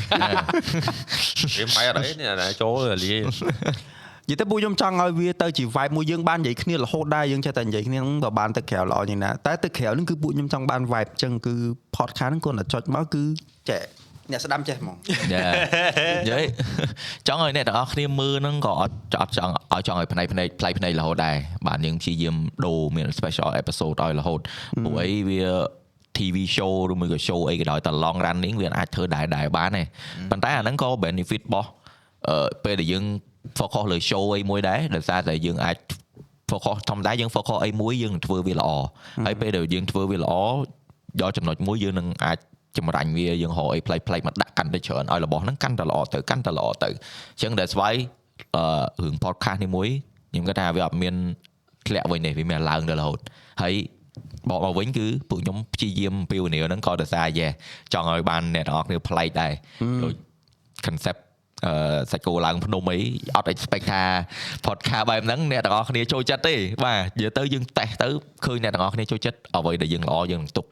[1.58, 11.56] វាម៉ៃអត់អីនេះអាចូលលាយនិយាយទៅពួកខ្ញុំចង់ឲ្យវាទៅជា vibe មួយយើងបាននិយាយគ្នារហូតដែរយើងចេះតែនិយាយគ្នាហ្នឹងបើបានទៅក្រៅល្អយ៉ាងណាតែទៅក្រៅហ្នឹងគឺពួកខ្ញុំចង់បាន vibe អញ្ចឹងគឺ
[11.96, 13.24] podcast ហ្នឹងគាត់តែចុចមកគឺ
[13.70, 13.82] ចេះ
[14.32, 14.96] អ្នកស្ដាប់ចេះហ្មង
[15.34, 15.42] យ៉ា
[16.26, 16.44] និយាយ
[17.28, 21.36] ចង់ឲ្យអ្នកទាំងអស់គ្នាមើលហ្នឹងក៏អត់អត់ចង់ឲ្យចង់ឲ្យផ្នែកផ្នែកផ្លៃផ្នែករហូតដែរ
[21.68, 22.36] បាទយើងព្យាយាម
[22.66, 24.40] ដូរមាន special episode ឲ្យរហូត
[24.84, 25.42] ព្រោះអីវា
[26.18, 29.88] TV show ឬមួយក៏ show អីក៏ដោយតែ long running វាអាចធ្វើដែរដែរបានដែរ
[30.32, 31.70] ប៉ុន្តែអាហ្នឹងក៏ benefit របស់
[32.30, 33.06] អឺពេលដែលយើង
[33.58, 35.78] focus លើ show អីមួយដែរដោយសារតែយើងអាច
[36.52, 38.70] focus ធម្មតាយើង focus អីមួយយើងនឹងធ្វើវាល្អ
[39.26, 40.34] ហើយពេលដែលយើងធ្វើវាល្អ
[41.22, 42.38] ដល់ចំណុចមួយយើងនឹងអាច
[42.78, 47.94] ចម្រាញ់វាយើងរកអីផ្លៃផ្លៃមកដាក់កាន់តែច្រើនឲ្យរបស់ហ្នឹងកាន់តែល្អទៅកាន់តែល្អទៅអញ្ចឹង that's why
[48.56, 48.64] អឺ
[49.04, 49.90] រឿង podcast នេះមួយ
[50.32, 51.16] ខ្ញុំគាត់ថាវាអត់មាន
[51.88, 53.20] ធ្លាក់វិញទេវាមានឡើងទៅរហូត
[53.62, 53.74] ហើយ
[54.50, 57.48] បកមកវិញគឺពួកខ្ញុំព្យាយាមពីវនីហ្នឹងក៏ដោយសារយេ
[57.94, 59.52] ចង់ឲ្យបានអ្នកទាំងអស់គ្នាប្លែកដែរ
[60.04, 60.14] ដូច
[60.86, 61.31] concept អឺ
[62.12, 63.00] សាច់គោឡើងភ្នំអី
[63.36, 64.04] អត់ expect ថា
[64.66, 66.56] podcast បែបហ្នឹងអ្នកទាំងអស់គ្នាចូលចិត្តទេ
[66.86, 68.08] បាទនិយាយទៅយើងតេស្តទៅ
[68.46, 70.66] ឃើញអ្នកទាំងអស់គ្នាចូលចិត្តអ្វីដែលយើងល្អយើងនឹងទុក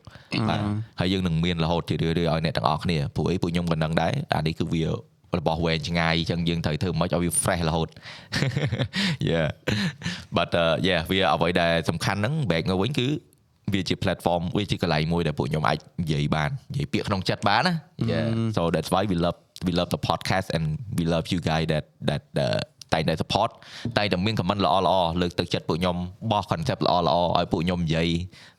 [0.49, 0.60] បាទ
[0.99, 4.86] ហើយយើងនឹងមានរហូតជារឿយៗឲ្យអ្នកទាំងអស់គ្នាព្រោះអីពួកខ្ញុំក៏នឹងដែរអានេះគឺវា
[5.40, 7.90] របស់វែងឆ្ងាយអញ្ចឹងយើងត្រូវធ្វើមិនឲ្យវា fresh រហូត
[9.30, 9.48] yeah
[10.38, 13.07] but uh, yeah វាអ្វីដែលសំខាន់ហ្នឹង back មកវិញគឺ
[13.74, 17.74] វាជា platform វាជាកន្លែងមួយដែលពួកខ្ញុំអាចនិយាយបាននិយាយពាក្យក្នុងចិត្តបានណា
[18.11, 18.26] yeah
[18.56, 20.65] so that's why we love we love the podcast and
[20.98, 22.61] we love you guys that that uh,
[22.94, 23.49] តែងតែ support
[23.98, 25.98] តែងតែមាន comment ល្អល្អលើកទឹកចិត្តពួកខ្ញុំ
[26.31, 28.10] បោះ concept ល្អល្អឲ្យពួកខ្ញុំនិយាយ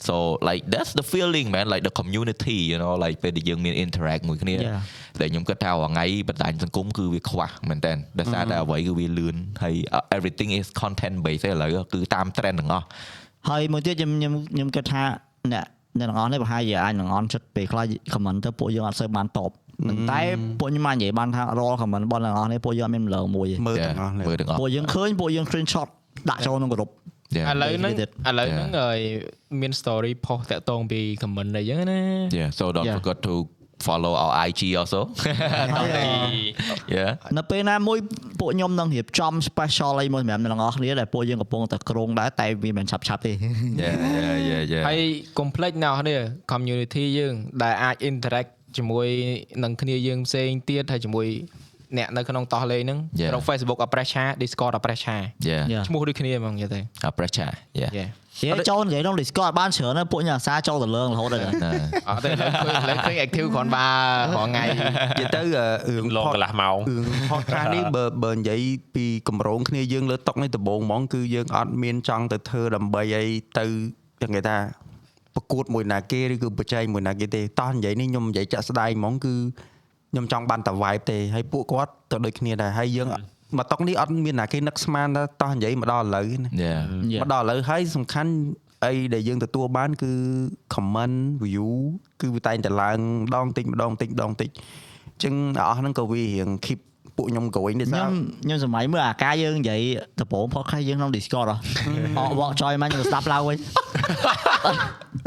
[0.06, 0.14] so
[0.48, 4.81] like that's the feeling man like the community you know like ពេលដែលយើងមាន interact មួយគ្នា Yeah.
[5.20, 12.86] ដែលខ្ញុំគិតថារាល់ថ្ងៃបណ្ដាញសង្គមគឺវាខ្វះមែនតើដោយសារតែអ្វីគឺវាលឿនហើយ uh, everything is content based ទេឥឡូវគឺតាម trend ទាំងអស់
[13.48, 15.02] ហើយមួយទៀតខ្ញុំខ្ញុំខ្ញុំគិតថា
[15.52, 15.64] អ្នក
[15.98, 19.51] អ្នកទាំងអស់នេះប្រហែលជាអាចនឹងអន់ចិត្តពេលខ្លះ comment ទៅពួកយើងអត់សូវបានតប
[19.89, 20.20] ប៉ុន្តែ
[20.59, 25.89] ពួកខ្ញុំអាចនិយាយបានថារាល់ comment របស់អ្នកទាំងអស់នេះពួកយើងអត់មានម្លងមួយទេមើល Yeah, ទាំងអស់មើលទាំងអស់ពួកយើងឃើញពួកយើង screenshot
[26.31, 26.90] ដាក់ចូលក្នុងក្រុម
[27.36, 27.51] Yeah.
[27.51, 28.98] ឥឡូវហ្នឹងទៀតឥឡូវហ្នឹងហើយ
[29.61, 32.01] មាន story post តាក់ទងពី comment អីចឹងណា
[32.39, 32.97] Yeah, so don't Yeah.
[32.98, 33.35] forget to
[33.86, 35.01] follow our IG also.
[36.94, 37.11] yeah.
[37.39, 37.98] នៅពេលណាមួយ
[38.40, 43.32] ពួកខ្ញុំនឹងរៀបចំ special អីមួយសម្រាប់អ្នកទាំងអស់គ្នាដែលពួកយើងកំពុងតែក្រុងដែរតែវាមិនឆាប់ឆាប់ទេ
[43.82, 44.85] Yeah, yeah, yeah, yeah.
[44.89, 45.01] ហើយ
[45.39, 46.16] កុំភ្លេចអ្នកនរគ្នា
[46.52, 49.09] community យើងដែលអាច interact ជាមួយ
[49.64, 51.26] នឹងគ្នាយើងផ្សេងទៀតហើយជាមួយ
[51.98, 53.30] អ្នកនៅក្នុងតោះលេងហ្នឹង Yeah.
[53.30, 55.16] ក្នុង Facebook អប្រេសឆា Discord អប្រេសឆា
[55.48, 61.51] Yeah យ៉ាឈ្មោះដូចគ្នាហ្មងនិយាយទៅអា pressure yeah យេនិយាយចូលនិយាយក្នុង Discord បានច្រើនណាស់ពួកញ៉ាសាចូលទៅលើងរហូតដល់ណា
[62.09, 63.86] អត់ទេលើឃើញលើឃើញ active គ្រាន់បើ
[64.36, 64.76] រាល់ថ្ងៃនិ
[65.20, 65.40] យាយទៅ
[65.86, 68.60] អឺរឿងលង pod- កន្លះម៉ោងរឿង podcast នេះបើបើនិយាយ
[68.94, 73.24] ពីកម្រងគ្នាយើងលើតុកនេះដំបូងហ្មងគឺយើងអត់មានចង់ទៅធ្វើដើម្បីអី
[73.59, 73.64] ទៅ
[74.22, 74.56] យ៉ាងគេថា
[75.40, 79.34] ប្រកួតមួយណាគេឬគឺប្រជែងមួយណាគេទេតោះនិយាយនេះខ្ញុំនិយាយចាក់ស្ដាយហ្មងគឺ
[80.10, 83.08] ខ្ញុំចង់បានតែ vibe ទេហើយពួកគាត់ទៅដូចគ្នាដែរហើយយើង
[83.58, 86.80] មកតុកនេះអត់មានណាគេនឹកស្មានថាតោះនិយាយមកដល់ឥឡូវណា Yeah
[87.22, 88.32] មកដល់ឥឡូវហើយសំខាន់
[88.84, 90.12] អីដែលយើងទទួលបានគឺ
[90.74, 91.70] comment view
[92.20, 96.80] គឺវាតែងតែឡើងម្ដងតិចម្ដងតិចម្ដងតិចអញ្ចឹងអាអស់ហ្នឹងក៏វារៀង keep
[97.16, 98.09] ពួកខ្ញុំ going ដែរខ្ញុំសារ
[98.45, 99.81] ខ្ញុំសម័យមើលអាការយើងនិយាយ
[100.20, 101.57] ដំបូង podcast យើងក្នុង Discord ហ៎
[102.19, 103.57] អកបកចយមកខ្ញុំស្ដាប់ឡើងវិញ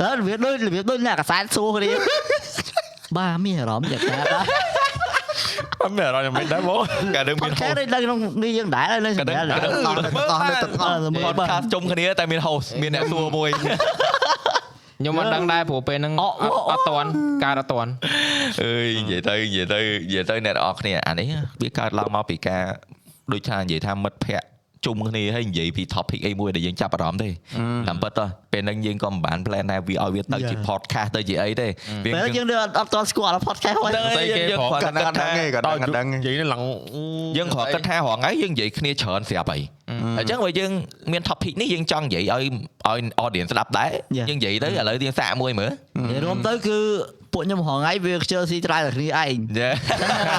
[0.02, 1.92] អើរបៀបដូចរបៀបដូចអ្នកកសែតសួរគ្នា
[3.18, 4.46] បាទមានអារម្មណ៍យ៉ាងណាបាទ
[5.84, 6.82] អត់មានអារម្មណ៍យ៉ាងម៉េចដែរបង
[7.16, 13.50] កាលនឹងមាន podcast នេះនៅក្នុងនេះយើងដែរនៅសម្រាប់កាលនឹងអស់ទាំងអស់ទាំងអស់មើល podcast ជុំគ្នាតែមាន host មានអ្នកសួរមួយ
[15.04, 16.36] ខ្ញុំអត់ដឹងដែរព្រោះពេលហ្នឹងអត់
[16.70, 17.10] អត់តន់
[17.44, 17.92] កើតអត់តន់
[18.62, 21.28] អើយនិយាយទៅនិយាយទៅនិយាយទៅអ្នកនរអគ្នាអានេះ
[21.62, 22.64] វាកើតឡើងមកពីការ
[23.32, 24.48] ដូចថានិយាយថាមិត្តភ័ក្តិ
[24.86, 27.30] ជុំគ្នាហើយនិយាយពី topic អីមួយដែលយើងចាប់អារម្មណ៍ទេ
[27.88, 31.68] តាមពិតទៅពេលហ្នឹងយើងក៏មិនបាន plan ដែរវាឲ្យវាទៅជា podcast ទៅជាអីទេ
[32.06, 36.62] វាពេលយើងអត់អត់តស្គាល់ podcast ហ្នឹងហ្នឹងហើយយើងយើងគ្រាន់គាត់តែដឹងគាត់ថាទេគាត់ដឹងគាត់ដឹងនិយាយនេះឡើង
[37.38, 39.62] យើងគ្រាន់គិតថារាល់ថ្ងៃយើងនិយាយគ្នាច្រើនស្រាប់ហើយ
[40.20, 40.72] អញ្ចឹងបើយើង
[41.12, 42.44] មាន topic នេះយើងចង់និយាយឲ្យ
[42.88, 43.90] ឲ្យ audience ស្ដាប់ដែរ
[44.30, 45.72] យើងនិយាយទៅឥឡូវយើងសាកមួយមើល
[46.04, 46.78] និយាយរួមទៅគឺ
[47.34, 49.70] ពួកខ្ញុំរហងៃវាខ្ជិលស៊ីត្រៃតែគ្នាឯងយ៉ា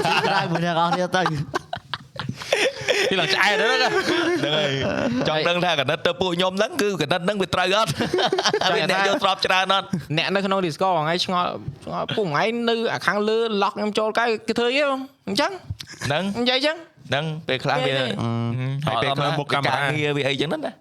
[0.07, 1.23] ស៊ីត្រៃមួយអ្នកនរគ្នាទៅ
[3.11, 4.71] ទីឡើងឆ្អែតហ្នឹងហ្នឹងហើយ
[5.29, 7.91] ចង់ដឹងថាកណិតទៅពួកខ្ញុំហ្នឹងគឺកណិតហ្នឹងវាត្រូវអត់
[8.75, 9.87] វាអ្នកយកស្របច្រើនអត់
[10.17, 11.49] អ្នកនៅក្នុង Discord រាល់ថ្ងៃឆ្ងល់
[11.85, 15.51] ឆ្ងល់ពួកថ្ងៃនៅអាខាងលើ lock ខ្ញុំចូលកៅគេធ្វើអីបងអញ្ចឹង
[16.07, 16.77] ហ្នឹងនិយាយអញ្ចឹង
[17.09, 18.05] ហ្នឹងពេលខ្លះវាទេ
[18.87, 20.73] ហើយពេលខ្លះអត់មកកាមេរ៉ាការងារវាអីចឹងហ្នឹងណា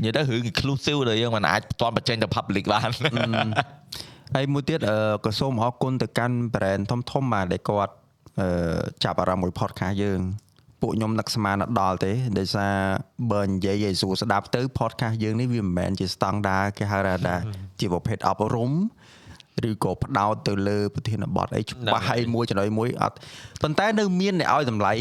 [0.00, 2.90] និយាយទៅរឿង exclusive ដែលយើងមិនអាចផ្ទាន់បញ្ចេញទៅ public បាន
[4.34, 7.94] ហើយមួយទៀតអឺក៏សូមអរគុណទៅកាន់ brand ធំធំបាទដែលគាត់
[8.40, 8.48] អឺ
[9.04, 10.20] ចាប់អារម្មណ៍មួយ podcast យើង
[10.82, 12.74] ពួកខ្ញុំនឹកស្មានអត់ដល់ទេដោយសារ
[13.32, 17.36] បើនិយាយឲ្យស្រួលស្ដាប់ទៅ podcast យើងនេះវាមិនមែនជាស្តង់ដារគេហៅថា
[17.80, 18.72] ជាប្រភេទអប់រំ
[19.68, 23.16] ឬក៏ផ្ដោតទៅលើប្រធានបទអីច្បាស់ហើយមួយចំណុចមួយអត់
[23.62, 24.92] ប៉ុន្តែនៅមានអ្នកឲ្យតម្លៃ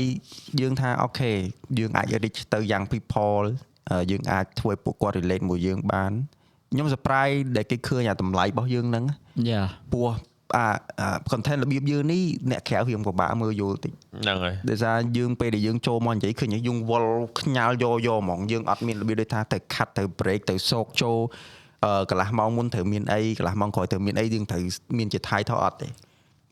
[0.61, 1.31] យើងថាអូខេ
[1.79, 3.45] យើងអាច reach ទៅ young people
[3.89, 6.11] អឺយើងអាចធ្វើឲ្យពួកគាត់ relate មួយយើងបាន
[6.71, 9.05] ខ្ញុំ surprise ដែលគេឃើញអាតម្លៃរបស់យើងហ្នឹង
[9.49, 9.61] យ៉ា
[9.93, 10.07] ពោះ
[10.57, 10.67] អា
[10.99, 12.21] អា content របៀបយើងនេះ
[12.51, 21.19] អ្នកក្រៅរៀងពិបាកមើលយល់តិចហ្នឹងហើយដោយសារយើងពេលដែលយើងចូលមកនិយាយឃើញយើងវល់ខ្ញាល់យកយកហ្មងយើងអត់មានរបៀបដូចថាទៅខាត់ទៅ break ទៅសោកចូល
[21.85, 24.61] អឺកន្លះម៉ោងមុនត្រូវមានអីកន្លះម៉ោងក្រោយត្រូវមានអីយើងត្រូវ
[24.97, 25.89] មានជា title អត់ទេ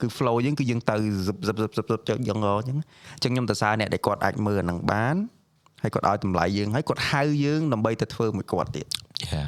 [0.02, 0.96] គឺ flow យើងគឺយើងទៅ
[1.26, 2.78] zip zip zip zip zip ចឹងយ៉ាងអញ្ចឹង
[3.16, 5.16] អញ្ចឹងខ្ញុំទៅសារអ្នកដែលគាត់អាចមើលអាហ្នឹងបាន
[5.84, 8.88] ហើយគាត់ឲ្យតម្លៃយើងហើយគាត់ហៅយើងដើម្បីទៅធ្វើមួយគាត់ទៀត
[9.26, 9.44] យ៉ា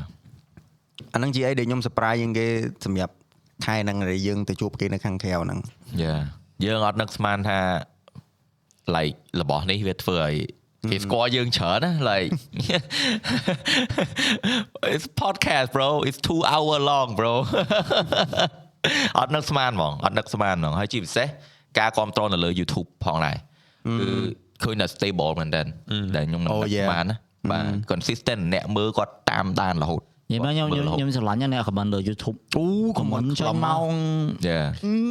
[1.13, 2.47] អាហ្នឹងជាអីដែលខ្ញុំ surprise ជាងគេ
[2.85, 3.13] សម្រាប់
[3.65, 5.59] ខែហ្នឹងដែលយើងទៅជួបគេនៅខាងក្រៅហ្នឹង
[6.03, 6.15] យ៉ា
[6.65, 7.59] យើងអត់នឹកស្មានថា
[8.95, 10.33] like របស់នេះវាធ្វើឲ្យ
[10.91, 12.29] គេស្គាល់យើងច្រើនណា like
[14.93, 17.33] it's podcast bro it's 2 hour long bro
[19.19, 21.27] អត់នឹកស្មានហ្មងអត់នឹកស្មានហ្មងហើយជាពិសេស
[21.79, 23.37] ការគ្រប់គ្រងនៅលើ YouTube ផងដែរ
[23.99, 24.07] គឺ
[24.63, 25.61] ឃើញតែ stable មែនតើ
[26.15, 26.87] ដែលខ្ញុំនឹក Oh, yeah.
[26.87, 27.17] ស្មានណា
[27.51, 30.01] បាទ consistent អ្នកមើលគាត់តាមដានរហូត
[30.31, 32.65] និយាយមកខ្ញុំខ្ញុំខ្ញុំស្រឡាញ់ណាស់អ្នក comment លើ YouTube អូ
[32.99, 33.91] comment ចុះម៉ោង
[34.49, 34.65] Yeah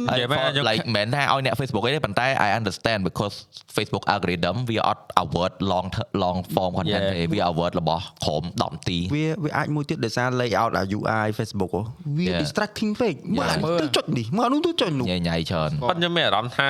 [0.09, 3.35] និយាយមកខ្ញុំ like មិនមែនថាឲ្យអ្នក Facebook ទេប៉ុន្តែ I understand because
[3.75, 7.13] Facebook algorithm វាអត់ award long ter- long form content Yeah.
[7.13, 11.81] ទេវា award របស់ក្រុម10នាទីវាវាអាចមួយទៀតដោយសារ layout អា UI Facebook ហ៎
[12.17, 12.39] វា Yeah.
[12.43, 13.51] distracting ពេកមើល Yeah.
[13.51, 16.69] អានេះទៅចុចនេះមើលអានោះទៅចុចនោះញ៉ៃញ៉ៃច្រើនប៉ុន្តែខ្ញុំមានអារម្មណ៍ថា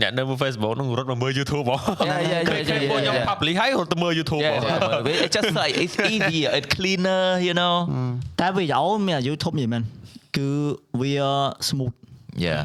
[0.00, 1.76] អ្នកនៅមើល Facebook ហ្នឹងរត់មកមើល YouTube ហ៎
[2.08, 3.28] Yeah, yeah, yeah, ឃើញឃើញ yeah, ពួកខ្ញុំ yeah.
[3.30, 7.74] publish ហើយរត់ទៅមើល YouTube ហ៎ Yeah, it's just like it's easier it's cleaner you know
[8.40, 9.82] តែវីដេអូមាន YouTube និយាយមែន
[10.36, 10.50] គឺ
[11.00, 11.14] វា
[11.68, 11.94] smooth
[12.44, 12.58] យ៉ា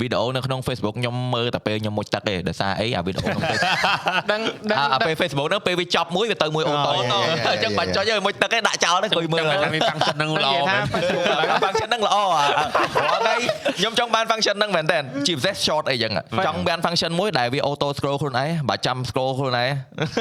[0.00, 3.76] វីដេអូនៅក្នុង Facebook ខ្ញុំមើលតែពេលខ្ញុំមុជទឹកទេដោយសារអីអាវីដេអូក្នុង Facebook
[4.32, 4.40] ដឹង
[4.70, 7.96] ដឹងអាអាពេល Facebook ហ្នឹងពេលវាចប់មួយវាទៅមួយអូតូ Oh, yeah, តូ yeah, yeah, អញ្ចឹងបាច់ yeah.
[7.96, 13.34] ចុចឲ្យមុជទឹកទេដាក់ចោលទៅអង្គុយមើលចាំនេះ function ហ្នឹងល្អនិយាយថាមែន Facebook ឥឡូវ function ហ្នឹងល្អអារាល់ថ្ងៃ
[13.78, 16.12] ខ្ញុំចង់បាន function ហ្នឹងមែនតើជាពិសេស short អីចឹង
[16.46, 19.70] ចង់បាន function មួយដែលវា auto scroll ខ្លួនឯងបើចាំ scroll ខ្លួនឯង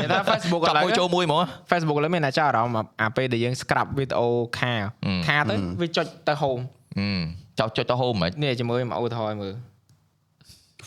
[0.04, 1.42] និយាយថា Facebook ឥចាប់ឡូវមួយចូលមួយហ្មង
[1.72, 4.28] Facebook ឥឡូវមានតែចាប់អារម្មណ៍អាពេលដែលយើង scrap វីដេអូ
[4.60, 4.74] ខា
[5.06, 6.62] អឺខាទៅវាចុចទៅ home
[7.00, 7.24] ហឹម
[7.60, 9.56] ចោចចុចទៅ home ហ្មងនេះជាមួយមកឧទាហរណ៍ឲ្យមើល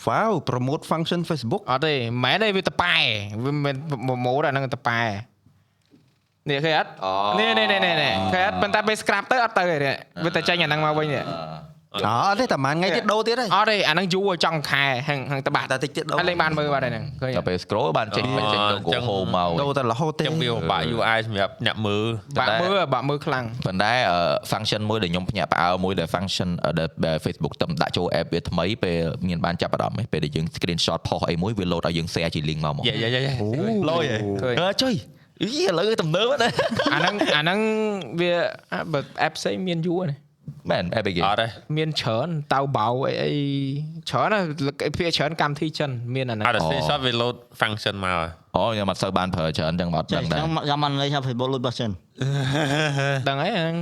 [0.07, 2.95] Wow promote function Facebook អត់ទេមិនមែនទេវាតប៉ែ
[3.43, 3.75] វាមិនមែន
[4.25, 4.99] ម៉ូតអាហ្នឹងតប៉ែ
[6.49, 6.89] នេះឃើញអត់
[7.39, 11.23] នេះនេះនេះនេះឃើញអត់ប៉ុន្តែពេល scrap ទៅអត់ទៅទេនេះវាតែចេញអាហ្នឹងមកវិញនេះ
[11.95, 11.99] អូ
[12.29, 22.05] អត់ទេតែប្រហែលថ្ងៃទៀតដូរទៀតហើយអត់ទេអាហ្នឹងយូរចង់ខែហាងហាងតបាត់តែតិចទៀតដូរហើយលេងបានមើលបាត់ហើយហ្នឹងឃើញដល់ពេល scroll បានចេញបញ្ចេញអឺ logo ចឹង home មកដូរតែរហូតទេចឹងវាពិបាក UI សម្រាប់អ្នកមើល
[22.39, 24.19] បាក់មើលបាក់មើលខ្លាំងប៉ុន្តែអឺ
[24.51, 26.71] function មួយដែលខ្ញុំភ្ញាក់ផ្អើលមួយដែល function អឺ
[27.05, 33.33] ដែល Facebook ទំដាក់ចូល app វាថ្មីពេលមានបានចាប់អារម្មណ៍ឯងពេលដែលយើង screenshot ផុសអីមួយវា load ឲ្យយើង share ជា link មកមកយេយេយេលយហ៎
[34.41, 34.93] ឃើញអើចុយ
[35.41, 36.53] អីឥឡូវទំនើបណាស់
[36.93, 37.59] អាហ្នឹងអាហ្នឹង
[38.19, 38.33] វា
[38.73, 40.15] អាបើ app ផ្សេងមានយូរណា
[40.69, 43.31] មែន app គេអត់ទេមានច្រើនតៅបៅអីអី
[44.09, 44.39] ច្រើនណា
[44.97, 51.89] ភាគច្រើនកម្មវិធីចិនមានអាហ្នឹងអត់ screenshot វា load function មកហើយអូខ្ញុំអត់សូវបានប្រើច្រើនចឹងអត់ចាដឹងដែរខ្ញុំខ្ញុំមិនលេង Facebook លុយបោះចិន
[53.29, 53.75] ដឹងហើយអាហ្នឹង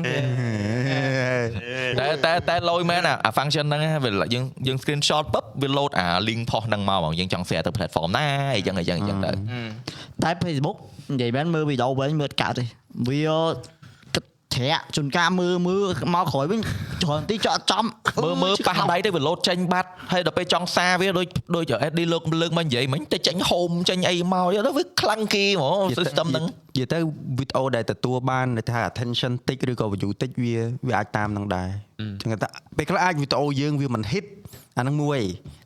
[2.00, 8.26] តែតែតែលយមែនអាអា function ហ្នឹងណាវាយើងយើង screenshot ពឹបវា load អា link ផុសហ្នឹងមកហ្មងយើងចង់ share ទៅ platform ណា
[8.56, 9.32] អីចឹងអីចឹងអីចឹងទៅ
[10.24, 10.78] តែ Facebook
[11.12, 12.66] និយាយមែនមើលវីដេអូវិញមើលកើតទេ
[13.10, 13.24] វា
[14.58, 15.86] ច្រាក់ជួនកាលមើលមើល
[16.16, 16.62] មកក្រោយវិញ
[17.04, 17.86] ច្រើនទីចកចំ
[18.24, 27.00] មើលមើលប៉ះដៃទៅវាលោតចេញបាត់ហើយដល់ពេលចង់សារវាដូចដូច SD លើកលើកមកនិយាយមិញទៅចេញហូមចេញអីមកទៅវាខ្លាំងគេហ្មង system ហ្នឹងនិយាយទៅ
[27.38, 30.56] វីដេអូដែលទទួលបានថា attention តិចឬក៏ view តិចវា
[30.88, 31.70] វាអាចតាមនឹងដែរ
[32.22, 34.26] ចឹងថាពេលខ្លះអាចវីដេអូយើងវាមិន hit
[34.78, 35.20] អាហ្នឹងមួយ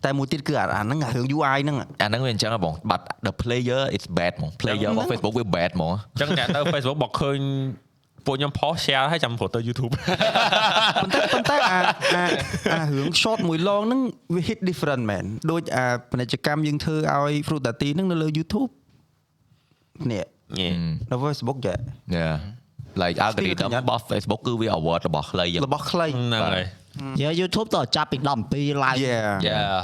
[0.05, 6.97] តែមួយទៀតគឺអាហ្នឹងអារឿង UI ហ្នឹងអាហ្នឹងវាអញ្ចឹងហ៎បងបាត់ the player is bad ហ្មង player របស់ Facebook វា bad ហ្មងអញ្ចឹងអ្នកទៅ Facebook
[7.03, 7.39] បើឃើញ
[8.25, 9.91] ពួកខ្ញុំផុស share ហើយចាំព្រោះទៅ YouTube
[11.01, 11.79] ប៉ុន្តែប៉ុន្តែអា
[12.15, 12.25] អា
[12.73, 14.01] អារឿង short មួយ long ហ្នឹង
[14.33, 18.71] វា hit different មែនដូចអាពាណិជ្ជកម្មយើងធ្វើឲ្យ Fruit Daddy ហ្នឹងនៅលើ YouTube
[20.11, 20.25] នេះ
[20.59, 20.69] ញ៉េ
[21.11, 21.75] នៅ Facebook ចា
[22.17, 22.35] Yeah
[23.01, 26.65] like algorithm របស់ Facebook គឺវា award របស់ខ្លីអញ្ចឹងរបស់ខ្លីហ្នឹងហើយ
[27.21, 28.17] យើ YouTube តចាប់ពី
[28.49, 29.79] 12 live Yeah Yeah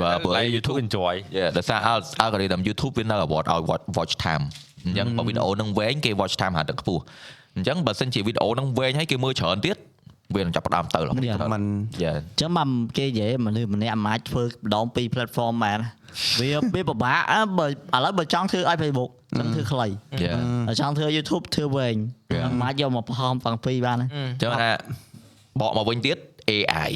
[0.00, 4.44] បើព្រោះ like YouTube YouTube enjoy យេដោយសារ al- algorithm YouTube វានៅ award ឲ្យ watch- watch time
[4.84, 7.02] អញ្ចឹងបើវីដេអូហ្នឹងវែងគេ watch time ហាក់ទឹកខ្ពស់
[7.60, 9.76] អញ្ចឹងបើសិនជាវីដេអូហ្នឹងវែងហើយគេមើលច្រើនទៀត
[10.36, 11.38] វានឹងចាប់ផ្ដើមទៅឡើយ Yeah.
[11.54, 11.62] มัน
[12.02, 15.78] យេចឹងមកគេនិយាយមនុស្សម្នាក់មិនអាចធ្វើម្ដងពីរ platform មែន
[16.40, 17.70] វាវាពិបាកអើបើឥ
[18.04, 20.30] ឡូវបើចង់ធ្វើឲ្យ Facebook ចង់ធ្វើខ្លីយេ
[20.68, 21.96] បើចង់ធ្វើ YouTube ធ្វើវែង
[22.34, 22.48] Yeah.
[22.60, 24.70] មិនអាចយកមកបង្ហំទាំងពីរបានទេអញ្ចឹងថា
[25.60, 26.16] បកមកវិញទៀត
[26.50, 26.90] AI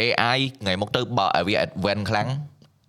[0.00, 2.28] AI ថ្ងៃមុខទៅបើឲ្យវា advance ខ្លាំង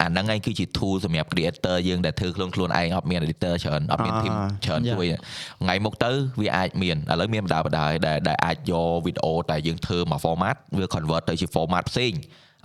[0.01, 4.33] អាហ្នឹងឯងគឺជា tool សម្រាប់ creator យើងដែលធ្វើខ្លួនខ្លួនឯងអត់មាន editor ច្រើនអត់មាន team
[4.65, 4.93] ច្រើន Yeah.
[4.93, 5.05] ជួយ
[5.63, 6.11] ថ្ងៃមុខទៅ
[6.41, 12.13] វាអាចមានឥឡូវមានបណ្ដាបណ្ដាហើយដែលដែលអាចយកវីដេអូតែយើងធ្វើមក format វា convert ទៅជា format ផ្សេង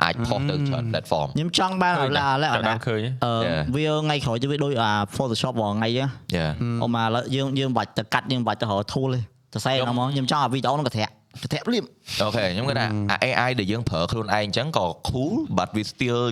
[0.03, 3.61] អាចផុសទៅច្រើន platform ខ្ញុំចង់បានឲ្យឡាឡាតែដល់ឃើញអឺ Yeah.
[3.75, 6.51] វាថ្ងៃក្រោយទៅវាដូចអា Photoshop រាល់ថ្ងៃហ្នឹង Yeah
[6.83, 9.21] អូមកឥឡូវយើងយើងបាច់ទៅកាត់យើងបាច់ទៅរក tool ទេ
[9.55, 11.85] ទៅសែហ្នឹងហ្មងខ្ញុំចង់ឲ្យវីដេអូហ្នឹងកធាក់ កធាក់ភ្លាម
[12.23, 16.23] អូខេខ្ញុំគាត់ថាអា AI ដែលយើងប្រើខ្លួនឯងអញ្ចឹងក៏ cool but we still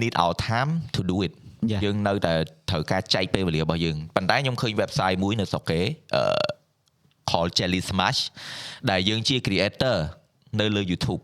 [0.00, 1.34] need our time to do it
[1.72, 1.80] Yeah.
[1.84, 2.34] យើងនៅតែ
[2.70, 5.80] ត្រូវការចែកពេលវេលារបស់យើងប៉ុន្តែខ្ញុំឃើញ website មួយនៅស្រុកគេ
[6.16, 6.22] អឺ
[7.30, 8.20] called Jelly Smash
[8.90, 9.96] ដែលយើងជា creator
[10.60, 11.22] នៅលើ YouTube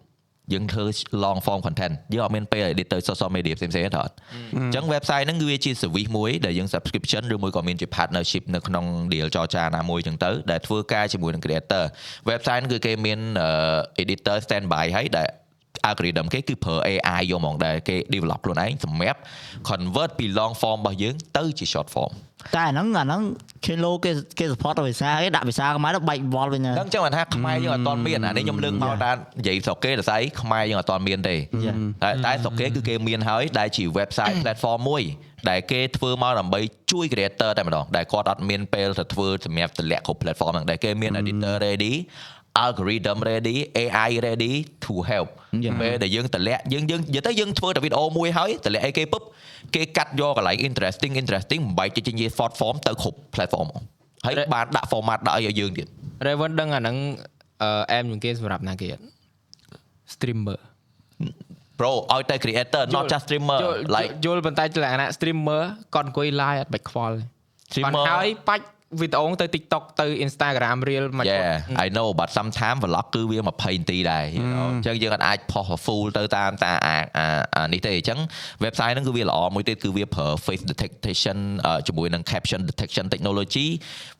[0.52, 0.84] យើងធ្វើ
[1.24, 4.14] long form content យើងអត់មានពេល edit ទៅ social media ផ្សេងៗទេអត់
[4.54, 11.84] អញ្ចឹង website ហ្នឹងគឺវាជា service មួយដែលយើង subscription ឬមួយក៏មានជា partnership នៅក្នុង deal ចរចាណាមួយអញ្ចឹងទៅដែលធ្វើការជាមួយនឹង creator
[12.30, 15.28] website ហ្នឹងគឺគេមានអឺ editor standby ហើយដែល
[15.88, 19.20] algorithm គេគឺប្រើ AI យកហ្មងដែលគេ develop ខ្លួនឯងសម្រាប់
[19.68, 22.14] convert ពី long form របស់យើងទៅជា short form
[22.54, 23.22] តែអាហ្នឹងអាហ្នឹង
[23.66, 31.36] គេលោគេគេ support ដល់ភាសាគេដាក់ភាសាខ្មែរទៅបែកវល់វិញហើយហ្នឹងចឹងបានថាខ្មែរយើងអត់ទាន់មានអានេះខ្ញុំលើកមកថានិយាយស្រុកគេដល់ស្អីខ្មែរយើងអត់ទាន់មានទេ
[31.66, 31.76] Yeah.
[32.02, 35.02] តែតែស្រុកគេគឺគេមានហើយដែលជា website platform មួយ
[35.50, 36.60] ដែលគេធ្វើមកដើម្បី
[36.92, 41.94] ជួយ creator តែម្ដងដែលគាត់អត់មានពេលទៅធ្វើសម្រាប់តម្លាក់គ្រប់ platform ហ្នឹងដែលគេមាន editor ready
[42.64, 44.54] algorithm ready AI ready
[44.84, 45.28] to help
[45.80, 49.22] ពេលដែលយើងតម្លាក់យើងយើងនិយាយទៅយើងធ្វើតែវីដេអូមួយហើយតម្លាក់អីគេពុប
[49.74, 53.82] គេកាត់យកកន្លែង interesting interesting បំបែកទៅជា short form ទៅគ្រប់ platform ហ្មង
[54.26, 55.86] ហើយបានដាក់ format ដាក់អីឲ្យយើងទៀត
[56.26, 56.96] Raven ដឹងអាហ្នឹង
[57.62, 59.04] អឺអែមជាងគេសម្រាប់ណាគេអត់
[60.14, 60.58] streamer
[61.78, 65.62] bro ឲ្យតែ creator not just streamer យល់ like យល់ប៉ុន្តែលក្ខណៈ streamer
[65.94, 67.22] គាត់អង្គុយ live អត់បាច់ខ្វល់ទេ
[67.70, 68.64] streamer គាត់ហើយបាច់
[69.00, 74.66] វីដេអូទៅ TikTok ទៅ Instagram reel មក Yeah I know but sometimes vlog គឺវា20នាទីដែរ you know
[74.72, 77.26] អញ្ចឹងយើងអាចផុស full ទៅតាមតាអាអា
[77.56, 78.18] អានេះទេអញ្ចឹង
[78.64, 83.66] website ហ្នឹងគឺវាល្អមួយទៀតគឺវាប្រើ face detection អឺជាមួយនឹង caption detection technology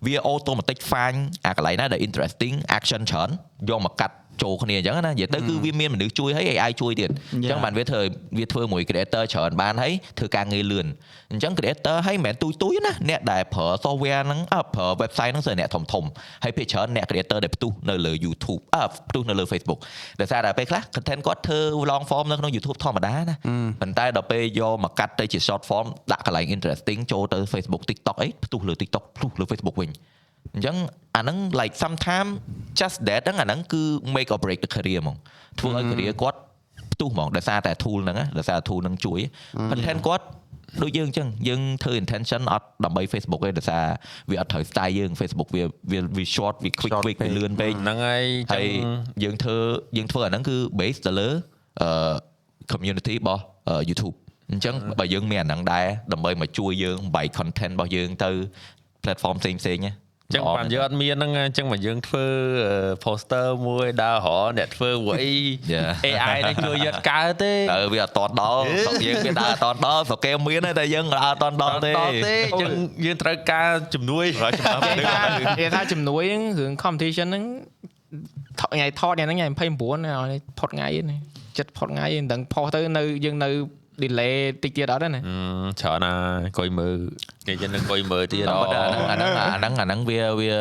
[0.07, 3.31] វា automatic find អាកន្លែងណាដែល interesting action ច្រើន
[3.71, 8.01] យកមកកាត់ ចូលគ្នាអញ្ចឹងណានិយាយទៅគឺវាមានមនុស្សជួយហើយ AI ជួយទៀតអញ្ចឹងបានវាធ្វើ
[8.39, 10.87] វាធ្វើមួយ creator ច្រើនបានហើយធ្វើការងារលឿន
[11.33, 16.05] អញ្ចឹង creator ហើយមិនមែនទូចទូចណាអ្នកដែលប្រើ software ហ្នឹងអើប្រើ website ហ្នឹងគឺអ្នកធំធំ
[16.45, 19.81] ហើយភាគច្រើនអ្នក creator ដែលផ្ទុះនៅលើ YouTube អើផ្ទុះនៅលើ Facebook
[20.21, 23.37] ដោយសារតែពេលខ្លះ content គាត់ធ្វើ long form នៅក្នុង YouTube ធម្មតាណា
[23.81, 29.91] ប៉ុន្តែដល់ពេលយកមកកាត់ទៅជា short form ដាក់កន្លែង interesting ចូលទៅ Facebook TikTok អីផ្ទុះលើ TikTok ផ្ទុះលើ Facebook វិញ
[30.55, 30.77] អញ្ចឹង
[31.17, 32.29] អាហ្នឹង like sometime
[32.81, 33.83] just that ហ្នឹងអាហ្នឹងគឺ
[34.15, 35.17] make or break the career ហ្មង
[35.61, 36.39] ធ្វើឲ្យ career គាត់
[36.93, 39.21] ផ្ទុះហ្មងដោយសារតែ tool ហ្នឹងណាដោយសារ tool ហ្នឹងជួយ
[39.71, 40.25] content គាត់
[40.83, 43.85] ដូចយើងអញ្ចឹងយើងធ្វើ intention អត់ដើម្បី Facebook ទេដោយសារ
[44.31, 48.25] វាអត់ត្រូវ style យើង Facebook វាវាវា short វា quick Short quick វាពេកលឿនពេកហ្នឹងហើយ
[48.55, 48.69] ចឹហើងយ
[49.25, 49.57] យើងធ្វើ
[49.97, 51.29] យើងធ្វើអាហ្នឹងគឺ base ទៅលើ
[51.83, 52.15] អឺ
[52.73, 54.17] community របស់អឺ YouTube
[54.53, 58.31] អញ្ចឹងបើយើងមានអាហ្នឹងដែរដើម្បីមកជួយយើងបែក content របស់យើងទៅ
[59.05, 59.93] platform ផ្សេងផ្សេងៗណា
[60.33, 62.27] ចឹងបានយើងអត់មានហ្នឹងអញ្ចឹងមកយើងធ្វើ
[62.69, 65.17] អឺ poster មួយដើររកអ្នកធ្វើមួយ
[65.75, 66.07] Yeah.
[66.07, 71.95] AI នេះជួយយកកើតទេទៅវាអត់តតដល់ស្រុកយើងវាដើរអត់តតដល់ស្រុកគេមានទេតែយើងដើរអត់តដល់ទេត
[72.27, 72.71] ទេអញ្ចឹង
[73.05, 74.73] យើងត្រូវការជំនួយនិយាយថា
[75.41, 77.45] និយាយថាជំនួយហ្នឹងរឿង competition ហ្នឹង
[78.61, 81.19] ថតថ្ងៃថតថ្ងៃហ្នឹងថ្ងៃ29ឲ្យផុតថ្ងៃហ្នឹង
[81.59, 83.51] ចិត្តផុតថ្ងៃមិនដឹងផុសទៅនៅយើងនៅ
[84.03, 85.35] delay តិចទៀតអត់ទេណាអឺ
[85.81, 86.95] ច្រើនណាស់អង្គុយមើល
[87.47, 88.81] គេយើងនឹងអង្គុយមើលទៀតធម្មតា
[89.11, 90.53] អាហ្នឹងអាហ្នឹងអាហ្នឹងវាវា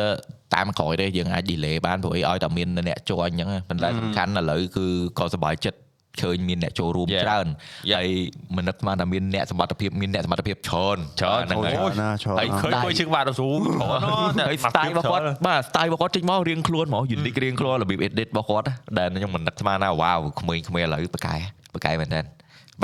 [0.54, 4.86] តាមក្រោយទេយើងអាច delay បានព្រោះអីឲ្យតែមានអ្នកចូលអញ្ចឹងប៉ុន្តែសំខាន់ឥឡូវគឺ
[5.18, 5.78] ក៏សប្បាយចិត្ត
[6.22, 7.24] ឃើញមានអ្នកចូលរួម Yeah.
[7.24, 7.46] ច្រើន
[7.90, 7.96] Yeah.
[7.96, 8.08] ហើយ
[8.56, 21.36] មនិតស្មានតែមានអ្នកសមត្ថភាពមានអ្នកសមត្ថភាពច្រើនច្រើនហ្នឹងហើយច្រើនណាស់ច្រើនហើយណាស់ឃើញគួយជើងបាត់ទៅស្រួលច្រើនណាស់តែហើយ style របស់គាត់បាទ style របស់គាត់ចេញមករៀងខ្លួនហ្មង unique រៀងខ្លួនរបៀប edit របស់គាត់ណាដែលខ្ញុំមិននឹកស្មានថាវ៉ាវក្មេងៗឥឡូវបកែ
[21.74, 22.20] បកែមែនតើ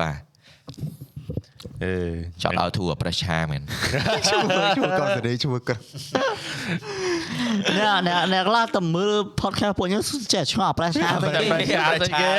[0.01, 0.14] បាទ
[1.84, 1.92] អឺ
[2.42, 3.62] ចង់ឲ្យធូរ pressure មែន
[4.30, 4.44] ជួយ
[4.78, 5.82] ជួយគាត់សេរីជួយគាត់
[7.78, 10.02] អ្នកអ្នកអ្នកខ្លះទៅមើល podcast ពួកខ្ញុំ
[10.34, 12.30] ចេះឆ្ងល់ប្រឆាទៅគេ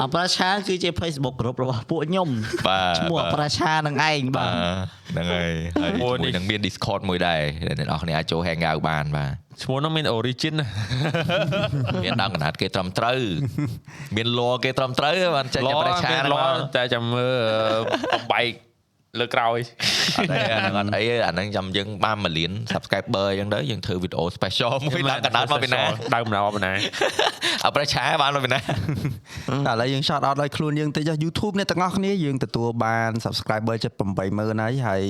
[0.00, 2.28] អប្រឆាគឺជា Facebook group របស់ពួកខ្ញុំ
[2.68, 5.50] បាទឈ្មោះអប្រឆានឹងឯងបាបាទទហ្នឹងហើយ
[5.82, 10.66] ហើយមួយនេះមួយនឹងមាន Discord មួយដែរដែលអ្នកនរគ្នាអាចចូល hang out បានបាទ ឈ្មោះនោះមាន origin ណា
[12.04, 13.20] មានដើមកណ្ដាតគេត្រឹមត្រូវ
[14.16, 17.34] មាន lore គេត្រឹមត្រូវបានចេញតែប្រឆាមានហ្នឹងលមកតែចាំមើល
[18.32, 18.52] បែក
[19.20, 19.58] លើក្រោយ
[20.16, 25.82] អត់ទេអាហ្នឹងអត់អីទេអាហ្នឹងចាំយើងបាន1លាន subscriber អញ្ចឹងទៅយើងធ្វើវីដេអូ special មួយឡើងកណ្ដាតមកពីណា
[26.14, 26.72] ដើមមកពីណា
[27.66, 28.58] អប្រឆាបានមកពីណា
[29.66, 33.92] តែឥឡូវយើង shout out ឲ្យខ្លួនយើងតិចចុះ YouTube អ្នកទាំងអស់គ្នាយើងទទួលបាន subscriber ជិត
[34.28, 35.02] 80000ហើយហើយ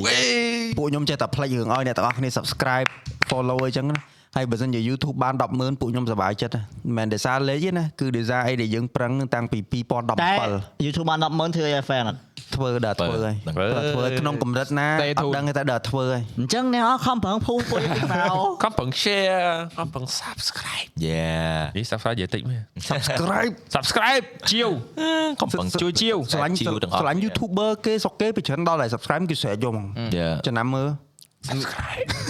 [0.78, 2.88] ពួកខ្ញុំចេះតែផ្លេចរឿងឲ្យអ្នកទាំងអស់គ្នា subscribe
[3.30, 3.98] follow អីចឹងណា
[4.36, 9.78] ហើយបើសិនជា YouTube បាន100,000ពួកខ្ញុំសប្បាយចិត្តណាមិនមែនដោយសារលេខទេណាគឺដោយសារអីដែលយើងប្រឹងតាំងពីតែ
[10.80, 12.18] 2017 YouTube បាន100000ធ្វើឲ្យ fan អត់
[12.56, 13.55] ធ្វើដល់ធ្វើហើយដល់
[13.94, 14.88] ធ្វើហើយក្នុងកម្រិតណា
[15.18, 19.48] អត់ដឹងទេតែដល់ធ្វើហើយអញ្ចឹងអ្នកអត់ខំប្រឹងភូពួកយើងមកខំប្រឹង share
[19.78, 24.70] ខំប្រឹង subscribe Yeah នេះ subscribe និយាយតិចមែន subscribe subscribe ជាវ
[25.42, 29.86] កំពុងជួយជាវស្រឡាញ់ជីវទាំងអស់ស្រឡាញ់ YouTuber គេស្រុកគេពីច្រើនដល់ហើយ subscribe គឺស្រែកយកហ្មង
[30.18, 30.88] Yeah ចំណាំមើល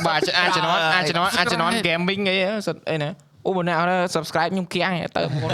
[0.06, 2.36] បាទអាចជំនាន់អាចជំនាន់អាចជំនាន់ gaming អី
[2.66, 3.10] សិតអីណា
[3.46, 5.50] អូបើអ្នកអត់ subscribe ខ្ញុំគៀងទៅមុន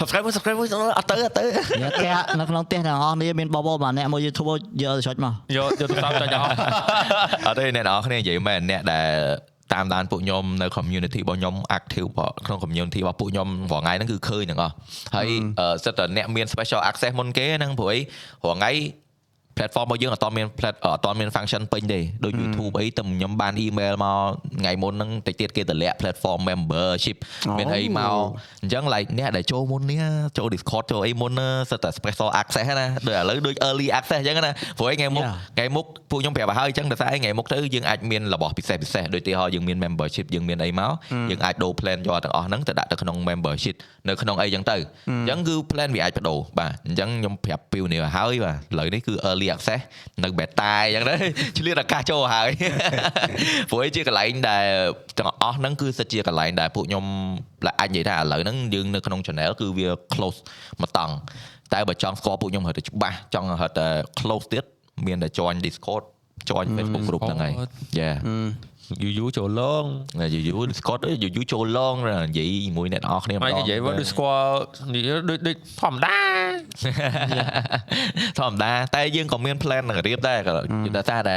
[0.00, 0.58] subscribe subscribe
[0.98, 1.44] អត់ទៅអត់ទៅ
[1.82, 4.48] អ្នកគេនៅក្នុងផ្ទះទាំងអស់គ្នាមានបបោបាទអ្នកមួយ YouTube
[4.82, 6.48] យកទៅចុចមកយកយកទៅតាមចុចអស់
[7.46, 9.10] អត់ទេអ្នកនរគ្នានិយាយមែនអ្នកដែល
[9.74, 12.08] តាមដានពួកខ្ញុំនៅ community របស់ខ្ញុំ active
[12.46, 14.74] ក្នុង community របស់ពួកខ្ញុំរាល់ថ្ងៃហ្នឹងគឺឃើញទាំងអស់
[15.16, 15.28] ហើយ
[15.60, 17.98] អឺសិតតែអ្នកមាន special access មុនគេហ្នឹងព្រោះអី
[18.44, 18.70] រាល់ថ្ងៃ
[19.56, 24.18] platform របស់យើងអត់តមាន plat អត់តមាន function ពេញទេដូច YouTube អីតែខ្ញុំបាន email មក
[24.60, 27.16] ថ្ងៃមុនហ្នឹងតិចទៀតគេតម្លាក់ platform membership
[27.58, 28.14] មានអីមក
[28.62, 30.02] អញ្ចឹង like អ្នកដែលចូលមុននេះ
[30.38, 35.24] ចូល Discord ចូលអីមុនណាសិតតែ special access ណាដូចឥឡូវដូច early access អញ្ចឹងណាព្រោះឯងថ្ងៃមុខ
[35.56, 40.92] ថ្ងៃមុខពួកខ្ញុំប្រាប់ឲ្យហើយអញ្ចឹងតែតែឯងថ្ងៃមុខទៅយើងអាចមានរបស់ពិសេសពិសេសដូចទីហោយើងមាន membership យើងមានអីមក
[41.30, 43.76] យើងអាចដូរ plan យកទាំងអស់ហ្នឹងទៅដាក់ទៅក្នុង membership
[44.08, 44.76] នៅក្នុងអីអញ្ចឹងទៅ
[45.08, 49.82] អញ្ចឹងគឺ plan វាអាចបដូរបាទអញ្ចឹងខ្ញុំប្រាប់ pioneer ហើយបាទឥឡូវនេះគឺ early access
[50.24, 51.16] នៅ beta អញ្ចឹងទៅ
[51.58, 52.48] ឆ្លៀតឱកាសចូលហើយ
[53.70, 54.66] ព្រោះឯងជាកន្លែងដែល
[55.18, 57.04] ទាំងអស់ហ្នឹងគឺសិតជាកន្លែងដែលពួកខ្ញុំ
[57.80, 60.38] អាចនិយាយថាឥឡូវហ្នឹងយើងនៅក្នុង channel គឺវា close
[60.82, 61.14] មកតង់
[61.72, 63.88] តែបើចង់ស្គាល់ពួកខ្ញុំរត់ទៅច្បាស់ចង់រត់តែ
[64.20, 64.64] close ទៀត
[65.06, 66.04] មានតែ join Discord
[66.50, 67.52] join Facebook group ហ្នឹងហើយ
[68.00, 68.14] Yeah
[69.02, 69.84] យូរយូរចូលឡង
[70.34, 74.58] យូរយូរ Discord យូរយូរចូលឡងនិយាយជាមួយអ្នកនរគ្នាម្ដហើយងនិយាយមកដូចស្គាល់
[74.94, 76.18] និយាយដូចដូចធម្មតា
[78.40, 81.36] ធម្មតាតែយើងក៏មាន plan នឹងរៀបដែរក៏ដោយសារតែ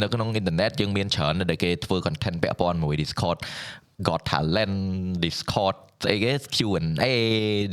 [0.00, 3.38] នៅក្នុងអ៊ីនធឺណិតយើងមានច្រើនដែលគេធ្វើ content ពាក់ព័ន្ធមួយ Discord
[4.08, 4.76] got talent
[5.24, 7.04] Discord ស្អីគេ Q&A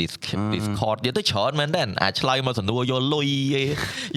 [0.02, 0.20] Dis-
[0.56, 3.64] Discord យកទៅច្រើនមែនតើអាចឆ្លើយមកសំណួរយកលុយអី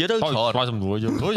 [0.01, 1.35] យកទៅហើយច្រើនឆ្លើយសំណួរយកលុយ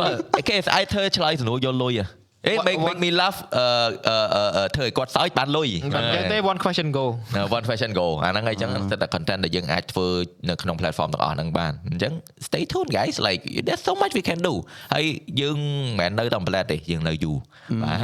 [0.50, 3.66] គេស្អែកធ្វើឆ្លើយសំណួរយកលុយហ៎ អេ make make me laugh អឺ
[4.08, 7.06] អឺអឺធ្វើឲ្យគាត់សើចបានលុយមិនទេទេ one question go
[7.36, 10.08] នៅ one fashion go អាហ្នឹងអីចឹងតែតែ content ដែលយើងអាចធ្វើ
[10.50, 12.14] នៅក្នុង platform ទាំងអស់ហ្នឹងបានអញ្ចឹង
[12.48, 14.54] stay tuned guys like there's so much we can do
[14.94, 15.06] ហើយ
[15.42, 15.58] យើង
[16.00, 17.38] មិនមែននៅតែ plate ទេយើងនៅយូរ
[17.84, 18.00] បាទ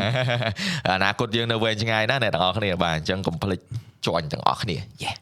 [0.93, 3.59] អនាគតយើងនៅវែងឆ្ងាយណាស់អ្នកទាំងអស់គ្នាបាទអញ្ចឹងកុំភ្លេច
[4.05, 5.15] join ទាំងអស់គ្នា yeah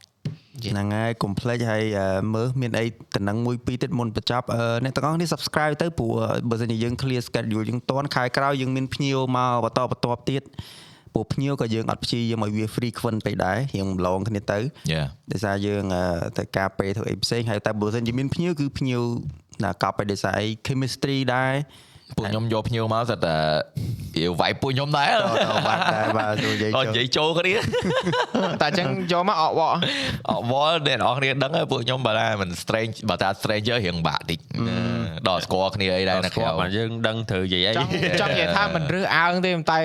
[0.64, 6.11] ហ្នឹងហើយកុំភ្លេចហើយអឺមើលមានអីតំណឹងមួយពីរទៀតមុនបញ្ចប់អឺអ្នកទាំងអស់គ្នា subscribe ទៅព្រោះ
[6.49, 10.44] បើសិនជាយើង clear schedule យើងតន់ខែក្រោយយើងមានភ្ញៀវមកបន្តបន្តទៀត
[11.14, 14.60] ពួកភ្ញៀវក៏យើងអត់ព្យាយាមឲ្យវា free ខ្វិនពេកដែររៀងម្លងគ្នាទៅ
[14.91, 16.03] Yeah ដោយសារយើងអឺ
[16.38, 19.02] ទៅការពេលធ្វើអីផ្សេងហើយតែបើសិនជាមានភ្ញៀវគឺភ្ញៀវ
[19.64, 21.53] ណាកប់ឲ្យដោយសារអី chemistry ដែរ
[22.17, 23.35] ពួកខ្ញុំយកភ្ញៀវមកសិតតែ
[24.17, 27.53] វាវាយពួកខ្ញុំដែរទៅទៅបាត់ដែរបាទចូលនិយាយអត់និយាយចូលគ្នា
[28.61, 29.77] តែអញ្ចឹងយកមកអកវក់
[30.29, 34.39] អវល់អ្នកនរគ្នាដឹងហើយពួកខ្ញុំបើថាមិន strange បើថា stranger រៀងបាក់តិច
[35.27, 37.89] ដល់ស្គាល់គ្នាអីដែរនៅស្ក្រៅគាល់មកយើងដឹងត្រូវនិយាយអីចង់
[38.21, 39.79] ចង់និយាយថាមិនរើសអើងទេតែ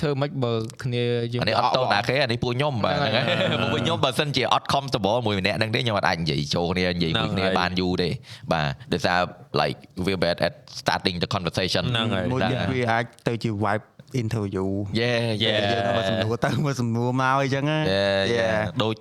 [0.00, 0.52] ធ្វើម៉េចបើ
[0.84, 1.02] គ្នា
[1.32, 3.24] យើងអានេះអត់តូនណាគេអានេះពួកខ្ញុំបាទហ្នឹងហើយ
[3.72, 8.08] ពួកខ្ញុំបើសិនជាអត់ comfortable មួយម្នាក់ហ្នឹងទេខ្ញុំអត់អាចនិយាយចូលគ្នានិយាយមួយគ្នាបានយូរទេ
[8.52, 9.20] បាទដោយសារ
[9.60, 13.84] like we're bad at starting the conversation ហ្នឹងហើយមួយទៀតវាអាចទៅជា vibe
[14.22, 14.66] interview
[15.00, 15.60] yeah yeah Yeah.
[15.72, 18.96] យើងមើលសំណួរទៅមើលសំណួរមកអីចឹងណា yeah yeah ដូច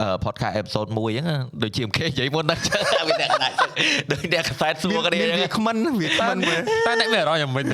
[0.00, 1.26] អឺ podcast episode 1អញ្ចឹង
[1.62, 3.54] ដូចជា MK និយាយមុនហ្នឹងចឹងវាអ្នកកណ្ដាច់
[4.10, 7.64] ដូចអ្នកខ្សែសួរគ្នាអញ្ចឹងវាខ្មិនវាខ្មិនមើលតែអ្នកមានអារម្មណ៍យ៉ាងម៉េច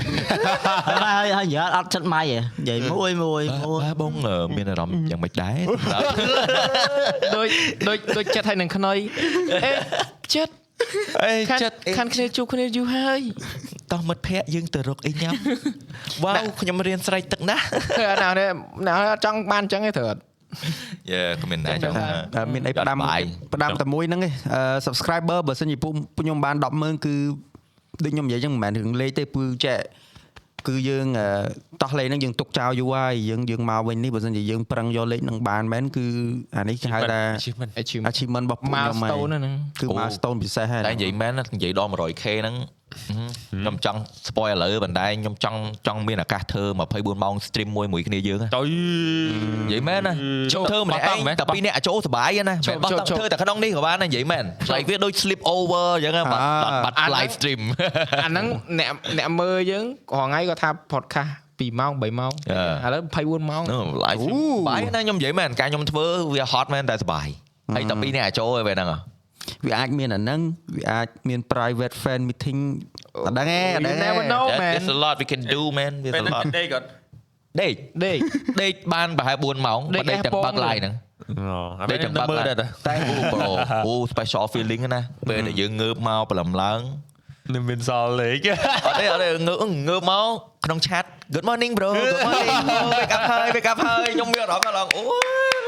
[1.05, 5.59] ហើយហើយនិយាយអត់ចិត្តម៉ៃហ៎និយាយមួយមួយមួយបាទបងអឺមានអារម្មណ៍យ៉ាងម៉េចដែរ
[7.36, 7.47] ដូច
[7.89, 8.97] ដូចដូចចិត្តហើយនឹងខ្នុយ
[9.65, 9.70] អេ
[10.35, 10.53] ចិត្ត
[11.24, 13.20] អេខានចិត្តខានគ្នាជួបគ្នាយូរហើយ
[13.93, 15.32] តោះមិត្តភ័ក្ដិយើងទៅរកអីញ៉ាំ
[16.24, 17.62] វ៉ាវខ្ញុំរៀនស្រែកទឹកណាស់
[17.97, 18.48] ធ្វើអាណានេះ
[18.86, 20.20] ណាអត់ចង់បានអញ្ចឹងទេត្រូវអត់
[21.10, 21.93] យេក៏មានដែរចឹង
[22.36, 23.23] អឺមានអីផ្ដាំបាយ
[23.55, 27.14] ផ្ដាំតែមួយហ្នឹងឯងអឺ subscriber បើសិនជាពួកពួកខ្ញុំបាន100000គឺ
[28.05, 29.78] ដូចខ្ញុំនិយាយចឹងមិនមែនរឿងលេខទេគឺចែក
[30.69, 31.28] គឺយើងអឺ
[31.82, 36.05] តោះលេខហ្នឹងយើងទុកចោលយូរហើយយើងយើងមកវិញនេះបើសិនជាយើងប្រឹងយកលេខហ្នឹងបានមែនគឺ
[36.56, 42.55] អានេះគេហៅថា achievement achievement achievement របស់ពួកខ្ញុំហើយ milestone ហ្នឹងគឺ milestone ពិសេសហើយតែនិយាយមែនណានិយាយដល់ 100k ហ្នឹង
[43.60, 43.98] ខ្ញុំចង់
[44.28, 48.62] spoil ឥឡូវប៉ុន្តែខ្ញុំចង់ចង់មានឱកាសធ្វើ24ម៉ោង stream មួយមួយគ្នាយើងណាទៅ
[49.64, 50.12] និយាយមែនណា
[50.55, 54.44] ចូលធ្វើម្នាក់ឯងតែពីរនាក់ចូលសុបាយណាមិនបោះតង់ធ្វើតែក្នុងនេះក៏បានដែរនិយាយមែន
[54.74, 56.43] like វាដូច sleep over អញ្ចឹងបាត់
[56.85, 57.60] បាត់ live stream
[58.24, 58.47] អាហ្នឹង
[58.78, 59.85] អ្នកអ្នកមើលយើង
[60.16, 62.32] រាល់ថ្ងៃគាត់ថា podcast 2ម៉ោង3ម៉ោង
[62.85, 63.02] អឺឥឡូវ
[63.43, 64.36] 24ម៉ោងហ្នឹង live stream
[64.69, 67.28] បាយណាខ្ញុំនិយាយមែនការខ្ញុំធ្វើវា hot មែនតែសុបាយ
[67.74, 68.98] ហើយតែពីរនាក់ចូលឯពេលហ្នឹងហ៎
[69.66, 70.40] វាអាចមានអាហ្នឹង
[70.77, 72.60] វាអាចមាន private fan meeting
[73.27, 76.14] អត់ដឹងទេអត់ដឹង You ទេ never know That- man There's a lot we can do man there's
[76.14, 76.86] ពេល a ហ្នឹង lot ដេកគាត់
[77.60, 77.74] ដេក
[78.05, 78.19] ដេក
[78.62, 80.94] ដេកបានប្រហែល4ម៉ោងដេកបើដេកទាំងអេសពងបើក live ហ្នឹង
[81.81, 83.51] អូដេកទាំងបើកមើល live ដែរតែអូ bro
[83.86, 86.81] អូ special feeling ណាពេលដែលយើងងើបមកព្រលឹមឡើង
[87.55, 88.47] នឹងមានសល់លេខ
[88.86, 89.59] អត់ទេអត់ទេងើប
[89.89, 90.28] ងើបមក
[90.66, 91.05] ក្នុង chat
[91.35, 92.59] good morning bro good morning
[92.94, 95.02] wake up ហើយ wake up ហើយខ្ញុំមានអារម្មណ៍ឡើងអូ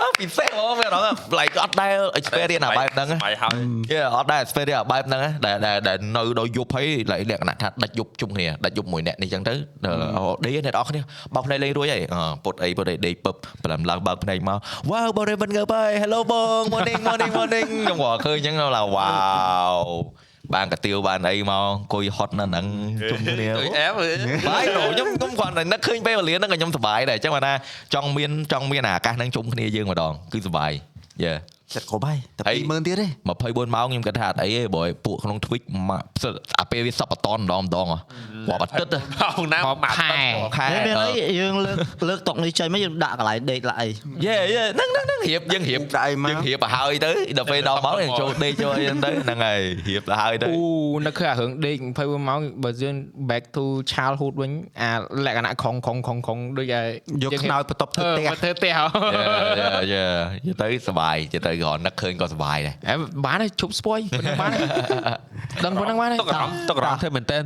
[0.02, 3.52] ឡើងពិសេសហ្មងមានអារម្មណ៍ like អត់ដែល experience អាបែបហ្នឹងបាយហើយ
[3.90, 6.86] យេអត់ដែរ experience អាបែបហ្នឹងដែលដែលដែលនៅដល់យប់ហើយ
[7.30, 9.54] លក្ខណៈថាដាច់យប់ជុំគ្នាដាច់យប់មួយអ្នកនេះចឹងទៅ
[10.18, 11.00] អូដេកអ្នកនរគ្នា
[11.34, 13.34] បើកភ្នែកលេងរួចហើយអពុតអីពុតអីដេកពឹប
[13.64, 14.58] ប្រឡំឡើងបើកភ្នែកមក
[14.90, 19.78] wow បង Raven ងើបហើយ hello បង morning morning morning ខ្ញុំក៏ឃើញចឹងឡើង wow
[20.54, 22.66] បានកាទៀវបានអីមកអង្គុយហត់នៅហ្នឹង
[23.10, 23.92] ជុំគ្នាទៅអែប
[24.48, 27.54] បាយប្រូខ្ញុំខ្ញុំគាត់តែនឹកឃើញពេលវេលាហ្នឹងក៏ខ្ញុំសប្បាយដែរអញ្ចឹងបានថា
[27.94, 30.72] ចង់មានចង់មានអាកាសហ្នឹងជុំគ្នាយើងម្ដងគឺសប្បាយ
[31.24, 31.32] យេ
[31.72, 33.06] ចិត្តគ្រប់ហើយតែហើយ20000ទៀតទេ
[33.40, 37.98] 24ម៉ោងខ្ញុំគិតថាអត់អីទេបើឲ្យពួកក្នុង Twitch មកផ្សិតអាពេលវាសពតនម្ដងម្ដងហ៎
[38.50, 40.16] រាប់អាទិត្យហ៎ហៅណារាប់ខែ
[40.56, 41.10] ខែមានអី
[41.40, 41.76] យើងលើក
[42.08, 43.88] លើកតុកនេះចេញមកយើងដាក់កន្លែងដេកឡាក់អី
[44.26, 50.60] យេយេហ្នឹងហ្នឹងហ្នឹងរៀបយើងរៀបដាក់អីមកយើងរៀបទៅហើយទៅដល់ពេលដល់មកយើងចូលដេកចូលអីហ្នឹងទៅហ្នឹងហើយរៀបទៅហើយទៅអូ
[51.06, 52.94] នឹកឃើញអារឿងដេក24ម៉ោងបើយើង
[53.30, 54.90] back to childhood វិញអា
[55.26, 56.80] លក្ខណៈខំខំខំខំដូចឯ
[57.22, 58.76] យកខ្នើយបន្ទប់ធ្វើផ្ទះធ្វើផ្ទះ
[59.58, 60.04] យេយេ
[60.46, 61.10] យេទៅសប្បា
[61.54, 62.94] យយេទៅគ្រាន់នឹកឃើញក៏សប្បាយដែរអែ
[63.24, 64.68] បានហើយជប់ស្ពួយប៉ុណ្ណឹងបានហើយ
[65.64, 67.38] ដឹងប៉ុណ្ណឹងបានហើយទុកអារម្មណ៍ទុកអារម្មណ៍ធ្វើមែនតើ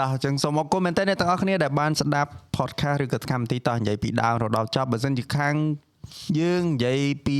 [0.00, 5.54] តោះអញ្ចឹងសូមអរគុណមែនទែនអ្នកទាំងអស់គ្នាដែលបានស្ដាប់ podcast ឬក៏កម្មវិធីតោះនិយាយពីដើមរហូតដល់ចប់បើសិនជាខាង
[6.38, 7.36] យើងនិយាយពី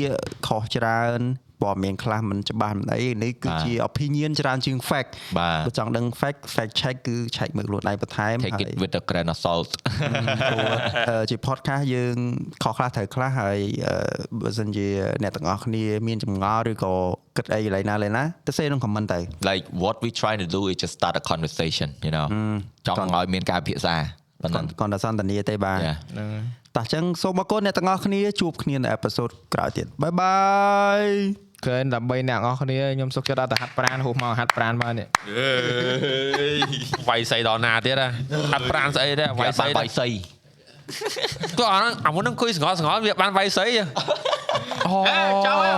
[0.47, 1.21] ខុសច្រើន
[1.63, 9.03] ព័ត៌មានខ្លះមិនច្បាស់មិនអីនេះគឺជា opinion ច្រើនជាង fact បាទបើចង់ដឹង fact fact check គឺ check មើលខ្លួនឯងបន្ថែម take it with a
[9.11, 9.71] grain of salt
[10.51, 10.69] ព្រោះ
[11.09, 12.17] អឺជា podcast យើង
[12.63, 13.97] ខុសខ្លះត្រូវខ្លះហើយអឺ
[14.41, 14.87] បើសិនជា
[15.23, 16.95] អ្នកទាំងអស់គ្នាមានចម្ងល់ឬក៏
[17.37, 19.19] គិតអីកន្លែងណាលេណាទៅសេក្នុង comment ទៅ
[19.51, 22.27] like what we trying to do is just start a conversation you know
[22.87, 23.97] ចង់ឲ្យមានការពិភាក្សា
[24.43, 25.97] ប៉ុណ្ណឹងគាត់តែសន្តានាទេបាទ Yeah.
[26.77, 30.37] តោះអញ្ចឹងសូមអរគុណអ្នកទាំងអស់គ្នាជួបគ្នានៅអេពីសូតក្រោយទៀតបាយបា
[31.01, 31.03] យ
[31.65, 35.07] ឃើញដើម្បីអ្នកនរគ្នាខ្ញុំសុខចិត្តអត់ទៅហាត់ប្រាណហូបមកហាត់ប្រាណមកនេះ
[37.09, 38.09] វាយសៃដល់ណាទៀតហ៎
[38.53, 40.07] ហាត់ប្រាណស្អីដែរវាវាយយសៃសៃដែរបាយសៃ
[41.59, 43.85] គាត់អាហ្នឹងអាមុនហ្នឹងអង្គុយស្ងល់ស្ងល់វាបានវាយសៃហ៎
[44.87, 44.93] អូ